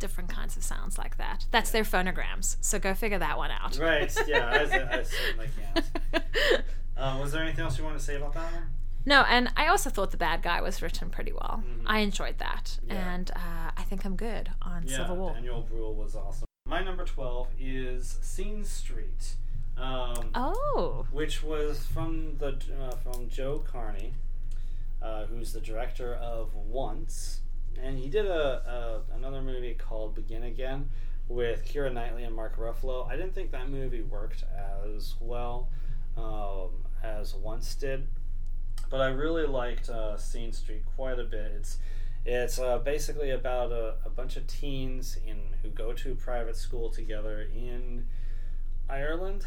different 0.05 0.29
kinds 0.29 0.55
of 0.55 0.63
sounds 0.63 0.97
like 0.99 1.17
that. 1.17 1.45
That's 1.51 1.71
their 1.71 1.83
phonograms. 1.83 2.57
So 2.61 2.77
go 2.77 2.93
figure 2.93 3.17
that 3.19 3.37
one 3.37 3.49
out. 3.51 3.77
Right? 3.79 4.15
Yeah, 4.27 4.47
I, 4.49 4.99
I 4.99 5.03
certainly 5.17 5.49
can't. 5.73 5.85
Uh, 6.95 7.17
was 7.21 7.31
there 7.31 7.41
anything 7.43 7.63
else 7.65 7.77
you 7.77 7.83
want 7.83 7.97
to 7.97 8.03
say 8.03 8.15
about 8.15 8.33
that 8.35 8.51
one? 8.53 8.63
no, 9.07 9.21
and 9.29 9.49
I 9.57 9.67
also 9.67 9.89
thought 9.89 10.11
the 10.11 10.17
bad 10.17 10.41
guy 10.43 10.61
was 10.61 10.81
written 10.81 11.09
pretty 11.09 11.31
well. 11.31 11.63
Mhm. 11.65 11.83
I 11.87 11.99
enjoyed 11.99 12.37
that. 12.39 12.79
Yeah. 12.87 13.13
And 13.13 13.31
uh, 13.35 13.71
I 13.77 13.81
think 13.83 14.05
I'm 14.05 14.15
good 14.15 14.49
on 14.61 14.83
Yeah, 14.87 14.97
Civil 14.97 15.15
War. 15.17 15.33
Daniel 15.33 15.61
Bruhl 15.69 15.93
was 15.95 16.15
awesome. 16.15 16.45
My 16.67 16.83
number 16.83 17.03
12 17.05 17.47
is 17.59 18.17
Sing 18.21 18.63
Street, 18.63 19.35
um, 19.77 20.29
Oh. 20.35 21.05
which 21.11 21.43
was 21.43 21.85
from 21.85 22.37
the 22.37 22.57
uh, 22.81 22.95
from 23.03 23.29
John 23.29 23.61
Carney, 23.71 24.13
uh, 25.01 25.25
who's 25.25 25.53
the 25.53 25.61
director 25.61 26.13
of 26.15 26.55
Once, 26.55 27.41
and 27.81 27.97
he 27.97 28.09
did 28.09 28.25
a, 28.25 29.03
a 29.11 29.15
another 29.15 29.41
movie 29.41 29.73
called 29.73 30.15
Begin 30.15 30.43
Again 30.43 30.89
with 31.27 31.65
Keira 31.65 31.91
Knightley 31.91 32.23
and 32.23 32.35
Mark 32.35 32.57
Ruffalo. 32.57 33.09
I 33.09 33.15
didn't 33.15 33.33
think 33.33 33.51
that 33.51 33.69
movie 33.69 34.01
worked 34.01 34.43
as 34.95 35.15
well 35.19 35.69
um, 36.17 36.69
as 37.03 37.33
Once 37.33 37.73
did, 37.75 38.07
but 38.89 39.01
I 39.01 39.07
really 39.07 39.45
liked 39.45 39.89
uh, 39.89 40.17
Sing 40.17 40.53
Street 40.53 40.83
quite 40.95 41.19
a 41.19 41.23
bit. 41.23 41.51
It's 41.55 41.79
it's 42.25 42.57
uh, 42.57 42.79
basically 42.79 43.29
about 43.31 43.71
a, 43.71 43.95
a 44.03 44.09
bunch 44.09 44.35
of 44.35 44.47
teens 44.47 45.17
in 45.25 45.37
who 45.61 45.69
go 45.69 45.93
to 45.93 46.15
private 46.15 46.55
school 46.55 46.89
together 46.89 47.47
in 47.55 48.07
Ireland, 48.89 49.45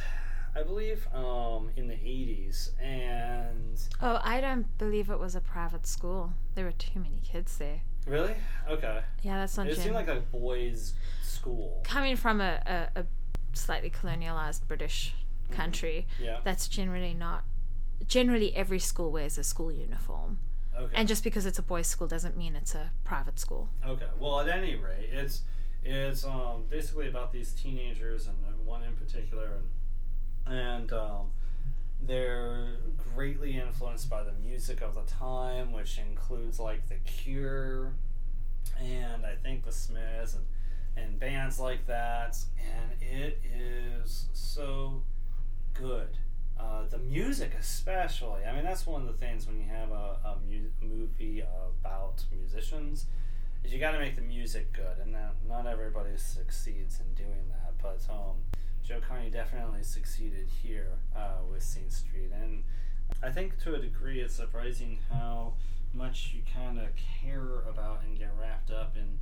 I 0.54 0.62
believe, 0.62 1.08
um, 1.12 1.70
in 1.76 1.88
the 1.88 1.94
80s. 1.94 2.70
And 2.80 3.80
Oh, 4.00 4.20
I 4.22 4.40
don't 4.40 4.78
believe 4.78 5.10
it 5.10 5.18
was 5.18 5.34
a 5.34 5.40
private 5.40 5.86
school. 5.88 6.34
There 6.54 6.64
were 6.64 6.72
too 6.72 7.00
many 7.00 7.20
kids 7.24 7.58
there. 7.58 7.80
Really? 8.08 8.34
Okay. 8.68 9.00
Yeah, 9.22 9.38
that's 9.38 9.56
not 9.56 9.66
It 9.68 9.76
seemed 9.78 9.94
like 9.94 10.08
a 10.08 10.20
boys' 10.32 10.94
school. 11.22 11.80
coming 11.84 12.16
from 12.16 12.40
a, 12.40 12.60
a, 12.94 13.00
a 13.00 13.04
slightly 13.52 13.90
colonialized 13.90 14.66
British 14.68 15.14
Mm-hmm. 15.48 15.54
country. 15.62 16.06
Yeah. 16.22 16.40
That's 16.44 16.68
generally 16.68 17.14
not. 17.14 17.42
Generally, 18.06 18.54
every 18.54 18.78
school 18.78 19.10
wears 19.10 19.38
a 19.38 19.42
school 19.42 19.72
uniform, 19.72 20.38
Okay. 20.78 20.92
and 20.94 21.08
just 21.08 21.24
because 21.24 21.46
it's 21.46 21.58
a 21.58 21.62
boys' 21.62 21.86
school 21.86 22.06
doesn't 22.06 22.36
mean 22.36 22.54
it's 22.54 22.74
a 22.74 22.90
private 23.02 23.38
school. 23.38 23.70
Okay. 23.86 24.04
Well, 24.20 24.40
at 24.40 24.48
any 24.50 24.76
rate, 24.76 25.08
it's 25.10 25.40
it's 25.82 26.22
um, 26.26 26.64
basically 26.68 27.08
about 27.08 27.32
these 27.32 27.52
teenagers 27.52 28.26
and 28.26 28.36
one 28.66 28.82
in 28.82 28.92
particular, 28.92 29.52
and 30.46 30.58
and 30.58 30.92
um, 30.92 31.30
they're 32.02 32.68
greatly 33.14 33.58
influenced 33.58 34.08
by 34.08 34.22
the 34.22 34.32
music 34.32 34.80
of 34.82 34.94
the 34.94 35.02
time, 35.02 35.72
which 35.72 35.98
includes 35.98 36.58
like 36.58 36.88
the 36.88 36.96
Cure, 37.06 37.92
and 38.80 39.24
I 39.24 39.34
think 39.42 39.64
the 39.64 39.72
Smiths 39.72 40.34
and 40.34 40.44
and 40.96 41.18
bands 41.18 41.60
like 41.60 41.86
that, 41.86 42.36
and 42.58 43.00
it 43.00 43.40
is 43.54 44.26
so 44.32 45.02
good. 45.74 46.18
Uh, 46.58 46.86
the 46.90 46.98
music, 46.98 47.52
especially. 47.58 48.44
I 48.44 48.52
mean, 48.52 48.64
that's 48.64 48.84
one 48.84 49.02
of 49.02 49.06
the 49.06 49.12
things 49.12 49.46
when 49.46 49.60
you 49.60 49.68
have 49.68 49.92
a, 49.92 50.16
a 50.24 50.36
mu- 50.48 50.70
movie 50.82 51.40
about 51.40 52.24
musicians, 52.32 53.06
is 53.62 53.72
you 53.72 53.78
got 53.78 53.92
to 53.92 54.00
make 54.00 54.16
the 54.16 54.22
music 54.22 54.72
good, 54.72 54.98
and 55.00 55.14
that 55.14 55.34
not 55.48 55.66
everybody 55.66 56.16
succeeds 56.16 56.98
in 57.00 57.14
doing 57.14 57.48
that. 57.50 57.74
But 57.80 58.00
um, 58.12 58.38
John 58.82 59.00
Carney 59.00 59.30
definitely 59.30 59.84
succeeded 59.84 60.48
here 60.62 60.88
uh, 61.14 61.44
with 61.48 61.62
Sing 61.62 61.90
Street, 61.90 62.32
and 62.32 62.64
I 63.22 63.30
think 63.30 63.58
to 63.64 63.74
a 63.74 63.78
degree 63.78 64.20
it's 64.20 64.34
surprising 64.34 64.98
how 65.10 65.54
much 65.92 66.32
you 66.34 66.42
kind 66.54 66.78
of 66.78 66.86
care 67.22 67.62
about 67.68 68.02
and 68.06 68.16
get 68.18 68.30
wrapped 68.40 68.70
up 68.70 68.96
in 68.96 69.18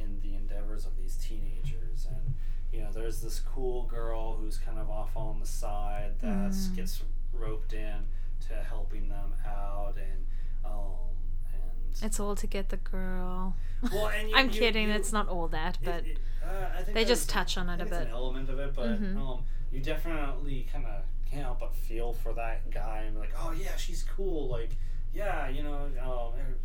in 0.00 0.20
the 0.22 0.34
endeavors 0.36 0.84
of 0.84 0.96
these 0.96 1.16
teenagers 1.16 2.06
and 2.10 2.34
you 2.72 2.80
know 2.80 2.90
there's 2.92 3.20
this 3.22 3.40
cool 3.40 3.84
girl 3.84 4.36
who's 4.36 4.58
kind 4.58 4.78
of 4.78 4.90
off 4.90 5.16
on 5.16 5.40
the 5.40 5.46
side 5.46 6.12
that 6.20 6.28
Mm. 6.52 6.76
gets 6.76 7.02
roped 7.32 7.72
in 7.72 8.04
to 8.48 8.54
helping 8.54 9.08
them 9.08 9.32
out 9.46 9.94
and 9.96 10.26
um 10.64 11.16
and 11.54 12.02
It's 12.02 12.20
all 12.20 12.36
to 12.36 12.46
get 12.46 12.68
the 12.68 12.76
girl. 12.76 13.56
well 13.92 14.10
you, 14.26 14.32
I'm 14.36 14.46
you- 14.50 14.52
kidding. 14.52 14.88
you- 14.88 14.94
it's 14.94 15.12
not 15.12 15.28
all 15.28 15.48
that, 15.48 15.78
but 15.82 16.06
it- 16.06 16.18
uh, 16.44 16.66
I 16.78 16.82
think 16.82 16.94
they 16.94 17.04
just 17.04 17.28
touch 17.28 17.56
on 17.58 17.68
it 17.70 17.80
a 17.80 17.84
bit. 17.84 17.92
an 18.02 18.08
element 18.08 18.48
of 18.50 18.58
it, 18.58 18.74
but 18.74 19.00
Mhm. 19.00 19.16
um, 19.18 19.44
you 19.72 19.80
definitely 19.80 20.66
kind 20.72 20.86
of 20.86 21.02
can't 21.30 21.44
help 21.44 21.60
but 21.60 21.74
feel 21.74 22.12
for 22.12 22.32
that 22.34 22.70
guy 22.70 23.04
and 23.06 23.14
be 23.14 23.20
like, 23.20 23.34
oh 23.38 23.52
yeah, 23.52 23.76
she's 23.76 24.02
cool. 24.02 24.48
Like, 24.48 24.70
yeah, 25.12 25.48
you 25.48 25.62
know, 25.62 25.88
um, 26.02 26.40
er, 26.40 26.56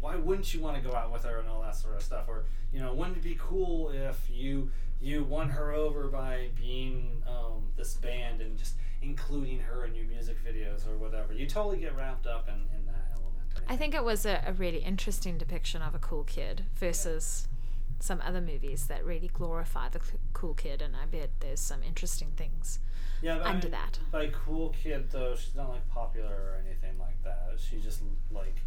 why 0.00 0.16
wouldn't 0.16 0.52
you 0.52 0.60
want 0.60 0.76
to 0.76 0.88
go 0.88 0.94
out 0.94 1.12
with 1.12 1.24
her 1.24 1.38
and 1.38 1.48
all 1.48 1.62
that 1.62 1.76
sort 1.76 1.96
of 1.96 2.02
stuff? 2.02 2.24
Or 2.28 2.44
you 2.72 2.80
know, 2.80 2.94
wouldn't 2.94 3.16
it 3.16 3.22
be 3.22 3.36
cool 3.38 3.90
if 3.90 4.28
you 4.30 4.70
you 5.00 5.24
won 5.24 5.50
her 5.50 5.72
over 5.72 6.08
by 6.08 6.48
being 6.56 7.22
um, 7.28 7.64
this 7.76 7.94
band 7.94 8.40
and 8.40 8.58
just 8.58 8.74
including 9.02 9.60
her 9.60 9.84
in 9.84 9.94
your 9.94 10.06
music 10.06 10.36
videos 10.44 10.86
or 10.88 10.96
whatever? 10.96 11.32
You 11.32 11.46
totally 11.46 11.78
get 11.78 11.96
wrapped 11.96 12.26
up 12.26 12.48
in, 12.48 12.54
in 12.76 12.86
that 12.86 13.12
element. 13.12 13.36
I 13.68 13.76
think 13.76 13.94
it 13.94 14.04
was 14.04 14.24
a, 14.24 14.42
a 14.46 14.52
really 14.52 14.78
interesting 14.78 15.38
depiction 15.38 15.82
of 15.82 15.94
a 15.94 15.98
cool 15.98 16.24
kid 16.24 16.64
versus 16.76 17.48
some 17.98 18.20
other 18.26 18.40
movies 18.40 18.86
that 18.86 19.04
really 19.04 19.30
glorify 19.32 19.88
the 19.88 20.00
cool 20.32 20.54
kid, 20.54 20.82
and 20.82 20.94
I 20.94 21.06
bet 21.06 21.30
there's 21.40 21.60
some 21.60 21.82
interesting 21.82 22.32
things 22.36 22.78
yeah, 23.22 23.38
but 23.38 23.46
I 23.46 23.50
under 23.50 23.66
mean, 23.68 23.72
that. 23.72 23.98
By 24.10 24.28
cool 24.28 24.74
kid 24.82 25.10
though, 25.10 25.34
she's 25.36 25.54
not 25.54 25.70
like 25.70 25.88
popular 25.88 26.32
or 26.32 26.62
anything 26.64 26.98
like 26.98 27.22
that. 27.24 27.54
She 27.58 27.78
just 27.80 28.02
like 28.30 28.60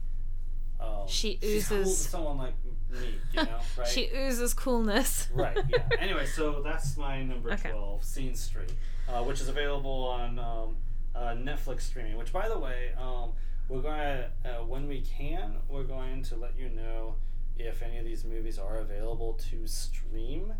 um, 0.79 1.07
She 1.07 1.37
she's 1.41 1.67
cool 1.67 1.79
oozes- 1.79 1.97
someone 2.09 2.37
like 2.37 2.53
me, 2.91 3.15
you 3.33 3.43
know, 3.43 3.59
right? 3.77 3.87
She 3.87 4.09
oozes 4.15 4.53
coolness. 4.53 5.27
right. 5.33 5.57
Yeah. 5.69 5.77
Anyway, 5.99 6.25
so 6.25 6.61
that's 6.63 6.95
my 6.97 7.21
number 7.23 7.51
Okay. 7.51 7.69
twelve, 7.71 8.03
Sing 8.03 8.33
Street, 8.35 8.71
uh, 9.09 9.21
which 9.23 9.41
is 9.41 9.49
available 9.49 10.07
on 10.07 10.39
um, 10.39 10.77
uh, 11.13 11.33
Netflix 11.35 11.81
streaming. 11.81 12.17
Which, 12.17 12.31
by 12.31 12.47
the 12.47 12.57
way, 12.57 12.91
um, 12.97 13.31
we're 13.67 13.81
going 13.81 13.97
to 13.99 14.29
uh, 14.45 14.63
when 14.65 14.87
we 14.87 15.01
can, 15.01 15.55
we're 15.67 15.83
going 15.83 16.23
to 16.23 16.35
let 16.37 16.57
you 16.57 16.69
know 16.69 17.15
if 17.57 17.81
any 17.83 17.97
of 17.97 18.05
these 18.05 18.23
movies 18.23 18.57
are 18.57 18.77
available 18.77 19.33
to 19.49 19.67
stream. 19.67 20.53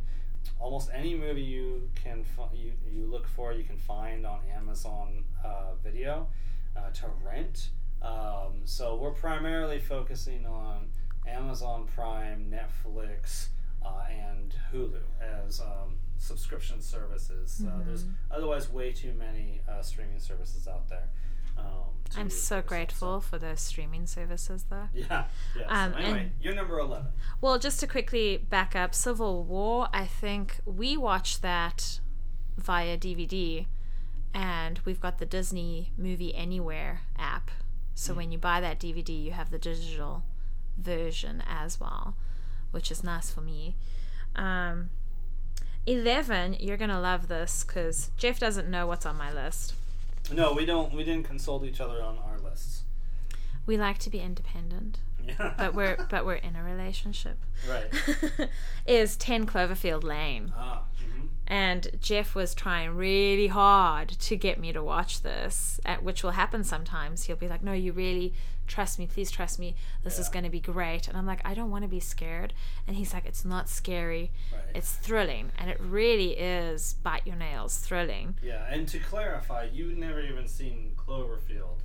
Almost 0.59 0.89
any 0.93 1.15
movie 1.15 1.41
you 1.41 1.89
can 1.95 2.23
fi- 2.23 2.49
you, 2.53 2.73
you 2.91 3.05
look 3.05 3.27
for, 3.27 3.53
you 3.53 3.63
can 3.63 3.77
find 3.77 4.26
on 4.26 4.39
Amazon 4.55 5.23
uh, 5.43 5.76
Video 5.84 6.27
uh, 6.76 6.89
to 6.91 7.05
rent. 7.26 7.69
Um, 8.01 8.61
so 8.65 8.95
we're 8.95 9.11
primarily 9.11 9.80
focusing 9.80 10.45
on 10.45 10.88
Amazon 11.27 11.88
Prime, 11.93 12.51
Netflix, 12.51 13.47
uh, 13.85 14.03
and 14.09 14.53
Hulu 14.73 15.01
as 15.45 15.59
um, 15.61 15.97
subscription 16.17 16.81
services. 16.81 17.61
Uh, 17.65 17.80
there's 17.85 18.05
otherwise 18.31 18.69
way 18.71 18.91
too 18.91 19.13
many 19.17 19.61
uh, 19.69 19.81
streaming 19.81 20.19
services 20.19 20.67
out 20.67 20.88
there. 20.89 21.07
Um, 21.60 22.22
I'm 22.22 22.30
so 22.30 22.61
grateful 22.61 23.22
for 23.22 23.38
those 23.38 23.61
streaming 23.61 24.07
services, 24.07 24.65
though. 24.69 24.90
Yeah. 24.94 25.26
Yeah. 25.57 25.65
Um, 25.68 25.91
so 25.94 25.98
anyway, 25.99 26.19
and- 26.22 26.31
you're 26.41 26.56
number 26.56 26.80
eleven. 26.80 27.07
Well, 27.41 27.60
just 27.60 27.80
to 27.81 27.88
quickly 27.88 28.38
back 28.38 28.76
up, 28.76 28.95
Civil 28.95 29.44
War, 29.44 29.88
I 29.94 30.06
think 30.06 30.57
we 30.65 30.98
watched 30.98 31.41
that 31.44 31.99
via 32.57 32.98
DVD, 32.98 33.65
and 34.34 34.80
we've 34.86 34.99
got 34.99 35.19
the 35.19 35.26
Disney 35.26 35.91
Movie 35.98 36.34
Anywhere 36.36 37.02
app. 37.18 37.52
So 37.95 38.14
when 38.14 38.31
you 38.31 38.38
buy 38.38 38.60
that 38.61 38.80
DVD, 38.80 39.10
you 39.23 39.31
have 39.31 39.52
the 39.52 39.57
digital 39.60 40.23
version 40.77 41.44
as 41.48 41.80
well, 41.80 42.15
which 42.72 42.91
is 42.91 43.03
nice 43.03 43.30
for 43.30 43.41
me. 43.41 43.76
Um, 44.36 44.90
11, 45.86 46.57
you're 46.60 46.77
going 46.77 46.90
to 46.91 46.99
love 46.99 47.27
this 47.27 47.64
because 47.64 48.11
Jeff 48.18 48.40
doesn't 48.40 48.69
know 48.69 48.86
what's 48.88 49.06
on 49.06 49.18
my 49.18 49.31
list. 49.34 49.73
No, 50.31 50.53
we 50.53 50.65
don't. 50.65 50.93
We 50.93 51.03
didn't 51.03 51.23
consult 51.23 51.64
each 51.64 51.81
other 51.81 52.01
on 52.01 52.18
our 52.19 52.38
lists. 52.39 52.84
We 53.65 53.77
like 53.77 53.97
to 53.99 54.10
be 54.10 54.19
independent, 54.19 54.99
Yeah. 55.26 55.53
but 55.57 55.73
we're 55.76 55.97
but 56.10 56.26
we're 56.26 56.35
in 56.35 56.56
a 56.56 56.64
relationship. 56.64 57.38
right. 57.69 58.49
is 58.88 59.15
10 59.18 59.45
Cloverfield 59.45 60.03
Lane. 60.03 60.53
Ah. 60.57 60.84
hmm 60.99 61.27
And 61.47 61.89
Jeff 62.01 62.34
was 62.35 62.53
trying 62.56 62.95
really 62.95 63.47
hard 63.47 64.10
to 64.10 64.35
get 64.35 64.60
me 64.60 64.72
to 64.73 64.81
watch 64.84 65.22
this, 65.22 65.80
at, 65.85 66.03
which 66.03 66.23
will 66.23 66.31
happen 66.31 66.64
sometimes. 66.64 67.23
He'll 67.26 67.35
be 67.35 67.47
like, 67.47 67.61
No, 67.64 67.73
you 67.73 67.91
really 67.91 68.34
trust 68.69 68.97
me. 68.99 69.05
Please 69.07 69.29
trust 69.29 69.59
me. 69.59 69.75
This 70.05 70.17
is 70.19 70.29
going 70.29 70.45
to 70.45 70.49
be 70.49 70.61
great. 70.61 71.09
And 71.09 71.17
I'm 71.17 71.25
like, 71.25 71.41
I 71.43 71.53
don't 71.53 71.69
want 71.71 71.83
to 71.83 71.89
be 71.89 71.99
scared. 71.99 72.53
And 72.87 72.95
he's 72.95 73.13
like, 73.13 73.25
It's 73.25 73.43
not 73.43 73.67
scary. 73.67 74.31
Right. 74.53 74.61
It's 74.75 74.93
thrilling. 74.93 75.51
And 75.57 75.69
it 75.69 75.77
really 75.81 76.37
is 76.37 76.93
bite 77.03 77.27
your 77.27 77.35
nails 77.35 77.77
thrilling. 77.79 78.35
Yeah, 78.41 78.63
and 78.71 78.87
to 78.87 78.99
clarify, 78.99 79.67
you'd 79.73 79.97
never 79.97 80.21
even 80.21 80.47
seen 80.47 80.93
Cloverfield. 80.95 81.79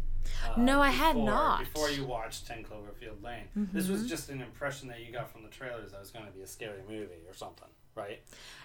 uh, 0.46 0.54
No, 0.60 0.80
I 0.80 0.90
had 0.90 1.16
not. 1.16 1.60
Before 1.60 1.90
you 1.90 2.04
watched 2.04 2.46
10 2.46 2.64
Cloverfield 2.64 3.22
Lane. 3.22 3.48
This 3.72 3.88
was 3.88 4.08
just 4.08 4.28
an 4.30 4.40
impression 4.40 4.88
that 4.88 5.00
you 5.04 5.12
got 5.12 5.30
from 5.32 5.42
the 5.42 5.48
trailers 5.48 5.90
that 5.90 5.96
it 5.96 6.00
was 6.00 6.10
going 6.10 6.26
to 6.26 6.32
be 6.32 6.42
a 6.42 6.46
scary 6.46 6.82
movie 6.88 7.24
or 7.26 7.34
something, 7.34 7.68
right? 7.96 8.20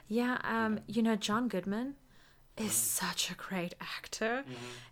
Yeah, 0.07 0.37
um, 0.43 0.79
you 0.87 1.01
know, 1.01 1.15
John 1.15 1.47
Goodman 1.47 1.95
is 2.57 2.65
Mm-hmm. 2.65 2.69
such 3.07 3.31
a 3.31 3.35
great 3.35 3.73
actor. 3.79 4.43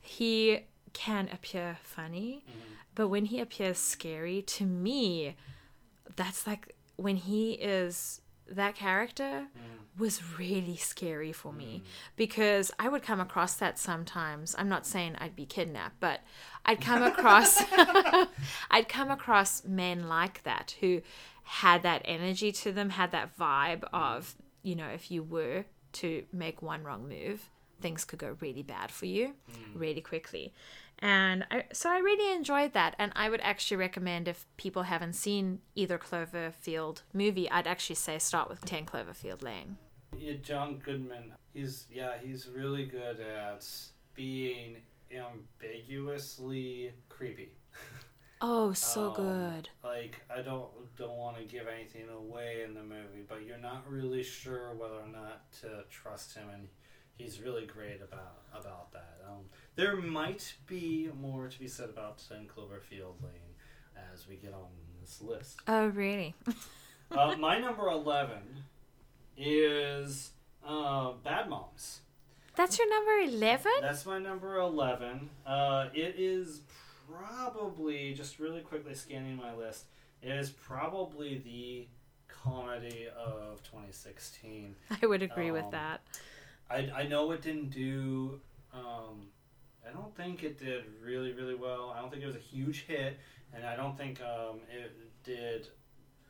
He 0.02 0.60
can 0.94 1.30
appear 1.34 1.78
funny, 1.84 2.44
Mm-hmm. 2.50 2.74
But 2.98 3.08
when 3.08 3.26
he 3.26 3.40
appears 3.40 3.78
scary, 3.78 4.42
to 4.42 4.66
me, 4.66 5.36
that's 6.16 6.46
like 6.48 6.76
when 6.96 7.16
he 7.16 7.54
is 7.54 8.22
that 8.50 8.76
character 8.76 9.48
Mm. 9.56 10.00
was 10.00 10.38
really 10.40 10.78
scary 10.78 11.32
for 11.34 11.52
me 11.52 11.84
because 12.16 12.72
I 12.80 12.88
would 12.88 13.04
come 13.04 13.20
across 13.20 13.56
that 13.56 13.78
sometimes. 13.78 14.56
I'm 14.58 14.70
not 14.70 14.86
saying 14.86 15.16
I'd 15.20 15.36
be 15.36 15.46
kidnapped, 15.46 16.00
but 16.00 16.22
I'd 16.66 16.80
come 16.82 17.04
across 17.04 17.62
I'd 18.72 18.88
come 18.90 19.12
across 19.12 19.64
men 19.66 20.08
like 20.08 20.44
that 20.44 20.76
who 20.80 21.02
had 21.44 21.84
that 21.84 22.02
energy 22.06 22.52
to 22.52 22.72
them, 22.72 22.90
had 22.92 23.12
that 23.12 23.38
vibe 23.38 23.84
of, 23.94 24.36
you 24.64 24.76
know, 24.76 24.88
if 24.90 25.12
you 25.12 25.24
were 25.24 25.66
to 25.94 26.24
make 26.32 26.62
one 26.62 26.84
wrong 26.84 27.08
move, 27.08 27.50
things 27.82 28.06
could 28.06 28.20
go 28.20 28.38
really 28.40 28.64
bad 28.64 28.92
for 28.92 29.06
you 29.06 29.34
really 29.76 30.02
quickly. 30.02 30.54
And 31.00 31.46
I, 31.52 31.66
so 31.74 31.90
I 31.92 32.00
really 32.00 32.36
enjoyed 32.36 32.74
that. 32.74 32.96
And 32.98 33.12
I 33.16 33.30
would 33.30 33.42
actually 33.42 33.78
recommend 33.78 34.28
if 34.28 34.46
people 34.58 34.84
haven't 34.84 35.14
seen 35.14 35.60
either 35.76 35.98
Cloverfield 35.98 37.02
movie, 37.14 37.50
I'd 37.50 37.68
actually 37.68 37.96
say 37.98 38.18
start 38.20 38.50
with 38.50 38.66
10 38.66 38.86
Cloverfield 38.86 39.44
Lane. 39.44 39.78
Yeah, 40.18 40.34
John 40.42 40.78
Goodman, 40.78 41.34
he's, 41.54 41.86
yeah, 41.92 42.14
he's 42.22 42.48
really 42.48 42.86
good 42.86 43.20
at 43.20 43.66
being 44.16 44.78
ambiguously 45.12 46.94
creepy. 47.10 47.52
Oh, 48.40 48.72
so 48.74 49.10
Um, 49.10 49.14
good. 49.16 49.70
Like 49.84 50.22
I 50.30 50.42
don't 50.42 50.70
don't 50.96 51.18
want 51.18 51.38
to 51.38 51.44
give 51.44 51.68
anything 51.68 52.08
away 52.10 52.64
in 52.64 52.74
the 52.76 52.84
movie, 52.84 53.24
but 53.28 53.44
you're 53.46 53.58
not 53.58 53.90
really 53.90 54.22
sure 54.24 54.74
whether 54.76 54.96
or 54.96 55.08
not 55.08 55.52
to 55.62 55.84
trust 55.90 56.36
him, 56.36 56.48
and 56.54 56.68
he's 57.18 57.42
really 57.42 57.66
great 57.66 58.02
about 58.02 58.42
about 58.54 58.92
that. 58.94 59.18
Um, 59.28 59.46
there 59.76 59.96
might 59.98 60.56
be 60.66 61.10
more 61.20 61.48
to 61.48 61.60
be 61.60 61.68
said 61.68 61.90
about 61.90 62.22
Ten 62.28 62.48
Cloverfield 62.48 63.22
Lane 63.24 63.56
as 64.14 64.28
we 64.28 64.36
get 64.36 64.54
on 64.54 64.68
this 65.02 65.22
list. 65.22 65.60
Oh, 65.68 65.88
really? 65.88 66.36
uh, 67.12 67.36
my 67.38 67.60
number 67.60 67.88
eleven 67.88 68.64
is 69.38 70.32
uh, 70.66 71.12
Bad 71.24 71.50
Moms. 71.50 72.02
That's 72.56 72.80
your 72.80 72.90
number 72.90 73.36
11? 73.36 73.72
That's 73.82 74.04
my 74.08 74.18
number 74.18 74.58
11. 74.58 75.30
Uh, 75.46 75.90
it 75.94 76.16
is 76.18 76.62
probably, 77.08 78.16
just 78.16 78.40
really 78.40 78.62
quickly 78.62 78.96
scanning 78.96 79.36
my 79.36 79.54
list, 79.54 79.86
it 80.24 80.30
is 80.32 80.50
probably 80.50 81.38
the 81.38 81.88
comedy 82.28 83.08
of 83.16 83.62
2016. 83.62 84.76
I 85.02 85.06
would 85.06 85.22
agree 85.22 85.52
with 85.52 85.66
Um, 85.66 85.72
that. 85.72 86.02
I, 86.70 86.90
I 86.96 87.08
know 87.08 87.32
it 87.32 87.42
didn't 87.42 87.70
do, 87.70 88.40
um, 88.74 89.28
I 89.88 89.92
don't 89.94 90.16
think 90.16 90.44
it 90.44 90.58
did 90.60 90.84
really, 91.04 91.32
really 91.34 91.56
well. 91.56 91.94
I 91.96 92.02
don't 92.02 92.10
think 92.12 92.24
it 92.24 92.28
was 92.28 92.36
a 92.36 92.40
huge 92.40 92.86
hit, 92.88 93.18
and 93.54 93.66
I 93.66 93.76
don't 93.76 93.98
think 93.98 94.20
um, 94.22 94.60
it 94.72 94.92
did 95.24 95.68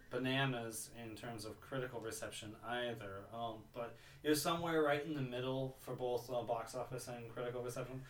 bananas 0.10 0.90
in 1.04 1.16
terms 1.16 1.44
of 1.46 1.60
critical 1.60 2.00
reception 2.00 2.56
either. 2.68 3.24
Um, 3.34 3.56
but 3.74 3.96
it 4.24 4.30
was 4.30 4.42
somewhere 4.42 4.82
right 4.82 5.04
in 5.06 5.14
the 5.14 5.22
middle 5.22 5.76
for 5.82 5.94
both 5.96 6.30
uh, 6.30 6.42
box 6.44 6.76
office 6.76 7.08
and 7.08 7.28
critical 7.34 7.62
reception. 7.64 8.02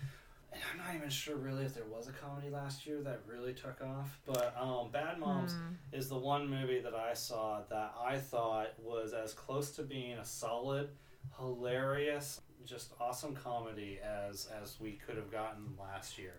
And 0.54 0.62
I'm 0.72 0.78
not 0.86 0.96
even 0.96 1.10
sure 1.10 1.36
really 1.36 1.66
if 1.66 1.74
there 1.74 1.84
was 1.86 2.08
a 2.08 2.12
comedy 2.12 2.50
last 2.50 2.86
year 2.86 3.02
that 3.02 3.22
really 3.28 3.54
took 3.54 3.82
off. 3.82 4.18
But 4.26 4.56
um, 4.60 4.92
Bad 4.92 5.20
Moms 5.20 5.54
Hmm. 5.54 5.74
is 5.98 6.08
the 6.08 6.18
one 6.18 6.48
movie 6.50 6.80
that 6.82 6.94
I 6.94 7.14
saw 7.14 7.62
that 7.70 7.94
I 8.00 8.18
thought 8.18 8.68
was 8.82 9.14
as 9.14 9.34
close 9.34 9.72
to 9.72 9.82
being 9.84 10.14
a 10.18 10.26
solid, 10.26 10.90
hilarious, 11.38 12.42
just 12.66 12.94
awesome 13.00 13.36
comedy 13.36 14.00
as 14.04 14.48
as 14.62 14.80
we 14.80 14.94
could 14.94 15.16
have 15.16 15.32
gotten 15.32 15.74
last 15.80 16.18
year. 16.18 16.34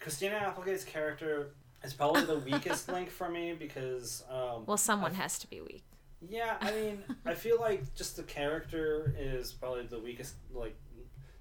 Christina 0.00 0.36
Applegate's 0.36 0.84
character 0.84 1.54
is 1.84 1.92
probably 1.92 2.24
the 2.24 2.38
weakest 2.38 2.88
link 2.92 3.10
for 3.10 3.28
me 3.28 3.54
because 3.58 4.24
um, 4.30 4.64
Well, 4.66 4.76
someone 4.76 5.12
I- 5.12 5.16
has 5.16 5.38
to 5.40 5.46
be 5.48 5.60
weak. 5.60 5.84
yeah, 6.28 6.56
I 6.60 6.70
mean, 6.72 7.02
I 7.24 7.34
feel 7.34 7.58
like 7.60 7.94
just 7.94 8.16
the 8.16 8.22
character 8.24 9.14
is 9.18 9.52
probably 9.52 9.86
the 9.86 10.00
weakest, 10.00 10.34
like 10.52 10.76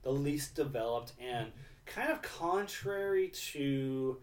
the 0.04 0.12
least 0.12 0.56
developed, 0.56 1.14
and 1.20 1.52
kind 1.86 2.12
of 2.12 2.22
contrary 2.22 3.30
to 3.52 4.18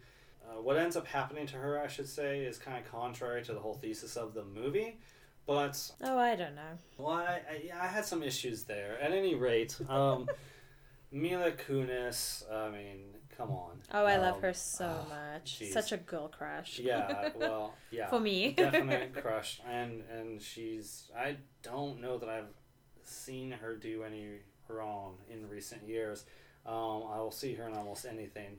uh, 0.47 0.61
what 0.61 0.77
ends 0.77 0.97
up 0.97 1.07
happening 1.07 1.47
to 1.47 1.57
her. 1.57 1.81
I 1.81 1.87
should 1.89 2.09
say 2.09 2.41
is 2.45 2.59
kind 2.59 2.79
of 2.79 2.91
contrary 2.91 3.43
to 3.45 3.53
the 3.53 3.61
whole 3.61 3.75
thesis 3.75 4.17
of 4.17 4.35
the 4.35 4.45
movie. 4.45 4.99
But 5.47 5.91
Oh, 6.03 6.19
I 6.19 6.37
don't 6.37 6.55
know. 6.55 6.79
well, 6.97 7.17
I, 7.17 7.41
I, 7.51 7.71
I 7.83 7.87
had 7.87 8.05
some 8.05 8.23
issues 8.23 8.65
there. 8.65 8.99
At 9.01 9.13
any 9.13 9.35
rate, 9.35 9.77
um, 9.89 10.27
Mila 11.13 11.53
Kunis. 11.53 12.51
I 12.51 12.71
mean, 12.71 13.01
come 13.37 13.51
on. 13.51 13.79
Oh, 13.93 14.05
I 14.07 14.17
love 14.17 14.37
Um, 14.37 14.43
her 14.43 14.55
so 14.55 14.91
ah, 15.07 15.09
much. 15.35 15.59
jeez. 15.61 15.73
Such 15.73 15.93
a 15.93 15.99
girl 15.99 16.29
crush. 16.29 16.79
Yeah, 16.79 17.29
well, 17.37 17.75
yeah. 17.91 18.09
For 18.09 18.21
me. 18.21 18.53
definite 18.53 19.15
crush, 19.23 19.61
and 19.71 20.03
and 20.11 20.41
she's. 20.41 21.11
I 21.17 21.37
don't 21.63 22.01
know 22.01 22.17
that 22.19 22.29
I've 22.29 22.53
seen 23.05 23.51
her 23.53 23.77
do 23.77 24.03
any 24.03 24.39
wrong 24.69 25.19
in 25.31 25.47
recent 25.49 25.87
years. 25.87 26.25
Um, 26.65 27.03
I 27.13 27.19
will 27.19 27.31
see 27.31 27.53
her 27.55 27.69
in 27.69 27.75
almost 27.77 28.07
anything. 28.07 28.57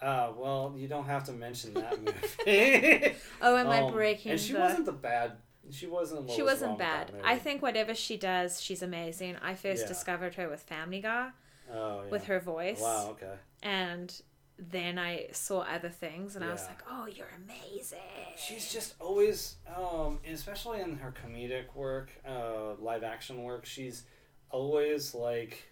Uh, 0.00 0.30
well, 0.36 0.74
you 0.76 0.86
don't 0.88 1.06
have 1.06 1.24
to 1.24 1.32
mention 1.32 1.74
that 1.74 1.98
movie. 2.04 3.14
Oh, 3.42 3.56
am 3.56 3.68
I 3.68 3.80
Um, 3.82 3.92
breaking 3.92 4.32
And 4.32 4.40
she 4.40 4.52
the... 4.52 4.60
wasn't 4.60 4.86
the 4.86 4.92
bad. 4.92 5.32
She 5.70 5.86
wasn't. 5.86 6.30
she 6.30 6.40
was 6.42 6.52
wasn't 6.52 6.68
wrong 6.70 6.78
with 6.78 6.86
that 6.86 7.12
bad. 7.12 7.22
I 7.24 7.38
think 7.38 7.60
whatever 7.62 7.94
she 7.94 8.16
does, 8.16 8.60
she's 8.62 8.82
amazing. 8.82 9.36
I 9.42 9.54
first 9.54 9.82
Yeah. 9.82 9.88
discovered 9.88 10.34
her 10.36 10.48
with 10.48 10.62
Family 10.62 11.00
Guy, 11.00 11.30
Oh, 11.72 12.02
yeah. 12.04 12.10
with 12.10 12.24
her 12.24 12.40
voice. 12.40 12.80
Wow. 12.80 13.10
Okay. 13.10 13.34
And 13.62 14.18
then 14.58 14.98
I 14.98 15.28
saw 15.32 15.60
other 15.60 15.90
things, 15.90 16.34
and 16.36 16.44
I 16.44 16.50
was 16.50 16.64
like, 16.66 16.78
oh, 16.90 17.06
you're 17.06 17.30
amazing. 17.44 17.98
She's 18.36 18.72
just 18.72 18.94
always, 19.00 19.56
um, 19.76 20.18
especially 20.28 20.80
in 20.80 20.96
her 20.96 21.12
comedic 21.24 21.74
work, 21.74 22.10
uh, 22.26 22.74
live 22.80 23.04
action 23.04 23.42
work, 23.42 23.66
she's 23.66 24.04
always 24.50 25.14
like 25.14 25.67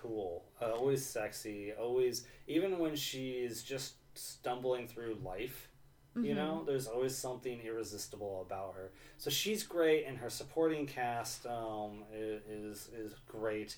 cool, 0.00 0.44
uh, 0.60 0.72
always 0.72 1.04
sexy, 1.04 1.72
always, 1.72 2.26
even 2.46 2.78
when 2.78 2.96
she's 2.96 3.62
just 3.62 3.94
stumbling 4.14 4.88
through 4.88 5.18
life, 5.24 5.68
you 6.22 6.34
know, 6.34 6.64
there's 6.66 6.86
always 6.86 7.16
something 7.16 7.60
irresistible 7.64 8.44
about 8.46 8.74
her. 8.74 8.90
So 9.18 9.30
she's 9.30 9.62
great, 9.62 10.04
and 10.06 10.18
her 10.18 10.30
supporting 10.30 10.86
cast 10.86 11.46
um, 11.46 12.02
is 12.12 12.88
is 12.96 13.14
great. 13.26 13.76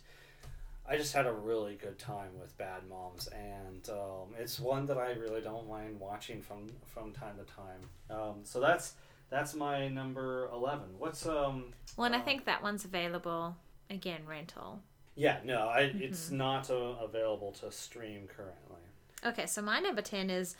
I 0.88 0.96
just 0.96 1.12
had 1.12 1.26
a 1.26 1.32
really 1.32 1.74
good 1.74 1.98
time 1.98 2.30
with 2.40 2.56
Bad 2.56 2.88
Moms, 2.88 3.28
and 3.28 3.88
um, 3.90 4.34
it's 4.38 4.58
one 4.58 4.86
that 4.86 4.96
I 4.96 5.12
really 5.12 5.40
don't 5.40 5.68
mind 5.68 6.00
watching 6.00 6.40
from 6.40 6.68
from 6.86 7.12
time 7.12 7.36
to 7.36 7.44
time. 7.44 8.18
Um, 8.18 8.36
so 8.42 8.60
that's 8.60 8.94
that's 9.28 9.54
my 9.54 9.88
number 9.88 10.48
eleven. 10.52 10.88
What's 10.98 11.26
um? 11.26 11.72
Well, 11.96 12.06
and 12.06 12.14
I 12.14 12.20
uh, 12.20 12.22
think 12.22 12.46
that 12.46 12.62
one's 12.62 12.84
available 12.84 13.56
again, 13.90 14.22
rental. 14.26 14.80
Yeah, 15.20 15.36
no, 15.44 15.68
I, 15.68 15.92
it's 16.00 16.30
not 16.30 16.70
uh, 16.70 16.94
available 17.04 17.52
to 17.60 17.70
stream 17.70 18.26
currently. 18.26 18.80
Okay, 19.22 19.44
so 19.44 19.60
my 19.60 19.78
number 19.78 20.00
10 20.00 20.30
is 20.30 20.56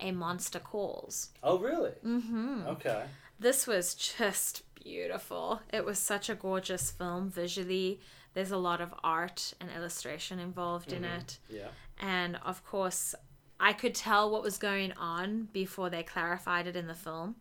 A 0.00 0.12
Monster 0.12 0.58
Calls. 0.58 1.30
Oh, 1.42 1.58
really? 1.58 1.92
Mm-hmm. 2.04 2.66
Okay. 2.66 3.04
This 3.40 3.66
was 3.66 3.94
just 3.94 4.64
beautiful. 4.74 5.62
It 5.72 5.86
was 5.86 5.98
such 5.98 6.28
a 6.28 6.34
gorgeous 6.34 6.90
film 6.90 7.30
visually. 7.30 8.00
There's 8.34 8.50
a 8.50 8.58
lot 8.58 8.82
of 8.82 8.92
art 9.02 9.54
and 9.62 9.70
illustration 9.74 10.38
involved 10.38 10.92
in 10.92 11.06
it. 11.06 11.38
Yeah. 11.48 11.68
And 11.98 12.38
of 12.44 12.62
course, 12.66 13.14
I 13.58 13.72
could 13.72 13.94
tell 13.94 14.30
what 14.30 14.42
was 14.42 14.58
going 14.58 14.92
on 14.92 15.48
before 15.54 15.88
they 15.88 16.02
clarified 16.02 16.66
it 16.66 16.76
in 16.76 16.86
the 16.86 16.94
film, 16.94 17.36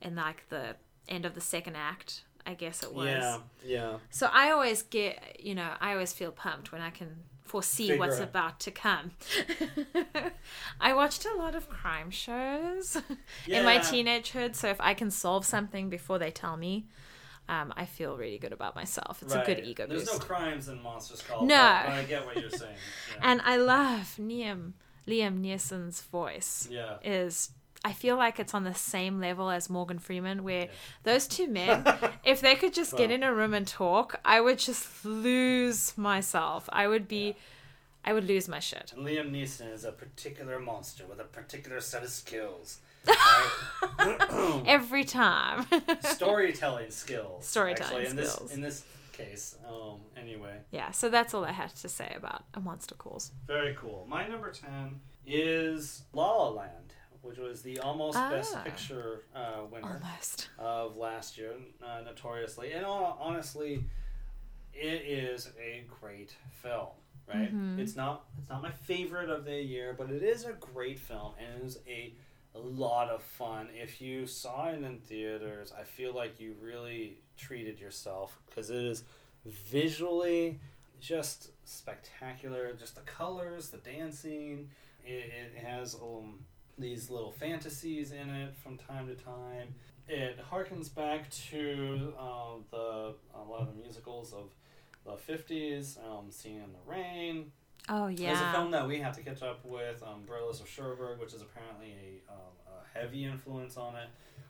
in 0.00 0.14
like 0.14 0.48
the 0.48 0.76
end 1.06 1.26
of 1.26 1.34
the 1.34 1.42
second 1.42 1.76
act, 1.76 2.22
I 2.46 2.54
guess 2.54 2.82
it 2.82 2.92
was. 2.94 3.06
Yeah. 3.06 3.38
Yeah. 3.64 3.96
So 4.10 4.28
I 4.32 4.50
always 4.50 4.82
get, 4.82 5.40
you 5.40 5.54
know, 5.54 5.70
I 5.80 5.92
always 5.92 6.12
feel 6.12 6.30
pumped 6.30 6.72
when 6.72 6.80
I 6.82 6.90
can 6.90 7.16
foresee 7.44 7.88
Figure 7.88 7.98
what's 8.00 8.18
it. 8.18 8.24
about 8.24 8.60
to 8.60 8.70
come. 8.70 9.12
I 10.80 10.92
watched 10.94 11.24
a 11.24 11.36
lot 11.36 11.54
of 11.54 11.68
crime 11.68 12.10
shows 12.10 12.96
in 13.48 13.64
my 13.64 13.78
teenagehood, 13.78 14.54
so 14.54 14.68
if 14.68 14.80
I 14.80 14.94
can 14.94 15.10
solve 15.10 15.44
something 15.44 15.88
before 15.88 16.18
they 16.18 16.30
tell 16.30 16.56
me, 16.56 16.86
um, 17.48 17.72
I 17.76 17.84
feel 17.84 18.16
really 18.16 18.38
good 18.38 18.52
about 18.52 18.74
myself. 18.74 19.22
It's 19.22 19.34
a 19.34 19.42
good 19.44 19.58
Right. 19.58 19.64
ego 19.64 19.86
There's 19.86 20.04
boost. 20.08 20.20
no 20.20 20.26
crimes 20.26 20.68
in 20.68 20.82
Monster 20.82 21.16
Calls. 21.26 21.46
No. 21.46 21.54
But, 21.84 21.86
but 21.90 21.92
I 21.94 22.02
get 22.04 22.24
what 22.26 22.36
you're 22.40 22.50
saying. 22.50 22.74
Yeah. 23.16 23.20
And 23.30 23.40
I 23.44 23.56
love 23.56 24.16
Liam 24.18 24.72
Liam 25.06 25.40
Neeson's 25.42 26.00
voice. 26.02 26.66
yeah. 26.70 26.96
Is 27.04 27.50
I 27.84 27.92
feel 27.92 28.16
like 28.16 28.40
it's 28.40 28.54
on 28.54 28.64
the 28.64 28.74
same 28.74 29.20
level 29.20 29.50
as 29.50 29.68
Morgan 29.68 29.98
Freeman, 29.98 30.42
where 30.42 30.64
Yeah. 30.64 30.70
those 31.02 31.26
two 31.28 31.46
men, 31.48 31.84
if 32.24 32.40
they 32.40 32.54
could 32.54 32.72
just 32.72 32.96
get 32.96 33.10
in 33.10 33.22
a 33.22 33.32
room 33.34 33.52
and 33.54 33.66
talk, 33.66 34.20
I 34.24 34.40
would 34.40 34.58
just 34.58 35.04
lose 35.04 35.96
myself. 35.98 36.68
I 36.72 36.86
would 36.88 37.06
be, 37.08 37.26
Yeah. 37.28 37.32
I 38.06 38.12
would 38.12 38.24
lose 38.26 38.48
my 38.48 38.58
shit. 38.58 38.92
And 38.96 39.06
Liam 39.06 39.30
Neeson 39.30 39.72
is 39.72 39.84
a 39.84 39.92
particular 39.92 40.58
monster 40.58 41.04
with 41.06 41.20
a 41.20 41.24
particular 41.24 41.80
set 41.80 42.02
of 42.02 42.10
skills. 42.10 42.78
Right? 43.98 44.62
Every 44.66 45.04
time. 45.04 45.66
Storytelling 46.02 46.90
skills. 46.90 47.46
Storytelling 47.46 48.06
actually, 48.06 48.20
in 48.22 48.26
skills. 48.26 48.48
This, 48.48 48.54
in 48.56 48.60
this 48.62 48.84
case. 49.12 49.56
Um, 49.68 50.00
anyway, 50.16 50.56
yeah, 50.70 50.90
so 50.90 51.08
that's 51.08 51.34
all 51.34 51.44
I 51.44 51.52
had 51.52 51.74
to 51.76 51.88
say 51.88 52.12
about 52.16 52.44
A 52.54 52.60
Monster 52.60 52.94
Calls. 52.94 53.30
very 53.46 53.74
cool. 53.74 54.06
My 54.08 54.26
number 54.26 54.50
10 54.50 55.00
is 55.26 56.02
La 56.12 56.26
La 56.36 56.48
Land, 56.50 56.94
which 57.24 57.38
was 57.38 57.62
the 57.62 57.78
almost 57.80 58.16
Best 58.16 58.54
Ah. 58.56 58.62
Picture 58.62 59.22
uh, 59.34 59.62
winner. 59.70 60.00
Almost. 60.02 60.48
of 60.58 60.96
last 60.96 61.36
year, 61.38 61.54
uh, 61.82 62.02
notoriously. 62.04 62.72
And 62.72 62.84
hon- 62.84 63.16
honestly, 63.18 63.84
it 64.72 65.02
is 65.06 65.50
a 65.60 65.84
great 66.00 66.36
film. 66.62 66.88
Right? 67.26 67.52
Mhm. 67.54 67.78
It's 67.78 67.96
not 67.96 68.26
it's 68.38 68.50
not 68.50 68.62
my 68.62 68.70
favorite 68.70 69.30
of 69.30 69.46
the 69.46 69.60
year, 69.60 69.94
but 69.96 70.10
it 70.10 70.22
is 70.22 70.44
a 70.44 70.52
great 70.52 70.98
film 70.98 71.32
and 71.38 71.62
it 71.62 71.64
is 71.66 71.78
a, 71.88 72.12
a 72.54 72.58
lot 72.58 73.08
of 73.08 73.22
fun. 73.22 73.68
If 73.74 74.02
you 74.02 74.26
saw 74.26 74.68
it 74.68 74.82
in 74.82 74.98
theaters, 74.98 75.72
I 75.72 75.84
feel 75.84 76.12
like 76.12 76.38
you 76.38 76.54
really 76.60 77.16
treated 77.38 77.80
yourself 77.80 78.38
because 78.46 78.68
it 78.68 78.84
is 78.84 79.04
visually 79.46 80.60
just 81.00 81.50
spectacular. 81.64 82.72
Just 82.74 82.94
the 82.96 83.00
colors, 83.02 83.70
the 83.70 83.78
dancing. 83.78 84.68
It, 85.04 85.32
it 85.54 85.64
has 85.64 85.94
um, 85.94 86.40
these 86.78 87.10
little 87.10 87.32
fantasies 87.32 88.12
in 88.12 88.30
it 88.30 88.54
from 88.56 88.76
time 88.76 89.06
to 89.08 89.14
time. 89.14 89.74
It 90.06 90.38
harkens 90.50 90.94
back 90.94 91.30
to 91.50 92.12
uh, 92.18 92.56
the 92.70 93.14
a 93.34 93.42
lot 93.48 93.60
of 93.62 93.68
the 93.68 93.82
musicals 93.82 94.32
of 94.32 94.50
the 95.06 95.16
fifties, 95.16 95.98
um, 96.06 96.30
"Singing 96.30 96.62
in 96.62 96.72
the 96.72 96.90
Rain." 96.90 97.52
Oh, 97.88 98.06
yeah, 98.06 98.28
There's 98.28 98.40
a 98.40 98.52
film 98.52 98.70
that 98.70 98.88
we 98.88 98.98
have 99.00 99.14
to 99.16 99.22
catch 99.22 99.42
up 99.42 99.62
with, 99.62 100.02
um, 100.02 100.20
Umbrellas 100.20 100.60
of 100.60 100.66
Cherbourg, 100.68 101.20
which 101.20 101.34
is 101.34 101.42
apparently 101.42 101.92
a, 101.92 102.32
um, 102.32 102.38
a 102.66 102.98
heavy 102.98 103.26
influence 103.26 103.76
on 103.76 103.94
it, 103.96 104.08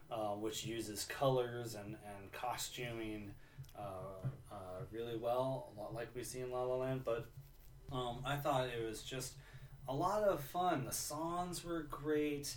uh, 0.08 0.34
which 0.36 0.64
uses 0.64 1.04
colors 1.04 1.74
and, 1.74 1.96
and 2.06 2.30
costuming 2.30 3.32
uh, 3.76 4.28
uh, 4.52 4.56
really 4.92 5.16
well, 5.16 5.72
a 5.76 5.80
lot 5.80 5.92
like 5.92 6.08
we 6.14 6.22
see 6.22 6.42
in 6.42 6.52
La 6.52 6.62
La 6.62 6.76
Land. 6.76 7.02
But 7.04 7.26
um, 7.90 8.18
I 8.24 8.36
thought 8.36 8.68
it 8.68 8.86
was 8.86 9.02
just 9.02 9.32
a 9.88 9.94
lot 9.94 10.22
of 10.22 10.40
fun. 10.40 10.84
The 10.84 10.92
songs 10.92 11.64
were 11.64 11.82
great. 11.90 12.56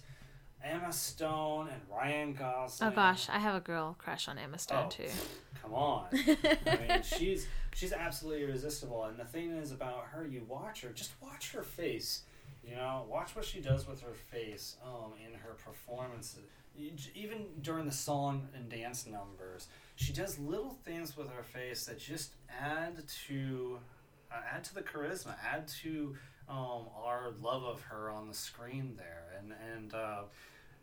Emma 0.64 0.91
Stone 0.91 1.70
and 1.72 1.82
Ryan 1.90 2.34
Gosling. 2.34 2.91
Oh, 2.91 2.95
gosh. 2.95 3.30
I 3.30 3.38
have 3.40 3.56
a 3.56 3.60
girl 3.60 3.95
crush 3.99 4.28
on 4.28 4.38
Emma 4.38 4.58
Stone, 4.58 4.86
Oh, 4.88 4.90
too. 4.90 5.10
Come 5.62 5.74
on. 5.74 6.06
I 6.14 6.88
mean, 6.88 7.02
she's 7.04 7.48
she's 7.76 7.94
absolutely 7.94 8.44
irresistible. 8.44 9.04
And 9.06 9.20
the 9.20 9.26
thing 9.26 9.52
is 9.52 9.72
about 9.72 10.06
her, 10.12 10.26
you 10.26 10.44
watch 10.48 10.82
her, 10.82 10.90
just 10.90 11.12
watch 11.22 11.52
her 11.52 11.64
face. 11.64 12.22
You 12.66 12.76
know, 12.76 13.06
watch 13.10 13.36
what 13.36 13.45
she 13.45 13.62
does 13.62 13.88
with 13.88 14.02
her 14.02 14.14
face 14.14 14.76
um, 14.84 15.14
in 15.26 15.34
her 15.40 15.54
performances. 15.64 16.40
Even 17.16 17.45
during 17.62 17.86
the 17.86 17.91
song 17.91 18.48
and 18.56 18.70
dance 18.70 19.08
numbers, 19.08 19.68
she 19.95 20.12
does 20.14 20.38
little 20.38 20.78
things 20.86 21.16
with 21.18 21.30
her 21.30 21.44
face 21.44 21.86
that 21.86 21.98
just 21.98 22.34
add 22.62 23.04
to 23.28 23.80
uh, 24.32 24.36
add 24.54 24.64
to 24.66 24.76
the 24.76 24.82
charisma, 24.82 25.36
add 25.52 25.68
to 25.82 26.16
um, 26.49 26.86
our 26.95 27.34
love 27.41 27.64
of 27.64 27.82
her 27.84 28.10
on 28.10 28.28
the 28.28 28.34
screen 28.34 28.94
there, 28.98 29.26
and 29.38 29.53
and 29.74 29.94
uh, 29.94 30.22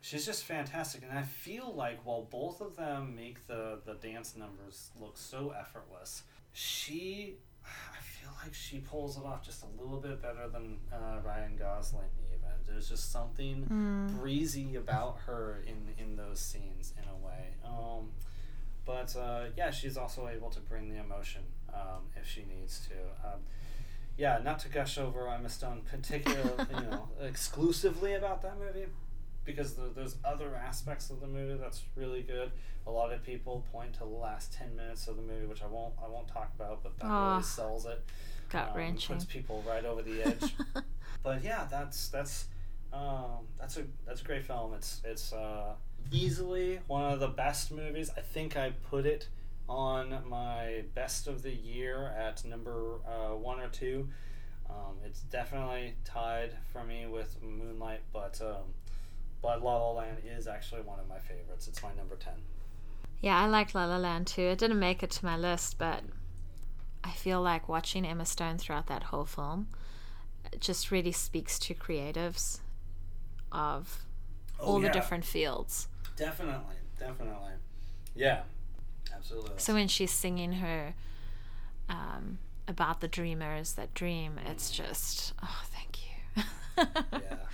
she's 0.01 0.27
just 0.27 0.45
fantastic. 0.45 1.03
And 1.09 1.17
I 1.19 1.23
feel 1.23 1.73
like 1.75 2.05
while 2.05 2.23
both 2.31 2.61
of 2.61 2.77
them 2.77 3.15
make 3.17 3.47
the 3.47 3.81
the 3.85 3.95
dance 3.95 4.37
numbers 4.37 4.91
look 5.01 5.17
so 5.17 5.55
effortless, 5.59 6.23
she 6.53 7.37
I 7.65 8.01
feel 8.03 8.31
like 8.43 8.53
she 8.55 8.79
pulls 8.81 9.17
it 9.17 9.25
off 9.25 9.43
just 9.45 9.63
a 9.65 9.83
little 9.83 9.99
bit 10.01 10.21
better 10.21 10.49
than 10.49 10.79
uh, 10.93 11.21
Ryan 11.25 11.57
Gosling. 11.57 12.11
Even 12.35 12.49
there's 12.67 12.89
just 12.89 13.11
something 13.13 13.71
Mm. 13.71 14.21
breezy 14.21 14.77
about 14.77 15.19
her 15.27 15.63
in 15.67 15.95
in 16.03 16.17
those 16.17 16.39
scenes 16.41 16.93
in 17.03 17.09
a 17.09 17.27
way. 17.27 17.55
Um, 17.65 18.11
but 18.85 19.17
uh, 19.17 19.47
yeah, 19.57 19.71
she's 19.71 19.97
also 19.97 20.29
able 20.29 20.51
to 20.51 20.61
bring 20.61 20.91
the 20.91 21.01
emotion 21.01 21.41
um, 21.73 22.03
if 22.21 22.29
she 22.29 22.45
needs 22.45 22.87
to. 22.89 22.95
Um, 23.27 23.41
yeah, 24.17 24.39
not 24.45 24.59
to 24.61 24.69
gush 24.69 24.99
over 24.99 25.29
Emma 25.29 25.49
Stone, 25.49 25.83
particularly 25.91 26.51
you 26.75 26.81
know 26.83 27.09
exclusively 27.23 28.15
about 28.15 28.43
that 28.43 28.59
movie, 28.59 28.87
because 29.45 29.75
there, 29.75 29.89
there's 29.95 30.17
other 30.25 30.55
aspects 30.55 31.11
of 31.11 31.21
the 31.21 31.27
movie 31.27 31.59
that's 31.61 31.83
really 31.97 32.23
good. 32.23 32.51
A 32.87 32.91
lot 32.91 33.13
of 33.13 33.23
people 33.25 33.65
point 33.73 33.95
to 33.95 34.01
the 34.01 34.05
last 34.07 34.53
ten 34.53 34.75
minutes 34.77 35.09
of 35.09 35.17
the 35.17 35.23
movie, 35.23 35.47
which 35.47 35.63
I 35.63 35.67
won't 35.67 35.95
I 36.05 36.09
won't 36.09 36.29
talk 36.29 36.51
about, 36.55 36.83
but 36.83 36.99
that 36.99 37.07
Ah, 37.07 37.31
really 37.33 37.43
sells 37.43 37.87
it. 37.87 38.03
Gut 38.51 38.71
um, 38.71 38.77
wrenching. 38.77 39.15
puts 39.17 39.25
people 39.25 39.65
right 39.67 39.85
over 39.85 40.03
the 40.03 40.23
edge. 40.23 40.55
but 41.23 41.43
yeah, 41.43 41.67
that's 41.71 42.09
that's 42.09 42.47
um, 42.93 43.47
that's 43.59 43.77
a 43.79 43.85
that's 44.07 44.21
a 44.21 44.25
great 44.25 44.45
film. 44.45 44.75
It's 44.75 45.01
it's 45.05 45.33
uh, 45.33 45.73
easily 46.13 46.79
one 46.87 47.11
of 47.11 47.21
the 47.21 47.29
best 47.29 47.73
movies. 47.73 48.11
I 48.17 48.21
think 48.21 48.57
I 48.57 48.73
put 48.91 49.07
it 49.07 49.29
on 49.69 50.23
my 50.29 50.85
best 50.95 51.27
of 51.27 51.43
the 51.43 51.53
year 51.53 52.09
at 52.19 52.45
number 52.45 53.01
uh, 53.07 53.35
one 53.35 53.61
or 53.61 53.69
two. 53.69 54.09
Um, 54.69 54.97
it's 55.05 55.21
definitely 55.21 55.95
tied 56.05 56.57
for 56.73 56.85
me 56.85 57.07
with 57.07 57.37
Moonlight, 57.43 58.01
but 58.13 58.41
um, 58.41 58.73
but 59.43 59.63
La 59.63 59.77
La 59.77 59.93
Land 59.93 60.19
is 60.25 60.47
actually 60.47 60.83
one 60.83 60.99
of 60.99 61.09
my 61.09 61.19
favorites. 61.19 61.69
It's 61.69 61.83
my 61.83 61.93
number 61.95 62.17
ten. 62.17 62.35
Yeah, 63.21 63.41
I 63.41 63.47
like 63.47 63.75
La 63.75 63.85
La 63.87 63.97
Land 63.97 64.27
too. 64.27 64.43
It 64.43 64.59
didn't 64.59 64.79
make 64.79 65.03
it 65.03 65.11
to 65.13 65.25
my 65.25 65.37
list, 65.37 65.79
but 65.79 66.03
I 67.03 67.11
feel 67.11 67.41
like 67.43 67.69
watching 67.69 68.05
Emma 68.07 68.25
Stone 68.27 68.59
throughout 68.59 68.87
that 68.89 69.05
whole 69.05 69.25
film 69.27 69.69
just 70.61 70.91
really 70.91 71.13
speaks 71.13 71.59
to 71.59 71.75
creatives 71.75 72.61
of 73.53 74.05
all 74.59 74.81
the 74.81 74.89
Oh, 74.89 74.93
different 74.93 75.25
fields. 75.25 75.89
Definitely, 76.17 76.77
definitely, 76.99 77.53
yeah, 78.15 78.43
absolutely. 79.25 79.53
So 79.59 79.75
when 79.75 79.89
she's 79.89 80.11
singing 80.11 80.53
her 80.55 80.95
um, 81.89 82.39
about 82.69 83.01
the 83.01 83.09
dreamers 83.09 83.73
that 83.75 83.95
dream, 83.95 84.39
it's 84.47 84.71
just 84.71 85.33
oh, 85.43 85.63
thank 85.73 85.99
you. 86.05 86.85
yeah. 87.13 87.37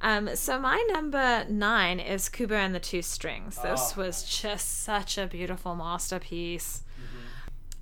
Um, 0.00 0.36
so 0.36 0.58
my 0.58 0.84
number 0.92 1.46
nine 1.48 1.98
is 1.98 2.28
Kubo 2.28 2.54
and 2.56 2.74
the 2.74 2.80
Two 2.80 3.00
Strings. 3.00 3.56
This 3.62 3.94
Oh, 3.96 4.02
was 4.02 4.22
just 4.24 4.82
such 4.82 5.16
a 5.16 5.26
beautiful 5.26 5.74
masterpiece, 5.74 6.82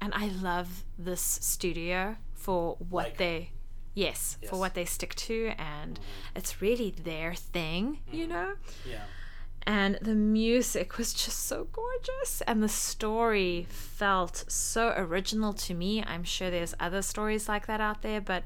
and 0.01 0.13
I 0.15 0.27
love 0.29 0.85
this 0.97 1.21
studio 1.21 2.17
for 2.33 2.77
what 2.79 3.07
Like- 3.07 3.17
they, 3.17 3.51
yes, 3.95 4.37
Yes. 4.41 4.51
for 4.51 4.57
what 4.59 4.75
they 4.75 4.85
stick 4.85 5.17
to, 5.17 5.53
and 5.59 5.99
it's 6.37 6.63
really 6.63 6.91
their 6.93 7.35
thing, 7.35 7.99
you 8.13 8.29
know. 8.29 8.55
Yeah. 8.89 9.03
And 9.67 9.99
the 10.01 10.15
music 10.15 10.99
was 10.99 11.13
just 11.15 11.41
so 11.41 11.69
gorgeous 11.73 12.43
and 12.47 12.63
the 12.63 12.69
story 12.69 13.67
felt 13.69 14.45
so 14.49 14.93
original 14.97 15.53
to 15.55 15.75
me. 15.75 16.03
I'm 16.05 16.25
sure 16.25 16.51
there's 16.51 16.75
other 16.81 17.03
stories 17.03 17.49
like 17.49 17.67
that 17.67 17.81
out 17.81 18.03
there 18.03 18.21
but 18.21 18.45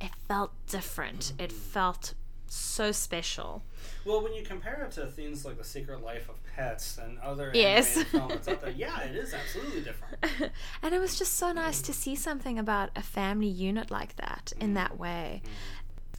it 0.00 0.10
felt 0.28 0.52
different. 0.66 1.32
It 1.38 1.52
felt 1.52 2.14
so 2.46 2.92
special. 2.92 3.62
Well, 4.04 4.22
when 4.22 4.32
you 4.32 4.42
compare 4.42 4.82
it 4.84 4.92
to 4.92 5.06
things 5.06 5.44
like 5.44 5.58
The 5.58 5.64
Secret 5.64 6.02
Life 6.02 6.28
of 6.28 6.36
Pets 6.56 6.98
and 7.02 7.18
other 7.18 7.50
Yes. 7.54 8.02
films 8.04 8.48
out 8.48 8.60
there, 8.62 8.70
yeah, 8.70 9.02
it 9.02 9.14
is 9.14 9.34
absolutely 9.34 9.82
different. 9.82 10.52
and 10.82 10.94
it 10.94 10.98
was 10.98 11.18
just 11.18 11.34
so 11.34 11.52
nice 11.52 11.82
to 11.82 11.92
see 11.92 12.16
something 12.16 12.58
about 12.58 12.90
a 12.96 13.02
family 13.02 13.48
unit 13.48 13.90
like 13.90 14.16
that 14.16 14.52
in 14.60 14.74
that 14.74 14.98
way 14.98 15.42
mm-hmm. 15.44 15.54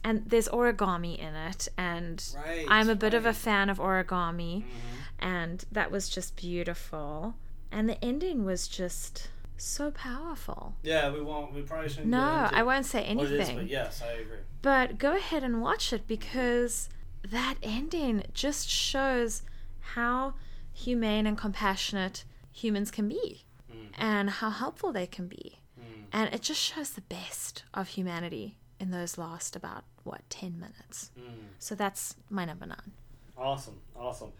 And 0.04 0.24
there's 0.26 0.48
origami 0.48 1.18
in 1.18 1.34
it 1.34 1.68
and 1.76 2.34
Right, 2.36 2.64
i'm 2.68 2.88
a 2.88 2.94
bit 2.94 3.14
of 3.14 3.26
a 3.26 3.32
fan 3.32 3.68
of 3.68 3.78
origami 3.78 4.62
Mm-hmm. 4.62 5.26
and 5.28 5.64
that 5.72 5.90
was 5.90 6.08
just 6.08 6.36
beautiful 6.36 7.34
and 7.72 7.88
the 7.88 8.02
ending 8.04 8.44
was 8.44 8.66
just 8.68 9.28
so 9.56 9.90
powerful 9.90 10.74
Yeah, 10.82 11.12
we 11.12 11.20
won't. 11.20 11.52
We 11.52 11.62
probably 11.62 11.88
shouldn't. 11.90 12.06
no 12.08 12.48
i 12.52 12.62
won't 12.62 12.86
say 12.86 13.00
what 13.14 13.26
it 13.26 13.32
is, 13.32 13.40
anything 13.40 13.56
but 13.58 13.68
yes, 13.68 14.02
I 14.02 14.12
agree. 14.12 14.38
but 14.62 14.98
go 14.98 15.14
ahead 15.16 15.42
and 15.44 15.60
watch 15.60 15.92
it 15.92 16.06
because 16.06 16.88
that 17.28 17.56
ending 17.62 18.24
just 18.32 18.68
shows 18.70 19.42
how 19.94 20.32
humane 20.72 21.26
and 21.26 21.36
compassionate 21.36 22.24
humans 22.52 22.90
can 22.90 23.08
be 23.08 23.44
Mm. 23.70 23.90
and 23.98 24.30
how 24.30 24.50
helpful 24.50 24.90
they 24.92 25.06
can 25.06 25.28
be. 25.28 25.60
Mm. 25.78 26.04
And 26.12 26.34
it 26.34 26.42
just 26.42 26.60
shows 26.60 26.90
the 26.90 27.02
best 27.02 27.62
of 27.72 27.88
humanity 27.88 28.56
in 28.80 28.90
those 28.90 29.18
last 29.18 29.54
about, 29.54 29.84
what, 30.04 30.22
10 30.30 30.58
minutes. 30.58 31.10
Mm. 31.18 31.24
So 31.58 31.74
that's 31.74 32.16
my 32.30 32.44
number 32.44 32.66
nine. 32.66 32.92
Awesome, 33.36 33.78
awesome. 33.94 34.32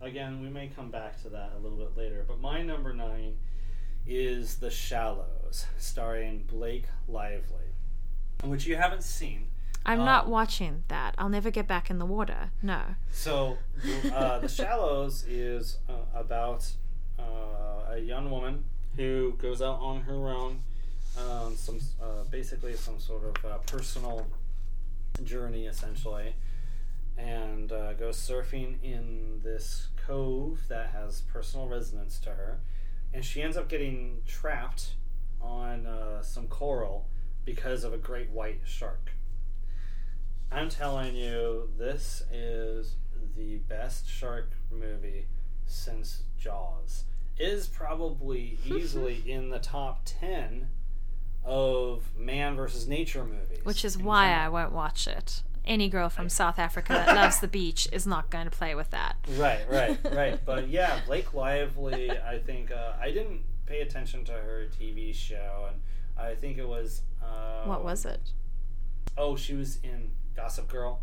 Again, 0.00 0.42
we 0.42 0.48
may 0.48 0.68
come 0.68 0.90
back 0.90 1.20
to 1.22 1.28
that 1.30 1.52
a 1.56 1.58
little 1.60 1.78
bit 1.78 1.96
later, 1.96 2.24
but 2.26 2.40
my 2.40 2.62
number 2.62 2.92
nine 2.92 3.36
is 4.06 4.56
The 4.56 4.70
Shallows, 4.70 5.66
starring 5.78 6.44
Blake 6.46 6.86
Lively, 7.08 7.72
which 8.42 8.66
you 8.66 8.76
haven't 8.76 9.02
seen. 9.02 9.48
I'm 9.86 10.00
Um, 10.00 10.06
not 10.06 10.28
watching 10.28 10.84
that. 10.88 11.14
I'll 11.18 11.28
never 11.28 11.50
get 11.50 11.66
back 11.66 11.90
in 11.90 11.98
the 11.98 12.06
water. 12.06 12.50
No. 12.62 12.80
So, 13.10 13.58
uh, 14.12 14.38
The 14.40 14.48
Shallows 14.48 15.24
is 15.26 15.78
uh, 15.88 15.92
about 16.18 16.70
uh, 17.18 17.92
a 17.92 17.98
young 17.98 18.30
woman 18.30 18.64
who 18.96 19.34
goes 19.38 19.60
out 19.62 19.80
on 19.80 20.02
her 20.02 20.30
own, 20.30 20.62
um, 21.18 21.56
some 21.56 21.78
uh, 22.02 22.24
basically 22.30 22.74
some 22.74 22.98
sort 22.98 23.24
of 23.24 23.44
uh, 23.44 23.58
personal 23.66 24.26
journey, 25.22 25.66
essentially, 25.66 26.34
and 27.16 27.70
uh, 27.70 27.92
goes 27.94 28.16
surfing 28.16 28.82
in 28.82 29.40
this 29.42 29.88
cove 30.06 30.60
that 30.68 30.90
has 30.90 31.20
personal 31.22 31.68
resonance 31.68 32.18
to 32.20 32.30
her, 32.30 32.60
and 33.12 33.24
she 33.24 33.42
ends 33.42 33.56
up 33.56 33.68
getting 33.68 34.22
trapped 34.26 34.94
on 35.40 35.86
uh, 35.86 36.22
some 36.22 36.48
coral 36.48 37.06
because 37.44 37.84
of 37.84 37.92
a 37.92 37.98
great 37.98 38.30
white 38.30 38.60
shark. 38.64 39.12
I'm 40.50 40.68
telling 40.68 41.14
you, 41.14 41.68
this 41.78 42.22
is 42.32 42.94
the 43.36 43.56
best 43.56 44.08
shark 44.08 44.50
movie 44.70 45.26
since 45.66 46.22
Jaws. 46.38 47.04
It 47.36 47.48
is 47.48 47.66
probably 47.66 48.58
easily 48.64 49.22
in 49.26 49.50
the 49.50 49.58
top 49.58 50.02
10 50.04 50.68
of 51.44 52.02
man 52.18 52.56
versus 52.56 52.86
nature 52.88 53.24
movies. 53.24 53.58
Which 53.64 53.84
is 53.84 53.96
why 53.98 54.32
I 54.32 54.48
won't 54.48 54.72
watch 54.72 55.06
it. 55.06 55.42
Any 55.66 55.88
girl 55.88 56.08
from 56.10 56.28
South 56.28 56.58
Africa 56.58 56.92
that 56.92 57.14
loves 57.16 57.40
the 57.40 57.48
beach 57.48 57.88
is 57.92 58.06
not 58.06 58.30
going 58.30 58.44
to 58.44 58.50
play 58.50 58.74
with 58.74 58.90
that. 58.90 59.16
Right, 59.36 59.64
right, 59.70 59.98
right. 60.12 60.38
But 60.44 60.68
yeah, 60.68 61.00
Blake 61.06 61.32
Lively, 61.34 62.10
I 62.10 62.38
think, 62.38 62.70
uh, 62.70 62.92
I 63.00 63.10
didn't 63.10 63.40
pay 63.66 63.80
attention 63.80 64.24
to 64.26 64.32
her 64.32 64.66
TV 64.78 65.14
show, 65.14 65.68
and 65.70 65.80
I 66.18 66.34
think 66.34 66.58
it 66.58 66.68
was. 66.68 67.02
Uh, 67.22 67.64
What 67.64 67.82
was 67.84 68.04
it? 68.04 68.20
Oh, 69.16 69.36
she 69.36 69.54
was 69.54 69.78
in 69.82 70.10
Gossip 70.36 70.68
Girl. 70.68 71.00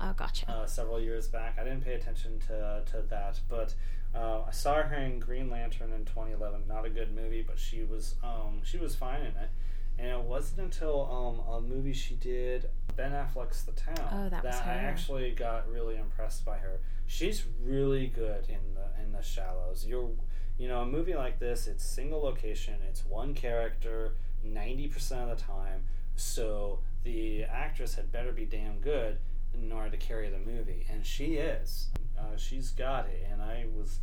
Oh, 0.00 0.12
gotcha. 0.16 0.50
uh, 0.50 0.66
several 0.66 1.00
years 1.00 1.28
back. 1.28 1.56
I 1.60 1.62
didn't 1.64 1.84
pay 1.84 1.94
attention 1.94 2.40
to, 2.48 2.82
to 2.90 3.02
that, 3.08 3.38
but 3.48 3.72
uh, 4.14 4.42
I 4.46 4.50
saw 4.50 4.82
her 4.82 4.94
in 4.96 5.18
Green 5.18 5.50
Lantern 5.50 5.92
in 5.92 6.04
2011. 6.04 6.62
Not 6.68 6.84
a 6.84 6.90
good 6.90 7.14
movie, 7.14 7.42
but 7.42 7.58
she 7.58 7.82
was 7.84 8.16
um, 8.22 8.60
she 8.62 8.78
was 8.78 8.94
fine 8.94 9.20
in 9.20 9.26
it. 9.36 9.50
And 9.98 10.08
it 10.08 10.20
wasn't 10.20 10.60
until 10.60 11.06
um, 11.46 11.54
a 11.54 11.60
movie 11.60 11.92
she 11.92 12.14
did, 12.14 12.68
Ben 12.96 13.12
Affleck's 13.12 13.62
The 13.62 13.72
Town, 13.72 14.08
Oh, 14.10 14.28
that 14.30 14.42
was 14.42 14.54
I 14.56 14.74
actually 14.74 15.30
got 15.32 15.70
really 15.70 15.96
impressed 15.96 16.44
by 16.44 16.56
her. 16.58 16.80
She's 17.06 17.44
really 17.62 18.06
good 18.06 18.46
in 18.48 18.74
the 18.74 19.02
in 19.02 19.12
the 19.12 19.22
Shallows. 19.22 19.86
You're 19.86 20.10
you 20.58 20.68
know 20.68 20.80
a 20.82 20.86
movie 20.86 21.14
like 21.14 21.38
this. 21.38 21.66
It's 21.66 21.84
single 21.84 22.22
location. 22.22 22.74
It's 22.88 23.04
one 23.04 23.34
character 23.34 24.14
ninety 24.42 24.88
percent 24.88 25.30
of 25.30 25.38
the 25.38 25.42
time. 25.42 25.84
So 26.16 26.80
the 27.04 27.44
actress 27.44 27.94
had 27.94 28.12
better 28.12 28.32
be 28.32 28.44
damn 28.44 28.78
good 28.78 29.18
in 29.54 29.72
order 29.72 29.90
to 29.90 29.96
carry 29.96 30.28
the 30.28 30.38
movie, 30.38 30.86
and 30.90 31.04
she 31.04 31.34
is. 31.34 31.88
Uh, 32.18 32.36
she's 32.36 32.70
got 32.70 33.06
it, 33.08 33.26
and 33.30 33.42
I 33.42 33.66
was 33.76 33.98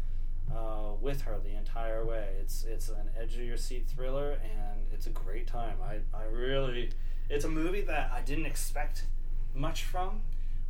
uh, 0.51 0.93
with 0.99 1.21
her 1.21 1.37
the 1.43 1.55
entire 1.55 2.05
way. 2.05 2.29
It's 2.39 2.63
it's 2.65 2.89
an 2.89 3.09
edge 3.19 3.35
of 3.35 3.41
your 3.41 3.57
seat 3.57 3.87
thriller, 3.87 4.39
and 4.43 4.81
it's 4.91 5.07
a 5.07 5.11
great 5.11 5.47
time. 5.47 5.77
I, 5.83 5.99
I 6.17 6.23
really, 6.25 6.91
it's 7.29 7.45
a 7.45 7.49
movie 7.49 7.81
that 7.81 8.11
I 8.13 8.21
didn't 8.21 8.45
expect 8.45 9.05
much 9.53 9.83
from. 9.83 10.21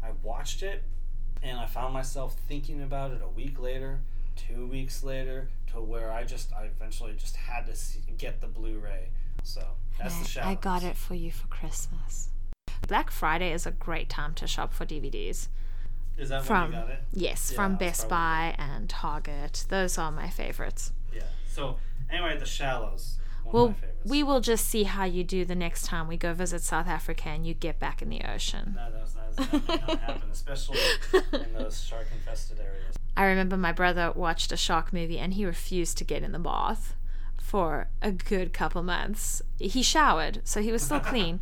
I 0.04 0.12
watched 0.24 0.64
it, 0.64 0.84
and 1.42 1.60
I 1.60 1.66
found 1.66 1.94
myself 1.94 2.36
thinking 2.48 2.82
about 2.84 3.12
it 3.12 3.22
a 3.24 3.30
week 3.30 3.60
later, 3.60 4.00
two 4.36 4.68
weeks 4.68 5.04
later, 5.04 5.50
to 5.72 5.82
where 5.82 6.12
I 6.12 6.24
just 6.24 6.54
I 6.54 6.66
eventually 6.66 7.14
just 7.14 7.36
had 7.36 7.66
to 7.68 7.76
see, 7.76 8.00
get 8.18 8.42
the 8.42 8.48
Blu-ray. 8.48 9.10
So 9.44 9.66
that's 9.98 10.18
the 10.20 10.28
Shallows. 10.28 10.58
I 10.58 10.62
got 10.62 10.84
it 10.84 10.96
for 10.98 11.16
you 11.16 11.32
for 11.32 11.48
Christmas. 11.48 12.30
Black 12.88 13.12
Friday 13.12 13.52
is 13.52 13.66
a 13.66 13.72
great 13.72 14.10
time 14.10 14.34
to 14.36 14.48
shop 14.48 14.74
for 14.74 14.86
DVDs. 14.86 15.48
Is 16.18 16.30
that 16.30 16.44
From 16.44 16.72
when 16.72 16.72
you 16.74 16.78
got 16.88 16.90
it? 16.90 17.04
yes, 17.14 17.50
Yeah, 17.52 17.56
from 17.56 17.76
Best 17.78 18.10
Buy 18.10 18.56
and 18.58 18.90
Target. 18.90 19.66
Those 19.70 19.98
are 19.98 20.12
my 20.12 20.30
favorites. 20.30 20.92
Yeah. 21.14 21.24
So 21.48 21.78
anyway, 22.12 22.38
the 22.38 22.46
Shallows. 22.46 23.18
One 23.44 23.54
Well, 23.54 23.64
of 23.66 23.70
my 23.72 23.76
favorites. 23.76 24.10
we 24.10 24.24
will 24.24 24.42
just 24.42 24.66
see 24.68 24.84
how 24.84 25.06
you 25.06 25.24
do 25.24 25.46
the 25.46 25.56
next 25.56 25.86
time 25.86 26.08
we 26.08 26.18
go 26.18 26.34
visit 26.34 26.62
South 26.62 26.88
Africa 26.88 27.30
and 27.30 27.48
you 27.48 27.54
get 27.54 27.80
back 27.80 28.02
in 28.02 28.10
the 28.10 28.22
ocean. 28.24 28.76
No, 28.76 28.92
that's, 28.92 29.14
that's, 29.14 29.66
that 29.68 29.88
not 29.88 30.00
happen, 30.02 30.30
especially 30.32 30.78
in 31.34 31.54
those 31.54 31.82
shark-infested 31.84 32.60
areas. 32.60 32.96
I 33.16 33.24
remember 33.26 33.56
my 33.58 33.72
brother 33.72 34.12
watched 34.14 34.52
a 34.52 34.58
shark 34.58 34.92
movie 34.94 35.20
and 35.20 35.34
he 35.34 35.46
refused 35.46 35.98
to 36.00 36.04
get 36.04 36.22
in 36.24 36.32
the 36.34 36.40
bath 36.40 36.96
for 37.42 37.88
a 38.02 38.12
good 38.12 38.52
couple 38.54 38.84
months. 38.84 39.42
He 39.58 39.82
showered, 39.84 40.42
so 40.44 40.62
he 40.62 40.72
was 40.72 40.84
still 40.84 41.00
clean, 41.12 41.40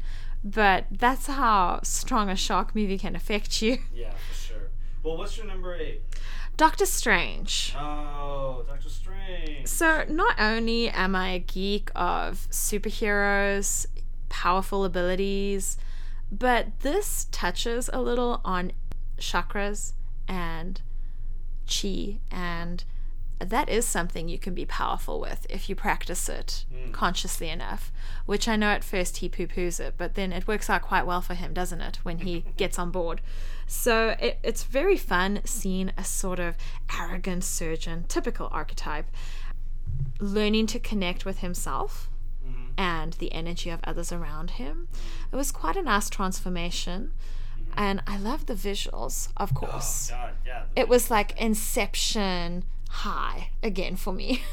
but 0.53 0.85
that's 0.91 1.27
how 1.27 1.79
strong 1.83 2.29
a 2.29 2.35
shark 2.35 2.75
movie 2.75 2.97
can 2.97 3.15
affect 3.15 3.61
you. 3.61 3.79
Yeah, 3.93 4.11
for 4.29 4.33
sure. 4.35 4.69
Well, 5.03 5.17
what's 5.17 5.37
your 5.37 5.45
number 5.45 5.75
eight? 5.75 6.01
Doctor 6.55 6.85
Strange. 6.85 7.75
Oh, 7.77 8.63
Doctor 8.67 8.89
Strange. 8.89 9.67
So, 9.67 10.05
not 10.09 10.39
only 10.39 10.89
am 10.89 11.15
I 11.15 11.29
a 11.29 11.39
geek 11.39 11.91
of 11.95 12.47
superheroes, 12.49 13.85
powerful 14.29 14.85
abilities, 14.85 15.77
but 16.31 16.79
this 16.79 17.27
touches 17.31 17.89
a 17.93 18.01
little 18.01 18.41
on 18.45 18.71
chakras 19.19 19.93
and 20.27 20.81
chi, 21.67 22.19
and 22.31 22.83
that 23.39 23.69
is 23.69 23.85
something 23.85 24.27
you 24.27 24.39
can 24.39 24.53
be 24.55 24.65
powerful 24.65 25.19
with 25.19 25.45
if 25.49 25.69
you 25.69 25.75
practice 25.75 26.27
it 26.29 26.65
Mm. 26.73 26.91
consciously 26.91 27.49
enough. 27.49 27.91
Which 28.25 28.47
I 28.47 28.55
know 28.55 28.69
at 28.69 28.83
first 28.83 29.17
he 29.17 29.29
poo 29.29 29.45
poos 29.47 29.79
it, 29.79 29.93
but 29.97 30.15
then 30.15 30.33
it 30.33 30.47
works 30.47 30.69
out 30.69 30.81
quite 30.81 31.05
well 31.05 31.21
for 31.21 31.33
him, 31.35 31.53
doesn't 31.53 31.81
it, 31.81 31.97
when 32.03 32.19
he 32.19 32.45
gets 32.57 32.79
on 32.79 32.89
board? 32.91 33.21
So 33.67 34.15
it, 34.19 34.39
it's 34.43 34.63
very 34.63 34.97
fun 34.97 35.41
seeing 35.45 35.91
a 35.97 36.03
sort 36.03 36.39
of 36.39 36.55
arrogant 36.99 37.43
surgeon, 37.43 38.05
typical 38.07 38.49
archetype, 38.51 39.07
learning 40.19 40.67
to 40.67 40.79
connect 40.79 41.25
with 41.25 41.39
himself 41.39 42.09
Mhm. 42.45 42.71
and 42.77 43.13
the 43.13 43.31
energy 43.33 43.69
of 43.69 43.79
others 43.83 44.11
around 44.11 44.51
him. 44.51 44.87
It 45.31 45.35
was 45.35 45.51
quite 45.51 45.75
a 45.75 45.81
nice 45.83 46.09
transformation. 46.09 47.13
And 47.75 48.01
I 48.07 48.17
love 48.17 48.47
the 48.47 48.55
visuals, 48.55 49.27
of 49.37 49.51
Oh 49.51 49.59
course. 49.59 50.09
God, 50.09 50.33
yeah. 50.45 50.63
the 50.73 50.81
it 50.81 50.89
was 50.89 51.11
like 51.11 51.39
Inception 51.39 52.63
high 52.89 53.49
again 53.63 53.95
for 53.95 54.13
me. 54.13 54.43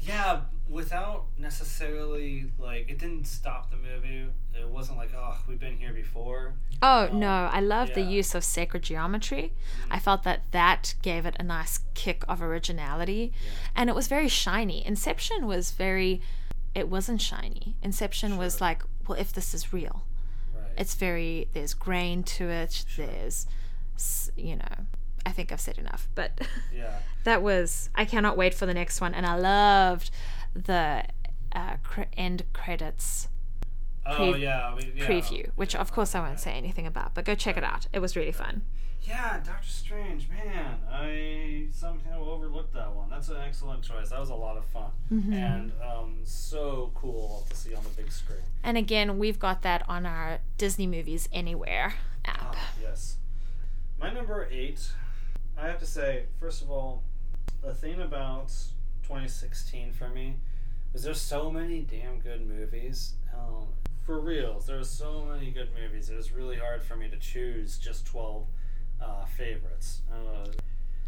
Yeah, 0.00 0.40
without 0.68 1.26
necessarily 1.38 2.46
like 2.58 2.88
it 2.90 2.98
didn't 2.98 3.26
stop 3.26 3.70
the 3.70 3.76
movie. 3.76 4.26
It 4.54 4.68
wasn't 4.68 4.98
like 4.98 5.10
oh 5.16 5.36
we've 5.46 5.60
been 5.60 5.76
here 5.76 5.92
before. 5.92 6.54
Oh 6.82 7.08
Um, 7.08 7.20
no, 7.20 7.28
I 7.52 7.60
love 7.60 7.94
the 7.94 8.00
use 8.02 8.34
of 8.34 8.42
sacred 8.42 8.82
geometry. 8.82 9.52
I 9.90 9.98
felt 9.98 10.22
that 10.24 10.50
that 10.52 10.94
gave 11.02 11.26
it 11.26 11.36
a 11.38 11.42
nice 11.42 11.80
kick 11.94 12.24
of 12.28 12.42
originality, 12.42 13.32
Yeah. 13.44 13.50
and 13.76 13.90
it 13.90 13.94
was 13.96 14.08
very 14.08 14.28
shiny. 14.28 14.84
Inception 14.86 15.46
was 15.46 15.70
very, 15.72 16.20
it 16.74 16.88
wasn't 16.88 17.20
shiny. 17.20 17.76
Inception 17.82 18.36
was 18.36 18.60
like, 18.60 18.82
well, 19.06 19.18
if 19.18 19.32
this 19.32 19.52
is 19.54 19.72
real, 19.72 20.04
Right. 20.54 20.70
it's 20.76 20.94
very 20.94 21.48
there's 21.52 21.74
grain 21.74 22.22
to 22.24 22.48
it. 22.48 22.84
Sure. 22.88 23.06
There's, 23.06 23.46
you 24.36 24.56
know, 24.56 24.86
I 25.26 25.30
think 25.32 25.52
I've 25.52 25.60
said 25.60 25.78
enough, 25.78 26.08
but 26.14 26.40
Yeah. 26.74 26.98
that 27.24 27.42
was 27.42 27.90
I 27.94 28.04
cannot 28.04 28.36
wait 28.36 28.54
for 28.54 28.66
the 28.66 28.74
next 28.74 29.00
one, 29.00 29.14
and 29.14 29.26
I 29.26 29.36
loved 29.36 30.10
the 30.54 31.04
uh, 31.52 31.76
cre- 31.82 32.02
end 32.16 32.44
credits 32.52 33.28
Oh 34.06 34.32
Pre- 34.32 34.42
yeah, 34.42 34.74
we, 34.74 34.92
yeah. 34.96 35.06
preview, 35.06 35.50
which 35.54 35.74
of 35.76 35.92
course 35.92 36.14
I 36.14 36.20
won't 36.20 36.40
say 36.40 36.52
anything 36.52 36.86
about, 36.86 37.14
but 37.14 37.26
go 37.26 37.34
check 37.34 37.56
it 37.58 37.64
out. 37.64 37.86
It 37.92 37.98
was 37.98 38.16
really 38.16 38.32
fun. 38.32 38.62
Yeah, 39.02 39.40
Doctor 39.44 39.68
Strange, 39.68 40.28
man, 40.28 40.78
I 40.90 41.66
somehow 41.72 42.22
overlooked 42.24 42.72
that 42.74 42.90
one. 42.94 43.08
That's 43.10 43.28
an 43.28 43.36
excellent 43.46 43.82
choice. 43.82 44.08
That 44.10 44.18
was 44.20 44.30
a 44.30 44.34
lot 44.34 44.56
of 44.56 44.64
fun 44.66 44.90
Mm-hmm. 45.12 45.32
and 45.34 45.72
um, 45.82 46.16
so 46.24 46.90
cool 46.94 47.46
to 47.50 47.56
see 47.56 47.74
on 47.74 47.82
the 47.84 47.90
big 47.90 48.10
screen. 48.10 48.40
And 48.62 48.76
again, 48.78 49.18
we've 49.18 49.38
got 49.38 49.60
that 49.62 49.82
on 49.88 50.04
our 50.06 50.38
Disney 50.58 50.86
Movies 50.86 51.28
Anywhere 51.32 51.94
app. 52.24 52.54
Ah, 52.56 52.70
yes. 52.82 53.16
My 54.00 54.10
number 54.12 54.48
eight, 54.50 54.90
I 55.60 55.66
have 55.66 55.78
to 55.80 55.86
say, 55.86 56.24
first 56.38 56.62
of 56.62 56.70
all, 56.70 57.02
the 57.62 57.74
thing 57.74 58.00
about 58.00 58.48
2016 59.02 59.92
for 59.92 60.08
me 60.08 60.36
was 60.92 61.02
there's 61.02 61.20
so 61.20 61.50
many 61.50 61.80
damn 61.80 62.20
good 62.20 62.46
movies. 62.46 63.14
Um, 63.34 63.66
for 64.04 64.20
reals, 64.20 64.66
there's 64.66 64.88
so 64.88 65.24
many 65.30 65.50
good 65.50 65.68
movies. 65.78 66.10
It 66.10 66.16
was 66.16 66.32
really 66.32 66.56
hard 66.56 66.82
for 66.82 66.96
me 66.96 67.08
to 67.08 67.16
choose 67.16 67.76
just 67.78 68.06
12 68.06 68.46
uh, 69.02 69.24
favorites. 69.26 70.00
Uh, 70.12 70.48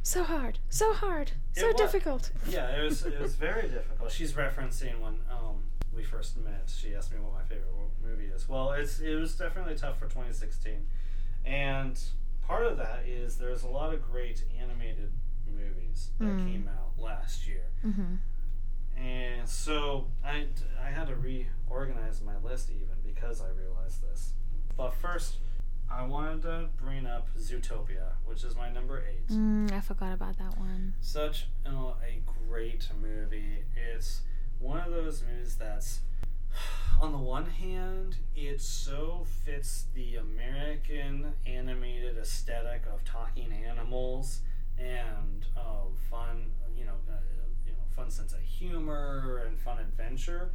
So 0.02 0.24
hard, 0.24 0.58
so 0.68 0.92
hard, 0.94 1.32
so 1.54 1.66
was. 1.68 1.76
difficult. 1.76 2.30
yeah, 2.48 2.76
it 2.76 2.82
was 2.82 3.04
it 3.04 3.20
was 3.20 3.34
very 3.36 3.68
difficult. 3.68 4.10
She's 4.10 4.32
referencing 4.32 4.98
when 5.00 5.18
um, 5.30 5.62
we 5.94 6.02
first 6.02 6.36
met. 6.38 6.72
She 6.74 6.94
asked 6.94 7.12
me 7.12 7.18
what 7.20 7.32
my 7.34 7.42
favorite 7.42 7.68
movie 8.02 8.26
is. 8.34 8.48
Well, 8.48 8.72
it's 8.72 8.98
it 9.00 9.14
was 9.14 9.34
definitely 9.34 9.74
tough 9.76 9.98
for 9.98 10.06
2016, 10.06 10.86
and 11.44 12.00
part 12.50 12.66
of 12.66 12.76
that 12.78 13.04
is 13.06 13.36
there's 13.36 13.62
a 13.62 13.68
lot 13.68 13.94
of 13.94 14.02
great 14.10 14.42
animated 14.60 15.12
movies 15.46 16.10
that 16.18 16.36
Mm. 16.36 16.44
came 16.44 16.68
out 16.68 16.98
last 16.98 17.46
year, 17.46 17.66
hmm 17.82 18.16
and 18.96 19.48
so 19.48 20.08
I 20.24 20.46
I 20.84 20.90
had 20.90 21.06
to 21.08 21.14
reorganize 21.14 22.20
my 22.20 22.36
list 22.38 22.70
even 22.70 22.96
because 23.04 23.40
I 23.40 23.48
realized 23.50 24.02
this. 24.02 24.32
But 24.76 24.90
first, 24.94 25.38
I 25.90 26.02
wanted 26.04 26.42
to 26.42 26.68
bring 26.76 27.06
up 27.06 27.28
Zootopia, 27.38 28.14
which 28.26 28.42
is 28.44 28.54
my 28.56 28.68
number 28.70 29.02
eight 29.08 29.28
Mm, 29.28 29.72
I 29.72 29.80
forgot 29.80 30.12
about 30.12 30.36
that 30.38 30.58
one. 30.58 30.94
such 31.00 31.46
a 31.64 32.20
great 32.48 32.88
movie. 33.00 33.64
It's 33.76 34.22
one 34.58 34.80
of 34.80 34.90
those 34.92 35.22
movies 35.22 35.54
that's, 35.56 36.00
on 37.00 37.12
the 37.12 37.18
one 37.18 37.46
hand, 37.46 38.16
it 38.34 38.60
so 38.60 39.26
fits 39.44 39.86
the 39.94 40.16
American 40.16 41.34
animated 41.46 42.18
aesthetic 42.18 42.82
of 42.92 43.04
talking 43.04 43.52
animals 43.52 44.40
and 44.78 45.46
uh, 45.56 45.86
fun, 46.10 46.52
you 46.76 46.84
know, 46.84 46.94
uh, 47.08 47.16
you 47.66 47.72
know, 47.72 47.78
fun 47.94 48.10
sense 48.10 48.32
of 48.32 48.40
humor 48.40 49.44
and 49.46 49.58
fun 49.58 49.78
adventure. 49.78 50.52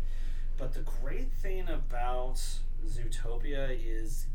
But 0.58 0.74
the 0.74 0.82
great 1.02 1.32
thing 1.34 1.68
about 1.68 2.42
Zootopia 2.86 3.78
is 3.84 4.28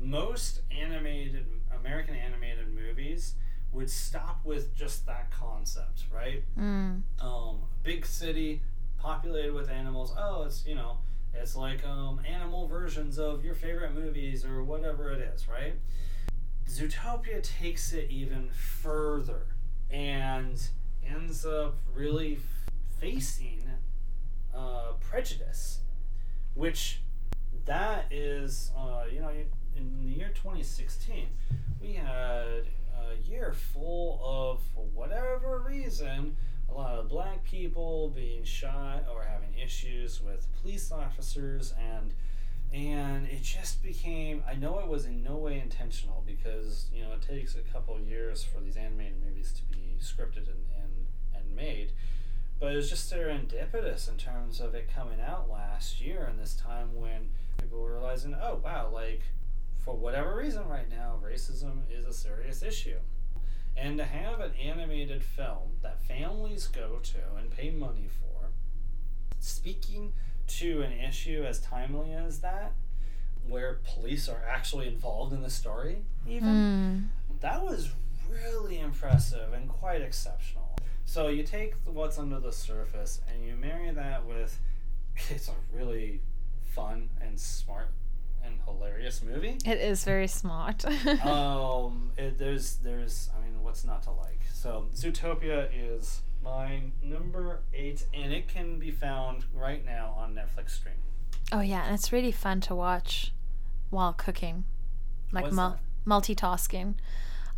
most 0.00 0.62
animated 0.70 1.46
American 1.78 2.14
animated 2.14 2.72
movies 2.74 3.34
would 3.72 3.90
stop 3.90 4.40
with 4.44 4.74
just 4.76 5.06
that 5.06 5.30
concept, 5.30 6.04
right? 6.12 6.44
Mm. 6.58 7.02
Um, 7.20 7.58
big 7.82 8.04
city, 8.04 8.62
populated 9.02 9.52
with 9.52 9.68
animals. 9.68 10.14
Oh, 10.16 10.44
it's 10.44 10.64
you 10.64 10.74
know, 10.74 10.98
it's 11.34 11.56
like 11.56 11.84
um, 11.86 12.20
animal 12.26 12.66
versions 12.66 13.18
of 13.18 13.44
your 13.44 13.54
favorite 13.54 13.94
movies 13.94 14.44
or 14.44 14.62
whatever 14.62 15.10
it 15.10 15.20
is, 15.34 15.48
right? 15.48 15.74
Zootopia 16.68 17.42
takes 17.42 17.92
it 17.92 18.08
even 18.10 18.48
further 18.50 19.46
and 19.90 20.60
ends 21.06 21.44
up 21.44 21.76
really 21.94 22.38
facing 23.00 23.62
uh, 24.54 24.92
prejudice, 25.00 25.80
which 26.54 27.00
that 27.64 28.06
is, 28.10 28.70
uh, 28.76 29.04
you 29.12 29.20
know, 29.20 29.30
in 29.76 30.04
the 30.04 30.12
year 30.12 30.30
2016, 30.34 31.26
we 31.80 31.94
had 31.94 32.64
a 32.96 33.16
year 33.24 33.52
full 33.52 34.20
of, 34.22 34.60
for 34.74 34.84
whatever 34.94 35.62
reason, 35.66 36.36
a 36.72 36.78
lot 36.78 36.98
of 36.98 37.08
black 37.08 37.44
people 37.44 38.10
being 38.14 38.44
shot 38.44 39.04
or 39.12 39.24
having 39.24 39.52
issues 39.58 40.22
with 40.22 40.46
police 40.60 40.90
officers 40.90 41.74
and 41.78 42.14
and 42.72 43.26
it 43.26 43.42
just 43.42 43.82
became 43.82 44.42
i 44.48 44.54
know 44.54 44.78
it 44.78 44.88
was 44.88 45.04
in 45.04 45.22
no 45.22 45.36
way 45.36 45.60
intentional 45.60 46.22
because 46.26 46.86
you 46.94 47.02
know 47.02 47.12
it 47.12 47.22
takes 47.22 47.54
a 47.54 47.72
couple 47.72 47.98
years 48.00 48.42
for 48.42 48.60
these 48.60 48.76
animated 48.76 49.22
movies 49.22 49.52
to 49.52 49.62
be 49.64 49.96
scripted 50.00 50.48
and, 50.48 50.64
and, 50.82 51.06
and 51.36 51.54
made 51.54 51.92
but 52.58 52.72
it 52.72 52.76
was 52.76 52.88
just 52.88 53.12
serendipitous 53.12 54.08
in 54.08 54.16
terms 54.16 54.58
of 54.60 54.74
it 54.74 54.88
coming 54.94 55.20
out 55.20 55.50
last 55.50 56.00
year 56.00 56.26
and 56.30 56.38
this 56.38 56.54
time 56.54 56.94
when 56.94 57.28
people 57.60 57.80
were 57.80 57.92
realizing 57.92 58.34
oh 58.42 58.58
wow 58.64 58.88
like 58.90 59.22
for 59.84 59.94
whatever 59.94 60.36
reason 60.36 60.66
right 60.68 60.88
now 60.88 61.18
racism 61.22 61.80
is 61.90 62.06
a 62.06 62.12
serious 62.12 62.62
issue 62.62 62.96
and 63.76 63.98
to 63.98 64.04
have 64.04 64.40
an 64.40 64.52
animated 64.54 65.22
film 65.24 65.76
that 65.82 66.02
families 66.02 66.66
go 66.66 66.98
to 67.02 67.18
and 67.38 67.50
pay 67.50 67.70
money 67.70 68.08
for 68.20 68.50
speaking 69.40 70.12
to 70.46 70.82
an 70.82 70.92
issue 70.92 71.44
as 71.46 71.60
timely 71.60 72.12
as 72.12 72.40
that 72.40 72.72
where 73.48 73.78
police 73.84 74.28
are 74.28 74.44
actually 74.48 74.86
involved 74.86 75.32
in 75.32 75.42
the 75.42 75.50
story 75.50 76.02
even 76.26 77.08
Mm. 77.32 77.40
that 77.40 77.62
was 77.64 77.90
really 78.30 78.78
impressive 78.78 79.52
and 79.52 79.68
quite 79.68 80.00
exceptional. 80.00 80.76
So 81.04 81.28
you 81.28 81.42
take 81.42 81.74
what's 81.84 82.18
under 82.18 82.38
the 82.40 82.52
surface 82.52 83.20
and 83.28 83.44
you 83.44 83.56
marry 83.56 83.90
that 83.90 84.24
with 84.24 84.58
it's 85.30 85.48
a 85.48 85.54
really 85.72 86.20
fun 86.74 87.10
and 87.20 87.38
smart 87.38 87.88
and 88.44 88.58
hilarious 88.64 89.22
movie. 89.22 89.58
It 89.64 89.78
is 89.78 90.04
very 90.04 90.26
smart. 90.28 90.84
um, 91.24 92.10
it, 92.16 92.38
there's 92.38 92.76
there's 92.76 93.30
I 93.36 93.44
mean 93.44 93.62
what's 93.62 93.84
not 93.84 94.02
to 94.04 94.10
like. 94.12 94.40
So 94.52 94.86
Zootopia 94.94 95.68
is 95.74 96.22
my 96.42 96.82
number 97.02 97.60
eight, 97.72 98.06
and 98.12 98.32
it 98.32 98.48
can 98.48 98.78
be 98.78 98.90
found 98.90 99.44
right 99.54 99.84
now 99.84 100.14
on 100.18 100.34
Netflix 100.34 100.70
stream. 100.70 100.94
oh 101.52 101.60
yeah, 101.60 101.84
and 101.84 101.94
it's 101.94 102.12
really 102.12 102.32
fun 102.32 102.60
to 102.62 102.74
watch 102.74 103.32
while 103.90 104.12
cooking, 104.12 104.64
like 105.30 105.52
mul- 105.52 105.78
multitasking. 106.06 106.94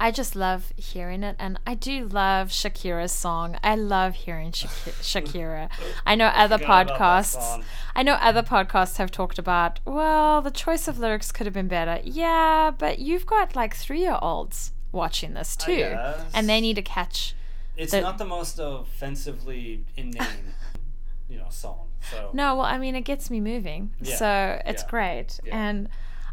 I 0.01 0.11
just 0.11 0.35
love 0.37 0.73
hearing 0.77 1.23
it, 1.23 1.37
and 1.39 1.59
I 1.67 1.75
do 1.75 2.07
love 2.07 2.49
Shakira's 2.49 3.13
song. 3.13 3.57
I 3.63 3.75
love 3.77 4.15
hearing 4.15 4.51
Shakira. 4.53 5.71
I 6.05 6.15
know 6.15 6.27
other 6.27 6.59
podcasts. 6.59 7.63
I 7.95 8.03
know 8.03 8.15
other 8.15 8.43
podcasts 8.43 8.97
have 8.99 9.11
talked 9.11 9.39
about. 9.39 9.81
Well, 9.85 10.43
the 10.43 10.51
choice 10.51 10.89
of 10.89 10.99
lyrics 10.99 11.31
could 11.33 11.47
have 11.47 11.55
been 11.55 11.69
better. 11.69 12.01
Yeah, 12.05 12.73
but 12.77 12.99
you've 12.99 13.25
got 13.27 13.55
like 13.55 13.75
three-year-olds 13.77 14.73
watching 14.93 15.35
this 15.35 15.57
too, 15.57 15.97
and 16.35 16.49
they 16.49 16.61
need 16.61 16.75
to 16.75 16.83
catch. 16.83 17.35
It's 17.77 17.93
the- 17.93 18.01
not 18.01 18.19
the 18.19 18.25
most 18.25 18.59
offensively 18.61 19.85
inane, 19.97 20.55
you 21.29 21.39
know, 21.39 21.47
song. 21.51 21.89
So 22.11 22.31
No, 22.33 22.57
well, 22.57 22.67
I 22.67 22.79
mean, 22.79 22.95
it 22.95 23.03
gets 23.03 23.31
me 23.31 23.41
moving, 23.41 23.91
Yeah, 24.01 24.17
so 24.17 24.63
it's 24.67 24.83
yeah, 24.83 24.91
great, 24.91 25.41
yeah. 25.45 25.57
and 25.69 25.89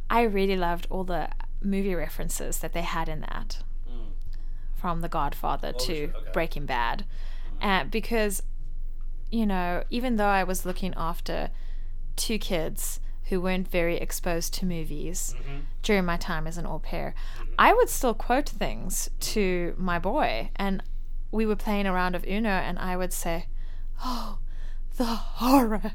I 0.10 0.24
really 0.24 0.58
loved 0.58 0.86
all 0.90 1.04
the 1.04 1.30
movie 1.62 1.96
references 1.96 2.60
that 2.60 2.74
they 2.74 2.82
had 2.82 3.08
in 3.10 3.22
that. 3.22 3.60
Mm. 3.90 4.12
from 4.76 5.02
The 5.02 5.10
Godfather 5.10 5.74
Oh, 5.76 5.86
to 5.86 6.04
okay. 6.16 6.32
Breaking 6.34 6.66
Bad. 6.66 7.06
Uh, 7.62 7.84
because, 7.84 8.42
you 9.30 9.46
know, 9.46 9.84
even 9.92 10.16
though 10.16 10.26
I 10.26 10.44
was 10.44 10.66
looking 10.66 10.94
after 10.98 11.52
two 12.16 12.40
kids 12.40 13.00
who 13.26 13.40
weren't 13.40 13.68
very 13.68 13.98
exposed 13.98 14.54
to 14.56 14.66
movies 14.66 15.36
Mhm. 15.38 15.62
during 15.84 16.06
my 16.06 16.18
time 16.18 16.48
as 16.48 16.58
an 16.58 16.66
au 16.66 16.80
pair, 16.80 17.14
I 17.60 17.74
would 17.74 17.90
still 17.90 18.14
quote 18.16 18.50
things 18.50 19.10
to 19.20 19.76
my 19.78 20.00
boy. 20.00 20.50
And 20.56 20.84
we 21.30 21.46
were 21.46 21.56
playing 21.56 21.86
a 21.86 21.94
round 21.94 22.16
of 22.16 22.26
Uno, 22.26 22.50
and 22.50 22.78
I 22.80 22.98
would 22.98 23.14
say, 23.14 23.46
Oh, 24.04 24.40
the 24.98 25.06
horror. 25.06 25.94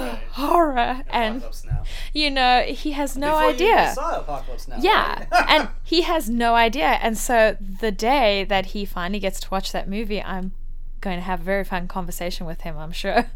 The 0.00 0.06
Right. 0.06 0.18
horror. 0.32 1.02
And, 1.10 1.42
Now. 1.64 1.82
you 2.12 2.30
know, 2.30 2.62
he 2.62 2.92
has 2.92 3.16
no 3.16 3.32
Before 3.32 3.50
idea. 3.50 3.92
saw 3.94 4.20
Apocalypse 4.20 4.68
Now. 4.68 4.76
Yeah, 4.78 5.24
right? 5.30 5.44
and 5.48 5.68
he 5.84 6.02
has 6.02 6.28
no 6.30 6.54
idea. 6.54 6.98
And 7.02 7.16
so 7.16 7.56
the 7.60 7.90
day 7.92 8.44
that 8.44 8.66
he 8.66 8.84
finally 8.84 9.20
gets 9.20 9.40
to 9.40 9.48
watch 9.50 9.72
that 9.72 9.88
movie, 9.88 10.22
I'm 10.22 10.52
going 11.00 11.16
to 11.16 11.22
have 11.22 11.40
a 11.40 11.44
very 11.44 11.64
fun 11.64 11.88
conversation 11.88 12.46
with 12.46 12.62
him, 12.62 12.76
I'm 12.76 12.92
sure. 12.92 13.26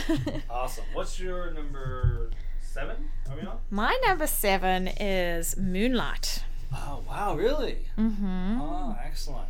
awesome. 0.50 0.84
What's 0.92 1.18
your 1.20 1.52
number 1.52 2.30
seven? 2.60 2.96
Are 3.30 3.36
we 3.36 3.42
on? 3.46 3.58
My 3.70 3.98
number 4.06 4.26
seven 4.26 4.88
is 4.88 5.56
Moonlight. 5.56 6.44
Oh 6.72 7.02
wow, 7.08 7.36
really? 7.36 7.86
hmm 7.96 8.58
Oh, 8.60 8.96
excellent. 9.04 9.48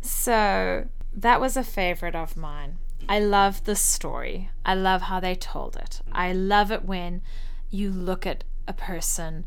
So 0.00 0.86
that 1.14 1.40
was 1.40 1.56
a 1.56 1.64
favorite 1.64 2.14
of 2.14 2.36
mine. 2.36 2.76
I 3.08 3.18
love 3.20 3.64
the 3.64 3.76
story. 3.76 4.50
I 4.64 4.74
love 4.74 5.02
how 5.02 5.20
they 5.20 5.34
told 5.34 5.76
it. 5.76 6.00
I 6.12 6.32
love 6.32 6.70
it 6.72 6.84
when 6.84 7.22
you 7.70 7.90
look 7.90 8.26
at 8.26 8.44
a 8.66 8.72
person 8.72 9.44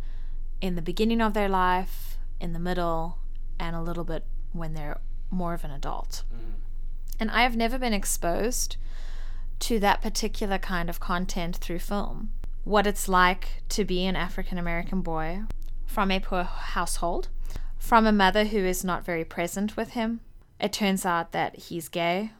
in 0.62 0.76
the 0.76 0.82
beginning 0.82 1.22
of 1.22 1.34
their 1.34 1.50
life, 1.50 2.18
in 2.40 2.54
the 2.54 2.60
middle, 2.60 3.18
and 3.60 3.76
a 3.76 3.82
little 3.82 4.04
bit 4.04 4.26
when 4.52 4.74
they're 4.74 5.00
more 5.32 5.54
of 5.54 5.64
an 5.64 5.72
adult. 5.72 6.24
Mhm. 6.34 6.54
And 7.20 7.32
I 7.32 7.44
have 7.44 7.56
never 7.56 7.78
been 7.80 7.94
exposed 7.94 8.78
to 9.60 9.80
that 9.80 10.02
particular 10.02 10.58
kind 10.58 10.90
of 10.90 11.00
content 11.00 11.56
through 11.56 11.80
film. 11.80 12.32
What 12.64 12.88
it's 12.88 13.08
like 13.08 13.64
to 13.70 13.86
be 13.86 14.06
an 14.06 14.16
African 14.16 14.58
American 14.58 15.02
boy 15.02 15.44
from 15.86 16.12
a 16.12 16.20
poor 16.20 16.44
household, 16.44 17.30
from 17.78 18.06
a 18.06 18.12
mother 18.12 18.46
who 18.46 18.58
is 18.58 18.84
not 18.84 19.06
very 19.06 19.24
present 19.24 19.78
with 19.78 19.92
him. 19.92 20.20
It 20.60 20.74
turns 20.74 21.06
out 21.06 21.32
that 21.32 21.56
he's 21.56 21.90
gay, 21.90 22.32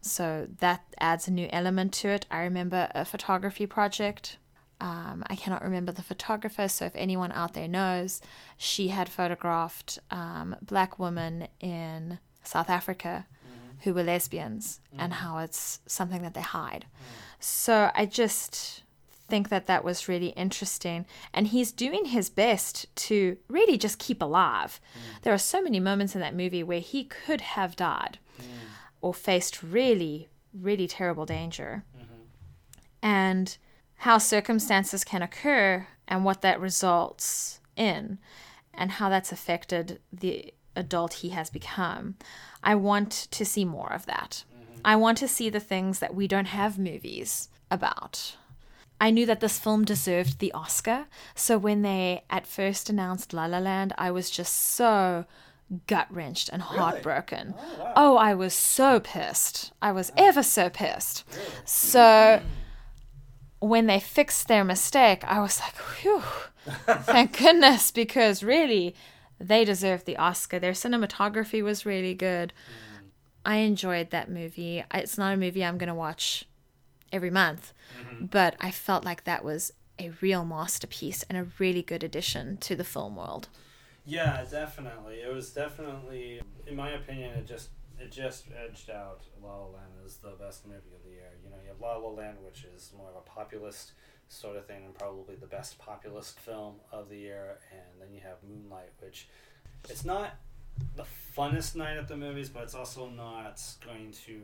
so 0.00 0.48
that 0.60 0.84
adds 0.98 1.28
a 1.28 1.32
new 1.32 1.48
element 1.52 1.92
to 1.94 2.08
it. 2.08 2.26
I 2.30 2.40
remember 2.42 2.90
a 2.94 3.04
photography 3.04 3.66
project. 3.66 4.36
Um, 4.80 5.24
I 5.26 5.34
cannot 5.34 5.62
remember 5.62 5.90
the 5.90 6.02
photographer, 6.02 6.68
so 6.68 6.84
if 6.84 6.94
anyone 6.94 7.32
out 7.32 7.54
there 7.54 7.66
knows, 7.66 8.20
she 8.56 8.88
had 8.88 9.08
photographed 9.08 9.98
um, 10.10 10.54
black 10.62 10.98
women 10.98 11.48
in 11.60 12.18
South 12.44 12.70
Africa 12.70 13.26
mm-hmm. 13.44 13.80
who 13.82 13.94
were 13.94 14.04
lesbians 14.04 14.80
mm-hmm. 14.92 15.00
and 15.00 15.14
how 15.14 15.38
it's 15.38 15.80
something 15.86 16.22
that 16.22 16.34
they 16.34 16.42
hide. 16.42 16.86
Mm-hmm. 16.86 17.14
So 17.40 17.90
I 17.94 18.06
just 18.06 18.82
think 19.28 19.48
that 19.50 19.66
that 19.66 19.84
was 19.84 20.08
really 20.08 20.28
interesting. 20.28 21.06
And 21.34 21.48
he's 21.48 21.70
doing 21.70 22.06
his 22.06 22.30
best 22.30 22.86
to 22.96 23.36
really 23.48 23.76
just 23.76 23.98
keep 23.98 24.22
alive. 24.22 24.80
Mm. 24.94 25.22
There 25.22 25.34
are 25.34 25.38
so 25.38 25.60
many 25.60 25.80
moments 25.80 26.14
in 26.14 26.20
that 26.22 26.34
movie 26.34 26.62
where 26.62 26.80
he 26.80 27.04
could 27.04 27.42
have 27.42 27.76
died 27.76 28.18
mm. 28.40 28.44
Or 29.00 29.14
faced 29.14 29.62
really, 29.62 30.28
really 30.52 30.86
terrible 30.86 31.26
danger. 31.26 31.84
Mm-hmm. 31.96 32.14
And 33.02 33.56
how 33.96 34.18
circumstances 34.18 35.04
can 35.04 35.22
occur 35.22 35.86
and 36.06 36.24
what 36.24 36.42
that 36.42 36.60
results 36.60 37.60
in 37.76 38.18
and 38.72 38.92
how 38.92 39.08
that's 39.08 39.32
affected 39.32 40.00
the 40.12 40.52
adult 40.76 41.14
he 41.14 41.30
has 41.30 41.50
become. 41.50 42.16
I 42.62 42.74
want 42.74 43.10
to 43.30 43.44
see 43.44 43.64
more 43.64 43.92
of 43.92 44.06
that. 44.06 44.44
Mm-hmm. 44.54 44.80
I 44.84 44.96
want 44.96 45.18
to 45.18 45.28
see 45.28 45.50
the 45.50 45.60
things 45.60 45.98
that 45.98 46.14
we 46.14 46.28
don't 46.28 46.46
have 46.46 46.78
movies 46.78 47.48
about. 47.70 48.36
I 49.00 49.10
knew 49.10 49.26
that 49.26 49.40
this 49.40 49.58
film 49.58 49.84
deserved 49.84 50.38
the 50.38 50.52
Oscar, 50.52 51.06
so 51.34 51.56
when 51.56 51.82
they 51.82 52.24
at 52.30 52.46
first 52.46 52.90
announced 52.90 53.32
La 53.32 53.46
La 53.46 53.58
Land, 53.58 53.92
I 53.96 54.10
was 54.10 54.28
just 54.28 54.54
so 54.54 55.24
gut 55.86 56.06
wrenched 56.10 56.48
and 56.48 56.62
heartbroken. 56.62 57.54
Oh, 57.56 57.78
wow. 57.78 57.92
Oh, 57.96 58.16
I 58.16 58.34
was 58.34 58.54
so 58.54 59.00
pissed. 59.00 59.72
I 59.82 59.92
was 59.92 60.10
ever 60.16 60.42
so 60.42 60.70
pissed. 60.70 61.24
So 61.64 62.40
when 63.60 63.86
they 63.86 64.00
fixed 64.00 64.48
their 64.48 64.64
mistake, 64.64 65.24
I 65.24 65.40
was 65.40 65.60
like, 65.60 65.76
whew, 65.76 66.22
thank 67.02 67.38
goodness, 67.38 67.90
because 67.90 68.42
really, 68.42 68.94
they 69.40 69.64
deserved 69.64 70.06
the 70.06 70.16
Oscar. 70.16 70.58
Their 70.58 70.72
cinematography 70.72 71.62
was 71.62 71.86
really 71.86 72.14
good. 72.14 72.52
Mm. 72.52 72.88
I 73.44 73.56
enjoyed 73.56 74.10
that 74.10 74.30
movie. 74.30 74.84
It's 74.92 75.18
not 75.18 75.34
a 75.34 75.36
movie 75.36 75.64
I'm 75.64 75.78
going 75.78 75.88
to 75.88 75.94
watch 75.94 76.44
every 77.12 77.30
month, 77.30 77.72
mm-hmm. 78.00 78.26
but 78.26 78.56
I 78.60 78.70
felt 78.70 79.04
like 79.04 79.24
that 79.24 79.44
was 79.44 79.72
a 79.98 80.12
real 80.20 80.44
masterpiece 80.44 81.24
and 81.24 81.38
a 81.38 81.46
really 81.58 81.82
good 81.82 82.04
addition 82.04 82.56
to 82.58 82.76
the 82.76 82.84
film 82.84 83.16
world. 83.16 83.48
Yeah, 84.08 84.42
definitely. 84.50 85.16
It 85.16 85.30
was 85.30 85.50
definitely, 85.50 86.40
in 86.66 86.76
my 86.76 86.92
opinion, 86.92 87.34
it 87.34 87.46
just 87.46 87.68
it 87.98 88.10
just 88.10 88.46
edged 88.56 88.88
out 88.88 89.20
La 89.42 89.54
La 89.54 89.66
Land 89.66 89.92
as 90.02 90.16
the 90.16 90.30
best 90.30 90.66
movie 90.66 90.94
of 90.96 91.04
the 91.04 91.10
year. 91.10 91.32
You 91.44 91.50
know, 91.50 91.56
you 91.62 91.68
have 91.68 91.78
La 91.78 91.98
La 91.98 92.08
Land, 92.08 92.38
which 92.42 92.64
is 92.74 92.90
more 92.96 93.10
of 93.10 93.16
a 93.16 93.20
populist 93.28 93.92
sort 94.28 94.56
of 94.56 94.66
thing, 94.66 94.82
and 94.86 94.94
probably 94.94 95.34
the 95.34 95.46
best 95.46 95.78
populist 95.78 96.40
film 96.40 96.76
of 96.90 97.10
the 97.10 97.18
year, 97.18 97.58
and 97.70 98.00
then 98.00 98.14
you 98.14 98.20
have 98.22 98.38
Moonlight, 98.48 98.92
which 99.00 99.28
it's 99.90 100.06
not 100.06 100.36
the 100.96 101.04
funnest 101.36 101.76
night 101.76 101.98
at 101.98 102.08
the 102.08 102.16
movies, 102.16 102.48
but 102.48 102.62
it's 102.62 102.74
also 102.74 103.10
not 103.10 103.60
going 103.84 104.12
to 104.24 104.40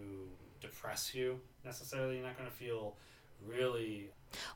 depress 0.60 1.14
you 1.14 1.40
necessarily. 1.64 2.16
You're 2.16 2.26
not 2.26 2.36
going 2.36 2.50
to 2.50 2.54
feel 2.56 2.96
really. 3.48 4.10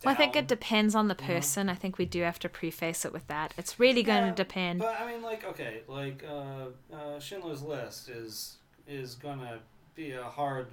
Well, 0.04 0.12
I 0.12 0.16
think 0.16 0.34
it 0.34 0.48
depends 0.48 0.94
on 0.94 1.06
the 1.08 1.14
person. 1.14 1.68
I 1.68 1.74
think 1.74 1.98
we 1.98 2.04
do 2.04 2.22
have 2.22 2.38
to 2.40 2.48
preface 2.48 3.04
it 3.04 3.12
with 3.12 3.26
that. 3.28 3.54
It's 3.56 3.78
really 3.78 4.02
going 4.02 4.24
Yeah, 4.24 4.30
to 4.30 4.34
depend. 4.34 4.80
But 4.80 5.00
I 5.00 5.06
mean, 5.06 5.22
like, 5.22 5.44
okay, 5.44 5.82
like 5.86 6.24
uh, 6.28 6.66
uh, 6.94 7.20
Schindler's 7.20 7.62
List 7.62 8.08
is 8.08 8.56
is 8.88 9.14
gonna 9.14 9.60
be 9.94 10.12
a 10.12 10.24
hard, 10.24 10.68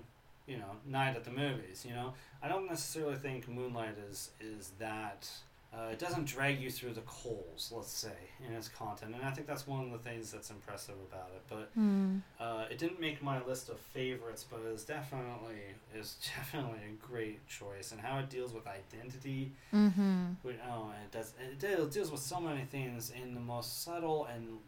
you 0.47 0.57
know, 0.57 0.71
night 0.87 1.15
at 1.15 1.23
the 1.23 1.31
movies. 1.31 1.85
You 1.87 1.93
know, 1.93 2.13
I 2.41 2.47
don't 2.47 2.67
necessarily 2.67 3.15
think 3.17 3.47
Moonlight 3.47 3.97
is 4.09 4.31
is 4.39 4.71
that. 4.79 5.29
Uh, 5.77 5.89
it 5.91 5.99
doesn't 5.99 6.23
drag 6.25 6.61
you 6.61 6.71
through 6.71 6.93
the 6.93 7.01
coals, 7.01 7.69
let's 7.75 7.91
say, 7.91 8.15
in 8.47 8.53
its 8.53 8.69
content, 8.69 9.13
and 9.13 9.25
I 9.25 9.31
think 9.31 9.45
that's 9.45 9.67
one 9.67 9.83
of 9.83 9.91
the 9.91 9.97
things 9.97 10.31
that's 10.31 10.49
impressive 10.49 10.95
about 11.11 11.31
it. 11.35 11.41
But 11.49 11.69
Hmm. 11.73 12.19
uh, 12.39 12.65
it 12.71 12.77
didn't 12.77 13.01
make 13.01 13.21
my 13.21 13.43
list 13.43 13.67
of 13.67 13.77
favorites, 13.79 14.45
but 14.49 14.61
it's 14.71 14.85
definitely 14.85 15.59
is 15.93 16.15
definitely 16.37 16.79
a 16.87 17.05
great 17.05 17.45
choice, 17.47 17.91
and 17.91 17.99
how 17.99 18.19
it 18.19 18.29
deals 18.29 18.53
with 18.53 18.65
identity 18.67 19.51
Mm-hmm. 19.73 20.25
Oh, 20.69 20.91
it 21.03 21.11
does. 21.11 21.33
It 21.39 21.59
deals, 21.59 21.93
deals 21.93 22.11
with 22.11 22.21
so 22.21 22.39
many 22.39 22.63
things 22.63 23.11
in 23.21 23.33
the 23.33 23.39
most 23.41 23.83
subtle 23.83 24.25
and 24.33 24.59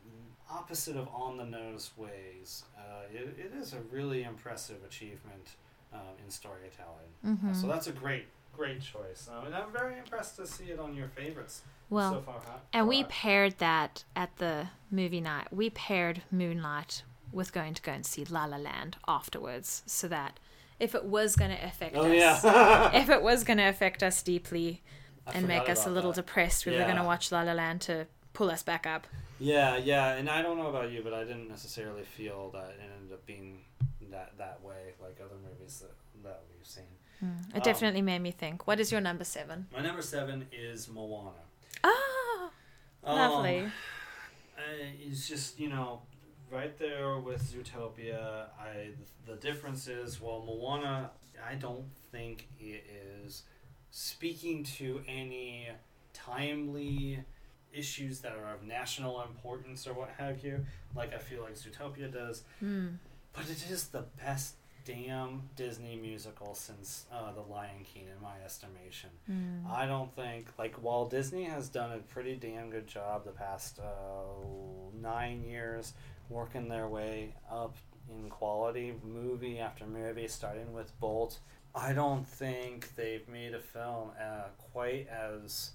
opposite 0.50 0.96
of 0.98 1.08
on 1.14 1.38
the 1.38 1.46
nose 1.46 1.92
ways. 1.98 2.64
Uh, 2.78 3.04
it, 3.14 3.38
it 3.40 3.54
is 3.60 3.74
a 3.74 3.80
really 3.92 4.24
impressive 4.24 4.78
achievement 4.86 5.48
uh, 5.94 5.98
in 6.24 6.30
storytelling. 6.30 7.12
Mm-hmm. 7.26 7.50
Uh, 7.50 7.54
so 7.54 7.68
that's 7.68 7.88
a 7.88 7.92
great, 7.92 8.26
great 8.58 8.82
choice. 8.82 9.30
Uh, 9.32 9.46
and 9.46 9.56
I'm 9.56 9.72
very 9.72 9.98
impressed 9.98 10.36
to 10.38 10.48
see 10.48 10.66
it 10.66 10.80
on 10.80 10.96
your 10.96 11.08
favorites 11.10 11.62
well, 11.90 12.14
so 12.14 12.22
far. 12.22 12.42
Huh? 12.46 12.58
and 12.74 12.88
we 12.88 13.04
paired 13.06 13.58
that 13.60 14.04
at 14.16 14.36
the 14.38 14.68
movie 14.92 15.22
night. 15.22 15.48
We 15.52 15.70
paired 15.70 16.24
Moonlight 16.32 17.04
with 17.32 17.54
going 17.54 17.74
to 17.76 17.82
go 17.82 17.92
and 17.92 18.06
see 18.06 18.26
La 18.26 18.46
La 18.46 18.58
Land 18.58 18.98
afterwards, 19.08 19.84
so 19.86 20.08
that 20.08 20.40
if 20.80 20.96
it 20.96 21.06
was 21.06 21.36
going 21.36 21.52
to 21.52 21.64
affect 21.66 21.96
Oh 21.96 22.06
us, 22.12 22.44
yeah. 22.44 22.92
if 23.02 23.10
it 23.10 23.22
was 23.22 23.44
going 23.44 23.58
to 23.58 23.68
affect 23.68 24.04
us 24.04 24.22
deeply 24.22 24.82
I 25.26 25.34
and 25.34 25.48
make 25.48 25.70
us 25.70 25.86
a 25.86 25.90
little 25.90 26.12
that. 26.12 26.26
depressed, 26.26 26.66
we 26.66 26.74
were 26.74 26.84
going 26.84 26.96
to 26.98 27.04
watch 27.04 27.32
La 27.32 27.42
La 27.42 27.54
Land 27.54 27.82
to 27.82 28.08
pull 28.34 28.50
us 28.50 28.64
back 28.64 28.86
up. 28.86 29.08
Yeah, 29.40 29.78
yeah, 29.78 30.14
and 30.14 30.30
I 30.30 30.42
don't 30.42 30.58
know 30.58 30.68
about 30.68 30.92
you, 30.92 31.02
but 31.04 31.14
I 31.14 31.24
didn't 31.24 31.48
necessarily 31.48 32.04
feel 32.04 32.50
that 32.52 32.70
it 32.70 32.82
ended 32.98 33.14
up 33.14 33.26
being 33.26 33.60
that 34.10 34.38
that 34.38 34.64
way, 34.64 34.94
like 35.02 35.20
other 35.24 35.36
movies 35.44 35.84
that 35.84 36.24
that 36.24 36.44
we've 36.56 36.66
seen. 36.66 36.86
It 37.22 37.26
Um, 37.58 37.62
definitely 37.64 38.02
made 38.02 38.20
me 38.20 38.32
think. 38.32 38.68
What 38.68 38.80
is 38.80 38.92
your 38.92 39.02
number 39.02 39.24
seven? 39.24 39.68
My 39.74 39.82
number 39.82 40.02
seven 40.02 40.48
is 40.52 40.88
Moana. 40.88 41.32
Ah, 41.84 42.52
Um, 43.04 43.16
lovely. 43.18 43.60
Uh, 44.58 44.62
it's 45.00 45.28
just 45.28 45.60
you 45.60 45.70
know 45.70 46.02
right 46.52 46.78
there 46.78 47.18
with 47.20 47.42
Zootopia. 47.42 48.48
I 48.60 48.92
the 49.26 49.36
difference 49.36 49.88
is 49.88 50.20
well 50.22 50.44
Moana. 50.46 51.12
I 51.44 51.56
don't 51.56 51.86
think 52.12 52.48
it 52.60 52.84
is 53.24 53.44
speaking 53.92 54.64
to 54.64 55.02
any 55.08 55.70
timely 56.14 57.24
issues 57.74 58.22
that 58.22 58.34
are 58.34 58.54
of 58.56 58.64
national 58.64 59.22
importance 59.22 59.86
or 59.88 59.94
what 59.94 60.10
have 60.18 60.44
you. 60.44 60.66
Like 60.96 61.14
I 61.14 61.20
feel 61.20 61.42
like 61.44 61.54
Zootopia 61.54 62.12
does, 62.12 62.44
Hmm. 62.60 62.88
but 63.34 63.50
it 63.50 63.70
is 63.70 63.88
the 63.90 64.04
best 64.24 64.56
damn 64.88 65.42
Disney 65.58 65.98
musical 65.98 66.56
since 66.56 67.06
uh, 67.12 67.34
The 67.34 67.42
Lion 67.42 67.84
King, 67.84 68.04
in 68.04 68.24
my 68.24 68.36
estimation. 68.44 69.10
Hmm. 69.26 69.70
I 69.70 69.86
don't 69.86 70.16
think 70.16 70.48
like 70.58 70.76
while 70.76 71.06
Disney 71.06 71.44
has 71.44 71.68
done 71.68 71.92
a 71.92 71.98
pretty 71.98 72.36
damn 72.36 72.70
good 72.70 72.88
job 72.88 73.26
the 73.26 73.32
past 73.32 73.80
uh, 73.80 73.84
nine 75.02 75.44
years 75.44 75.94
working 76.30 76.70
their 76.70 76.88
way 76.88 77.34
up 77.52 77.76
in 78.10 78.30
quality 78.30 78.94
movie 79.04 79.60
after 79.60 79.86
movie, 79.86 80.30
starting 80.30 80.74
with 80.74 80.98
Bolt. 81.02 81.40
I 81.76 81.92
don't 81.92 82.26
think 82.26 82.96
they've 82.96 83.28
made 83.28 83.54
a 83.54 83.60
film 83.60 84.12
uh, 84.20 84.44
quite 84.72 85.10
as 85.10 85.72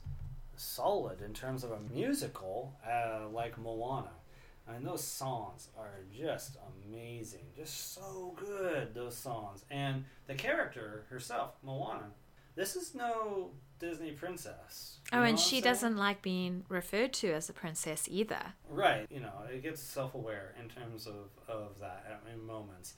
solid 0.56 1.20
in 1.20 1.34
terms 1.34 1.64
of 1.64 1.72
a 1.72 1.78
musical 1.92 2.74
uh, 2.88 3.28
like 3.28 3.58
Moana. 3.58 4.10
I 4.68 4.72
mean, 4.74 4.84
those 4.84 5.02
songs 5.04 5.68
are 5.76 6.00
just 6.16 6.56
amazing, 6.88 7.46
just 7.56 7.94
so 7.94 8.34
good. 8.38 8.94
Those 8.94 9.16
songs 9.16 9.64
and 9.70 10.04
the 10.26 10.34
character 10.34 11.04
herself, 11.10 11.54
Moana. 11.62 12.10
This 12.54 12.76
is 12.76 12.94
no 12.94 13.50
Disney 13.78 14.12
princess. 14.12 14.98
Oh, 15.12 15.22
and 15.22 15.38
she 15.38 15.60
doesn't 15.60 15.96
like 15.96 16.22
being 16.22 16.64
referred 16.68 17.12
to 17.14 17.32
as 17.32 17.48
a 17.48 17.52
princess 17.52 18.06
either. 18.10 18.54
Right, 18.68 19.06
you 19.10 19.20
know, 19.20 19.32
it 19.52 19.62
gets 19.62 19.82
self-aware 19.82 20.54
in 20.62 20.68
terms 20.68 21.06
of 21.06 21.30
of 21.48 21.78
that 21.80 22.04
at- 22.08 22.32
in 22.32 22.44
moments. 22.46 22.94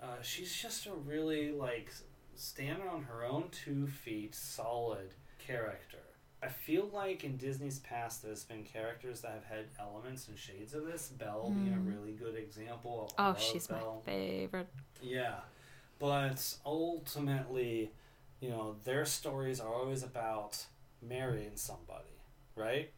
Uh, 0.00 0.20
she's 0.22 0.54
just 0.54 0.86
a 0.86 0.92
really 0.92 1.50
like 1.50 1.90
standing 2.36 2.86
on 2.86 3.02
her 3.04 3.24
own 3.24 3.48
two 3.50 3.86
feet, 3.88 4.34
solid 4.34 5.14
character. 5.38 5.98
I 6.42 6.48
feel 6.48 6.88
like 6.92 7.24
in 7.24 7.36
Disney's 7.36 7.80
past, 7.80 8.22
there's 8.22 8.44
been 8.44 8.62
characters 8.62 9.22
that 9.22 9.32
have 9.32 9.44
had 9.44 9.64
elements 9.80 10.28
and 10.28 10.38
shades 10.38 10.72
of 10.72 10.86
this. 10.86 11.08
Belle 11.08 11.50
being 11.50 11.74
a 11.74 11.78
Mm. 11.78 11.86
really 11.88 12.12
good 12.12 12.36
example. 12.36 13.12
I 13.18 13.30
Oh, 13.30 13.34
she's 13.34 13.66
Belle. 13.66 14.02
my 14.06 14.12
favorite. 14.12 14.68
Yeah, 15.02 15.40
but 15.98 16.56
ultimately, 16.64 17.92
you 18.40 18.50
know, 18.50 18.76
their 18.84 19.04
stories 19.04 19.60
are 19.60 19.72
always 19.74 20.02
about 20.04 20.64
marrying 21.02 21.56
somebody, 21.56 22.20
right? 22.54 22.92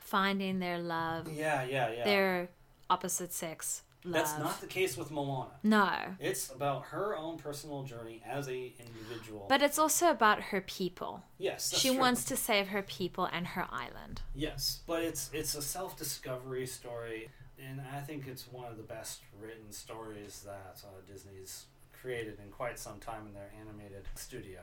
Finding 0.00 0.58
their 0.58 0.78
love, 0.78 1.30
Yeah, 1.30 1.64
yeah, 1.64 1.90
yeah. 1.90 2.04
their 2.04 2.48
opposite 2.88 3.32
sex 3.34 3.82
love. 4.04 4.14
That's 4.14 4.38
not 4.38 4.60
the 4.60 4.66
case 4.66 4.96
with 4.96 5.10
Moana. 5.10 5.50
No. 5.62 5.92
It's 6.20 6.50
about 6.50 6.84
her 6.86 7.16
own 7.16 7.38
personal 7.38 7.82
journey 7.82 8.22
as 8.26 8.48
a 8.48 8.72
individual. 8.78 9.46
But 9.48 9.62
it's 9.62 9.78
also 9.78 10.10
about 10.10 10.40
her 10.44 10.60
people. 10.60 11.22
yes, 11.38 11.76
she 11.76 11.88
true. 11.90 11.98
wants 11.98 12.24
to 12.26 12.36
save 12.36 12.68
her 12.68 12.82
people 12.82 13.28
and 13.32 13.48
her 13.48 13.66
island. 13.70 14.22
Yes, 14.34 14.80
but 14.86 15.02
it's 15.02 15.30
it's 15.32 15.54
a 15.54 15.62
self 15.62 15.96
discovery 15.98 16.66
story, 16.66 17.30
and 17.58 17.80
I 17.94 18.00
think 18.00 18.26
it's 18.26 18.46
one 18.50 18.70
of 18.70 18.76
the 18.76 18.82
best 18.82 19.20
written 19.40 19.72
stories 19.72 20.42
that 20.44 20.82
uh, 20.84 20.88
Disney's 21.10 21.66
created 21.92 22.38
in 22.44 22.50
quite 22.50 22.78
some 22.78 22.98
time 23.00 23.26
in 23.26 23.34
their 23.34 23.50
animated 23.60 24.04
studio. 24.14 24.60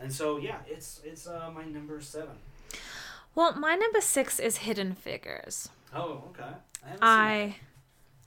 And 0.00 0.12
so 0.12 0.38
yeah, 0.38 0.58
it's 0.66 1.00
it's 1.04 1.26
uh, 1.26 1.50
my 1.52 1.64
number 1.64 2.00
seven. 2.00 2.36
Well, 3.34 3.54
my 3.56 3.74
number 3.74 4.00
six 4.00 4.38
is 4.40 4.58
Hidden 4.58 4.94
Figures. 4.94 5.68
Oh, 5.94 6.24
okay. 6.30 6.50
I 6.84 6.96
I 7.02 7.56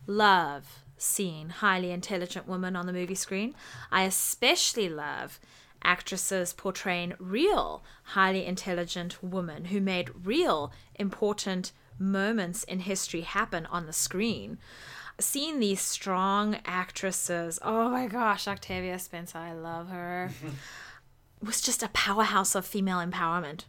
love 0.08 0.84
seeing 0.98 1.50
highly 1.50 1.92
intelligent 1.92 2.48
women 2.48 2.76
on 2.76 2.86
the 2.86 2.94
movie 2.94 3.16
screen. 3.16 3.54
I 3.92 4.04
especially 4.04 4.90
love 4.90 5.40
actresses 5.84 6.54
portraying 6.54 7.14
real 7.20 7.84
highly 8.04 8.46
intelligent 8.46 9.22
women 9.22 9.66
who 9.66 9.82
made 9.82 10.26
real 10.26 10.72
important 10.96 11.74
moments 12.00 12.64
in 12.64 12.80
history 12.80 13.22
happen 13.22 13.66
on 13.68 13.86
the 13.86 13.94
screen. 13.94 14.58
Seeing 15.20 15.60
these 15.60 15.82
strong 15.82 16.58
actresses, 16.66 17.60
oh 17.62 17.90
my 17.90 18.08
gosh, 18.08 18.48
Octavia 18.48 18.98
Spencer, 18.98 19.38
I 19.38 19.54
love 19.54 19.90
her, 19.90 20.32
was 21.42 21.62
just 21.62 21.84
a 21.84 21.90
powerhouse 21.90 22.56
of 22.56 22.66
female 22.66 22.98
empowerment, 22.98 23.66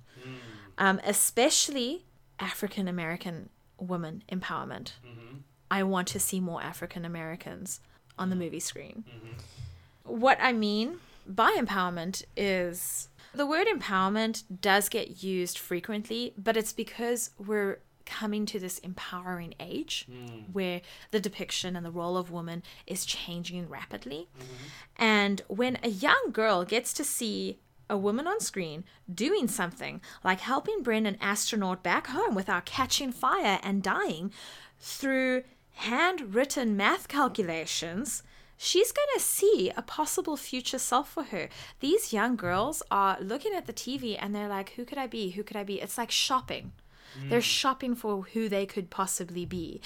um, 0.78 1.00
especially 1.04 2.06
African 2.38 2.88
American 2.88 3.50
women 3.78 4.22
empowerment. 4.30 4.92
I 5.70 5.82
want 5.82 6.08
to 6.08 6.20
see 6.20 6.40
more 6.40 6.62
African 6.62 7.04
Americans 7.04 7.80
on 8.18 8.30
the 8.30 8.34
mm-hmm. 8.34 8.44
movie 8.44 8.60
screen. 8.60 9.04
Mm-hmm. 9.08 10.18
What 10.20 10.38
I 10.40 10.52
mean 10.52 10.98
by 11.26 11.56
empowerment 11.58 12.24
is 12.36 13.08
the 13.34 13.46
word 13.46 13.66
empowerment 13.66 14.44
does 14.60 14.88
get 14.88 15.22
used 15.22 15.58
frequently, 15.58 16.34
but 16.36 16.56
it's 16.56 16.72
because 16.72 17.30
we're 17.38 17.80
coming 18.06 18.44
to 18.46 18.58
this 18.58 18.78
empowering 18.80 19.54
age 19.58 20.06
mm. 20.10 20.44
where 20.52 20.82
the 21.10 21.20
depiction 21.20 21.74
and 21.74 21.84
the 21.84 21.90
role 21.90 22.16
of 22.16 22.30
woman 22.30 22.62
is 22.86 23.06
changing 23.06 23.68
rapidly. 23.68 24.28
Mm-hmm. 24.38 25.02
And 25.02 25.42
when 25.48 25.78
a 25.82 25.88
young 25.88 26.30
girl 26.32 26.64
gets 26.64 26.92
to 26.94 27.04
see 27.04 27.58
a 27.88 27.96
woman 27.96 28.26
on 28.26 28.40
screen 28.40 28.84
doing 29.12 29.48
something 29.48 30.00
like 30.22 30.40
helping 30.40 30.82
bring 30.82 31.06
an 31.06 31.18
astronaut 31.20 31.82
back 31.82 32.06
home 32.08 32.34
without 32.34 32.64
catching 32.64 33.12
fire 33.12 33.58
and 33.62 33.82
dying 33.82 34.32
through 34.78 35.42
handwritten 35.74 36.76
math 36.76 37.08
calculations, 37.08 38.22
she's 38.56 38.92
going 38.92 39.08
to 39.14 39.20
see 39.20 39.70
a 39.76 39.82
possible 39.82 40.36
future 40.36 40.78
self 40.78 41.10
for 41.10 41.24
her. 41.24 41.48
These 41.80 42.12
young 42.12 42.36
girls 42.36 42.82
are 42.90 43.18
looking 43.20 43.54
at 43.54 43.66
the 43.66 43.72
TV 43.72 44.16
and 44.18 44.34
they're 44.34 44.48
like, 44.48 44.70
who 44.70 44.84
could 44.84 44.98
I 44.98 45.06
be? 45.06 45.30
Who 45.30 45.42
could 45.42 45.56
I 45.56 45.64
be? 45.64 45.80
It's 45.80 45.98
like 45.98 46.10
shopping. 46.10 46.72
They're 47.28 47.40
shopping 47.40 47.94
for 47.94 48.22
who 48.32 48.48
they 48.48 48.66
could 48.66 48.90
possibly 48.90 49.44
be. 49.44 49.80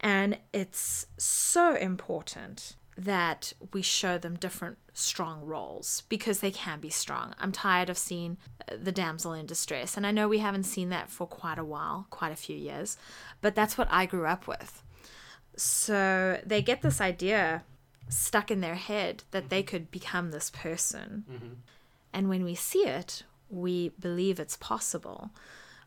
And 0.00 0.38
it's 0.52 1.06
so 1.16 1.74
important 1.74 2.76
that 2.96 3.52
we 3.72 3.82
show 3.82 4.18
them 4.18 4.36
different 4.36 4.78
strong 4.92 5.44
roles 5.44 6.02
because 6.08 6.40
they 6.40 6.50
can 6.50 6.80
be 6.80 6.90
strong. 6.90 7.34
I'm 7.38 7.52
tired 7.52 7.88
of 7.88 7.96
seeing 7.96 8.36
uh, 8.70 8.76
the 8.82 8.92
damsel 8.92 9.32
in 9.32 9.46
distress. 9.46 9.96
And 9.96 10.06
I 10.06 10.10
know 10.10 10.28
we 10.28 10.38
haven't 10.38 10.64
seen 10.64 10.90
that 10.90 11.08
for 11.08 11.26
quite 11.26 11.58
a 11.58 11.64
while, 11.64 12.06
quite 12.10 12.32
a 12.32 12.36
few 12.36 12.56
years, 12.56 12.96
but 13.40 13.54
that's 13.54 13.78
what 13.78 13.88
I 13.90 14.06
grew 14.06 14.26
up 14.26 14.46
with. 14.46 14.82
So 15.56 16.40
they 16.44 16.62
get 16.62 16.82
this 16.82 17.00
idea 17.00 17.64
stuck 18.08 18.50
in 18.50 18.60
their 18.60 18.74
head 18.74 19.24
that 19.30 19.48
they 19.48 19.62
could 19.62 19.90
become 19.90 20.30
this 20.30 20.50
person. 20.50 21.24
Mm-hmm. 21.30 21.52
And 22.12 22.28
when 22.28 22.44
we 22.44 22.54
see 22.54 22.86
it, 22.86 23.22
we 23.48 23.90
believe 24.00 24.38
it's 24.38 24.56
possible. 24.56 25.30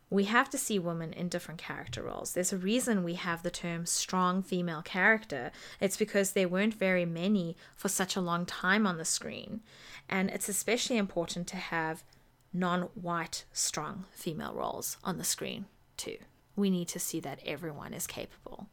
We 0.08 0.24
have 0.24 0.48
to 0.50 0.58
see 0.58 0.78
women 0.78 1.12
in 1.12 1.28
different 1.28 1.60
character 1.60 2.02
roles. 2.02 2.32
There's 2.32 2.52
a 2.52 2.58
reason 2.58 3.02
we 3.02 3.14
have 3.14 3.42
the 3.42 3.50
term 3.50 3.86
strong 3.86 4.42
female 4.42 4.82
character. 4.82 5.50
It's 5.80 5.96
because 5.96 6.32
there 6.32 6.48
weren't 6.48 6.74
very 6.74 7.04
many 7.04 7.56
for 7.74 7.88
such 7.88 8.14
a 8.14 8.20
long 8.20 8.46
time 8.46 8.86
on 8.86 8.98
the 8.98 9.04
screen. 9.04 9.62
And 10.08 10.30
it's 10.30 10.48
especially 10.48 10.96
important 10.96 11.48
to 11.48 11.56
have 11.56 12.04
non 12.52 12.82
white 12.94 13.44
strong 13.52 14.04
female 14.12 14.54
roles 14.54 14.96
on 15.02 15.18
the 15.18 15.24
screen, 15.24 15.66
too. 15.96 16.18
We 16.54 16.70
need 16.70 16.88
to 16.88 17.00
see 17.00 17.18
that 17.20 17.40
everyone 17.44 17.92
is 17.92 18.06
capable. 18.06 18.68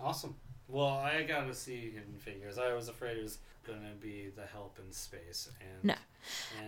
Awesome. 0.00 0.34
Well, 0.68 0.88
I 0.88 1.22
got 1.22 1.46
to 1.46 1.54
see 1.54 1.90
Hidden 1.90 2.16
Figures. 2.18 2.58
I 2.58 2.72
was 2.74 2.88
afraid 2.88 3.18
it 3.18 3.22
was 3.22 3.38
going 3.66 3.80
to 3.80 3.94
be 4.00 4.30
the 4.34 4.46
help 4.46 4.78
in 4.84 4.92
space, 4.92 5.48
and 5.60 5.84
No. 5.84 5.94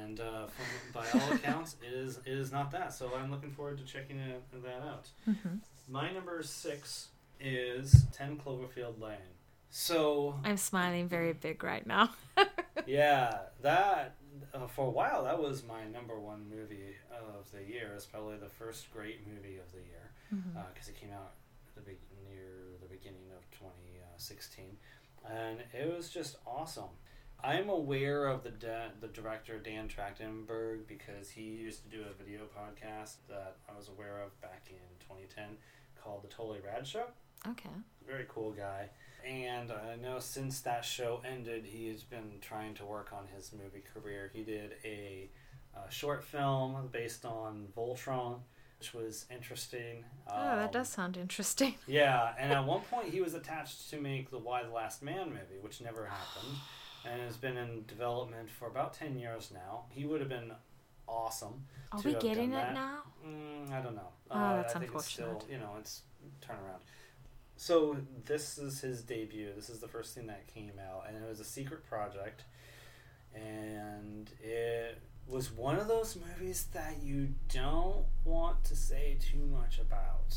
and 0.01 0.21
uh, 0.21 0.47
from, 0.47 0.65
by 0.93 1.07
all 1.21 1.33
accounts, 1.33 1.77
it 1.87 1.93
is 1.93 2.19
it 2.19 2.33
is 2.33 2.53
not 2.53 2.71
that. 2.73 2.93
So 2.93 3.11
I'm 3.19 3.31
looking 3.31 3.51
forward 3.51 3.79
to 3.79 3.85
checking 3.85 4.19
it, 4.19 4.43
that 4.63 4.83
out. 4.83 5.09
My 5.89 6.13
number 6.13 6.43
six 6.43 7.09
is 7.41 8.05
Ten 8.13 8.37
Cloverfield 8.39 9.01
Lane. 9.01 9.17
So 9.71 10.35
I'm 10.45 10.57
smiling 10.57 11.09
very 11.09 11.33
big 11.33 11.63
right 11.63 11.87
now. 11.87 12.11
yeah, 12.87 13.39
that 13.63 14.15
uh, 14.55 14.67
for 14.67 14.87
a 14.87 14.91
while 14.91 15.25
that 15.25 15.39
was 15.41 15.63
my 15.65 15.85
number 15.93 16.19
one 16.19 16.45
movie 16.49 16.95
of 17.11 17.51
the 17.53 17.63
year. 17.71 17.93
It's 17.95 18.07
probably 18.07 18.37
the 18.39 18.49
first 18.49 18.91
great 18.93 19.27
movie 19.27 19.59
of 19.59 19.71
the 19.73 19.79
year 19.79 20.11
because 20.73 20.89
it 20.89 20.97
came 21.01 21.11
out 21.13 21.33
at 21.77 21.85
the 21.85 21.91
be- 21.91 21.99
near 22.29 22.53
the 22.81 22.87
beginning 22.89 23.29
of 23.37 23.43
2016, 24.29 24.77
and 25.29 25.61
it 25.73 25.95
was 25.95 26.11
just 26.11 26.37
awesome. 26.47 26.91
I'm 27.43 27.69
aware 27.69 28.27
of 28.27 28.43
the 28.43 28.51
da- 28.51 28.95
the 29.01 29.09
director 29.09 29.59
Dan 29.59 29.89
Trachtenberg 29.89 30.87
because 30.87 31.31
he 31.31 31.43
used 31.43 31.83
to 31.83 31.97
do 31.97 32.03
a 32.03 32.15
video 32.15 32.43
podcast 32.45 33.17
that 33.29 33.57
I 33.69 33.77
was 33.77 33.89
aware 33.89 34.23
of 34.23 34.41
back 34.41 34.69
in 34.71 34.77
2010 35.01 35.57
called 36.03 36.23
The 36.23 36.29
Totally 36.29 36.61
Rad 36.65 36.87
Show 36.87 37.05
okay. 37.51 37.71
very 38.07 38.27
cool 38.29 38.53
guy. 38.53 38.89
And 39.25 39.73
I 39.73 39.97
know 39.97 40.19
since 40.21 40.61
that 40.61 40.85
show 40.85 41.21
ended, 41.29 41.65
he 41.67 41.89
has 41.89 42.03
been 42.05 42.39
trying 42.41 42.75
to 42.75 42.85
work 42.85 43.13
on 43.13 43.27
his 43.35 43.53
movie 43.53 43.83
career. 43.95 44.31
He 44.33 44.43
did 44.43 44.75
a, 44.85 45.31
uh 45.77 45.89
short 45.91 46.25
film 46.25 46.89
based 46.91 47.25
on 47.27 47.67
Voltron, 47.77 48.39
which 48.79 48.93
was 48.95 49.27
interesting. 49.31 50.05
Oh, 50.29 50.57
that 50.57 50.67
Um, 50.67 50.71
does 50.73 50.89
sound 50.89 51.17
interesting. 51.17 51.75
Yeah, 51.87 52.35
and 52.39 52.53
at 52.53 52.65
one 52.65 52.83
point 52.83 53.09
he 53.09 53.21
was 53.21 53.35
attached 53.35 53.89
to 53.91 54.01
make 54.01 54.31
the 54.31 54.39
Y 54.39 54.63
the 54.63 54.71
Last 54.71 55.03
Man 55.03 55.29
movie, 55.31 55.59
which 55.61 55.81
never 55.81 56.07
happened, 56.19 56.57
and 57.05 57.23
has 57.23 57.37
been 57.37 57.57
in 57.57 57.85
development 57.87 58.51
for 58.51 58.69
about 58.69 58.95
ten 58.95 59.19
years 59.19 59.51
now. 59.53 59.85
He 59.91 60.05
would 60.05 60.21
have 60.21 60.29
been 60.29 60.53
awesome. 61.09 61.65
Are 61.93 62.01
we 62.01 62.15
getting 62.15 62.51
it 62.53 62.57
that. 62.57 62.75
now? 62.75 62.99
Mm, 63.27 63.73
I 63.73 63.81
don't 63.81 63.95
know. 63.95 64.09
Oh, 64.31 64.35
Uh, 64.35 64.57
that's 64.57 64.75
I 64.75 64.81
think 64.81 64.93
It's 64.95 65.07
still, 65.07 65.27
unfortunate. 65.27 65.53
you 65.53 65.59
know, 65.61 65.77
it's 65.79 66.03
turnaround. 66.43 66.81
So 67.57 67.97
this 68.27 68.59
is 68.59 68.81
his 68.81 69.03
debut. 69.03 69.53
This 69.55 69.71
is 69.71 69.79
the 69.81 69.89
first 69.89 70.15
thing 70.15 70.27
that 70.27 70.47
came 70.49 70.73
out, 70.79 71.05
and 71.09 71.17
it 71.17 71.27
was 71.27 71.41
a 71.41 71.45
secret 71.45 71.85
project, 71.89 72.45
and 73.37 74.31
it 74.43 75.01
was 75.27 75.51
one 75.53 75.77
of 75.79 75.89
those 75.89 76.17
movies 76.17 76.67
that 76.73 76.97
you 77.03 77.29
don't 77.53 78.05
want 78.25 78.65
to 78.65 78.77
say 78.77 79.17
too 79.21 79.45
much 79.47 79.79
about 79.79 80.35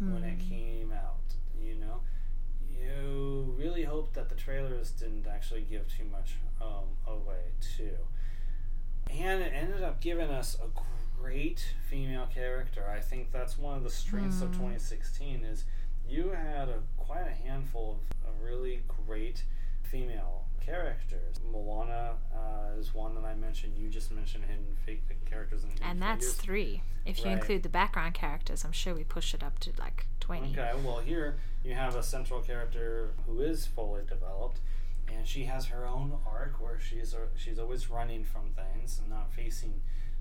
when 0.00 0.24
it 0.24 0.40
Hmm. 0.40 0.48
came 0.48 0.92
out. 0.92 1.34
You 1.60 1.74
know, 1.76 2.00
you 2.70 3.54
really 3.58 3.84
hope 3.84 4.14
that 4.14 4.28
the 4.30 4.34
trailers 4.34 4.90
didn't 4.92 5.26
actually 5.26 5.62
give 5.62 5.86
too 5.88 6.04
much 6.04 6.36
um, 6.60 6.96
away 7.06 7.52
too 7.60 7.96
and 9.10 9.42
it 9.42 9.52
ended 9.52 9.82
up 9.82 10.00
giving 10.00 10.30
us 10.30 10.56
a 10.62 10.68
great 11.20 11.74
female 11.88 12.26
character. 12.32 12.88
I 12.88 13.00
think 13.00 13.32
that's 13.32 13.58
one 13.58 13.76
of 13.76 13.82
the 13.82 13.90
strengths 13.90 14.40
of 14.40 14.50
Mm. 14.50 14.56
2016 14.58 15.42
is 15.44 15.64
you 16.08 16.28
had 16.30 16.68
a 16.68 16.80
quite 16.96 17.26
a 17.26 17.32
handful 17.34 17.98
of, 18.24 18.28
of 18.28 18.40
really 18.40 18.82
great 19.06 19.42
female 19.82 20.46
characters. 20.60 21.40
Moana 21.52 22.14
uh, 22.34 22.78
is 22.78 22.94
one 22.94 23.14
that 23.14 23.24
I 23.24 23.34
mentioned. 23.34 23.76
You 23.78 23.88
just 23.88 24.10
mentioned 24.10 24.44
hidden 24.44 24.76
fake 24.86 25.02
characters 25.28 25.62
Hidden 25.64 25.78
And 25.82 26.00
that's 26.02 26.26
Figures. 26.26 26.40
three. 26.40 26.82
If 27.06 27.18
you 27.20 27.24
Right. 27.26 27.32
include 27.32 27.62
the 27.62 27.68
background 27.68 28.14
characters, 28.14 28.64
I'm 28.64 28.72
sure 28.72 28.94
we 28.94 29.04
push 29.04 29.34
it 29.34 29.42
up 29.42 29.58
to 29.60 29.72
like 29.78 30.06
20. 30.20 30.50
Okay, 30.52 30.72
well 30.84 30.98
here 30.98 31.36
you 31.64 31.74
have 31.74 31.96
a 31.96 32.02
central 32.02 32.40
character 32.40 33.10
who 33.26 33.40
is 33.40 33.66
fully 33.66 34.02
developed, 34.06 34.60
and 35.08 35.26
she 35.26 35.44
has 35.44 35.66
her 35.66 35.86
own 35.86 36.18
arc 36.26 36.60
where 36.60 36.78
she's 36.78 37.14
uh, 37.14 37.26
she's 37.36 37.58
always 37.58 37.90
running 37.90 38.24
from 38.24 38.50
things 38.54 38.98
and 38.98 39.08
not 39.08 39.32
facing 39.32 39.80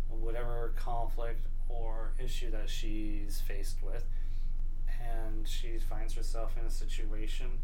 whatever 0.09 0.73
conflict 0.75 1.45
or 1.67 2.13
issue 2.17 2.49
that 2.51 2.69
she's 2.69 3.39
faced 3.41 3.83
with, 3.83 4.05
and 4.87 5.47
she 5.47 5.77
finds 5.77 6.13
herself 6.15 6.55
in 6.59 6.65
a 6.65 6.69
situation 6.71 7.59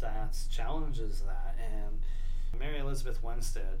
that 0.00 0.36
challenges 0.50 1.22
that. 1.22 1.56
And 1.74 2.00
Mary 2.58 2.78
Elizabeth 2.78 3.22
Winstead 3.22 3.78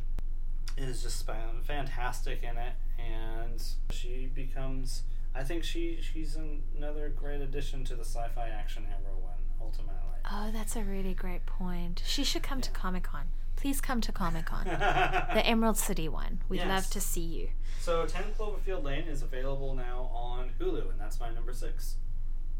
is 0.76 1.02
just 1.02 1.26
fantastic 1.64 2.42
in 2.42 2.56
it, 2.56 2.72
and 2.98 3.62
she 3.90 4.30
becomes. 4.34 5.02
I 5.34 5.44
think 5.44 5.62
she 5.62 5.98
she's 6.00 6.34
an, 6.36 6.62
another 6.76 7.08
great 7.08 7.40
addition 7.40 7.84
to 7.84 7.94
the 7.94 8.04
sci-fi 8.04 8.48
action 8.48 8.84
heroine 8.84 9.38
ultimately. 9.60 9.96
Oh, 10.30 10.50
that's 10.52 10.76
a 10.76 10.82
really 10.82 11.14
great 11.14 11.46
point. 11.46 12.02
She 12.04 12.24
should 12.24 12.42
come 12.42 12.60
to 12.60 12.70
Comic 12.70 13.04
Con. 13.04 13.26
Please 13.56 13.80
come 13.80 14.00
to 14.00 14.12
Comic 14.12 14.46
Con. 14.46 14.64
the 15.34 15.46
Emerald 15.46 15.76
City 15.76 16.08
one. 16.08 16.40
We'd 16.48 16.58
Yes. 16.58 16.68
love 16.68 16.90
to 16.90 17.00
see 17.00 17.20
you. 17.20 17.48
So 17.80 18.06
10 18.06 18.22
Cloverfield 18.38 18.82
Lane 18.82 19.04
is 19.04 19.22
available 19.22 19.74
now 19.74 20.10
on 20.12 20.50
Hulu, 20.58 20.90
and 20.90 21.00
that's 21.00 21.20
my 21.20 21.30
number 21.30 21.52
six. 21.52 21.96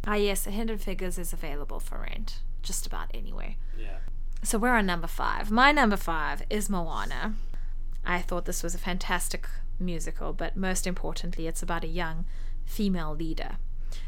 Ah, 0.06 0.14
yes, 0.14 0.44
Hidden 0.44 0.78
Figures 0.78 1.18
is 1.18 1.32
available 1.32 1.80
for 1.80 1.98
rent 2.00 2.40
just 2.62 2.86
about 2.86 3.10
anywhere. 3.14 3.56
Yeah. 3.78 3.98
So 4.42 4.58
we're 4.58 4.74
on 4.74 4.86
number 4.86 5.06
five. 5.06 5.50
My 5.50 5.72
number 5.72 5.96
five 5.96 6.42
is 6.48 6.70
Moana. 6.70 7.34
I 8.04 8.20
thought 8.20 8.46
this 8.46 8.62
was 8.62 8.74
a 8.74 8.78
fantastic 8.78 9.46
musical, 9.78 10.32
but 10.32 10.56
most 10.56 10.86
importantly, 10.86 11.46
it's 11.46 11.62
about 11.62 11.84
a 11.84 11.88
young 11.88 12.24
female 12.64 13.14
leader. 13.14 13.56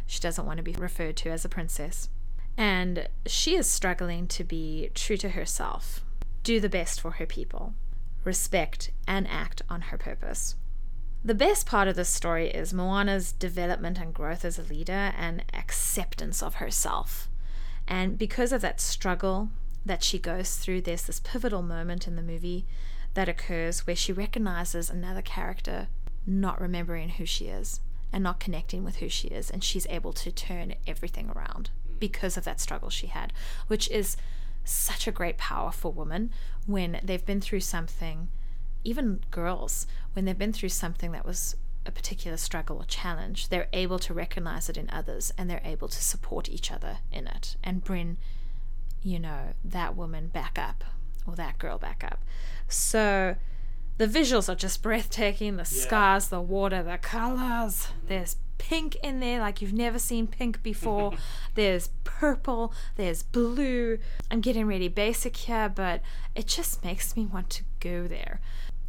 She 0.07 0.20
doesn't 0.20 0.47
want 0.47 0.59
to 0.59 0.62
be 0.62 0.73
referred 0.73 1.16
to 1.19 1.31
as 1.31 1.45
a 1.45 1.49
princess. 1.49 2.09
And 2.57 3.09
she 3.27 3.57
is 3.57 3.66
struggling 3.66 4.27
to 4.29 4.45
be 4.45 4.91
true 4.95 5.16
to 5.19 5.31
herself, 5.31 6.03
do 6.43 6.61
the 6.61 6.69
best 6.69 7.01
for 7.01 7.12
her 7.12 7.27
people, 7.27 7.74
respect, 8.24 8.91
and 9.07 9.27
act 9.29 9.62
on 9.69 9.83
her 9.83 9.99
purpose. 9.99 10.57
The 11.24 11.35
best 11.35 11.66
part 11.66 11.89
of 11.89 11.97
this 11.97 12.09
story 12.09 12.49
is 12.49 12.74
Moana's 12.74 13.33
development 13.33 13.99
and 13.99 14.12
growth 14.12 14.45
as 14.45 14.59
a 14.59 14.62
leader 14.62 15.12
and 15.16 15.45
acceptance 15.55 16.43
of 16.43 16.57
herself. 16.57 17.29
And 17.86 18.18
because 18.18 18.52
of 18.52 18.60
that 18.62 18.80
struggle 18.80 19.50
that 19.84 20.02
she 20.02 20.18
goes 20.18 20.56
through, 20.56 20.82
there's 20.82 21.06
this 21.06 21.20
pivotal 21.20 21.62
moment 21.62 22.06
in 22.06 22.16
the 22.16 22.22
movie 22.22 22.64
that 23.14 23.28
occurs 23.28 23.86
where 23.86 23.96
she 23.96 24.12
recognizes 24.12 24.88
another 24.88 25.22
character 25.22 25.88
not 26.26 26.60
remembering 26.60 27.10
who 27.10 27.26
she 27.26 27.46
is 27.46 27.80
and 28.12 28.22
not 28.22 28.40
connecting 28.40 28.84
with 28.84 28.96
who 28.96 29.09
she 29.09 29.28
is. 29.28 29.50
And 29.50 29.64
she's 29.64 29.86
able 29.88 30.12
to 30.14 30.30
turn 30.30 30.74
everything 30.86 31.30
around 31.30 31.70
mm. 31.88 31.98
because 31.98 32.36
of 32.36 32.44
that 32.44 32.60
struggle 32.60 32.90
she 32.90 33.09
had, 33.09 33.32
which 33.66 33.90
is 33.90 34.16
such 34.64 35.06
a 35.06 35.12
great 35.12 35.38
power 35.38 35.72
for 35.72 35.92
women 35.92 36.30
when 36.66 37.00
they've 37.02 37.26
been 37.26 37.40
through 37.40 37.60
something, 37.60 38.28
even 38.84 39.20
girls, 39.30 39.86
when 40.12 40.24
they've 40.24 40.38
been 40.38 40.52
through 40.52 40.68
something 40.68 41.12
that 41.12 41.26
was 41.26 41.56
a 41.86 41.90
particular 41.90 42.36
struggle 42.36 42.76
or 42.78 42.84
challenge, 42.84 43.48
they're 43.48 43.68
able 43.72 43.98
to 44.00 44.14
recognize 44.14 44.68
it 44.68 44.76
in 44.76 44.88
others 44.90 45.32
and 45.36 45.48
they're 45.50 45.62
able 45.64 45.88
to 45.88 46.02
support 46.02 46.48
each 46.48 46.70
other 46.70 46.98
in 47.10 47.26
it 47.26 47.56
and 47.62 47.82
bring, 47.84 48.16
you 49.02 49.18
know, 49.18 49.48
that 49.64 49.96
woman 49.96 50.28
back 50.28 50.59
up 50.59 50.84
or 51.26 51.34
that 51.36 51.59
girl 51.59 51.78
back 51.78 52.04
up. 52.04 52.20
So 52.68 53.36
the 53.98 54.06
visuals 54.06 54.48
are 54.48 54.54
just 54.54 54.82
breathtaking 54.82 55.56
the 55.56 55.62
Yeah. 55.62 55.82
skies, 55.82 56.28
the 56.28 56.40
water, 56.40 56.82
the 56.82 56.98
colors. 56.98 57.88
There's 58.06 58.36
pink 58.59 58.94
in 59.02 59.18
there 59.18 59.40
like 59.40 59.60
you've 59.60 59.72
never 59.72 59.98
seen 59.98 60.26
pink 60.28 60.62
before. 60.62 61.12
there's 61.56 61.88
purple, 62.04 62.72
there's 62.96 63.22
blue. 63.24 63.98
I'm 64.30 64.40
getting 64.40 64.66
really 64.66 64.88
basic 64.88 65.36
here, 65.36 65.68
but 65.68 66.00
it 66.36 66.46
just 66.46 66.84
makes 66.84 67.16
me 67.16 67.26
want 67.26 67.50
to 67.50 67.64
go 67.80 68.06
there 68.06 68.40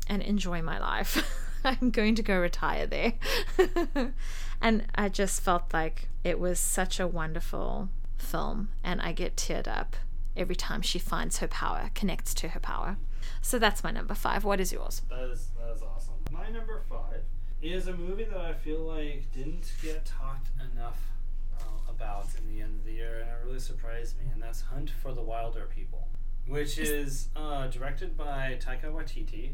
and 0.07 0.21
enjoy 0.21 0.61
my 0.61 0.79
life. 0.79 1.39
I'm 1.81 1.91
going 1.91 2.15
to 2.15 2.23
go 2.23 2.39
retire 2.39 2.85
there. 2.85 3.13
and 4.61 4.85
I 4.95 5.09
just 5.09 5.41
felt 5.41 5.73
like 5.73 6.09
it 6.23 6.39
was 6.39 6.59
such 6.59 6.99
a 6.99 7.07
wonderful 7.07 7.89
film, 8.17 8.69
and 8.83 9.01
I 9.01 9.11
get 9.13 9.35
teared 9.35 9.67
up 9.67 9.95
every 10.35 10.55
time 10.55 10.81
she 10.81 10.99
finds 10.99 11.39
her 11.39 11.47
power, 11.47 11.91
connects 11.93 12.33
to 12.35 12.49
her 12.49 12.59
power. 12.59 12.97
So 13.41 13.59
that's 13.59 13.83
my 13.83 13.91
number 13.91 14.13
five. 14.13 14.43
What 14.43 14.59
is 14.59 14.71
yours? 14.73 15.01
That 15.09 15.29
is 15.29 15.49
that 15.59 15.75
is 15.75 15.81
awesome. 15.81 16.15
My 16.31 16.49
number 16.49 16.81
five 16.89 17.21
is 17.61 17.87
a 17.87 17.93
movie 17.93 18.25
that 18.25 18.37
I 18.37 18.53
feel 18.53 18.79
like 18.79 19.31
didn't 19.33 19.71
get 19.81 20.05
talked 20.05 20.49
enough 20.73 20.99
uh, 21.59 21.91
about 21.91 22.27
in 22.37 22.53
the 22.53 22.61
end 22.61 22.79
of 22.79 22.85
the 22.85 22.91
year, 22.91 23.19
and 23.19 23.29
it 23.29 23.35
really 23.45 23.59
surprised 23.59 24.17
me. 24.19 24.25
And 24.33 24.41
that's 24.41 24.61
Hunt 24.61 24.89
for 24.89 25.13
the 25.13 25.21
Wilderpeople, 25.21 26.03
which 26.47 26.77
is 26.77 27.29
uh, 27.35 27.67
directed 27.67 28.17
by 28.17 28.57
Taika 28.61 28.91
Waititi. 28.91 29.51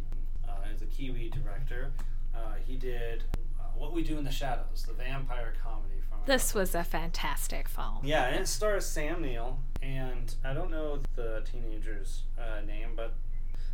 Uh, 0.50 0.68
he's 0.72 0.82
a 0.82 0.86
Kiwi 0.86 1.30
director. 1.30 1.92
Uh, 2.36 2.54
he 2.66 2.76
did 2.76 3.24
uh, 3.60 3.64
What 3.76 3.94
We 3.94 4.04
Do 4.04 4.18
in 4.18 4.24
the 4.24 4.32
Shadows, 4.32 4.86
the 4.88 4.94
vampire 4.94 5.54
comedy 5.64 6.02
from. 6.10 6.20
This 6.26 6.54
was 6.54 6.76
a 6.76 6.84
fantastic 6.84 7.68
film. 7.68 8.00
Yeah, 8.04 8.26
and 8.26 8.42
it 8.42 8.48
stars 8.48 8.86
Sam 8.86 9.22
Neill, 9.22 9.60
and 9.82 10.34
I 10.44 10.54
don't 10.54 10.72
know 10.72 11.00
the 11.16 11.44
teenager's 11.50 12.24
uh, 12.38 12.62
name, 12.66 12.90
but 12.96 13.14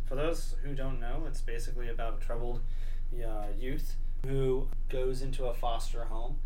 for 0.06 0.14
those 0.14 0.54
who 0.62 0.74
don't 0.74 1.00
know, 1.00 1.24
it's 1.26 1.40
basically 1.40 1.88
about 1.88 2.18
a 2.20 2.24
troubled 2.24 2.60
uh, 3.14 3.46
youth 3.58 3.96
who 4.24 4.68
goes 4.88 5.22
into 5.22 5.46
a 5.46 5.54
foster 5.54 6.04
home, 6.04 6.36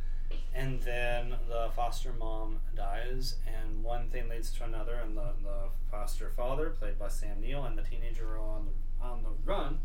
and 0.55 0.81
then 0.83 1.35
the 1.49 1.69
foster 1.75 2.13
mom 2.19 2.59
dies, 2.75 3.37
and 3.47 3.83
one 3.83 4.09
thing 4.09 4.29
leads 4.29 4.51
to 4.53 4.65
another, 4.65 4.95
and 4.95 5.17
the, 5.17 5.33
the 5.43 5.69
foster 5.91 6.31
father, 6.31 6.71
played 6.71 6.99
by 6.99 7.09
Sam 7.09 7.41
Neill, 7.41 7.65
and 7.65 7.77
the 7.77 7.83
teenager 7.83 8.37
are 8.37 8.41
on 8.41 8.67
the, 8.67 9.05
on 9.05 9.23
the 9.23 9.31
run 9.45 9.79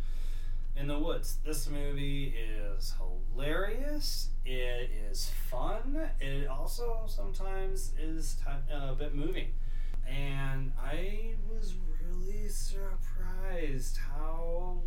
in 0.76 0.88
the 0.88 0.97
woods. 0.99 1.38
This 1.45 1.68
movie 1.69 2.35
is 2.38 2.93
hilarious. 3.34 4.30
It 4.45 4.89
is 5.11 5.31
fun. 5.49 6.10
It 6.19 6.47
also 6.47 7.03
sometimes 7.07 7.93
is 7.99 8.38
uh, 8.47 8.91
a 8.91 8.95
bit 8.95 9.15
moving. 9.15 9.47
And 10.07 10.72
I 10.81 11.35
was 11.49 11.73
really 12.02 12.47
surprised 12.49 13.97
how 13.97 14.81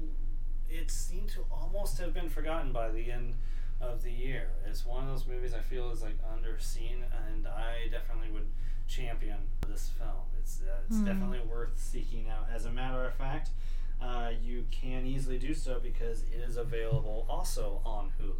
it 0.68 0.90
seemed 0.90 1.28
to 1.30 1.44
almost 1.50 1.98
have 1.98 2.12
been 2.14 2.28
forgotten 2.28 2.72
by 2.72 2.90
the 2.90 3.10
end 3.10 3.34
of 3.80 4.02
the 4.02 4.10
year. 4.12 4.50
It's 4.68 4.84
one 4.84 5.04
of 5.04 5.10
those 5.10 5.26
movies 5.26 5.54
I 5.54 5.60
feel 5.60 5.90
is 5.90 6.02
like 6.02 6.18
underseen, 6.22 7.02
and 7.32 7.46
I 7.48 7.88
definitely 7.90 8.30
would 8.32 8.46
champion 8.86 9.38
this 9.68 9.90
film. 9.98 10.10
It's 10.38 10.60
uh, 10.62 10.78
it's 10.86 10.96
Mm. 10.98 11.04
definitely 11.06 11.40
worth 11.40 11.78
seeking 11.78 12.28
out. 12.28 12.46
As 12.54 12.64
a 12.64 12.70
matter 12.72 13.04
of 13.04 13.14
fact, 13.14 13.50
uh, 14.00 14.30
you 14.42 14.64
can 14.70 15.04
easily 15.06 15.38
do 15.38 15.54
so 15.54 15.78
because 15.82 16.22
it 16.32 16.40
is 16.46 16.56
available 16.56 17.26
also 17.28 17.80
on 17.84 18.10
Hulu. 18.20 18.34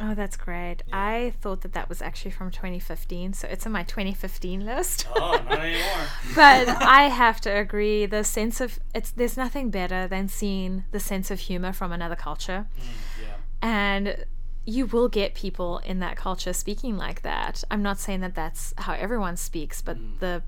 Oh, 0.00 0.14
that's 0.14 0.38
great. 0.38 0.78
Yeah. 0.88 0.96
I 0.98 1.34
thought 1.42 1.60
that 1.60 1.74
that 1.74 1.88
was 1.90 2.00
actually 2.00 2.30
from 2.30 2.50
2015, 2.50 3.34
so 3.34 3.46
it's 3.46 3.66
in 3.66 3.72
my 3.72 3.82
2015 3.82 4.64
list. 4.64 5.06
Oh, 5.14 5.38
not 5.48 5.58
anymore. 5.60 6.06
but 6.34 6.66
I 6.82 7.02
have 7.10 7.40
to 7.42 7.50
agree. 7.50 8.06
The 8.06 8.24
sense 8.24 8.60
of 8.62 8.80
it's 8.94 9.10
there's 9.10 9.36
nothing 9.36 9.68
better 9.70 10.08
than 10.08 10.28
seeing 10.28 10.84
the 10.92 10.98
sense 11.00 11.30
of 11.30 11.40
humor 11.40 11.72
from 11.74 11.92
another 11.92 12.16
culture, 12.16 12.66
Mm, 12.80 12.84
yeah. 13.22 13.34
and 13.60 14.24
you 14.64 14.86
will 14.86 15.08
get 15.08 15.34
people 15.34 15.78
in 15.78 15.98
that 16.00 16.16
culture 16.16 16.52
speaking 16.54 16.96
like 16.96 17.20
that. 17.22 17.62
I'm 17.70 17.82
not 17.82 17.98
saying 17.98 18.20
that 18.20 18.34
that's 18.34 18.72
how 18.78 18.94
everyone 18.94 19.36
speaks, 19.36 19.82
but 19.82 19.98
Mm. 19.98 20.18
the 20.20 20.42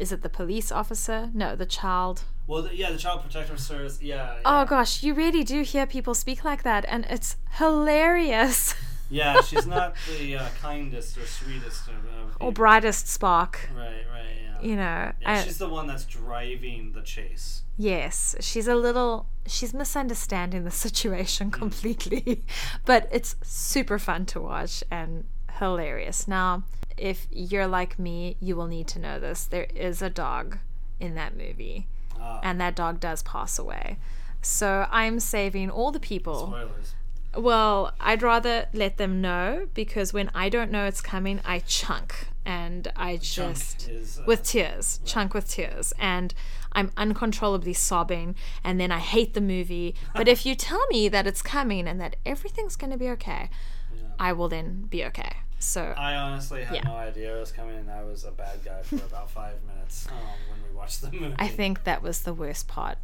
is 0.00 0.10
it 0.12 0.22
the 0.22 0.28
police 0.28 0.72
officer? 0.72 1.30
No, 1.34 1.54
the 1.54 1.66
child. 1.66 2.22
Well, 2.46 2.62
the, 2.62 2.74
yeah, 2.74 2.90
the 2.90 2.98
Child 2.98 3.22
Protective 3.22 3.60
Service. 3.60 4.00
Yeah. 4.02 4.38
Oh 4.44 4.64
gosh, 4.64 5.02
you 5.04 5.14
really 5.14 5.44
do 5.44 5.62
hear 5.62 5.86
people 5.86 6.14
speak 6.14 6.44
like 6.44 6.62
that, 6.64 6.84
and 6.88 7.04
it's 7.08 7.36
hilarious. 7.58 8.74
Yeah, 9.12 9.40
she's 9.40 9.66
not 9.66 9.96
the 10.08 10.36
uh, 10.36 10.46
kindest 10.62 11.18
or 11.18 11.26
sweetest 11.26 11.88
of. 11.88 11.94
of 11.96 12.36
or 12.38 12.52
brightest 12.52 13.08
spark, 13.08 13.68
Right, 13.76 14.04
right, 14.08 14.24
yeah. 14.62 14.62
you 14.62 14.76
know. 14.76 15.10
Yeah, 15.20 15.32
I- 15.32 15.42
she's 15.42 15.58
the 15.58 15.68
one 15.68 15.88
that's 15.88 16.04
driving 16.04 16.92
the 16.92 17.02
chase. 17.02 17.62
Yes, 17.76 18.36
she's 18.38 18.68
a 18.68 18.76
little 18.76 19.26
she's 19.48 19.74
misunderstanding 19.74 20.62
the 20.62 20.70
situation 20.86 21.50
completely, 21.50 22.44
but 22.84 23.08
it's 23.10 23.34
super 23.42 23.98
fun 23.98 24.26
to 24.26 24.40
watch 24.40 24.84
and 24.92 25.24
hilarious. 25.58 26.28
Now, 26.28 26.62
if 27.00 27.26
you're 27.30 27.66
like 27.66 27.98
me, 27.98 28.36
you 28.40 28.54
will 28.56 28.66
need 28.66 28.86
to 28.88 28.98
know 28.98 29.18
this. 29.18 29.44
There 29.44 29.66
is 29.74 30.02
a 30.02 30.10
dog 30.10 30.58
in 31.00 31.14
that 31.14 31.36
movie, 31.36 31.86
Ah, 32.20 32.40
and 32.42 32.60
that 32.60 32.76
dog 32.76 33.00
does 33.00 33.22
pass 33.22 33.58
away. 33.58 33.98
So 34.42 34.86
I'm 34.90 35.18
saving 35.20 35.70
all 35.70 35.90
the 35.90 36.00
people. 36.00 36.48
spoilers. 36.48 36.94
Well, 37.36 37.92
I'd 38.00 38.22
rather 38.22 38.66
let 38.72 38.96
them 38.96 39.20
know 39.20 39.68
because 39.72 40.12
when 40.12 40.30
I 40.34 40.48
don't 40.48 40.70
know 40.72 40.86
it's 40.86 41.00
coming, 41.00 41.40
I 41.44 41.60
chunk 41.60 42.26
and 42.44 42.90
I 42.96 43.18
just 43.18 43.88
is, 43.88 44.18
uh, 44.18 44.24
with 44.26 44.42
tears, 44.42 44.98
chunk 45.04 45.32
with 45.32 45.48
tears, 45.48 45.92
and 45.98 46.34
I'm 46.72 46.90
uncontrollably 46.96 47.72
sobbing, 47.74 48.34
and 48.64 48.80
then 48.80 48.90
I 48.90 48.98
hate 48.98 49.34
the 49.34 49.40
movie. 49.40 49.94
But 50.14 50.26
if 50.26 50.44
you 50.44 50.54
tell 50.70 50.84
me 50.88 51.08
that 51.08 51.26
it's 51.26 51.40
coming 51.42 51.86
and 51.86 52.00
that 52.00 52.16
everything's 52.26 52.74
going 52.76 52.90
to 52.90 52.98
be 52.98 53.08
okay, 53.10 53.48
Yeah. 53.94 54.02
I 54.18 54.32
will 54.32 54.48
then 54.48 54.82
be 54.90 55.04
okay. 55.04 55.36
So 55.62 55.94
I 55.96 56.14
honestly 56.14 56.64
had 56.64 56.74
Yeah. 56.76 56.82
no 56.84 56.96
idea 56.96 57.36
it 57.36 57.40
was 57.40 57.52
coming, 57.52 57.76
and 57.76 57.90
I 57.90 58.02
was 58.02 58.24
a 58.24 58.30
bad 58.30 58.64
guy 58.64 58.82
for 58.82 58.96
about 58.96 59.30
five 59.30 59.56
minutes 59.66 60.08
um, 60.10 60.16
when 60.50 60.62
we 60.68 60.74
watched 60.76 61.02
the 61.02 61.12
movie. 61.12 61.34
I 61.38 61.48
think 61.48 61.84
that 61.84 62.02
was 62.02 62.22
the 62.22 62.32
worst 62.34 62.66
part 62.66 62.98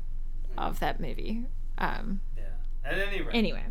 of 0.59 0.81
that 0.81 0.99
movie. 0.99 1.45
Um, 1.79 2.21
Yeah. 2.37 2.45
At 2.85 2.99
any 2.99 3.21
rate, 3.21 3.35
anyway. 3.35 3.65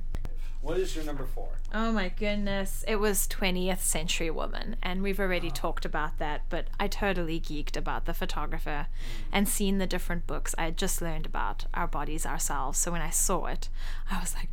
what 0.62 0.78
is 0.78 0.96
your 0.96 1.04
number 1.04 1.26
four? 1.26 1.50
Oh 1.74 1.92
my 1.92 2.10
goodness. 2.10 2.86
It 2.88 2.98
was 2.98 3.28
20th 3.28 3.80
Century 3.82 4.30
Woman, 4.30 4.76
and 4.84 5.02
we've 5.02 5.20
already 5.20 5.50
talked 5.50 5.84
about 5.84 6.20
that, 6.20 6.44
but 6.50 6.68
I 6.80 6.88
totally 6.88 7.40
geeked 7.40 7.76
about 7.76 8.06
the 8.06 8.14
photographer 8.14 8.86
and 9.32 9.50
seen 9.50 9.80
the 9.80 9.88
different 9.88 10.28
books. 10.28 10.54
I 10.60 10.66
had 10.66 10.78
just 10.78 11.02
learned 11.02 11.26
about 11.26 11.66
our 11.74 11.88
bodies 11.88 12.24
ourselves, 12.26 12.78
so 12.78 12.92
when 12.92 13.02
I 13.02 13.10
saw 13.10 13.48
it, 13.48 13.70
I 14.12 14.20
was 14.20 14.36
like, 14.36 14.50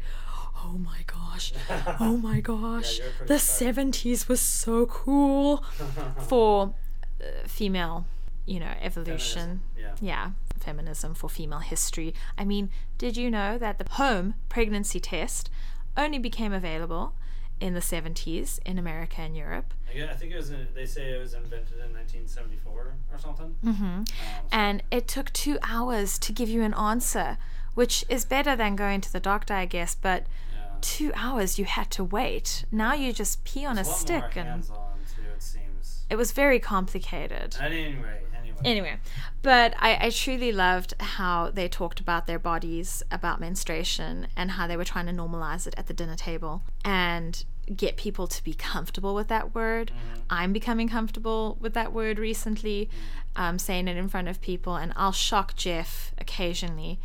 oh 0.65 0.79
my 0.79 0.99
gosh, 1.07 1.53
oh 2.01 2.17
my 2.17 2.41
gosh. 2.41 2.99
you're 2.99 3.27
the 3.27 3.35
excited. 3.35 3.77
70s 3.93 4.29
was 4.29 4.41
so 4.41 4.87
cool 4.87 5.59
for 6.29 6.75
uh, 7.21 7.25
female 7.47 8.07
you 8.47 8.59
know, 8.59 8.73
evolution. 8.81 9.61
Feminism, 9.61 9.63
yeah. 9.79 9.95
Yeah, 10.01 10.31
feminism 10.59 11.15
for 11.15 11.31
female 11.31 11.61
history. 11.61 12.13
I 12.37 12.45
mean, 12.45 12.71
did 12.99 13.17
you 13.17 13.31
know 13.31 13.57
that 13.59 13.79
the 13.79 13.87
home 13.93 14.35
pregnancy 14.49 14.99
test 14.99 15.49
only 15.97 16.19
became 16.19 16.53
available 16.53 17.15
in 17.61 17.75
the 17.75 17.81
70s 17.81 18.59
in 18.67 18.79
America 18.81 19.21
and 19.21 19.37
Europe? 19.37 19.73
I, 19.95 20.11
I 20.11 20.15
think 20.15 20.33
it 20.33 20.37
was. 20.37 20.51
In, 20.51 20.67
they 20.75 20.87
say 20.87 21.13
it 21.13 21.19
was 21.21 21.35
invented 21.35 21.75
in 21.79 21.93
1974 21.95 22.95
or 23.13 23.19
something. 23.19 23.55
Mm-hmm. 23.65 23.85
Um, 23.85 24.05
so- 24.07 24.13
And 24.51 24.83
it 24.91 25.07
took 25.07 25.33
two 25.33 25.59
hours 25.63 26.19
to 26.19 26.33
give 26.33 26.49
you 26.49 26.63
an 26.63 26.75
answer, 26.75 27.39
which 27.75 28.05
is 28.09 28.25
better 28.25 28.57
than 28.57 28.75
going 28.75 29.01
to 29.03 29.13
the 29.13 29.21
doctor, 29.21 29.55
I 29.55 29.67
guess, 29.67 29.95
but 29.95 30.25
yeah. 30.52 30.52
Two 30.83 31.13
hours 31.15 31.59
you 31.59 31.65
had 31.65 31.91
to 31.93 32.05
wait. 32.05 32.65
Now 32.71 32.93
you 32.93 33.13
just 33.13 33.45
pee 33.45 33.65
on 33.65 33.79
It's 33.79 33.89
a 33.89 33.93
stick 33.93 34.37
and 34.37 34.63
too. 34.65 34.73
It 34.73 36.13
it 36.13 36.17
was 36.17 36.33
very 36.33 36.59
complicated. 36.59 37.57
At 37.59 37.73
any 37.73 37.95
rate, 37.95 38.27
anyway. 38.37 38.59
Anyway, 38.65 38.97
but 39.41 39.75
I, 39.79 40.07
I 40.07 40.11
truly 40.11 40.53
loved 40.53 40.93
how 41.01 41.51
they 41.51 41.69
talked 41.69 42.01
about 42.01 42.27
their 42.27 42.39
bodies, 42.39 43.03
about 43.11 43.41
menstruation, 43.41 44.27
and 44.37 44.53
how 44.53 44.67
they 44.67 44.77
were 44.77 44.85
trying 44.85 45.07
to 45.07 45.13
normalize 45.13 45.67
it 45.67 45.75
at 45.79 45.87
the 45.87 45.95
dinner 45.95 46.17
table 46.17 46.63
and 46.85 47.45
get 47.75 47.97
people 47.97 48.27
to 48.27 48.45
be 48.45 48.53
comfortable 48.53 49.15
with 49.15 49.29
that 49.29 49.55
word. 49.55 49.93
I'm 50.29 50.53
becoming 50.53 50.89
comfortable 50.89 51.57
with 51.61 51.73
that 51.75 51.93
word 51.93 52.19
recently, 52.19 52.91
um, 53.35 53.59
saying 53.59 53.89
it 53.89 53.97
in 53.97 54.09
front 54.09 54.29
of 54.29 54.41
people, 54.41 54.77
and 54.77 54.93
I'll 54.97 55.13
shock 55.13 55.57
Jeff 55.57 56.13
occasionally. 56.19 56.99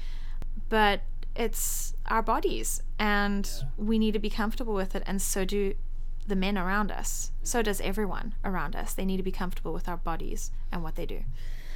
But 0.67 1.03
it's 1.35 1.93
our 2.07 2.21
bodies, 2.21 2.81
and 2.99 3.45
Yeah. 3.61 3.67
we 3.77 3.99
need 3.99 4.13
to 4.13 4.19
be 4.19 4.29
comfortable 4.29 4.73
with 4.73 4.95
it, 4.95 5.03
and 5.05 5.21
so 5.21 5.45
do 5.45 5.75
the 6.27 6.35
men 6.35 6.57
around 6.57 6.91
us. 6.91 7.31
So 7.43 7.61
does 7.61 7.79
everyone 7.81 8.35
around 8.43 8.75
us. 8.75 8.93
They 8.93 9.05
need 9.05 9.17
to 9.17 9.23
be 9.23 9.31
comfortable 9.31 9.71
with 9.73 9.87
our 9.87 9.95
bodies 9.97 10.51
and 10.71 10.83
what 10.83 10.95
they 10.95 11.05
do. 11.05 11.23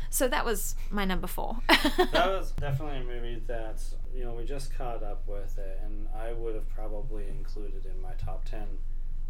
So 0.10 0.28
that 0.28 0.44
was 0.44 0.76
my 0.90 1.06
number 1.06 1.28
four. 1.28 1.60
that 1.70 2.28
was 2.28 2.52
definitely 2.60 2.98
a 2.98 3.03
movie 3.03 3.41
that 3.48 3.82
you 4.14 4.26
know 4.26 4.34
we 4.34 4.44
just 4.44 4.74
caught 4.78 5.03
up 5.03 5.26
with 5.28 5.58
it, 5.58 5.80
and 5.86 6.08
I 6.14 6.34
would 6.34 6.56
have 6.56 6.68
probably 6.70 7.28
included 7.30 7.86
in 7.86 8.02
my 8.02 8.12
top 8.14 8.44
ten 8.45 8.68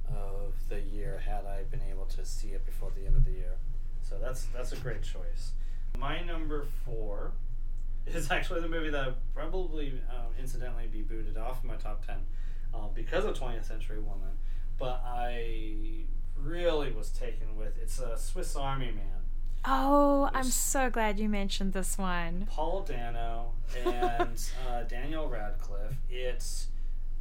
of 0.09 0.53
the 0.69 0.79
year 0.81 1.21
had 1.25 1.45
I 1.45 1.63
been 1.69 1.81
able 1.89 2.05
to 2.05 2.25
see 2.25 2.49
it 2.49 2.65
before 2.65 2.91
the 2.99 3.05
end 3.05 3.15
of 3.15 3.23
the 3.25 3.31
year. 3.31 3.53
So 4.01 4.17
that's 4.19 4.45
that's 4.45 4.71
a 4.71 4.77
great 4.77 5.03
choice. 5.03 5.51
My 5.99 6.21
number 6.23 6.65
four 6.83 7.31
is 8.13 8.31
actually 8.31 8.61
the 8.61 8.69
movie 8.69 8.89
that 8.89 9.05
would 9.05 9.15
probably 9.33 9.93
um, 10.09 10.33
incidentally 10.39 10.87
be 10.87 11.01
booted 11.01 11.37
off 11.37 11.63
my 11.63 11.75
top 11.75 12.05
ten 12.05 12.17
uh, 12.73 12.87
because 12.93 13.25
of 13.25 13.37
20th 13.37 13.65
Century 13.65 13.99
Woman, 13.99 14.29
but 14.77 15.01
I 15.05 16.05
really 16.37 16.91
was 16.91 17.09
taken 17.09 17.55
with 17.55 17.77
it's 17.81 17.99
a 17.99 18.17
Swiss 18.17 18.55
Army 18.55 18.91
Man. 18.91 19.05
oh, 19.65 20.29
I'm 20.33 20.45
so 20.45 20.89
glad 20.89 21.19
you 21.19 21.29
mentioned 21.29 21.73
this 21.73 21.97
one. 21.97 22.47
Paul 22.49 22.81
Dano 22.81 23.51
and 23.85 24.41
uh, 24.69 24.83
Daniel 24.83 25.27
Radcliffe. 25.29 25.95
It's 26.09 26.67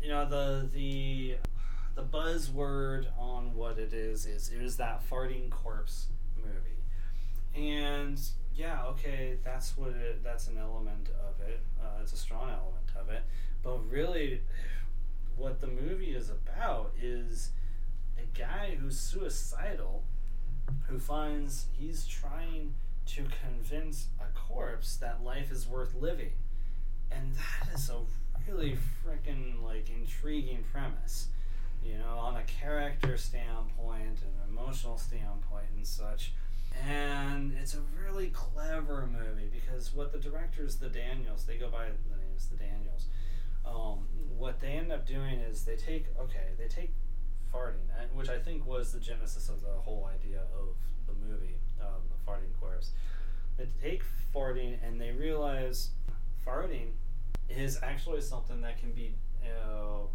you 0.02 0.08
know 0.08 0.26
the 0.28 0.68
the 0.72 1.36
the 1.94 2.02
buzzword 2.02 3.06
on 3.18 3.54
what 3.54 3.78
it 3.78 3.92
is 3.92 4.24
is 4.26 4.50
it 4.50 4.62
is 4.62 4.76
that 4.78 5.02
farting 5.10 5.50
corpse 5.50 6.06
movie, 6.36 6.79
and 7.54 8.20
yeah, 8.54 8.84
okay, 8.88 9.36
that's 9.44 9.76
what 9.76 9.90
it 9.90 10.22
that's 10.22 10.48
an 10.48 10.58
element 10.58 11.08
of 11.28 11.46
it. 11.46 11.60
Uh, 11.80 12.00
it's 12.02 12.12
a 12.12 12.16
strong 12.16 12.50
element 12.50 12.90
of 12.96 13.08
it, 13.10 13.22
but 13.62 13.78
really, 13.90 14.42
what 15.36 15.60
the 15.60 15.66
movie 15.66 16.14
is 16.14 16.30
about 16.30 16.92
is 17.00 17.50
a 18.18 18.38
guy 18.38 18.76
who's 18.80 18.98
suicidal 18.98 20.04
who 20.88 20.98
finds 20.98 21.66
he's 21.78 22.06
trying 22.06 22.74
to 23.06 23.24
convince 23.44 24.06
a 24.20 24.38
corpse 24.38 24.96
that 24.96 25.24
life 25.24 25.50
is 25.50 25.66
worth 25.66 25.94
living. 25.94 26.32
And 27.10 27.34
that 27.34 27.74
is 27.74 27.90
a 27.90 27.98
really 28.48 28.76
freaking 29.04 29.62
like 29.62 29.88
intriguing 29.90 30.64
premise. 30.72 31.28
You 31.84 31.96
know, 31.98 32.18
on 32.18 32.36
a 32.36 32.42
character 32.42 33.16
standpoint 33.16 34.18
and 34.22 34.50
emotional 34.50 34.98
standpoint 34.98 35.64
and 35.76 35.86
such. 35.86 36.32
And 36.88 37.54
it's 37.60 37.74
a 37.74 37.80
really 38.02 38.28
clever 38.28 39.06
movie 39.06 39.50
because 39.52 39.92
what 39.94 40.12
the 40.12 40.18
directors, 40.18 40.76
the 40.76 40.88
Daniels, 40.88 41.44
they 41.44 41.56
go 41.56 41.68
by 41.68 41.86
the 41.86 42.16
names 42.16 42.48
the 42.48 42.56
Daniels. 42.56 43.06
Um, 43.66 44.06
what 44.36 44.60
they 44.60 44.72
end 44.72 44.90
up 44.90 45.06
doing 45.06 45.40
is 45.40 45.64
they 45.64 45.76
take 45.76 46.06
okay, 46.18 46.54
they 46.58 46.68
take 46.68 46.90
farting, 47.54 47.88
uh, 47.98 48.06
which 48.14 48.28
I 48.28 48.38
think 48.38 48.66
was 48.66 48.92
the 48.92 49.00
genesis 49.00 49.48
of 49.48 49.60
the 49.60 49.68
whole 49.68 50.08
idea 50.12 50.40
of 50.58 50.76
the 51.06 51.12
movie, 51.26 51.56
um, 51.80 52.02
the 52.08 52.30
farting 52.30 52.58
corpse. 52.58 52.90
They 53.58 53.66
take 53.82 54.02
farting 54.34 54.78
and 54.86 55.00
they 55.00 55.10
realize 55.10 55.90
farting 56.46 56.92
is 57.48 57.78
actually 57.82 58.20
something 58.20 58.60
that 58.62 58.78
can 58.78 58.92
be 58.92 59.14
uh, 59.44 60.06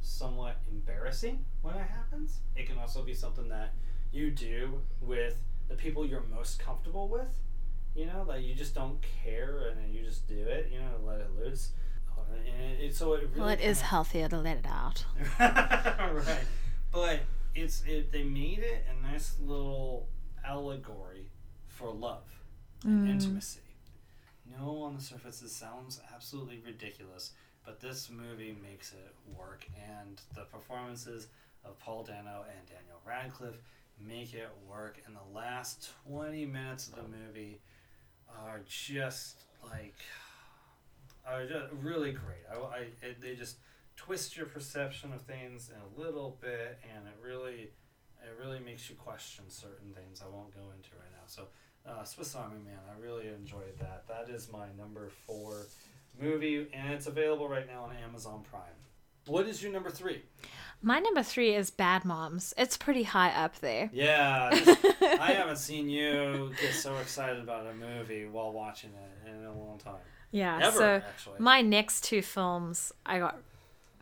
somewhat 0.00 0.56
embarrassing 0.70 1.44
when 1.62 1.76
it 1.76 1.86
happens. 1.88 2.38
It 2.56 2.66
can 2.66 2.78
also 2.78 3.02
be 3.02 3.14
something 3.14 3.48
that 3.50 3.74
you 4.12 4.30
do 4.30 4.80
with 5.00 5.36
the 5.68 5.74
people 5.74 6.06
you're 6.06 6.24
most 6.34 6.58
comfortable 6.58 7.08
with. 7.08 7.28
You 7.94 8.06
know, 8.06 8.24
like 8.26 8.42
you 8.44 8.54
just 8.54 8.74
don't 8.74 8.98
care 9.24 9.68
and 9.70 9.80
then 9.80 9.92
you 9.92 10.02
just 10.04 10.28
do 10.28 10.38
it. 10.46 10.70
You 10.72 10.78
know, 10.80 10.90
let 11.04 11.20
it 11.20 11.30
loose. 11.38 11.70
And 12.46 12.78
it, 12.80 12.94
so 12.94 13.14
it 13.14 13.22
really 13.30 13.40
Well, 13.40 13.48
it 13.48 13.60
is 13.60 13.80
healthier 13.80 14.28
to 14.28 14.38
let 14.38 14.58
it 14.58 14.66
out. 14.66 15.04
right. 15.40 16.44
But 16.92 17.20
it's 17.54 17.82
it 17.86 18.12
they 18.12 18.22
made 18.24 18.58
it 18.58 18.84
a 18.90 19.02
nice 19.12 19.36
little 19.40 20.06
allegory 20.44 21.30
for 21.68 21.90
love 21.92 22.24
and 22.84 23.06
Mm. 23.06 23.10
intimacy. 23.10 23.60
No, 24.58 24.82
on 24.82 24.94
the 24.94 25.02
surface 25.02 25.42
it 25.42 25.50
sounds 25.50 26.00
absolutely 26.14 26.60
ridiculous, 26.64 27.32
but 27.64 27.80
this 27.80 28.08
movie 28.10 28.56
makes 28.62 28.92
it 28.92 29.14
work, 29.36 29.66
and 29.76 30.20
the 30.34 30.42
performances 30.42 31.26
of 31.64 31.78
Paul 31.80 32.04
Dano 32.04 32.44
and 32.48 32.66
Daniel 32.68 33.00
Radcliffe 33.06 33.60
make 34.06 34.34
it 34.34 34.48
work. 34.68 35.00
And 35.06 35.14
the 35.14 35.38
last 35.38 35.90
twenty 36.06 36.46
minutes 36.46 36.88
of 36.88 36.96
the 36.96 37.02
movie 37.02 37.60
are 38.44 38.60
just 38.66 39.42
like 39.64 39.96
are 41.26 41.46
just 41.46 41.72
really 41.82 42.12
great. 42.12 42.44
I, 42.50 42.56
I 42.56 42.78
it, 43.02 43.20
they 43.20 43.34
just 43.34 43.56
twist 43.96 44.36
your 44.36 44.46
perception 44.46 45.12
of 45.12 45.22
things 45.22 45.70
in 45.70 45.76
a 45.76 46.00
little 46.00 46.38
bit, 46.40 46.78
and 46.94 47.06
it 47.06 47.16
really 47.22 47.70
it 48.22 48.36
really 48.40 48.60
makes 48.60 48.88
you 48.88 48.96
question 48.96 49.44
certain 49.48 49.92
things. 49.92 50.22
I 50.24 50.28
won't 50.28 50.54
go 50.54 50.62
into 50.76 50.90
right 50.98 51.12
now. 51.12 51.26
So, 51.26 51.44
uh, 51.86 52.04
Swiss 52.04 52.34
Army 52.34 52.58
Man, 52.64 52.78
I 52.88 53.00
really 53.00 53.28
enjoyed 53.28 53.78
that. 53.80 54.04
That 54.08 54.28
is 54.32 54.50
my 54.50 54.66
number 54.76 55.10
four 55.26 55.66
movie, 56.20 56.66
and 56.72 56.92
it's 56.92 57.06
available 57.06 57.48
right 57.48 57.66
now 57.66 57.84
on 57.84 57.96
Amazon 57.96 58.44
Prime. 58.50 58.62
What 59.28 59.46
is 59.46 59.62
your 59.62 59.72
number 59.72 59.90
three? 59.90 60.22
My 60.80 61.00
number 61.00 61.22
three 61.22 61.54
is 61.54 61.70
Bad 61.70 62.04
Moms. 62.04 62.54
It's 62.56 62.76
pretty 62.76 63.02
high 63.02 63.30
up 63.30 63.58
there. 63.60 63.90
Yeah, 63.92 64.50
this- 64.52 64.78
I 65.20 65.32
haven't 65.32 65.56
seen 65.58 65.88
you 65.90 66.52
get 66.60 66.72
so 66.74 66.96
excited 66.98 67.40
about 67.42 67.66
a 67.66 67.74
movie 67.74 68.26
while 68.26 68.52
watching 68.52 68.90
it 68.94 69.28
in 69.30 69.44
a 69.44 69.52
long 69.52 69.78
time. 69.78 69.96
Yeah. 70.30 70.58
Ever, 70.62 70.76
so 70.76 70.86
actually. 71.08 71.36
my 71.40 71.62
next 71.62 72.04
two 72.04 72.22
films, 72.22 72.92
I 73.04 73.18
got 73.18 73.38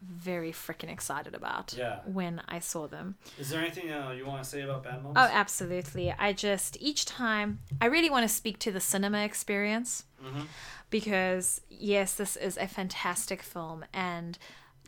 very 0.02 0.52
freaking 0.52 0.90
excited 0.92 1.34
about 1.34 1.74
Yeah. 1.76 2.00
when 2.04 2.42
I 2.48 2.58
saw 2.58 2.86
them. 2.86 3.16
Is 3.38 3.48
there 3.48 3.60
anything 3.62 3.90
uh, 3.90 4.10
you 4.10 4.26
want 4.26 4.42
to 4.44 4.48
say 4.48 4.60
about 4.60 4.84
Bad 4.84 5.02
Moms? 5.02 5.14
Oh, 5.16 5.28
absolutely. 5.32 6.12
I 6.12 6.32
just 6.34 6.76
each 6.80 7.06
time 7.06 7.60
I 7.80 7.86
really 7.86 8.10
want 8.10 8.28
to 8.28 8.34
speak 8.34 8.58
to 8.60 8.70
the 8.72 8.80
cinema 8.80 9.20
experience 9.24 10.04
Mhm. 10.22 10.46
because 10.90 11.62
yes, 11.70 12.14
this 12.14 12.36
is 12.36 12.56
a 12.58 12.66
fantastic 12.68 13.40
film 13.42 13.84
and 13.94 14.36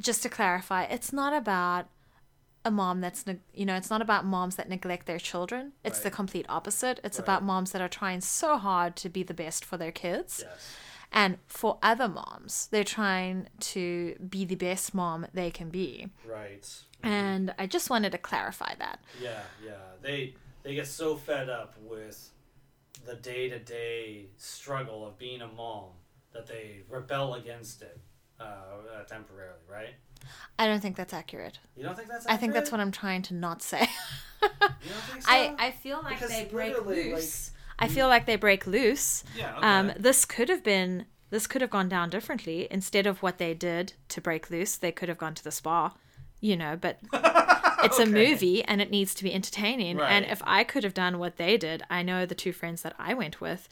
just 0.01 0.23
to 0.23 0.29
clarify, 0.29 0.85
it's 0.85 1.13
not 1.13 1.33
about 1.33 1.89
a 2.65 2.71
mom 2.71 3.01
that's 3.01 3.27
neg- 3.27 3.41
you 3.55 3.65
know, 3.65 3.77
it's 3.77 3.91
not 3.91 4.03
about 4.03 4.25
moms 4.25 4.57
that 4.57 4.69
neglect 4.69 5.07
their 5.07 5.19
children. 5.19 5.73
It's 5.85 6.01
the 6.01 6.11
complete 6.11 6.47
opposite. 6.49 7.01
It's 7.05 7.19
Right. 7.19 7.25
about 7.25 7.43
moms 7.43 7.73
that 7.73 7.81
are 7.81 7.89
trying 7.89 8.21
so 8.21 8.59
hard 8.59 8.97
to 8.97 9.09
be 9.09 9.23
the 9.23 9.35
best 9.35 9.65
for 9.65 9.77
their 9.77 9.93
kids. 9.93 10.43
Yes. 10.45 10.77
And 11.11 11.39
for 11.47 11.79
other 11.83 12.09
moms, 12.09 12.67
they're 12.71 12.85
trying 12.85 13.49
to 13.61 14.17
be 14.29 14.45
the 14.45 14.57
best 14.57 14.93
mom 14.93 15.27
they 15.33 15.51
can 15.51 15.71
be. 15.71 16.09
Right. 16.27 16.63
Mm-hmm. 16.63 17.07
And 17.07 17.55
I 17.59 17.67
just 17.67 17.89
wanted 17.89 18.13
to 18.13 18.19
clarify 18.19 18.75
that. 18.79 19.01
Yeah, 19.21 19.41
yeah. 19.65 19.77
They 20.03 20.35
they 20.65 20.75
get 20.75 20.87
so 20.87 21.17
fed 21.17 21.49
up 21.49 21.77
with 21.81 22.31
the 23.07 23.15
day 23.15 23.49
to 23.49 23.59
day 23.59 24.27
struggle 24.37 25.07
of 25.07 25.17
being 25.17 25.41
a 25.41 25.47
mom 25.49 25.93
that 26.33 26.47
they 26.47 26.83
rebel 26.91 27.35
against 27.35 27.81
it 27.81 27.99
uh, 28.41 28.45
uh, 28.45 29.05
temporarily, 29.05 29.59
right? 29.71 29.95
I 30.59 30.67
don't 30.67 30.81
think 30.81 30.97
that's 30.97 31.15
accurate. 31.15 31.59
You 31.77 31.85
don't 31.85 31.97
think 31.97 32.09
that's? 32.09 32.27
I 32.27 32.37
think 32.37 32.53
that's 32.53 32.71
what 32.73 32.81
I'm 32.81 32.93
trying 32.93 33.23
to 33.23 33.35
not 33.35 33.63
say. 33.63 33.89
You 34.41 34.49
don't 34.91 35.03
think 35.11 35.23
so? 35.23 35.31
I, 35.33 35.55
I 35.59 35.71
feel 35.73 36.01
like 36.01 36.21
Because 36.21 36.31
they 36.31 36.45
break 36.45 36.87
loose. 36.87 37.51
I 37.77 37.89
feel 37.89 38.07
like 38.07 38.25
they 38.25 38.37
break 38.37 38.69
loose. 38.69 39.25
yeah. 39.37 39.57
Okay. 39.57 39.67
Um, 39.67 39.93
this 39.99 40.25
could 40.25 40.49
have 40.49 40.63
been 40.63 41.07
this 41.31 41.49
could 41.49 41.61
have 41.61 41.71
gone 41.71 41.89
down 41.89 42.09
differently. 42.09 42.69
Instead 42.71 43.09
of 43.09 43.21
what 43.21 43.39
they 43.39 43.53
did 43.53 43.95
to 44.11 44.21
break 44.21 44.49
loose, 44.49 44.77
they 44.77 44.93
could 44.93 45.09
have 45.09 45.19
gone 45.19 45.35
to 45.35 45.43
the 45.43 45.51
spa 45.51 45.93
you 46.41 46.57
know, 46.57 46.77
but 46.81 46.99
it's 47.83 47.99
a 47.99 48.07
movie 48.07 48.65
and 48.65 48.81
it 48.81 48.91
needs 48.91 49.15
to 49.15 49.25
be 49.25 49.33
entertaining. 49.33 49.97
Right. 49.99 50.11
And 50.11 50.25
if 50.27 50.43
I 50.45 50.65
could 50.65 50.85
have 50.85 50.95
done 50.95 51.19
what 51.19 51.37
they 51.37 51.57
did, 51.57 51.83
I 51.91 52.03
know 52.03 52.27
the 52.27 52.35
two 52.35 52.53
friends 52.53 52.83
that 52.83 52.95
I 52.99 53.15
went 53.15 53.41
with, 53.41 53.69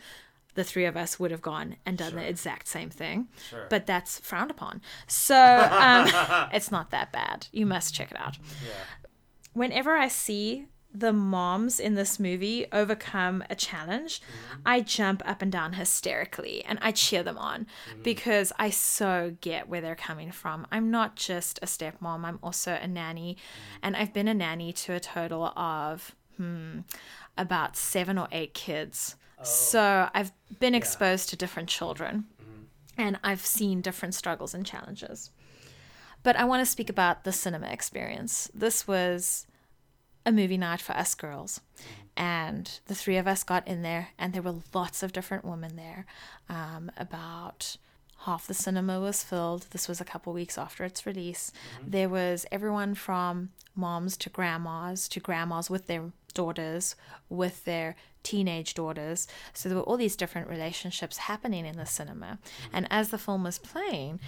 the 0.56 0.64
three 0.64 0.86
of 0.86 0.96
us 0.96 1.20
would 1.20 1.30
have 1.30 1.42
gone 1.42 1.76
and 1.86 1.96
done 1.96 2.16
the 2.16 2.28
exact 2.28 2.66
same 2.66 2.90
thing. 2.90 3.28
Sure. 3.48 3.66
But 3.70 3.86
that's 3.86 4.18
frowned 4.18 4.50
upon. 4.50 4.80
So 5.06 5.36
um, 5.36 6.08
it's 6.52 6.72
not 6.72 6.90
that 6.90 7.12
bad. 7.12 7.46
You 7.52 7.66
must 7.66 7.94
check 7.94 8.10
it 8.10 8.18
out. 8.18 8.38
Yeah. 8.64 9.06
Whenever 9.52 9.92
I 9.92 10.08
see 10.08 10.66
the 10.98 11.12
moms 11.12 11.78
in 11.78 11.94
this 11.94 12.18
movie 12.18 12.66
overcome 12.72 13.44
a 13.50 13.54
challenge, 13.54 14.22
I 14.64 14.80
jump 14.80 15.22
up 15.26 15.42
and 15.42 15.52
down 15.52 15.74
hysterically 15.74 16.64
and 16.64 16.78
I 16.80 16.90
cheer 16.92 17.22
them 17.22 17.36
on 17.36 17.66
because 18.02 18.50
I 18.58 18.70
so 18.70 19.36
get 19.42 19.68
where 19.68 19.82
they're 19.82 19.94
coming 19.94 20.30
from. 20.30 20.66
I'm 20.72 20.90
not 20.90 21.16
just 21.16 21.58
a 21.60 21.66
stepmom, 21.66 22.24
I'm 22.24 22.38
also 22.42 22.78
a 22.80 22.88
nanny, 22.88 23.36
and 23.82 23.94
I've 23.94 24.14
been 24.14 24.28
a 24.28 24.34
nanny 24.34 24.72
to 24.72 24.94
a 24.94 25.00
total 25.00 25.46
of 25.48 26.14
hmm, 26.38 26.80
about 27.36 27.76
seven 27.76 28.16
or 28.16 28.28
eight 28.32 28.54
kids. 28.54 29.16
So 29.42 30.08
I've 30.14 30.32
been 30.58 30.74
exposed 30.74 31.28
to 31.28 31.36
different 31.36 31.68
children 31.68 32.24
mm-hmm. 32.40 32.62
and 33.00 33.18
I've 33.22 33.44
seen 33.44 33.80
different 33.80 34.14
struggles 34.14 34.54
and 34.54 34.64
challenges. 34.64 35.30
But 36.22 36.36
I 36.36 36.44
want 36.44 36.60
to 36.64 36.70
speak 36.70 36.90
about 36.90 37.24
the 37.24 37.32
cinema 37.32 37.68
experience. 37.68 38.50
This 38.52 38.88
was 38.88 39.46
a 40.24 40.32
movie 40.32 40.58
night 40.58 40.80
for 40.80 40.92
us 40.92 41.14
girls. 41.14 41.60
Mm-hmm. 41.76 41.92
And 42.16 42.80
the 42.86 42.94
three 42.94 43.16
of 43.18 43.28
us 43.28 43.44
got 43.44 43.68
in 43.68 43.82
there, 43.82 44.08
and 44.18 44.32
there 44.32 44.42
were 44.42 44.56
lots 44.72 45.02
of 45.02 45.12
different 45.12 45.44
women 45.44 45.76
there. 45.76 46.06
Um, 46.48 46.90
about 46.96 47.76
half 48.20 48.46
the 48.46 48.54
cinema 48.54 48.98
was 49.00 49.22
filled. 49.22 49.66
This 49.70 49.86
was 49.86 50.00
a 50.00 50.04
couple 50.04 50.32
weeks 50.32 50.56
after 50.56 50.84
its 50.84 51.04
release. 51.06 51.52
Mm-hmm. 51.78 51.90
There 51.90 52.08
was 52.08 52.46
everyone 52.50 52.94
from 52.94 53.50
moms 53.74 54.16
to 54.16 54.30
grandmas 54.30 55.08
to 55.08 55.20
grandmas 55.20 55.68
with 55.68 55.86
their 55.86 56.10
daughters, 56.36 56.94
with 57.28 57.64
their 57.64 57.96
teenage 58.22 58.74
daughters. 58.74 59.26
So 59.52 59.68
there 59.68 59.78
were 59.78 59.84
all 59.84 59.96
these 59.96 60.16
different 60.16 60.48
relationships 60.48 61.16
happening 61.30 61.66
in 61.66 61.76
the 61.76 61.86
cinema. 61.86 62.38
And 62.72 62.84
mm-hmm. 62.84 62.98
as 62.98 63.10
the 63.10 63.18
film 63.18 63.42
was 63.42 63.58
playing, 63.58 64.20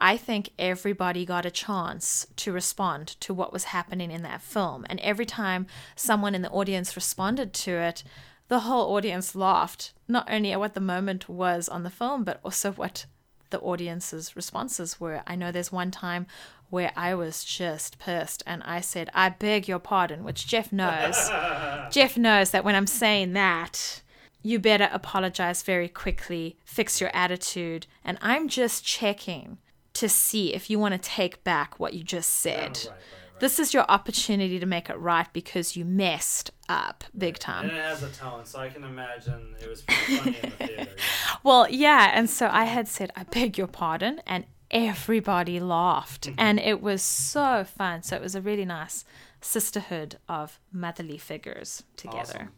I 0.00 0.16
think 0.16 0.50
everybody 0.58 1.24
got 1.24 1.46
a 1.46 1.50
chance 1.50 2.26
to 2.36 2.52
respond 2.52 3.08
to 3.20 3.32
what 3.32 3.52
was 3.52 3.64
happening 3.64 4.10
in 4.10 4.22
that 4.22 4.42
film. 4.42 4.84
And 4.90 4.98
every 5.00 5.26
time 5.26 5.66
someone 5.94 6.34
in 6.34 6.42
the 6.42 6.50
audience 6.50 6.96
responded 6.96 7.52
to 7.64 7.70
it, 7.70 8.02
the 8.48 8.60
whole 8.60 8.94
audience 8.96 9.34
laughed, 9.34 9.92
not 10.08 10.28
only 10.30 10.52
at 10.52 10.60
what 10.60 10.74
the 10.74 10.80
moment 10.80 11.28
was 11.28 11.68
on 11.68 11.82
the 11.82 11.90
film, 11.90 12.24
but 12.24 12.40
also 12.44 12.72
what 12.72 13.06
the 13.50 13.60
audience's 13.60 14.34
responses 14.34 15.00
were. 15.00 15.22
I 15.26 15.36
know 15.36 15.52
there's 15.52 15.72
one 15.72 15.90
time 15.90 16.26
where 16.70 16.92
I 16.96 17.14
was 17.14 17.44
just 17.44 17.98
pissed 17.98 18.42
and 18.46 18.62
I 18.64 18.80
said, 18.80 19.10
I 19.14 19.28
beg 19.28 19.68
your 19.68 19.78
pardon, 19.78 20.24
which 20.24 20.46
Jeff 20.46 20.72
knows. 20.72 21.30
Jeff 21.90 22.16
knows 22.16 22.50
that 22.50 22.64
when 22.64 22.74
I'm 22.74 22.86
saying 22.86 23.32
that, 23.34 24.02
you 24.42 24.58
better 24.58 24.88
apologize 24.92 25.62
very 25.62 25.88
quickly, 25.88 26.56
fix 26.64 27.00
your 27.00 27.10
attitude, 27.14 27.86
and 28.04 28.18
I'm 28.20 28.48
just 28.48 28.84
checking 28.84 29.58
to 29.94 30.08
see 30.08 30.52
if 30.52 30.68
you 30.68 30.78
want 30.78 30.92
to 30.92 30.98
take 30.98 31.42
back 31.44 31.80
what 31.80 31.94
you 31.94 32.04
just 32.04 32.46
oh, 32.46 32.50
said. 32.50 32.60
Right, 32.60 32.86
right, 32.86 32.90
right. 32.90 33.40
This 33.40 33.58
is 33.58 33.74
your 33.74 33.84
opportunity 33.88 34.58
to 34.60 34.66
make 34.66 34.90
it 34.90 34.98
right 34.98 35.26
because 35.32 35.76
you 35.76 35.84
messed 35.84 36.50
up 36.68 37.04
big 37.16 37.38
time. 37.38 37.68
And 37.68 37.76
it 37.76 37.82
has 37.82 38.02
a 38.02 38.08
tone, 38.10 38.44
so 38.44 38.60
I 38.60 38.68
can 38.68 38.84
imagine 38.84 39.54
it 39.60 39.68
was 39.68 39.82
pretty 39.82 40.16
funny 40.16 40.36
in 40.42 40.50
the 40.50 40.56
theater. 40.56 40.74
Yeah. 40.76 40.84
Well, 41.42 41.68
yeah, 41.68 42.10
and 42.14 42.30
so 42.30 42.48
I 42.50 42.64
had 42.64 42.88
said, 42.88 43.12
I 43.16 43.24
beg 43.24 43.58
your 43.58 43.66
pardon, 43.66 44.22
and 44.26 44.46
everybody 44.70 45.60
laughed. 45.60 46.30
And 46.38 46.58
it 46.58 46.80
was 46.82 47.02
so 47.02 47.64
fun. 47.64 48.02
So 48.02 48.16
it 48.16 48.22
was 48.22 48.34
a 48.34 48.40
really 48.40 48.64
nice 48.64 49.04
sisterhood 49.40 50.18
of 50.28 50.58
motherly 50.72 51.18
figures 51.18 51.82
together. 51.96 52.50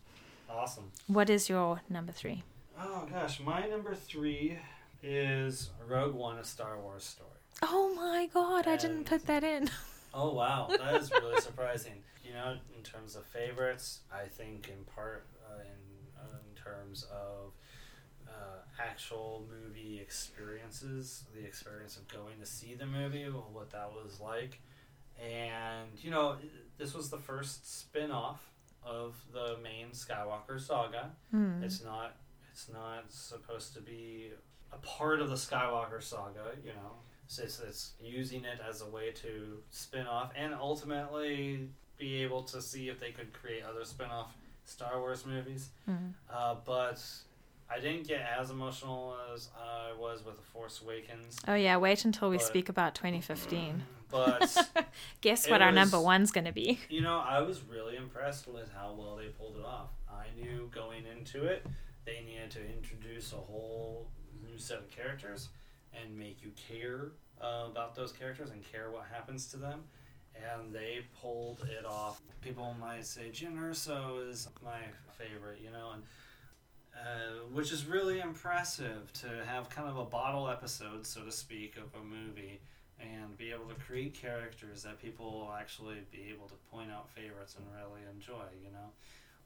Awesome. 0.48 0.54
Awesome. 0.58 0.92
What 1.06 1.28
is 1.28 1.48
your 1.48 1.82
number 1.88 2.12
three? 2.12 2.42
Oh 2.80 3.06
gosh, 3.10 3.40
my 3.40 3.66
number 3.66 3.94
three 3.94 4.58
is 5.02 5.70
Rogue 5.86 6.14
One: 6.14 6.38
A 6.38 6.44
Star 6.44 6.78
Wars 6.78 7.04
Story. 7.04 7.30
Oh 7.62 7.92
my 7.94 8.28
god, 8.32 8.66
I 8.66 8.76
didn't 8.76 9.04
put 9.04 9.26
that 9.26 9.44
in. 9.44 9.70
Oh 10.18 10.32
wow, 10.32 10.68
that 10.70 10.94
is 10.94 11.10
really 11.10 11.38
surprising. 11.42 12.02
You 12.24 12.32
know, 12.32 12.56
in 12.74 12.82
terms 12.82 13.16
of 13.16 13.26
favorites, 13.26 14.00
I 14.10 14.26
think 14.26 14.68
in 14.68 14.82
part 14.84 15.26
uh, 15.46 15.60
in 15.60 16.18
uh, 16.18 16.38
in 16.48 16.54
terms 16.56 17.04
of 17.12 17.52
actual 18.78 19.44
movie 19.50 19.98
experiences, 20.00 21.24
the 21.34 21.44
experience 21.44 21.96
of 21.96 22.06
going 22.08 22.38
to 22.40 22.46
see 22.46 22.74
the 22.74 22.86
movie, 22.86 23.24
what 23.24 23.70
that 23.70 23.90
was 23.92 24.20
like, 24.20 24.60
and 25.22 25.88
you 26.02 26.10
know, 26.10 26.36
this 26.78 26.94
was 26.94 27.08
the 27.10 27.18
first 27.18 27.80
spin-off 27.80 28.40
of 28.84 29.14
the 29.32 29.56
main 29.62 29.88
Skywalker 29.92 30.60
saga. 30.60 31.10
Hmm. 31.30 31.62
It's 31.62 31.82
not 31.82 32.16
it's 32.52 32.68
not 32.72 33.04
supposed 33.10 33.74
to 33.74 33.80
be 33.80 34.30
a 34.72 34.76
part 34.78 35.20
of 35.20 35.28
the 35.28 35.34
Skywalker 35.36 36.02
saga, 36.02 36.52
you 36.64 36.70
know. 36.72 36.92
So 37.28 37.42
it's, 37.42 37.60
it's 37.60 37.92
using 38.00 38.44
it 38.44 38.60
as 38.66 38.82
a 38.82 38.86
way 38.88 39.10
to 39.10 39.58
spin 39.70 40.06
off 40.06 40.30
and 40.36 40.54
ultimately 40.54 41.68
be 41.98 42.22
able 42.22 42.42
to 42.44 42.62
see 42.62 42.88
if 42.88 43.00
they 43.00 43.10
could 43.10 43.32
create 43.32 43.64
other 43.68 43.84
spin 43.84 44.06
off 44.10 44.32
Star 44.64 45.00
Wars 45.00 45.26
movies. 45.26 45.70
Mhm. 45.88 46.12
Uh, 46.30 46.56
but 46.64 47.02
I 47.70 47.80
didn't 47.80 48.06
get 48.06 48.20
as 48.38 48.50
emotional 48.50 49.16
as 49.34 49.48
I 49.58 49.92
was 49.98 50.24
with 50.24 50.36
The 50.36 50.42
Force 50.42 50.80
Awakens. 50.82 51.36
Oh 51.48 51.54
yeah, 51.54 51.76
wait 51.78 52.04
until 52.04 52.30
we 52.30 52.36
But- 52.36 52.46
speak 52.46 52.68
about 52.68 52.94
2015. 52.94 53.82
But 54.08 54.56
Guess 55.20 55.50
what 55.50 55.60
our 55.62 55.70
was- 55.70 55.74
number 55.74 56.00
one's 56.00 56.30
going 56.30 56.44
to 56.44 56.52
be? 56.52 56.78
You 56.88 57.00
know, 57.00 57.18
I 57.18 57.40
was 57.40 57.60
really 57.64 57.96
impressed 57.96 58.46
with 58.46 58.70
how 58.72 58.94
well 58.96 59.16
they 59.16 59.26
pulled 59.26 59.56
it 59.56 59.64
off. 59.64 59.88
I 60.08 60.26
knew 60.40 60.70
going 60.72 61.02
into 61.06 61.44
it, 61.44 61.66
they 62.04 62.22
needed 62.24 62.52
to 62.52 62.60
introduce 62.64 63.32
a 63.32 63.36
whole 63.36 64.08
new 64.48 64.58
set 64.58 64.78
of 64.78 64.88
characters 64.90 65.48
and 65.92 66.16
make 66.16 66.40
you 66.40 66.52
care 66.68 67.08
uh, 67.42 67.64
about 67.68 67.96
those 67.96 68.12
characters 68.12 68.50
and 68.50 68.62
care 68.70 68.90
what 68.92 69.06
happens 69.12 69.48
to 69.48 69.56
them. 69.56 69.82
And 70.36 70.72
they 70.72 71.00
pulled 71.20 71.66
it 71.76 71.84
off. 71.84 72.22
People 72.42 72.76
might 72.80 73.04
say 73.04 73.30
Jyn 73.32 73.56
Erso 73.58 74.30
is 74.30 74.48
my 74.64 74.78
favorite, 75.18 75.58
you 75.60 75.72
know, 75.72 75.90
and 75.94 76.04
uh, 76.96 77.44
which 77.52 77.72
is 77.72 77.86
really 77.86 78.20
impressive 78.20 79.12
to 79.14 79.28
have 79.46 79.68
kind 79.70 79.88
of 79.88 79.96
a 79.98 80.04
bottle 80.04 80.48
episode, 80.48 81.06
so 81.06 81.22
to 81.22 81.30
speak, 81.32 81.76
of 81.76 81.94
a 82.00 82.04
movie 82.04 82.60
and 82.98 83.36
be 83.36 83.50
able 83.52 83.66
to 83.66 83.74
create 83.74 84.14
characters 84.14 84.82
that 84.82 84.98
people 85.00 85.30
will 85.30 85.52
actually 85.52 85.96
be 86.10 86.32
able 86.34 86.46
to 86.48 86.54
point 86.72 86.90
out 86.90 87.08
favorites 87.10 87.54
and 87.58 87.66
really 87.76 88.00
enjoy, 88.10 88.44
you 88.64 88.70
know. 88.72 88.88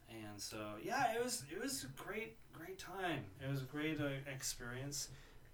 And 0.09 0.41
so, 0.41 0.59
yeah, 0.83 1.13
it 1.15 1.23
was 1.23 1.45
it 1.51 1.61
was 1.61 1.85
a 1.85 2.03
great 2.03 2.37
great 2.53 2.79
time. 2.79 3.25
It 3.45 3.51
was 3.51 3.63
a 3.63 3.65
great 3.65 4.01
uh, 4.01 4.09
experience, 4.33 5.09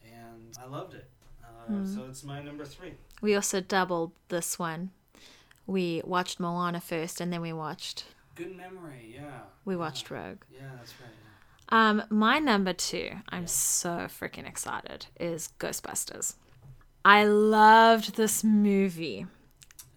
and 0.04 0.56
I 0.62 0.66
loved 0.66 0.94
it. 0.94 1.08
Uh, 1.42 1.46
Hmm. 1.68 1.86
So 1.86 2.04
it's 2.08 2.22
my 2.24 2.42
number 2.42 2.64
three. 2.64 2.92
We 3.22 3.34
also 3.34 3.60
doubled 3.60 4.12
this 4.28 4.58
one. 4.58 4.90
We 5.66 6.02
watched 6.04 6.38
Moana 6.38 6.80
first, 6.80 7.20
and 7.20 7.32
then 7.32 7.40
we 7.40 7.52
watched 7.52 8.04
Good 8.34 8.54
memory, 8.56 9.14
yeah. 9.14 9.40
we 9.64 9.74
watched 9.76 10.10
Rogue. 10.10 10.42
Yeah, 10.52 10.68
that's 10.76 10.92
right. 11.00 11.10
Um, 11.68 12.02
my 12.10 12.38
number 12.38 12.72
two, 12.72 13.10
I'm 13.28 13.46
so 13.46 14.06
freaking 14.08 14.48
excited, 14.48 15.06
is 15.18 15.50
Ghostbusters. 15.58 16.34
I 17.04 17.24
loved 17.24 18.16
this 18.16 18.44
movie, 18.44 19.26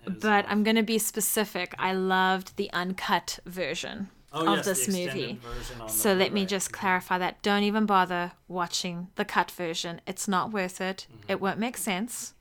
but 0.06 0.46
uh, 0.46 0.48
I'm 0.48 0.64
gonna 0.64 0.84
be 0.84 0.98
specific. 0.98 1.76
I 1.78 1.94
loved 1.94 2.56
the 2.56 2.72
uncut 2.72 3.40
version 3.46 4.10
oh, 4.34 4.48
of 4.48 4.58
yes, 4.58 4.66
this 4.66 4.88
movie. 4.88 5.04
extended 5.06 5.42
version 5.42 5.82
on 5.82 5.88
the 5.88 5.94
So 5.94 6.14
let 6.14 6.34
me 6.34 6.46
just 6.46 6.72
clarify 6.72 7.18
that. 7.18 7.42
Don't 7.42 7.64
even 7.64 7.86
bother 7.86 8.34
watching 8.48 9.08
the 9.16 9.26
cut 9.26 9.52
version. 9.52 10.02
It's 10.08 10.28
not 10.28 10.52
worth 10.52 10.82
it. 10.82 11.08
Mm-hmm. 11.12 11.32
It 11.32 11.42
won't 11.42 11.60
make 11.60 11.78
sense. 11.78 12.34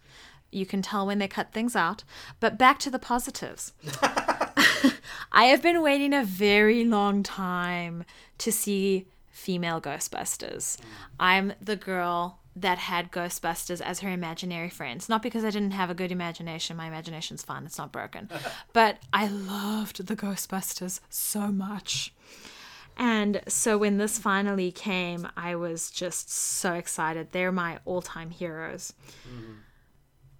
You 0.51 0.65
can 0.65 0.81
tell 0.81 1.07
when 1.07 1.19
they 1.19 1.29
cut 1.29 1.53
things 1.53 1.77
out. 1.77 2.05
But 2.41 2.59
back 2.59 2.79
to 2.81 2.91
the 2.91 2.99
positives. 2.99 3.73
I 5.33 5.45
have 5.45 5.63
been 5.63 5.83
waiting 5.83 6.15
a 6.15 6.25
very 6.25 6.85
long 6.85 7.23
time 7.23 8.05
to 8.39 8.53
see 8.53 9.07
female 9.39 9.81
Ghostbusters. 9.81 10.77
I'm 11.19 11.53
the 11.61 11.77
girl 11.77 12.41
that 12.57 12.79
had 12.79 13.13
Ghostbusters 13.13 13.81
as 13.81 14.01
her 14.01 14.11
imaginary 14.11 14.69
friends. 14.69 15.09
Not 15.09 15.23
because 15.23 15.45
I 15.45 15.51
didn't 15.51 15.71
have 15.71 15.91
a 15.91 15.95
good 15.95 16.11
imagination. 16.11 16.77
My 16.77 16.89
imagination's 16.89 17.45
fine, 17.45 17.65
it's 17.65 17.79
not 17.79 17.93
broken. 17.93 18.29
but 18.73 18.99
I 19.13 19.29
loved 19.29 20.07
the 20.07 20.17
Ghostbusters 20.17 21.01
so 21.09 21.53
much. 21.53 22.13
And 22.97 23.41
so 23.47 23.79
when 23.79 23.99
this 23.99 24.19
finally 24.19 24.73
came, 24.73 25.29
I 25.37 25.55
was 25.55 25.93
just 25.93 26.33
so 26.33 26.75
excited. 26.75 27.29
They're 27.31 27.53
my 27.53 27.79
all 27.85 28.03
time 28.03 28.31
heroes. 28.31 28.93
Mm-hmm. 29.29 29.53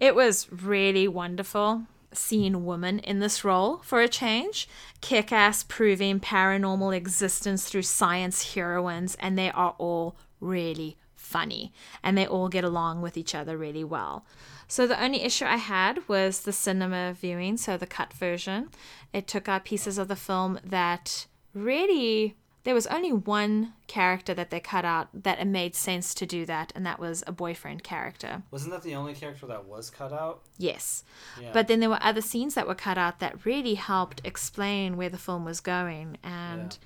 It 0.01 0.17
was 0.17 0.51
really 0.51 1.07
wonderful 1.07 1.85
seeing 2.13 2.65
women 2.65 2.99
in 3.01 3.21
this 3.21 3.45
role 3.45 3.79
for 3.79 4.01
a 4.01 4.09
change. 4.09 4.69
Kick 5.01 5.33
ass 5.33 5.63
proving 5.63 6.21
paranormal 6.21 6.97
existence 6.97 7.69
through 7.69 7.83
science 7.83 8.55
heroines, 8.55 9.17
and 9.21 9.39
they 9.39 9.51
are 9.51 9.75
all 9.79 10.17
really 10.41 10.97
funny 11.29 11.73
and 12.03 12.17
they 12.17 12.27
all 12.27 12.49
get 12.49 12.65
along 12.65 13.03
with 13.03 13.17
each 13.17 13.35
other 13.35 13.57
really 13.57 13.85
well. 13.85 14.25
So 14.67 14.87
the 14.87 15.03
only 15.03 15.23
issue 15.23 15.45
I 15.45 15.57
had 15.57 16.09
was 16.09 16.41
the 16.41 16.53
cinema 16.53 17.15
viewing, 17.19 17.57
so 17.57 17.77
the 17.77 17.87
cut 17.87 18.13
version. 18.13 18.69
It 19.13 19.27
took 19.27 19.49
out 19.49 19.65
pieces 19.65 19.99
of 19.99 20.09
the 20.09 20.17
film 20.17 20.59
that 20.65 21.27
really 21.55 22.37
there 22.69 22.75
was 22.75 22.87
only 22.89 23.11
one 23.11 23.73
character 23.87 24.35
that 24.35 24.51
they 24.51 24.61
cut 24.61 24.85
out 24.85 25.09
that 25.15 25.41
it 25.41 25.47
made 25.47 25.75
sense 25.75 26.13
to 26.13 26.27
do 26.27 26.45
that, 26.45 26.71
and 26.75 26.85
that 26.85 27.01
was 27.01 27.25
a 27.27 27.33
boyfriend 27.33 27.83
character. 27.83 28.43
Wasn't 28.51 28.71
that 28.73 28.83
the 28.83 28.95
only 28.95 29.15
character 29.15 29.47
that 29.47 29.65
was 29.65 29.89
cut 29.89 30.13
out? 30.13 30.43
Yes. 30.59 31.03
Yeah. 31.41 31.49
But 31.55 31.67
then 31.67 31.81
there 31.81 31.89
were 31.89 31.99
other 32.03 32.21
scenes 32.21 32.53
that 32.57 32.69
were 32.69 32.75
cut 32.75 32.99
out 32.99 33.21
that 33.21 33.47
really 33.47 33.73
helped 33.73 34.21
explain 34.23 34.99
where 34.99 35.09
the 35.09 35.17
film 35.17 35.47
was 35.47 35.61
going. 35.61 36.19
And 36.23 36.77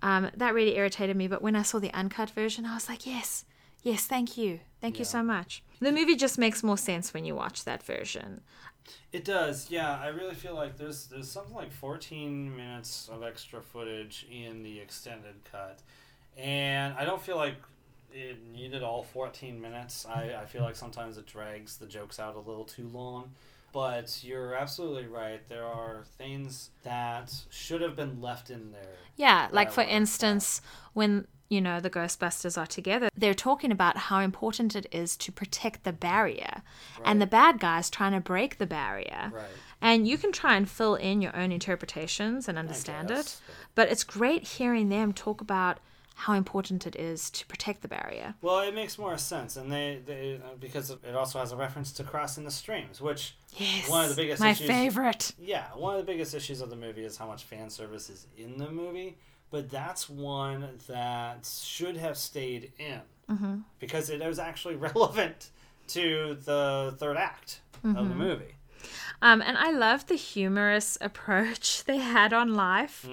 um, 0.00 0.30
that 0.34 0.54
really 0.54 0.78
irritated 0.78 1.18
me. 1.18 1.28
But 1.28 1.42
when 1.42 1.54
I 1.54 1.60
saw 1.60 1.80
the 1.80 1.92
uncut 1.92 2.30
version, 2.30 2.64
I 2.64 2.72
was 2.72 2.88
like, 2.88 3.04
yes, 3.04 3.44
yes, 3.82 4.06
thank 4.06 4.38
you. 4.38 4.60
Thank 4.80 4.98
you 4.98 5.04
so 5.04 5.22
much. 5.22 5.62
The 5.80 5.92
movie 5.92 6.16
just 6.16 6.38
makes 6.38 6.62
more 6.62 6.78
sense 6.78 7.12
when 7.12 7.26
you 7.26 7.34
watch 7.34 7.64
that 7.64 7.82
version. 7.82 8.40
It 9.12 9.24
does, 9.24 9.70
yeah. 9.70 9.98
I 10.00 10.08
really 10.08 10.34
feel 10.34 10.54
like 10.54 10.76
there's 10.76 11.06
there's 11.06 11.30
something 11.30 11.54
like 11.54 11.72
14 11.72 12.54
minutes 12.54 13.08
of 13.10 13.22
extra 13.22 13.60
footage 13.62 14.26
in 14.30 14.62
the 14.62 14.80
extended 14.80 15.34
cut, 15.50 15.80
and 16.36 16.94
I 16.98 17.04
don't 17.04 17.22
feel 17.22 17.36
like 17.36 17.56
it 18.12 18.38
needed 18.52 18.82
all 18.82 19.02
14 19.02 19.60
minutes. 19.60 20.06
I, 20.06 20.34
I 20.40 20.46
feel 20.46 20.62
like 20.62 20.76
sometimes 20.76 21.18
it 21.18 21.26
drags 21.26 21.76
the 21.76 21.86
jokes 21.86 22.18
out 22.18 22.34
a 22.34 22.38
little 22.40 22.64
too 22.64 22.88
long. 22.88 23.30
But 23.76 24.24
you're 24.24 24.54
absolutely 24.54 25.06
right. 25.06 25.46
There 25.50 25.66
are 25.66 26.02
things 26.16 26.70
that 26.82 27.30
should 27.50 27.82
have 27.82 27.94
been 27.94 28.22
left 28.22 28.48
in 28.48 28.72
there. 28.72 28.96
Yeah, 29.16 29.48
like 29.52 29.70
for 29.70 29.82
instance, 29.82 30.62
when 30.94 31.26
you 31.50 31.60
know 31.60 31.78
the 31.78 31.90
Ghostbusters 31.90 32.56
are 32.56 32.66
together, 32.66 33.10
they're 33.14 33.34
talking 33.34 33.70
about 33.70 33.98
how 33.98 34.20
important 34.20 34.74
it 34.74 34.86
is 34.92 35.14
to 35.18 35.30
protect 35.30 35.84
the 35.84 35.92
barrier, 35.92 36.62
and 37.04 37.20
the 37.20 37.26
bad 37.26 37.60
guys 37.60 37.90
trying 37.90 38.12
to 38.12 38.20
break 38.20 38.56
the 38.56 38.66
barrier. 38.66 39.30
Right. 39.30 39.44
And 39.82 40.08
you 40.08 40.16
can 40.16 40.32
try 40.32 40.56
and 40.56 40.66
fill 40.66 40.94
in 40.94 41.20
your 41.20 41.36
own 41.36 41.52
interpretations 41.52 42.48
and 42.48 42.56
understand 42.56 43.10
it, 43.10 43.38
but 43.74 43.90
it's 43.90 44.04
great 44.04 44.44
hearing 44.44 44.88
them 44.88 45.12
talk 45.12 45.42
about 45.42 45.80
how 46.20 46.32
important 46.32 46.86
it 46.86 46.96
is 46.96 47.30
to 47.30 47.46
protect 47.46 47.82
the 47.82 47.88
barrier. 47.88 48.34
Well, 48.40 48.60
it 48.60 48.74
makes 48.74 48.98
more 48.98 49.16
sense, 49.18 49.56
and 49.56 49.70
they, 49.70 50.00
they 50.04 50.36
uh, 50.42 50.54
because 50.58 50.90
it 50.90 51.14
also 51.14 51.38
has 51.38 51.52
a 51.52 51.56
reference 51.56 51.92
to 51.92 52.04
crossing 52.04 52.44
the 52.44 52.50
streams, 52.50 53.00
which 53.00 53.36
Yes, 53.56 53.88
One 53.88 54.04
of 54.04 54.10
the 54.10 54.16
biggest 54.16 54.40
my 54.40 54.50
issues- 54.50 54.66
favorite. 54.66 55.32
Yeah, 55.38 55.66
one 55.74 55.94
of 55.94 56.04
the 56.04 56.10
biggest 56.10 56.34
issues 56.34 56.60
of 56.60 56.70
the 56.70 56.76
movie 56.76 57.04
is 57.04 57.16
how 57.16 57.26
much 57.26 57.44
fan 57.44 57.70
service 57.70 58.08
is 58.10 58.26
in 58.36 58.58
the 58.58 58.70
movie, 58.70 59.16
but 59.50 59.70
that's 59.70 60.08
one 60.08 60.68
that 60.88 61.46
should 61.46 61.96
have 61.96 62.16
stayed 62.16 62.72
in 62.78 63.00
Mm-hmm. 63.30 63.56
because 63.80 64.08
it 64.08 64.20
was 64.24 64.38
actually 64.38 64.76
relevant 64.90 65.50
to 65.88 66.36
the 66.44 66.94
third 66.98 67.16
act 67.16 67.60
of 67.84 67.94
the 67.94 68.00
Mm-hmm. 68.00 68.18
movie. 68.18 68.54
Um, 69.22 69.42
and 69.42 69.56
I 69.56 69.70
love 69.70 70.06
the 70.06 70.14
humorous 70.16 70.98
approach 71.00 71.84
they 71.86 71.98
had 71.98 72.32
on 72.32 72.54
life. 72.54 73.06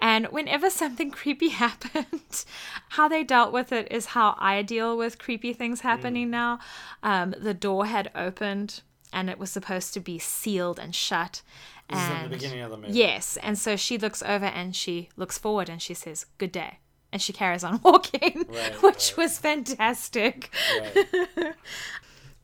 And 0.00 0.26
whenever 0.26 0.70
something 0.70 1.10
creepy 1.20 1.48
happened, 1.50 2.44
how 2.90 3.08
they 3.08 3.24
dealt 3.24 3.52
with 3.52 3.72
it 3.72 3.88
is 3.90 4.06
how 4.06 4.36
I 4.38 4.62
deal 4.62 4.96
with 4.96 5.18
creepy 5.18 5.52
things 5.52 5.80
happening 5.80 6.30
now. 6.30 6.58
Um, 7.02 7.34
the 7.38 7.54
door 7.54 7.86
had 7.86 8.10
opened 8.14 8.82
and 9.12 9.28
it 9.28 9.38
was 9.38 9.50
supposed 9.50 9.92
to 9.94 10.00
be 10.00 10.18
sealed 10.18 10.78
and 10.78 10.94
shut. 10.94 11.42
This 11.88 11.98
is 12.00 12.06
in 12.08 12.16
and 12.16 12.24
the 12.26 12.36
beginning 12.36 12.60
of 12.60 12.70
the 12.70 12.76
movie. 12.78 12.92
Yes. 12.92 13.36
And 13.42 13.58
so 13.58 13.76
she 13.76 13.98
looks 13.98 14.22
over 14.22 14.46
and 14.46 14.74
she 14.74 15.10
looks 15.16 15.36
forward 15.36 15.68
and 15.68 15.82
she 15.82 15.92
says, 15.94 16.24
Good 16.38 16.52
day. 16.52 16.78
And 17.12 17.20
she 17.20 17.34
carries 17.34 17.62
on 17.62 17.80
walking, 17.84 18.46
Right, 18.48 18.82
which 18.82 19.12
right. 19.12 19.16
was 19.18 19.38
fantastic. 19.38 20.50
Right. 20.80 21.54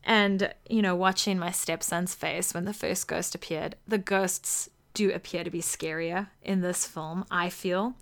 And, 0.03 0.53
you 0.69 0.81
know, 0.81 0.95
watching 0.95 1.37
my 1.37 1.51
stepson's 1.51 2.15
face 2.15 2.53
when 2.53 2.65
the 2.65 2.73
first 2.73 3.07
ghost 3.07 3.35
appeared, 3.35 3.75
the 3.87 3.97
ghosts 3.97 4.69
do 4.93 5.11
appear 5.11 5.43
to 5.43 5.49
be 5.49 5.61
scarier 5.61 6.27
in 6.41 6.61
this 6.61 6.85
film, 6.87 7.25
I 7.29 7.49
feel. 7.49 7.95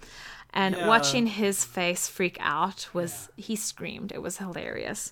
And 0.54 0.76
Yeah. 0.76 0.88
watching 0.88 1.28
his 1.28 1.64
face 1.66 2.08
freak 2.08 2.38
out 2.40 2.88
was, 2.94 3.30
he 3.36 3.56
screamed. 3.56 4.12
It 4.12 4.22
was 4.22 4.38
hilarious. 4.38 5.12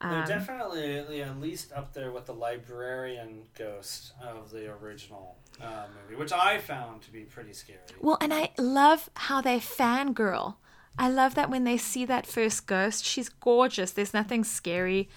They're 0.00 0.22
Um, 0.22 0.26
definitely 0.28 1.22
at 1.22 1.40
least 1.40 1.72
up 1.72 1.94
there 1.94 2.10
with 2.12 2.26
the 2.26 2.34
librarian 2.34 3.44
ghost 3.56 4.12
of 4.20 4.50
the 4.50 4.70
original 4.70 5.38
uh, 5.62 5.86
movie, 6.02 6.16
which 6.16 6.32
I 6.32 6.58
found 6.58 7.02
to 7.02 7.10
be 7.12 7.20
pretty 7.22 7.52
scary. 7.54 7.78
Well, 8.00 8.18
and 8.20 8.34
I 8.34 8.50
love 8.58 9.08
how 9.14 9.40
they 9.40 9.58
fangirl. 9.60 10.56
I 10.98 11.08
love 11.08 11.34
that 11.36 11.48
when 11.48 11.64
they 11.64 11.78
see 11.78 12.04
that 12.06 12.26
first 12.26 12.66
ghost, 12.66 13.04
she's 13.04 13.28
gorgeous. 13.28 13.92
There's 13.92 14.12
nothing 14.12 14.44
scary 14.44 15.08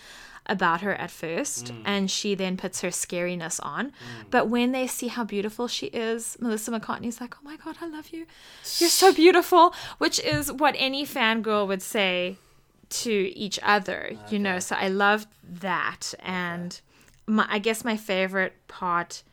about 0.48 0.82
her 0.82 0.94
at 0.96 1.12
first, 1.12 1.74
and 1.86 2.10
she 2.10 2.34
then 2.36 2.58
puts 2.58 2.82
her 2.82 2.90
scariness 2.90 3.60
on. 3.64 3.92
But 4.32 4.48
when 4.50 4.72
they 4.72 4.88
see 4.88 5.08
how 5.10 5.24
beautiful 5.24 5.68
she 5.68 5.88
is, 5.88 6.38
Melissa 6.40 6.72
McCarthy's 6.72 7.20
like, 7.22 7.36
"Oh 7.38 7.44
my 7.44 7.58
god, 7.58 7.78
I 7.82 7.88
love 7.88 8.10
you. 8.10 8.26
You're 8.80 8.90
so 8.90 9.14
beautiful," 9.14 9.74
which 9.98 10.20
is 10.20 10.52
what 10.52 10.76
any 10.78 11.06
fangirl 11.06 11.68
would 11.68 11.82
say 11.82 12.38
to 12.90 13.12
each 13.38 13.60
other, 13.64 14.14
you 14.30 14.40
know. 14.40 14.60
So 14.60 14.76
I 14.76 14.88
loved 14.88 15.28
that, 15.62 16.14
and 16.20 16.80
my, 17.26 17.46
I 17.50 17.60
guess 17.60 17.84
my 17.84 17.98
favorite 17.98 18.54
part, 18.68 19.24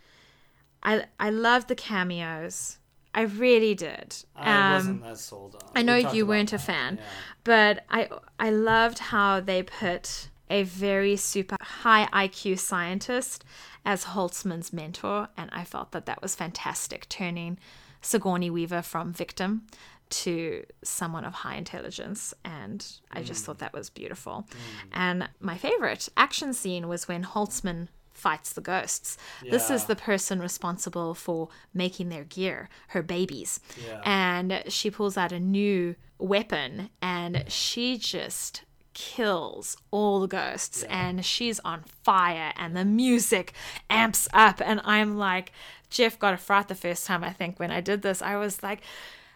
I 0.83 1.05
I 1.21 1.31
loved 1.31 1.69
the 1.69 1.75
cameos. 1.77 2.79
I 3.17 3.23
really 3.23 3.77
did. 3.77 4.17
I 4.35 4.51
Um, 4.51 4.73
wasn't 4.75 5.05
as 5.05 5.21
sold 5.21 5.55
on. 5.55 5.71
I 5.77 5.83
know 5.83 5.97
We 6.11 6.17
you 6.19 6.27
weren't 6.27 6.53
a 6.53 6.59
fan, 6.59 6.97
yeah. 6.97 7.05
but 7.45 7.85
I 7.89 8.09
I 8.41 8.51
loved 8.51 8.99
how 8.99 9.39
they 9.39 9.63
put 9.63 10.31
a 10.51 10.63
very 10.63 11.17
super 11.17 11.57
high 11.61 12.07
IQ 12.13 12.59
scientist 12.59 13.45
as 13.85 14.05
Holtzman's 14.05 14.73
mentor, 14.73 15.29
and 15.37 15.51
I 15.53 15.65
felt 15.65 15.93
that 15.93 16.07
that 16.07 16.23
was 16.23 16.35
fantastic, 16.35 17.09
turning 17.09 17.59
Sigourney 18.01 18.51
Weaver 18.51 18.83
from 18.83 19.13
victim 19.13 19.67
to 20.11 20.65
someone 20.83 21.25
of 21.25 21.33
high 21.33 21.57
intelligence, 21.57 22.35
and 22.45 22.87
I 23.11 23.23
just 23.23 23.43
Mm. 23.43 23.47
thought 23.47 23.59
that 23.59 23.73
was 23.73 23.89
beautiful. 23.91 24.47
And 24.93 25.29
my 25.41 25.57
favorite 25.57 26.09
action 26.17 26.53
scene 26.53 26.89
was 26.89 27.09
when 27.09 27.25
Holtzman 27.25 27.89
fights 28.13 28.53
the 28.53 28.61
ghosts. 28.61 29.17
This 29.43 29.71
is 29.71 29.87
the 29.87 29.97
person 29.97 30.39
responsible 30.41 31.15
for 31.15 31.49
making 31.73 32.11
their 32.11 32.25
gear, 32.25 32.69
her 32.89 33.03
babies. 33.03 33.61
Yeah. 33.85 34.01
And 34.05 34.63
she 34.69 34.91
pulls 34.91 35.17
out 35.17 35.33
a 35.33 35.41
new 35.41 35.97
weapon 36.19 36.91
and 37.03 37.45
she 37.51 37.99
just 37.99 38.63
kills 38.95 39.77
all 39.91 40.21
the 40.21 40.27
ghosts 40.27 40.83
and 40.85 41.25
she's 41.25 41.61
on 41.61 41.83
fire 41.83 42.53
and 42.57 42.77
the 42.77 42.85
music 42.85 43.53
amps 43.91 44.29
up. 44.33 44.61
And 44.65 44.81
I'm 44.85 45.19
like 45.19 45.53
Jeff 45.91 46.19
got 46.19 46.35
a 46.35 46.39
fright 46.39 46.69
the 46.69 46.75
first 46.75 47.07
time 47.07 47.23
I 47.23 47.31
think 47.31 47.59
when 47.59 47.71
I 47.71 47.81
did 47.81 48.03
this. 48.03 48.23
I 48.23 48.37
was 48.37 48.63
like 48.63 48.81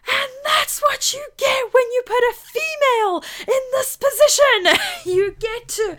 and 0.07 0.31
that's 0.45 0.81
what 0.81 1.13
you 1.13 1.25
get 1.37 1.73
when 1.73 1.83
you 1.91 2.03
put 2.05 2.15
a 2.15 2.33
female 2.33 3.23
in 3.41 3.61
this 3.73 3.97
position. 3.97 4.79
You 5.05 5.35
get 5.39 5.67
to 5.69 5.97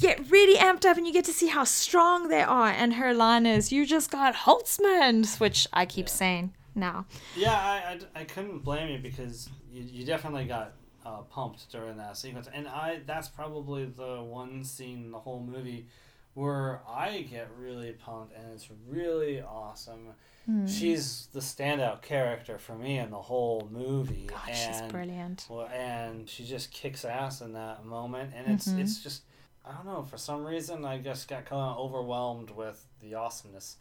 get 0.00 0.30
really 0.30 0.58
amped 0.58 0.84
up 0.84 0.96
and 0.96 1.06
you 1.06 1.12
get 1.12 1.24
to 1.26 1.32
see 1.32 1.48
how 1.48 1.64
strong 1.64 2.28
they 2.28 2.42
are. 2.42 2.68
And 2.68 2.94
her 2.94 3.14
line 3.14 3.46
is 3.46 3.72
you 3.72 3.86
just 3.86 4.10
got 4.10 4.34
Holtzman 4.34 5.38
which 5.40 5.66
I 5.72 5.86
keep 5.86 6.08
saying 6.08 6.52
now. 6.74 7.06
Yeah, 7.36 7.52
I, 7.52 7.98
I, 8.16 8.20
I 8.20 8.24
couldn't 8.24 8.60
blame 8.60 8.90
you 8.90 8.98
because 8.98 9.48
you, 9.72 9.82
you 9.82 10.04
definitely 10.04 10.44
got 10.44 10.72
uh, 11.04 11.18
pumped 11.22 11.70
during 11.70 11.96
that 11.98 12.16
sequence, 12.16 12.48
and 12.52 12.66
I 12.68 13.00
that's 13.06 13.28
probably 13.28 13.84
the 13.84 14.22
one 14.22 14.64
scene 14.64 15.04
in 15.04 15.10
the 15.10 15.18
whole 15.20 15.40
movie 15.40 15.86
where 16.34 16.80
I 16.88 17.22
get 17.30 17.48
really 17.58 17.92
pumped, 17.92 18.34
and 18.36 18.52
it's 18.52 18.68
really 18.88 19.40
awesome. 19.40 20.14
Hmm. 20.46 20.66
She's 20.66 21.28
the 21.32 21.40
standout 21.40 22.02
character 22.02 22.58
for 22.58 22.74
me 22.74 22.98
in 22.98 23.10
the 23.10 23.22
whole 23.22 23.68
movie, 23.72 24.26
God, 24.26 24.40
and 24.48 24.56
she's 24.56 24.90
brilliant. 24.90 25.46
well, 25.48 25.68
and 25.72 26.28
she 26.28 26.44
just 26.44 26.70
kicks 26.70 27.04
ass 27.04 27.40
in 27.40 27.52
that 27.54 27.84
moment, 27.84 28.32
and 28.36 28.52
it's 28.52 28.68
Mm-hmm. 28.68 28.80
it's 28.80 29.02
just 29.02 29.22
I 29.64 29.72
don't 29.72 29.86
know 29.86 30.02
for 30.02 30.18
some 30.18 30.44
reason 30.44 30.84
I 30.84 30.98
just 30.98 31.28
got 31.28 31.46
kind 31.46 31.62
of 31.62 31.78
overwhelmed 31.78 32.50
with 32.50 32.84
the 33.00 33.14
awesomeness 33.14 33.76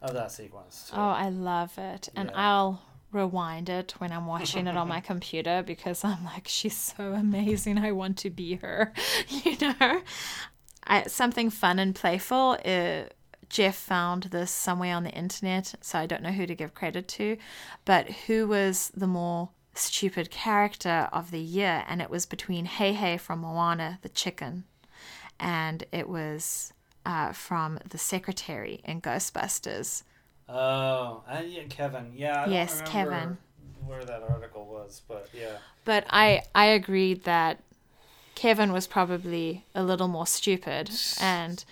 of 0.00 0.14
that 0.14 0.32
sequence. 0.32 0.88
too. 0.90 0.96
Oh, 0.96 1.00
I 1.10 1.28
love 1.28 1.76
it. 1.78 2.08
And 2.16 2.30
Yeah. 2.30 2.36
I'll 2.50 2.82
rewind 3.12 3.68
it 3.68 3.94
when 3.98 4.12
I'm 4.12 4.26
watching 4.26 4.66
it 4.66 4.76
on 4.76 4.88
my 4.88 5.00
computer 5.12 5.62
because 5.64 6.04
I'm 6.04 6.24
like, 6.24 6.48
she's 6.48 6.76
so 6.76 7.12
amazing. 7.12 7.78
I 7.78 7.92
want 7.92 8.18
to 8.18 8.30
be 8.30 8.56
her, 8.56 8.92
you 9.28 9.56
know? 9.60 10.02
I, 10.84 11.04
something 11.04 11.50
fun 11.50 11.78
and 11.78 11.94
playful. 11.94 12.58
Uh, 12.64 13.04
Jeff 13.48 13.76
found 13.76 14.24
this 14.24 14.50
somewhere 14.50 14.96
on 14.96 15.04
the 15.04 15.10
internet, 15.10 15.74
so 15.82 15.98
I 15.98 16.06
don't 16.06 16.22
know 16.22 16.32
who 16.32 16.46
to 16.46 16.54
give 16.54 16.74
credit 16.74 17.06
to, 17.08 17.36
but 17.84 18.08
who 18.26 18.48
was 18.48 18.90
the 18.96 19.06
more 19.06 19.50
stupid 19.74 20.30
character 20.30 21.08
of 21.12 21.30
the 21.30 21.40
year? 21.40 21.84
And 21.86 22.00
it 22.00 22.08
was 22.08 22.24
between 22.24 22.66
Heihei 22.66 23.20
from 23.20 23.40
Moana, 23.40 23.98
the 24.00 24.08
chicken, 24.08 24.64
and 25.38 25.84
it 25.92 26.08
was 26.08 26.72
uh, 27.04 27.32
from 27.32 27.78
the 27.88 27.98
secretary 27.98 28.80
in 28.84 29.02
Ghostbusters. 29.02 30.02
Oh, 30.48 31.22
uh, 31.28 31.42
yeah, 31.46 31.62
Kevin. 31.68 32.12
Yeah. 32.14 32.42
I 32.42 32.44
don't 32.44 32.54
Yes, 32.54 32.82
Kevin. 32.84 33.38
Where 33.86 34.04
that 34.04 34.22
article 34.22 34.66
was, 34.66 35.02
but 35.08 35.28
yeah. 35.32 35.56
But 35.84 36.04
I 36.10 36.42
I 36.54 36.66
agreed 36.66 37.24
that 37.24 37.60
Kevin 38.34 38.72
was 38.72 38.86
probably 38.86 39.64
a 39.74 39.82
little 39.82 40.08
more 40.08 40.26
stupid, 40.26 40.90
and 41.20 41.64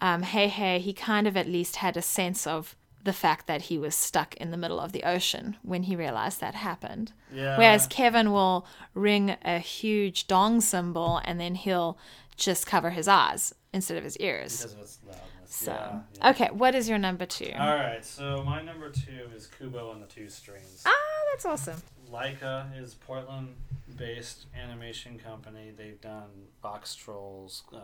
um, 0.00 0.24
Heihei, 0.24 0.80
he 0.80 0.92
kind 0.92 1.28
of 1.28 1.36
at 1.36 1.46
least 1.46 1.76
had 1.76 1.96
a 1.96 2.02
sense 2.02 2.46
of 2.46 2.74
the 3.04 3.12
fact 3.12 3.46
that 3.46 3.62
he 3.62 3.78
was 3.78 3.94
stuck 3.94 4.34
in 4.36 4.50
the 4.50 4.56
middle 4.56 4.78
of 4.78 4.92
the 4.92 5.02
ocean 5.02 5.56
when 5.62 5.84
he 5.84 5.96
realized 5.96 6.40
that 6.40 6.54
happened. 6.54 7.12
Yeah. 7.32 7.56
Whereas 7.58 7.86
Kevin 7.86 8.32
will 8.32 8.66
ring 8.94 9.36
a 9.44 9.58
huge 9.58 10.26
dong 10.26 10.60
cymbal 10.60 11.20
and 11.24 11.40
then 11.40 11.56
he'll 11.56 11.98
just 12.36 12.66
cover 12.66 12.90
his 12.90 13.08
eyes 13.08 13.54
instead 13.72 13.96
of 13.96 14.04
his 14.04 14.16
ears. 14.18 14.62
Because 14.62 14.74
its 14.74 14.98
loudness. 15.04 15.31
So, 15.52 15.70
yeah, 15.72 16.00
yeah. 16.18 16.30
okay, 16.30 16.48
what 16.50 16.74
is 16.74 16.88
your 16.88 16.96
number 16.96 17.26
two? 17.26 17.52
All 17.58 17.74
right, 17.76 18.02
so 18.02 18.42
my 18.42 18.62
number 18.62 18.88
two 18.88 19.28
is 19.36 19.48
Kubo 19.48 19.92
and 19.92 20.02
the 20.02 20.06
Two 20.06 20.30
Strings. 20.30 20.82
Ah, 20.86 20.90
that's 21.30 21.44
awesome. 21.44 21.82
Laika 22.10 22.66
is 22.80 22.94
Portland-based 22.94 24.46
animation 24.58 25.18
company. 25.18 25.70
They've 25.76 26.00
done 26.00 26.30
Boxtrolls. 26.64 27.62
Um, 27.74 27.80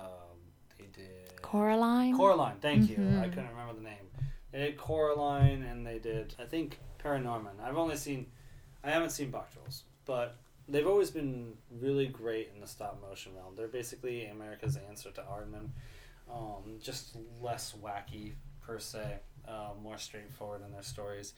they 0.78 0.86
did 0.86 1.42
Coraline. 1.42 2.16
Coraline. 2.16 2.56
Thank 2.60 2.88
you. 2.88 2.96
I 2.96 3.00
Mhm. 3.26 3.30
couldn't 3.34 3.48
remember 3.50 3.74
the 3.74 3.82
name. 3.82 4.10
They 4.50 4.58
did 4.60 4.76
Coraline, 4.78 5.62
and 5.62 5.86
they 5.86 5.98
did 5.98 6.34
I 6.38 6.44
think 6.46 6.78
Paranorman. 6.98 7.60
I've 7.62 7.76
only 7.76 7.96
seen, 7.96 8.32
I 8.82 8.90
haven't 8.90 9.10
seen 9.10 9.30
Boxtrolls, 9.30 9.82
but 10.06 10.36
they've 10.68 10.86
always 10.86 11.10
been 11.10 11.58
really 11.70 12.06
great 12.06 12.50
in 12.54 12.60
the 12.60 12.66
stop 12.66 13.00
motion 13.00 13.34
realm. 13.34 13.54
They're 13.56 13.68
basically 13.68 14.26
America's 14.26 14.76
answer 14.88 15.10
to 15.12 15.20
Aardman. 15.22 15.70
Um, 16.30 16.78
just 16.82 17.16
less 17.40 17.74
wacky 17.82 18.34
per 18.60 18.78
se, 18.78 19.18
uh, 19.46 19.70
more 19.82 19.98
straightforward 19.98 20.62
in 20.64 20.72
their 20.72 20.82
stories 20.82 21.34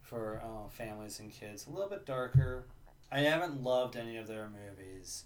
for 0.00 0.40
uh, 0.44 0.68
families 0.68 1.20
and 1.20 1.30
kids. 1.30 1.66
A 1.66 1.70
little 1.70 1.88
bit 1.90 2.06
darker. 2.06 2.66
I 3.12 3.20
haven't 3.20 3.62
loved 3.62 3.96
any 3.96 4.16
of 4.16 4.26
their 4.26 4.48
movies 4.48 5.24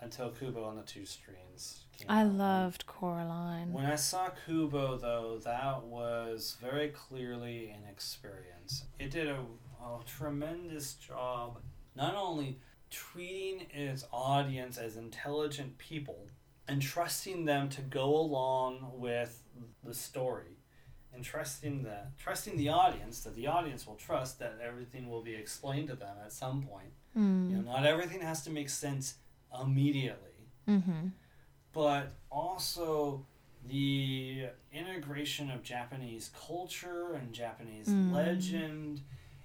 until 0.00 0.30
Kubo 0.30 0.68
and 0.70 0.78
the 0.78 0.82
Two 0.82 1.04
Strings. 1.06 1.84
Came 1.96 2.06
I 2.08 2.22
out. 2.22 2.32
loved 2.32 2.86
Coraline. 2.86 3.72
When 3.72 3.86
I 3.86 3.96
saw 3.96 4.28
Kubo, 4.46 4.96
though, 4.98 5.38
that 5.44 5.82
was 5.84 6.56
very 6.60 6.88
clearly 6.88 7.70
an 7.70 7.88
experience. 7.88 8.84
It 8.98 9.10
did 9.10 9.28
a, 9.28 9.38
a 9.82 10.00
tremendous 10.06 10.94
job, 10.94 11.58
not 11.94 12.14
only 12.14 12.58
treating 12.90 13.66
its 13.72 14.04
audience 14.12 14.76
as 14.78 14.96
intelligent 14.96 15.78
people 15.78 16.26
and 16.70 16.80
trusting 16.80 17.44
them 17.44 17.68
to 17.76 17.80
go 17.82 18.08
along 18.16 18.92
with 18.94 19.32
the 19.82 19.92
story, 19.94 20.56
and 21.12 21.24
trusting 21.24 21.82
the 21.82 21.98
trusting 22.24 22.56
the 22.56 22.68
audience 22.68 23.16
that 23.24 23.34
the 23.34 23.46
audience 23.56 23.86
will 23.86 23.96
trust 24.08 24.38
that 24.38 24.54
everything 24.62 25.08
will 25.10 25.22
be 25.22 25.34
explained 25.34 25.88
to 25.88 25.96
them 25.96 26.16
at 26.24 26.32
some 26.32 26.62
point. 26.62 26.92
You 27.14 27.20
know, 27.56 27.62
Mm. 27.62 27.64
not 27.64 27.84
everything 27.84 28.20
has 28.30 28.44
to 28.44 28.50
make 28.50 28.68
sense 28.70 29.06
immediately 29.64 30.26
Mm-hmm. 30.68 31.08
but 31.72 32.04
also 32.30 33.26
the 33.66 34.46
integration 34.72 35.50
of 35.50 35.62
Japanese 35.62 36.30
culture 36.48 37.14
and 37.14 37.32
Japanese 37.32 37.88
Mm. 37.88 38.12
legend 38.12 39.00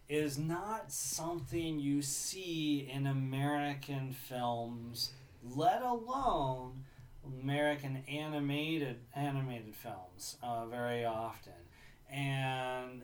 is 0.08 0.38
not 0.38 0.92
something 0.92 1.80
you 1.80 2.02
see 2.02 2.88
in 2.96 3.08
American 3.08 4.14
films, 4.14 5.12
let 5.44 5.82
alone 5.82 6.86
American 7.42 8.04
animated 8.08 8.98
animated 9.16 9.76
films 9.76 10.38
uh, 10.44 10.66
very 10.66 11.06
often. 11.06 11.54
And 12.10 13.02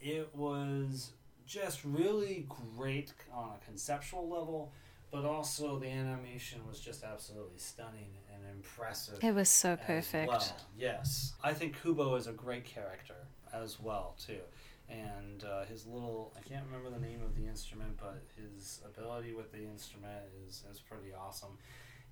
it 0.00 0.30
was 0.34 1.12
just 1.46 1.84
really 1.84 2.46
great 2.76 3.12
on 3.32 3.50
a 3.60 3.64
conceptual 3.64 4.28
level, 4.28 4.72
but 5.10 5.24
also 5.24 5.78
the 5.78 5.88
animation 5.88 6.60
was 6.68 6.78
just 6.80 7.02
absolutely 7.02 7.58
stunning 7.58 8.10
and 8.32 8.42
impressive. 8.54 9.22
It 9.22 9.34
was 9.34 9.48
so 9.48 9.76
perfect. 9.76 10.28
well. 10.28 10.56
Yes, 10.78 11.32
I 11.42 11.52
think 11.52 11.80
Kubo 11.82 12.14
is 12.14 12.26
a 12.26 12.32
great 12.32 12.64
character 12.64 13.26
as 13.52 13.80
well 13.80 14.14
too, 14.24 14.40
and 14.88 15.44
uh, 15.44 15.64
his 15.64 15.86
little 15.86 16.32
I 16.36 16.48
can't 16.48 16.64
remember 16.66 16.90
the 16.90 17.04
name 17.04 17.20
of 17.22 17.34
the 17.34 17.46
instrument, 17.48 17.96
but 17.98 18.22
his 18.36 18.80
ability 18.84 19.34
with 19.34 19.50
the 19.50 19.64
instrument 19.64 20.22
is 20.46 20.62
is 20.70 20.80
pretty 20.80 21.12
awesome. 21.12 21.58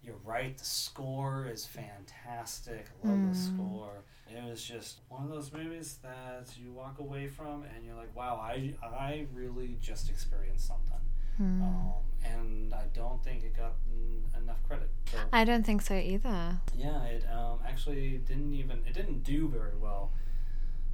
You're 0.02 0.16
right, 0.24 0.56
the 0.56 0.64
score 0.64 1.46
is 1.46 1.66
fantastic. 1.66 2.86
Love 3.02 3.20
the 3.22 3.28
Mm. 3.28 3.34
score. 3.34 4.04
It 4.28 4.42
was 4.44 4.62
just 4.64 5.00
one 5.08 5.24
of 5.24 5.28
those 5.30 5.52
movies 5.52 5.98
that 6.02 6.56
you 6.56 6.72
walk 6.72 6.98
away 6.98 7.28
from 7.28 7.64
and 7.64 7.84
you're 7.84 7.94
like, 7.96 8.14
wow, 8.14 8.36
I 8.36 8.74
I 8.82 9.26
really 9.32 9.76
just 9.80 10.08
experienced 10.08 10.66
something. 10.66 11.00
Mm. 11.40 11.62
Um, 11.62 11.92
and 12.24 12.74
I 12.74 12.84
don't 12.94 13.22
think 13.22 13.44
it 13.44 13.56
got 13.56 13.74
mm, 13.90 14.22
enough 14.42 14.62
credit. 14.66 14.88
So 15.10 15.18
I 15.32 15.44
don't 15.44 15.64
think 15.64 15.82
so 15.82 15.94
either. 15.94 16.58
yeah, 16.74 17.02
it 17.04 17.24
um, 17.30 17.58
actually 17.66 18.18
didn't 18.18 18.54
even 18.54 18.84
it 18.86 18.94
didn't 18.94 19.22
do 19.24 19.48
very 19.48 19.76
well. 19.76 20.12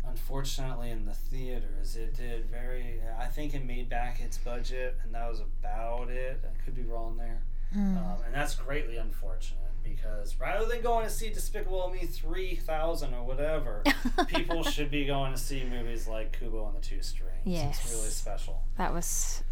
Unfortunately, 0.07 0.91
in 0.91 1.07
the 1.07 1.15
theaters, 1.15 1.97
it 1.97 2.15
did 2.15 2.45
very. 2.47 3.01
I 3.19 3.27
think 3.27 3.55
it 3.55 3.65
made 3.65 3.89
back 3.89 4.21
its 4.21 4.37
budget, 4.39 4.99
and 5.03 5.15
that 5.15 5.29
was 5.29 5.41
about 5.41 6.11
it. 6.11 6.45
I 6.45 6.63
could 6.65 6.75
be 6.75 6.83
wrong 6.83 7.17
there, 7.17 7.43
Mm. 7.77 7.97
um, 7.97 8.19
and 8.27 8.35
that's 8.35 8.55
greatly 8.55 8.97
unfortunate 8.97 9.59
because 9.83 10.39
rather 10.41 10.65
than 10.67 10.81
going 10.81 11.05
to 11.07 11.11
see 11.13 11.29
Despicable 11.31 11.91
Me 11.91 12.07
three 12.07 12.55
thousand 12.57 13.15
or 13.15 13.25
whatever, 13.25 13.83
people 14.29 14.63
should 14.63 14.91
be 14.91 15.05
going 15.05 15.33
to 15.33 15.39
see 15.39 15.65
movies 15.65 16.07
like 16.09 16.39
Kubo 16.39 16.67
and 16.69 16.77
the 16.77 16.81
Two 16.81 17.03
Strings. 17.03 17.33
Yes. 17.45 17.81
It's 17.85 17.93
really 17.93 18.09
special. 18.11 18.63
that 18.79 18.93
was 18.95 19.43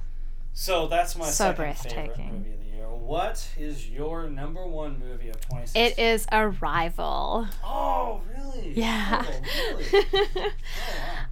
So 0.53 0.87
that's 0.87 1.17
my 1.17 1.25
So 1.27 1.53
second 1.55 1.75
favorite 1.75 2.19
movie 2.19 2.53
of 2.55 2.61
the 2.61 2.77
year. 2.77 2.89
What 2.89 3.49
is 3.59 3.89
your 3.91 4.29
number 4.29 4.67
one 4.67 4.99
movie 4.99 5.29
of 5.29 5.37
2016? 5.41 5.83
it 5.83 5.99
is 5.99 6.27
Arrival. 6.33 7.49
Oh, 7.65 8.21
really? 8.37 8.73
Yeah. 8.75 9.25
Oh, 9.27 9.41
really? 9.73 9.85
Oh, 10.15 10.19
wow. 10.37 10.49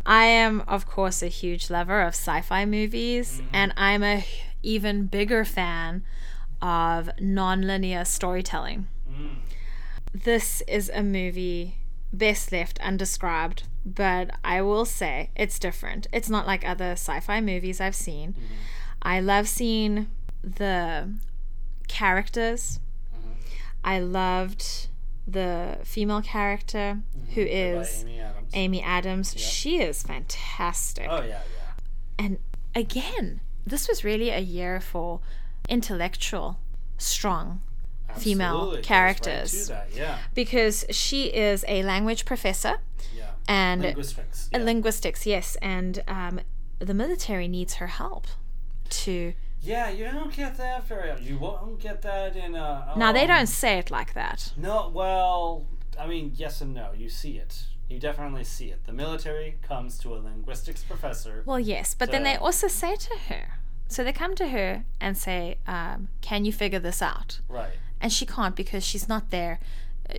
I 0.07 0.25
am, 0.25 0.63
of 0.63 0.87
course, 0.87 1.23
a 1.23 1.29
huge 1.29 1.71
lover 1.71 2.01
of 2.01 2.15
sci 2.15 2.41
fi 2.43 2.65
movies, 2.65 3.41
Mhm. 3.41 3.47
and 3.53 3.73
I'm 3.77 4.03
a 4.03 4.25
even 4.63 5.07
bigger 5.07 5.45
fan 5.45 6.03
of 6.63 7.11
non-linear 7.21 8.05
storytelling. 8.05 8.87
Mm. 9.11 9.37
This 10.13 10.63
is 10.69 10.91
a 10.93 11.03
movie 11.03 11.77
best 12.13 12.51
left 12.53 12.81
undescribed, 12.81 13.63
but 13.87 14.31
I 14.45 14.61
will 14.63 14.85
say 14.85 15.31
it's 15.37 15.59
different. 15.59 16.07
It's 16.13 16.29
not 16.29 16.47
like 16.47 16.67
other 16.67 16.93
sci 16.93 17.21
fi 17.21 17.41
movies 17.41 17.81
I've 17.81 17.95
seen. 17.95 18.33
Mhm. 18.33 18.43
I 19.03 19.21
love 19.21 19.49
seeing 19.49 20.09
the 20.43 21.15
characters. 21.89 22.81
Mhm. 23.15 23.35
I 23.85 23.99
loved 24.01 24.89
the 25.27 25.79
female 25.85 26.23
character 26.23 27.01
who 27.35 27.43
Mhm. 27.43 27.47
Played 27.47 27.75
by 27.77 27.81
is 27.83 28.03
Amy 28.05 28.21
Adams. 28.21 28.51
Amy 28.55 28.83
Adams. 28.83 29.35
She 29.39 29.81
is 29.81 30.03
fantastic. 30.03 31.07
Oh, 31.09 31.23
yeah, 31.23 31.27
yeah. 31.29 31.43
And 32.19 32.39
again, 32.75 33.41
this 33.65 33.87
was 33.89 34.03
really 34.03 34.31
a 34.31 34.41
year 34.41 34.81
for 34.81 35.21
intellectual, 35.71 36.59
strong 36.99 37.61
Female 38.17 38.55
Absolutely. 38.57 38.77
Right 38.79 38.85
characters. 38.85 39.69
that, 39.69 39.89
Yeah. 39.95 40.19
because 40.35 40.85
she 40.91 41.27
is 41.27 41.65
a 41.69 41.83
language 41.85 42.25
professor 42.25 42.79
Yeah. 43.17 43.31
and 43.47 43.83
Linguistics. 43.83 44.49
Yeah. 44.53 44.59
linguistics, 44.65 45.27
yes, 45.27 45.57
and 45.63 46.03
um, 46.09 46.41
the 46.81 46.93
military 46.95 47.47
needs 47.47 47.75
her 47.75 47.87
help 47.87 48.27
to. 49.03 49.35
yeah, 49.63 49.91
you 49.91 50.05
don't 50.05 50.33
get 50.35 50.57
that 50.57 50.85
very. 50.89 51.23
You 51.23 51.39
won't 51.39 51.79
get 51.79 52.03
that 52.03 52.35
in. 52.35 52.55
Uh, 52.57 52.95
Now 52.97 53.13
they 53.13 53.23
um, 53.23 53.29
don't 53.29 53.47
say 53.47 53.79
it 53.79 53.91
like 53.93 54.15
that. 54.15 54.53
No, 54.57 54.91
well, 54.93 55.67
I 55.99 56.07
mean, 56.09 56.33
yes 56.35 56.61
and 56.61 56.75
no. 56.75 56.91
You 56.97 57.09
see 57.09 57.39
it. 57.39 57.63
You 57.89 57.99
definitely 58.01 58.45
see 58.45 58.71
it. 58.71 58.85
The 58.87 58.93
military 58.93 59.59
comes 59.63 59.99
to 59.99 60.15
a 60.15 60.19
linguistics 60.19 60.83
professor. 60.83 61.43
Well, 61.47 61.61
yes, 61.61 61.95
but 61.95 62.11
then 62.11 62.23
they 62.25 62.37
also 62.37 62.67
say 62.69 62.97
to 62.97 63.15
her. 63.29 63.45
So 63.91 64.05
they 64.05 64.13
come 64.13 64.35
to 64.37 64.49
her 64.49 64.85
and 65.01 65.19
say, 65.19 65.59
um, 65.67 66.09
"Can 66.21 66.45
you 66.45 66.53
figure 66.53 66.79
this 66.79 67.03
out?" 67.03 67.41
Right. 67.49 67.73
And 68.01 68.13
she 68.13 68.25
can't 68.25 68.57
because 68.57 68.85
she's 68.85 69.09
not 69.09 69.31
there. 69.31 69.59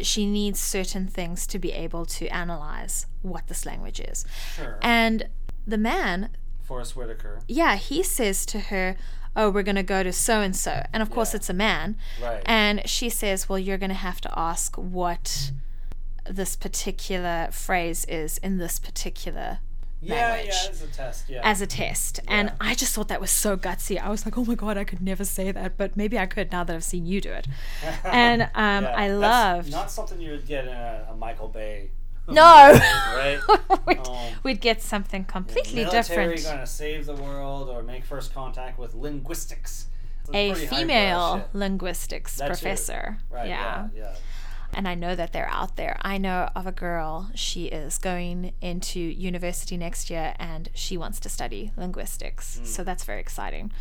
She 0.02 0.26
needs 0.26 0.60
certain 0.60 1.08
things 1.08 1.48
to 1.48 1.60
be 1.60 1.72
able 1.72 2.06
to 2.06 2.28
analyze 2.28 3.08
what 3.22 3.48
this 3.48 3.66
language 3.66 4.00
is. 4.00 4.26
Sure. 4.56 4.78
And 4.82 5.28
the 5.66 5.78
man 5.78 6.30
Forest 6.62 6.96
Whitaker. 6.96 7.40
yeah, 7.48 7.76
he 7.76 8.02
says 8.04 8.46
to 8.48 8.60
her, 8.60 8.96
Oh, 9.36 9.50
we're 9.50 9.64
going 9.64 9.76
to 9.78 9.84
go 9.84 10.04
to 10.04 10.12
so 10.14 10.42
and 10.42 10.56
so. 10.56 10.86
And 10.94 11.02
of 11.02 11.10
course, 11.10 11.34
it's 11.34 11.50
a 11.50 11.54
man. 11.54 11.96
Right. 12.22 12.42
And 12.46 12.88
she 12.88 13.10
says, 13.10 13.48
Well, 13.50 13.60
you're 13.60 13.78
going 13.78 13.90
to 13.90 13.96
have 13.96 14.22
to 14.22 14.40
ask 14.40 14.76
what 14.78 15.52
this 16.30 16.56
particular 16.56 17.50
phrase 17.52 18.06
is 18.06 18.38
in 18.40 18.58
this 18.58 18.80
particular 18.80 19.60
yeah, 20.02 20.32
language. 20.32 20.54
yeah, 20.64 20.70
it's 20.70 20.82
a 20.84 20.88
test. 20.88 21.30
Yeah. 21.30 21.42
as 21.44 21.62
a 21.62 21.68
test. 21.68 22.20
And 22.28 22.52
I 22.60 22.74
just 22.76 22.94
thought 22.96 23.08
that 23.10 23.22
was 23.22 23.32
so 23.32 23.56
gutsy. 23.56 24.02
I 24.02 24.10
was 24.10 24.26
like, 24.26 24.38
Oh 24.38 24.46
my 24.46 24.56
God, 24.56 24.78
I 24.78 24.84
could 24.84 25.02
never 25.02 25.24
say 25.24 25.52
that, 25.52 25.78
but 25.78 25.96
maybe 25.96 26.18
I 26.18 26.26
could 26.26 26.52
now 26.52 26.64
that 26.64 26.76
I've 26.76 26.84
seen 26.84 27.06
you 27.06 27.22
do 27.22 27.32
it. 27.32 27.48
And 28.04 28.44
um, 28.56 28.84
Yeah, 28.84 28.94
I 28.96 29.08
that's 29.10 29.20
loved. 29.22 29.72
Not 29.72 29.92
something 29.92 30.20
you 30.20 30.32
would 30.32 30.48
get 30.48 30.66
in 30.66 30.74
a, 30.74 31.08
a 31.12 31.16
Michael 31.16 31.48
Bay. 31.50 31.92
no! 32.28 32.34
Right. 33.14 33.40
we'd, 33.88 34.08
Um, 34.08 34.34
we'd 34.44 34.62
get 34.62 34.82
something 34.82 35.24
completely 35.26 35.84
military 35.84 36.36
different. 36.36 36.44
going 36.44 36.60
to 36.60 36.68
save 36.68 37.06
the 37.06 37.16
world 37.16 37.70
or 37.70 37.84
make 37.84 38.04
first 38.06 38.34
contact 38.34 38.78
with 38.80 38.94
linguistics. 38.96 39.88
a 40.34 40.54
female 40.56 41.48
linguistics 41.54 42.38
That 42.38 42.46
too. 42.46 42.50
professor. 42.54 43.18
Right. 43.30 43.50
yeah. 43.50 43.88
Yeah. 43.96 44.16
And 44.74 44.88
I 44.88 44.96
know 44.96 45.16
that 45.16 45.34
they're 45.34 45.50
out 45.50 45.76
there. 45.76 45.98
I 46.02 46.18
know 46.18 46.50
of 46.56 46.68
a 46.68 46.72
girl, 46.72 47.30
she 47.36 47.66
is 47.66 47.98
going 47.98 48.54
into 48.62 49.00
university 49.00 49.78
next 49.78 50.10
year 50.10 50.34
and 50.40 50.70
she 50.74 50.98
wants 50.98 51.20
to 51.22 51.30
study 51.30 51.72
linguistics. 51.78 52.60
Mm. 52.62 52.68
So 52.68 52.84
that's 52.84 53.04
very 53.04 53.20
exciting. 53.20 53.72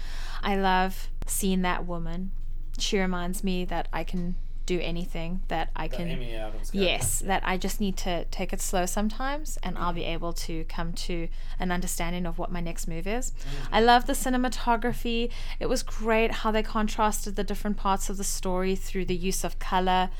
I 0.43 0.57
love 0.57 1.09
seeing 1.27 1.63
that 1.63 1.87
woman. 1.87 2.33
She 2.79 2.99
reminds 2.99 3.45
me 3.45 3.65
that 3.67 3.89
I 3.93 4.05
can 4.05 4.37
do 4.71 4.79
anything, 4.81 5.41
that 5.49 5.69
I 5.75 5.89
can. 5.89 6.09
Amy 6.09 6.33
Adams. 6.35 6.71
Yes, 6.73 7.19
that 7.21 7.43
I 7.45 7.57
just 7.57 7.81
need 7.81 7.97
to 7.99 8.25
take 8.27 8.53
it 8.53 8.61
slow 8.61 8.87
sometimes 8.87 9.59
and 9.65 9.77
I'll 9.77 9.93
be 9.93 10.05
able 10.05 10.33
to 10.35 10.65
come 10.69 10.93
to 10.93 11.27
an 11.59 11.73
understanding 11.73 12.25
of 12.25 12.39
what 12.39 12.53
my 12.53 12.61
next 12.61 12.87
move 12.87 13.09
is. 13.09 13.33
I 13.73 13.81
love 13.81 14.07
the 14.07 14.13
cinematography. 14.13 15.31
It 15.59 15.67
was 15.67 15.83
great 15.83 16.31
how 16.31 16.53
they 16.53 16.63
contrasted 16.63 17.35
the 17.35 17.43
different 17.43 17.79
parts 17.79 18.09
of 18.09 18.17
the 18.17 18.23
story 18.23 18.77
through 18.77 19.07
the 19.07 19.17
use 19.17 19.43
of 19.43 19.59
color. 19.59 20.11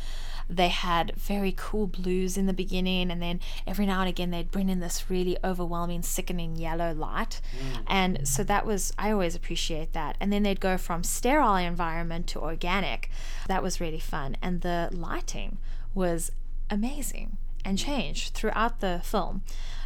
They 0.51 0.69
had 0.69 1.15
very 1.17 1.55
cool 1.57 1.87
blues 1.87 2.37
in 2.37 2.47
the 2.47 2.53
beginning, 2.53 3.11
and 3.11 3.23
then 3.23 3.41
every 3.67 3.87
now 3.87 4.01
and 4.01 4.09
again 4.09 4.31
they'd 4.31 4.51
bring 4.51 4.69
in 4.69 4.81
this 4.81 5.09
really 5.09 5.39
overwhelming, 5.45 6.03
sickening 6.03 6.57
yellow 6.57 6.93
light. 6.93 7.41
Mm. 7.57 7.85
And 7.87 8.29
so 8.29 8.43
that 8.45 8.67
was, 8.67 8.93
I 8.99 9.13
always 9.13 9.35
appreciate 9.35 9.93
that. 9.93 10.17
And 10.21 10.33
then 10.33 10.43
they'd 10.43 10.61
go 10.61 10.77
from 10.77 11.05
sterile 11.05 11.57
environment 11.57 12.27
to 12.29 12.41
organic. 12.41 13.11
That 13.47 13.63
was 13.63 13.81
really 13.81 14.01
fun. 14.01 14.37
And 14.43 14.63
the 14.63 14.89
lighting 14.93 15.59
was 15.95 16.33
amazing 16.69 17.37
and 17.65 17.79
changed 17.79 18.35
throughout 18.35 18.81
the 18.81 19.01
film. 19.05 19.43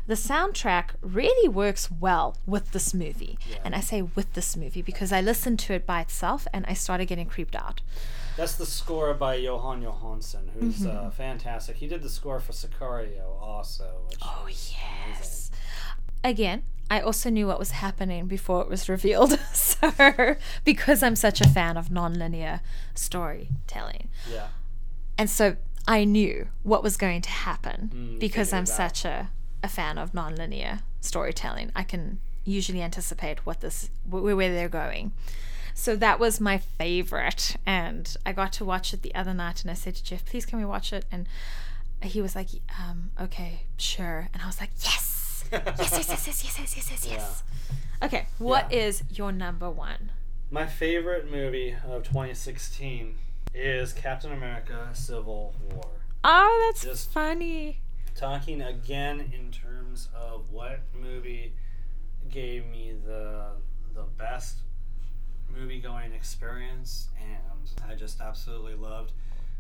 The 0.06 0.14
soundtrack 0.14 0.90
really 1.00 1.48
works 1.48 1.90
well 1.90 2.36
with 2.46 2.72
this 2.72 2.92
movie. 2.92 3.38
And 3.64 3.74
I 3.74 3.80
say 3.80 4.02
with 4.02 4.34
this 4.34 4.56
movie 4.56 4.82
because 4.82 5.12
I 5.12 5.20
listened 5.20 5.58
to 5.60 5.72
it 5.72 5.86
by 5.86 6.00
itself 6.02 6.46
and 6.52 6.64
I 6.68 6.74
started 6.74 7.06
getting 7.06 7.26
creeped 7.26 7.56
out. 7.56 7.80
That's 8.36 8.56
the 8.56 8.66
score 8.66 9.14
by 9.14 9.38
Jóhann 9.38 9.82
Jóhannsson, 9.82 10.50
who's 10.54 10.80
Mm-hmm. 10.80 11.06
uh, 11.06 11.10
fantastic. 11.10 11.76
He 11.76 11.86
did 11.86 12.02
the 12.02 12.08
score 12.10 12.40
for 12.40 12.52
Sicario 12.52 13.40
also. 13.40 14.00
Oh, 14.22 14.46
yes. 14.48 15.50
Again, 16.24 16.64
I 16.90 17.00
also 17.00 17.30
knew 17.30 17.46
what 17.46 17.58
was 17.58 17.70
happening 17.72 18.26
before 18.26 18.60
it 18.62 18.68
was 18.68 18.88
revealed. 18.88 19.38
so, 19.52 20.36
because 20.64 21.02
I'm 21.02 21.16
such 21.16 21.40
a 21.40 21.48
fan 21.48 21.76
of 21.76 21.88
nonlinear 21.90 22.60
storytelling. 22.94 24.08
Yeah. 24.30 24.48
And 25.16 25.30
so 25.30 25.56
I 25.86 26.04
knew 26.04 26.48
what 26.62 26.82
was 26.82 26.96
going 26.96 27.22
to 27.22 27.30
happen 27.30 27.90
Mm, 27.94 28.18
because 28.20 28.52
I'm 28.52 28.66
such 28.66 29.04
a, 29.04 29.30
a 29.62 29.68
fan 29.68 29.96
of 29.98 30.12
nonlinear 30.12 30.80
storytelling. 31.00 31.70
I 31.76 31.84
can 31.84 32.18
usually 32.44 32.82
anticipate 32.82 33.46
what 33.46 33.60
this 33.60 33.90
where 34.08 34.34
they're 34.52 34.68
going. 34.68 35.12
So 35.74 35.96
that 35.96 36.18
was 36.20 36.40
my 36.40 36.58
favorite, 36.58 37.56
and 37.66 38.16
I 38.24 38.32
got 38.32 38.52
to 38.54 38.64
watch 38.64 38.94
it 38.94 39.02
the 39.02 39.14
other 39.14 39.34
night. 39.34 39.62
And 39.62 39.70
I 39.70 39.74
said 39.74 39.96
to 39.96 40.04
Jeff, 40.04 40.24
"Please, 40.24 40.46
can 40.46 40.58
we 40.58 40.64
watch 40.64 40.92
it?" 40.92 41.04
And 41.10 41.26
he 42.02 42.22
was 42.22 42.34
like, 42.36 42.48
um, 42.80 43.10
"Okay, 43.20 43.62
sure." 43.76 44.28
And 44.32 44.42
I 44.42 44.46
was 44.46 44.60
like, 44.60 44.70
"Yes, 44.82 45.44
yes, 45.50 45.62
yes, 45.66 45.78
yes, 45.92 46.08
yes, 46.08 46.26
yes, 46.26 46.44
yes, 46.44 46.76
yes, 46.76 46.90
yes, 46.90 47.06
yes." 47.10 47.42
Okay, 48.02 48.26
what 48.38 48.72
is 48.72 49.02
your 49.10 49.32
number 49.32 49.68
one? 49.70 50.10
My 50.50 50.66
favorite 50.66 51.30
movie 51.30 51.74
of 51.86 52.04
2016 52.04 53.16
is 53.54 53.92
Captain 53.92 54.32
America: 54.32 54.90
Civil 54.92 55.54
War. 55.72 55.88
Oh, 56.22 56.66
that's 56.70 56.84
Just- 56.84 57.10
funny. 57.12 57.80
Talking 58.14 58.62
again 58.62 59.32
in 59.36 59.50
terms 59.50 60.08
of 60.14 60.44
what 60.52 60.78
movie 60.96 61.52
gave 62.30 62.64
me 62.66 62.92
the 63.04 63.46
the 63.92 64.04
best 64.16 64.58
movie 65.54 65.80
going 65.80 66.12
experience, 66.12 67.08
and 67.20 67.90
I 67.90 67.94
just 67.94 68.20
absolutely 68.20 68.74
loved 68.74 69.12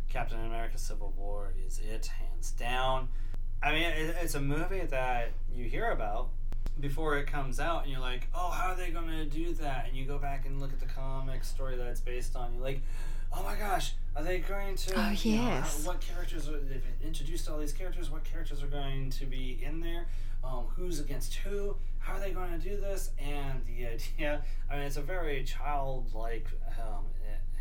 Captain 0.08 0.38
America: 0.44 0.78
Civil 0.78 1.12
War. 1.16 1.52
Is 1.66 1.80
it 1.80 2.06
hands 2.06 2.50
down? 2.52 3.08
I 3.62 3.72
mean, 3.72 3.90
it's 4.22 4.34
a 4.34 4.40
movie 4.40 4.82
that 4.90 5.32
you 5.54 5.64
hear 5.64 5.90
about 5.90 6.28
before 6.80 7.16
it 7.18 7.26
comes 7.26 7.60
out, 7.60 7.82
and 7.84 7.92
you're 7.92 8.00
like, 8.00 8.28
"Oh, 8.34 8.50
how 8.50 8.72
are 8.72 8.76
they 8.76 8.90
going 8.90 9.08
to 9.08 9.24
do 9.24 9.54
that?" 9.54 9.86
And 9.88 9.96
you 9.96 10.04
go 10.04 10.18
back 10.18 10.46
and 10.46 10.60
look 10.60 10.72
at 10.72 10.80
the 10.80 10.86
comic 10.86 11.44
story 11.44 11.76
that 11.76 11.86
it's 11.86 12.00
based 12.00 12.36
on. 12.36 12.52
You're 12.54 12.62
like, 12.62 12.82
"Oh 13.32 13.42
my 13.42 13.54
gosh, 13.54 13.92
are 14.16 14.22
they 14.22 14.40
going 14.40 14.76
to? 14.76 14.94
Oh, 14.96 15.10
you 15.10 15.36
know, 15.36 15.42
how- 15.44 15.50
yes. 15.50 15.86
what 15.86 16.00
characters? 16.00 16.48
Are, 16.48 16.58
they've 16.58 16.84
introduced 17.04 17.48
all 17.48 17.58
these 17.58 17.72
characters. 17.72 18.10
What 18.10 18.24
characters 18.24 18.62
are 18.62 18.66
going 18.68 19.10
to 19.10 19.26
be 19.26 19.60
in 19.62 19.80
there? 19.80 20.06
Um, 20.42 20.66
who's 20.76 21.00
against 21.00 21.34
who? 21.36 21.76
How 22.04 22.14
are 22.16 22.20
they 22.20 22.30
going 22.32 22.50
to 22.52 22.58
do 22.58 22.76
this? 22.76 23.10
And 23.18 23.62
the 23.66 23.86
idea. 23.86 24.42
I 24.70 24.76
mean, 24.76 24.84
it's 24.84 24.96
a 24.98 25.02
very 25.02 25.42
childlike 25.44 26.46
um, 26.80 27.04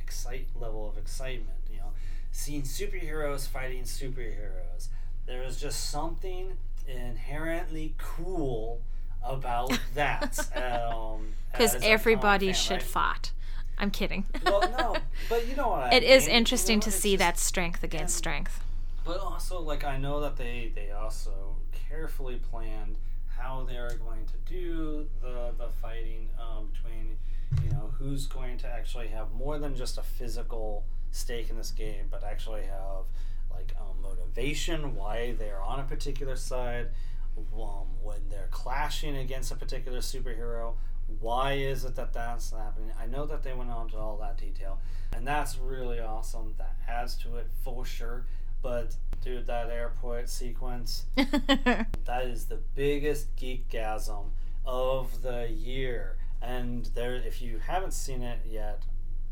excite 0.02 0.48
level 0.60 0.88
of 0.88 0.98
excitement. 0.98 1.58
You 1.72 1.78
know, 1.78 1.92
seeing 2.32 2.64
superheroes 2.64 3.48
fighting 3.48 3.84
superheroes. 3.84 4.90
There 5.26 5.44
is 5.44 5.60
just 5.60 5.90
something 5.90 6.58
inherently 6.88 7.96
cool 7.98 8.82
about 9.24 9.80
that. 9.96 10.38
um, 10.94 11.30
Because 11.52 11.74
comic 11.74 11.88
everybody 11.88 12.48
fan, 12.48 12.54
should 12.56 12.72
right? 12.74 12.82
fight. 12.84 13.32
I'm 13.78 13.90
kidding. 13.92 14.26
Well, 14.46 14.62
no, 14.78 14.96
but 15.30 15.48
you 15.48 15.56
know 15.56 15.70
what 15.70 15.84
I 15.84 15.96
it 15.96 16.04
is 16.04 16.28
mean. 16.28 16.36
interesting 16.36 16.74
You 16.76 16.80
know, 16.80 16.84
to 16.84 16.92
see 16.92 17.12
just- 17.14 17.20
that 17.20 17.40
strength 17.40 17.84
against 17.84 18.16
and- 18.16 18.18
strength. 18.18 18.60
But 19.06 19.20
also, 19.20 19.60
like 19.60 19.84
I 19.84 19.98
know 19.98 20.20
that 20.22 20.36
they 20.38 20.72
they 20.76 20.92
also 20.92 21.56
carefully 21.90 22.36
planned 22.52 22.96
how 23.44 23.66
they 23.68 23.78
are 23.78 23.94
going 23.96 24.26
to 24.26 24.38
do 24.52 25.08
the 25.22 25.54
the 25.58 25.70
fighting 25.82 26.30
um, 26.40 26.70
between 26.72 27.18
you 27.64 27.70
know 27.72 27.92
who's 27.98 28.26
going 28.26 28.58
to 28.58 28.68
actually 28.68 29.08
have 29.08 29.32
more 29.34 29.60
than 29.60 29.76
just 29.76 29.98
a 29.98 30.04
physical 30.04 30.86
stake 31.12 31.50
in 31.50 31.58
this 31.58 31.72
game, 31.72 32.06
but 32.10 32.24
actually 32.24 32.64
have 32.64 33.06
like 33.52 33.74
um, 33.80 34.02
motivation, 34.02 34.96
why 34.96 35.36
they're 35.38 35.62
on 35.62 35.80
a 35.80 35.84
particular 35.84 36.36
side, 36.36 36.90
um, 37.38 37.88
when 38.02 38.18
they're 38.30 38.50
clashing 38.50 39.18
against 39.18 39.52
a 39.52 39.56
particular 39.56 40.00
superhero. 40.00 40.74
Why 41.20 41.54
is 41.54 41.84
it 41.84 41.96
that 41.96 42.14
that's 42.14 42.52
happening? 42.52 42.92
I 43.00 43.06
know 43.06 43.26
that 43.26 43.44
they 43.44 43.54
went 43.54 43.70
on 43.70 43.90
to 43.90 43.98
all 43.98 44.18
that 44.20 44.38
detail, 44.38 44.80
and 45.14 45.28
that's 45.28 45.58
really 45.58 46.00
awesome. 46.00 46.56
That 46.58 46.78
adds 46.88 47.16
to 47.18 47.36
it 47.36 47.48
for 47.62 47.86
sure. 47.86 48.26
But 48.64 48.96
dude, 49.24 49.46
that 49.48 49.70
airport 49.70 50.30
sequence, 50.30 51.06
that 51.16 52.24
is 52.24 52.46
the 52.46 52.60
biggest 52.74 53.36
geekgasm 53.36 54.30
of 54.66 55.22
the 55.22 55.50
year. 55.52 56.18
And 56.42 56.86
there, 56.96 57.16
if 57.16 57.42
you 57.42 57.60
haven't 57.60 57.94
seen 57.94 58.24
it 58.24 58.40
yet, 58.50 58.84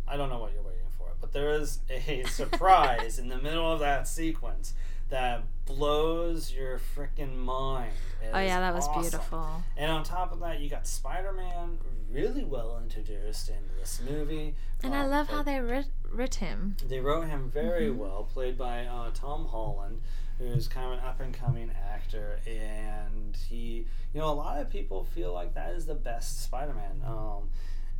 I 0.07 0.17
don't 0.17 0.29
know 0.29 0.37
what 0.37 0.53
you're 0.53 0.61
waiting 0.61 0.81
for. 0.97 1.07
But 1.19 1.33
there 1.33 1.51
is 1.51 1.79
a 1.89 2.23
surprise 2.27 3.17
in 3.17 3.29
the 3.29 3.37
middle 3.37 3.71
of 3.71 3.79
that 3.79 4.07
sequence 4.07 4.73
that 5.11 5.43
blows 5.65 6.51
your 6.51 6.79
freaking 6.79 7.35
mind. 7.37 7.91
It 8.23 8.31
oh 8.33 8.39
yeah, 8.39 8.59
that 8.59 8.73
was 8.73 8.87
awesome. 8.87 9.01
beautiful. 9.01 9.63
And 9.77 9.91
on 9.91 10.03
top 10.03 10.31
of 10.33 10.39
that, 10.39 10.59
you 10.59 10.69
got 10.69 10.87
Spider 10.87 11.31
Man 11.31 11.77
really 12.11 12.43
well 12.43 12.79
introduced 12.83 13.49
into 13.49 13.73
this 13.79 14.01
movie. 14.09 14.55
And 14.83 14.93
I 14.95 15.03
Um, 15.03 15.11
love 15.11 15.27
how 15.29 15.43
they 15.43 15.59
writ, 15.59 15.87
writ 16.09 16.35
him. 16.35 16.75
they 16.87 16.99
wrote 16.99 17.27
him 17.27 17.49
very 17.49 17.87
Mhm. 17.87 17.97
well, 17.97 18.23
played 18.23 18.57
by 18.57 18.85
uh, 18.85 19.11
Tom 19.13 19.45
Holland, 19.47 20.01
who's 20.37 20.67
kind 20.67 20.87
of 20.93 20.99
an 20.99 21.05
up 21.05 21.19
and 21.19 21.33
coming 21.33 21.71
actor, 21.71 22.39
and 22.47 23.35
he, 23.37 23.85
you 24.13 24.19
know, 24.19 24.29
a 24.29 24.33
lot 24.33 24.59
of 24.59 24.69
people 24.69 25.03
feel 25.05 25.31
like 25.33 25.53
that 25.53 25.73
is 25.73 25.85
the 25.85 25.93
best 25.95 26.41
Spider-Man, 26.41 27.01
um, 27.05 27.49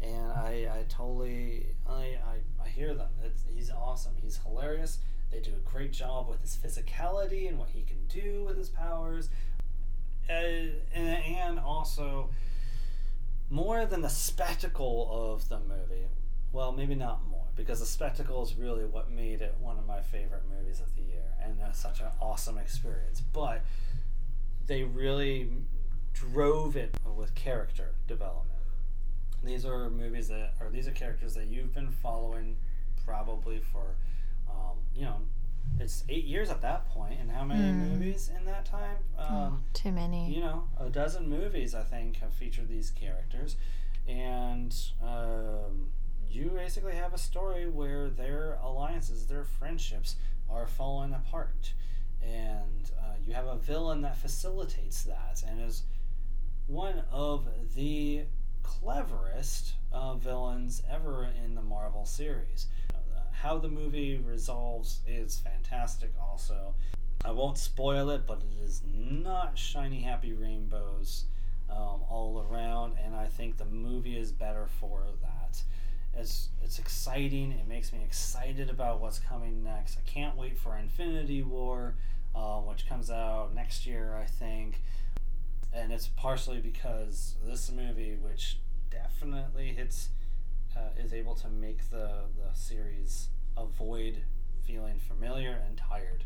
and 0.02 0.32
I, 0.32 0.68
I 0.80 0.86
totally, 0.90 1.68
I, 1.88 2.18
I, 2.26 2.64
I 2.66 2.68
hear 2.70 2.94
them. 2.96 3.10
It's, 3.24 3.44
he's 3.54 3.70
awesome. 3.70 4.14
He's 4.22 4.38
hilarious. 4.38 4.98
They 5.32 5.40
do 5.40 5.52
a 5.52 5.70
great 5.70 5.94
job 5.94 6.28
with 6.28 6.42
his 6.42 6.58
physicality 6.58 7.48
and 7.48 7.58
what 7.58 7.70
he 7.70 7.84
can 7.84 8.06
do 8.08 8.44
with 8.44 8.58
his 8.58 8.70
powers, 8.70 9.30
uh, 10.30 10.34
and, 10.94 11.24
and 11.24 11.60
also 11.60 12.30
more 13.50 13.86
than 13.86 14.02
the 14.02 14.10
spectacle 14.10 15.10
of 15.12 15.48
the 15.50 15.60
movie. 15.60 16.08
Well, 16.52 16.74
maybe 16.74 16.96
not 16.96 17.22
more, 17.30 17.46
because 17.56 17.80
the 17.80 17.86
spectacle 17.86 18.44
is 18.44 18.56
really 18.56 18.84
what 18.84 19.10
made 19.10 19.42
it 19.42 19.56
one 19.60 19.78
of 19.78 19.86
my 19.88 20.02
favorite 20.02 20.44
movies 20.50 20.82
of 20.82 20.94
the 20.96 21.02
year, 21.02 21.24
and 21.42 21.58
such 21.74 22.02
an 22.02 22.08
awesome 22.20 22.58
experience. 22.58 23.22
But 23.22 23.62
they 24.68 24.84
really 24.84 25.50
drove 26.14 26.76
it 26.76 26.96
with 27.16 27.34
character 27.36 27.94
development. 28.08 28.60
These 29.44 29.66
are 29.66 29.90
movies 29.90 30.28
that, 30.28 30.54
or 30.60 30.70
these 30.70 30.88
are 30.88 30.92
characters 30.92 31.34
that 31.36 31.48
you've 31.48 31.74
been 31.74 31.90
following 31.90 32.58
probably 33.06 33.60
for, 33.60 33.96
um, 34.52 34.78
you 34.94 35.04
know, 35.06 35.18
it's 35.80 36.04
eight 36.10 36.26
years 36.26 36.50
at 36.50 36.62
that 36.62 36.88
point, 36.90 37.20
and 37.20 37.32
how 37.32 37.44
many 37.44 37.72
Mm. 37.72 37.92
movies 37.92 38.30
in 38.30 38.46
that 38.46 38.66
time? 38.66 38.98
Um, 39.18 39.28
oh, 39.28 39.58
too 39.74 39.92
many. 39.92 40.34
you 40.34 40.42
know, 40.42 40.68
a 40.80 40.90
dozen 40.90 41.28
movies 41.30 41.74
I 41.74 41.84
think 41.84 42.18
have 42.18 42.34
featured 42.34 42.68
these 42.68 42.92
characters, 42.92 43.56
and 44.08 44.76
um, 45.02 45.90
you 46.30 46.50
basically 46.50 46.96
have 46.96 47.14
a 47.14 47.18
story 47.18 47.68
where 47.68 48.10
their 48.10 48.56
alliances, 48.62 49.26
their 49.28 49.44
friendships, 49.44 50.16
are 50.50 50.68
falling 50.68 51.14
apart, 51.14 51.74
and 52.22 52.92
uh, 53.00 53.16
you 53.26 53.34
have 53.34 53.46
a 53.48 53.58
villain 53.58 54.02
that 54.02 54.18
facilitates 54.18 55.04
that, 55.04 55.44
and 55.48 55.62
is 55.62 55.84
one 56.68 57.04
of 57.12 57.48
the 57.76 58.24
cleverest 58.64 59.74
uh, 59.92 60.16
villains 60.16 60.82
ever 60.90 61.28
in 61.44 61.56
the 61.56 61.62
Marvel 61.62 62.06
series. 62.06 62.68
How 63.32 63.58
the 63.58 63.70
movie 63.70 64.18
resolves 64.18 65.00
is 65.08 65.40
fantastic, 65.40 66.12
also. 66.20 66.74
I 67.24 67.32
won't 67.32 67.58
spoil 67.58 68.10
it, 68.10 68.26
but 68.26 68.42
it 68.42 68.64
is 68.64 68.82
not 68.86 69.58
shiny, 69.58 70.02
happy 70.02 70.34
rainbows 70.34 71.26
um, 71.70 72.02
all 72.10 72.46
around, 72.50 72.96
and 73.04 73.16
I 73.16 73.28
think 73.28 73.58
the 73.58 73.66
movie 73.66 74.18
is 74.18 74.32
better 74.32 74.68
for 74.80 75.04
that. 75.22 75.62
It's 76.14 76.50
it's 76.62 76.78
exciting. 76.80 77.52
It 77.52 77.68
makes 77.68 77.94
me 77.94 78.00
excited 78.04 78.70
about 78.70 79.00
what's 79.00 79.20
coming 79.20 79.64
next. 79.64 79.98
I 79.98 80.10
can't 80.10 80.36
wait 80.36 80.58
for 80.58 80.78
Infinity 80.78 81.42
War, 81.42 81.96
uh, 82.36 82.60
which 82.60 82.88
comes 82.88 83.10
out 83.10 83.54
next 83.56 83.86
year, 83.88 84.16
I 84.22 84.26
think. 84.26 84.82
And 85.74 85.94
it's 85.94 86.08
partially 86.08 86.60
because 86.60 87.36
this 87.46 87.72
movie, 87.72 88.18
which 88.22 88.58
definitely 88.90 89.74
hits, 89.74 90.10
uh, 90.82 91.04
is 91.04 91.14
able 91.14 91.36
to 91.36 91.50
make 91.50 91.90
the 91.90 92.24
the 92.38 92.54
series 92.54 93.30
avoid 93.58 94.24
feeling 94.66 95.00
familiar 95.00 95.62
and 95.68 95.78
tired, 95.78 96.24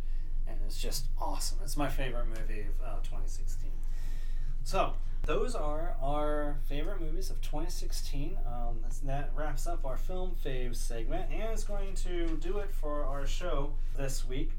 and 0.48 0.58
it's 0.66 0.82
just 0.82 1.06
awesome. 1.20 1.60
It's 1.64 1.78
my 1.78 1.90
favorite 1.90 2.28
movie 2.28 2.62
of 2.62 2.82
uh, 2.86 3.00
2016. 3.04 3.72
So 4.64 4.94
those 5.26 5.56
are 5.56 5.96
our 6.02 6.58
favorite 6.68 7.02
movies 7.02 7.30
of 7.30 7.42
2016. 7.42 8.38
Um, 8.46 8.80
that 9.04 9.32
wraps 9.36 9.68
up 9.68 9.86
our 9.86 9.98
film 9.98 10.36
faves 10.44 10.78
segment, 10.78 11.30
and 11.32 11.54
is 11.54 11.64
going 11.64 11.94
to 11.96 12.38
do 12.38 12.58
it 12.60 12.72
for 12.72 13.04
our 13.06 13.26
show 13.26 13.74
this 13.98 14.28
week. 14.28 14.52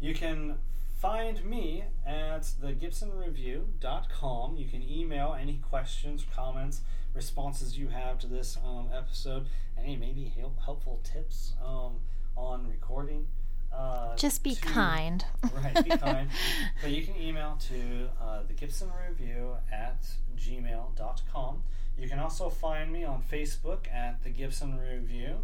You 0.00 0.14
can 0.14 0.56
find 0.98 1.44
me 1.44 1.84
at 2.06 2.42
thegibsonreview.com. 2.42 4.56
You 4.56 4.68
can 4.68 4.82
email 4.82 5.36
any 5.38 5.60
questions, 5.68 6.24
comments, 6.34 6.80
responses 7.14 7.78
you 7.78 7.88
have 7.88 8.18
to 8.20 8.26
this 8.26 8.58
um, 8.64 8.88
episode, 8.94 9.46
any 9.78 9.96
maybe 9.96 10.32
help, 10.38 10.58
helpful 10.64 11.00
tips 11.02 11.52
um, 11.64 12.00
on 12.36 12.66
recording. 12.68 13.26
Uh, 13.72 14.14
Just 14.16 14.42
be 14.42 14.54
to- 14.54 14.60
kind. 14.60 15.24
Right, 15.54 15.84
be 15.84 15.90
kind. 15.96 16.28
But 16.82 16.90
you 16.90 17.04
can 17.04 17.16
email 17.20 17.58
to 17.68 18.08
uh, 18.20 18.42
the 18.46 18.52
Gibson 18.54 18.88
Review 19.08 19.56
at 19.72 20.04
gmail.com. 20.36 21.62
You 21.98 22.08
can 22.08 22.18
also 22.18 22.48
find 22.48 22.90
me 22.92 23.04
on 23.04 23.22
Facebook 23.22 23.90
at 23.92 24.22
the 24.24 24.30
Gibson 24.30 24.78
Review. 24.78 25.42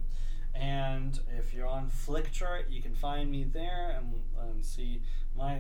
And 0.55 1.21
if 1.39 1.55
you're 1.55 1.67
on 1.67 1.91
Flickchart, 1.91 2.65
you 2.71 2.83
can 2.83 2.95
find 2.95 3.31
me 3.31 3.45
there 3.45 3.97
and, 3.97 4.13
and 4.41 4.65
see 4.65 5.03
my 5.37 5.53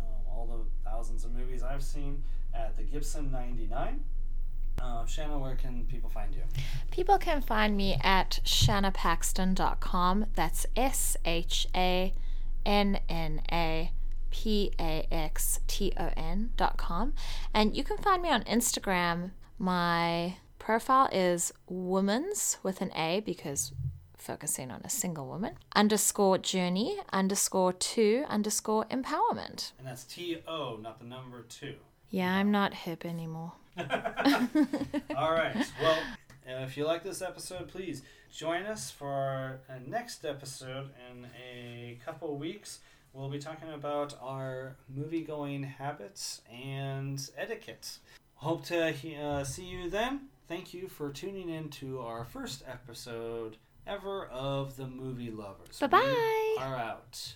um, 0.00 0.26
all 0.28 0.46
the 0.46 0.88
thousands 0.90 1.24
of 1.24 1.32
movies 1.32 1.62
I've 1.62 1.82
seen 1.82 2.22
at 2.52 2.76
the 2.76 2.82
Gibson 2.82 3.30
99. 3.32 4.00
Uh, 4.80 5.04
Shanna, 5.06 5.38
where 5.38 5.54
can 5.56 5.84
people 5.86 6.10
find 6.10 6.34
you? 6.34 6.42
People 6.90 7.18
can 7.18 7.40
find 7.42 7.76
me 7.76 7.98
at 8.02 8.40
shannapaxton.com. 8.44 10.26
That's 10.34 10.66
S 10.76 11.16
H 11.24 11.66
A 11.74 12.12
N 12.64 13.00
N 13.08 13.42
A 13.52 13.92
P 14.30 14.72
A 14.78 15.06
X 15.10 15.60
T 15.66 15.92
O 15.96 16.10
N.com. 16.16 17.14
And 17.52 17.76
you 17.76 17.84
can 17.84 17.98
find 17.98 18.22
me 18.22 18.30
on 18.30 18.42
Instagram. 18.44 19.30
My 19.58 20.36
profile 20.58 21.08
is 21.12 21.52
woman's 21.68 22.58
with 22.62 22.80
an 22.80 22.90
A 22.94 23.20
because 23.20 23.72
focusing 24.16 24.70
on 24.70 24.82
a 24.84 24.90
single 24.90 25.26
woman 25.26 25.54
underscore 25.74 26.36
journey 26.36 26.98
underscore 27.12 27.72
two 27.72 28.24
underscore 28.28 28.84
empowerment. 28.86 29.72
And 29.78 29.86
that's 29.86 30.04
T 30.04 30.38
O, 30.46 30.78
not 30.80 30.98
the 31.00 31.06
number 31.06 31.42
two. 31.42 31.74
Yeah, 32.10 32.34
I'm 32.34 32.50
not 32.50 32.74
hip 32.74 33.04
anymore. 33.06 33.52
All 35.16 35.32
right. 35.32 35.56
Well, 35.80 35.98
uh, 36.48 36.64
if 36.64 36.76
you 36.76 36.84
like 36.84 37.02
this 37.02 37.22
episode, 37.22 37.68
please 37.68 38.02
join 38.32 38.64
us 38.64 38.90
for 38.90 39.08
our 39.08 39.60
uh, 39.68 39.74
next 39.86 40.24
episode 40.24 40.90
in 41.10 41.26
a 41.44 41.98
couple 42.04 42.36
weeks. 42.36 42.80
We'll 43.12 43.28
be 43.28 43.38
talking 43.38 43.70
about 43.72 44.14
our 44.22 44.76
movie 44.88 45.22
going 45.22 45.62
habits 45.64 46.42
and 46.52 47.20
etiquette. 47.36 47.98
Hope 48.34 48.64
to 48.66 48.94
uh, 49.20 49.44
see 49.44 49.64
you 49.64 49.90
then. 49.90 50.28
Thank 50.48 50.72
you 50.72 50.88
for 50.88 51.10
tuning 51.10 51.48
in 51.48 51.68
to 51.70 52.00
our 52.00 52.24
first 52.24 52.62
episode 52.66 53.56
ever 53.86 54.26
of 54.26 54.76
The 54.76 54.86
Movie 54.86 55.30
Lovers. 55.30 55.78
Bye-bye. 55.78 56.54
We 56.56 56.62
are 56.62 56.76
out. 56.76 57.34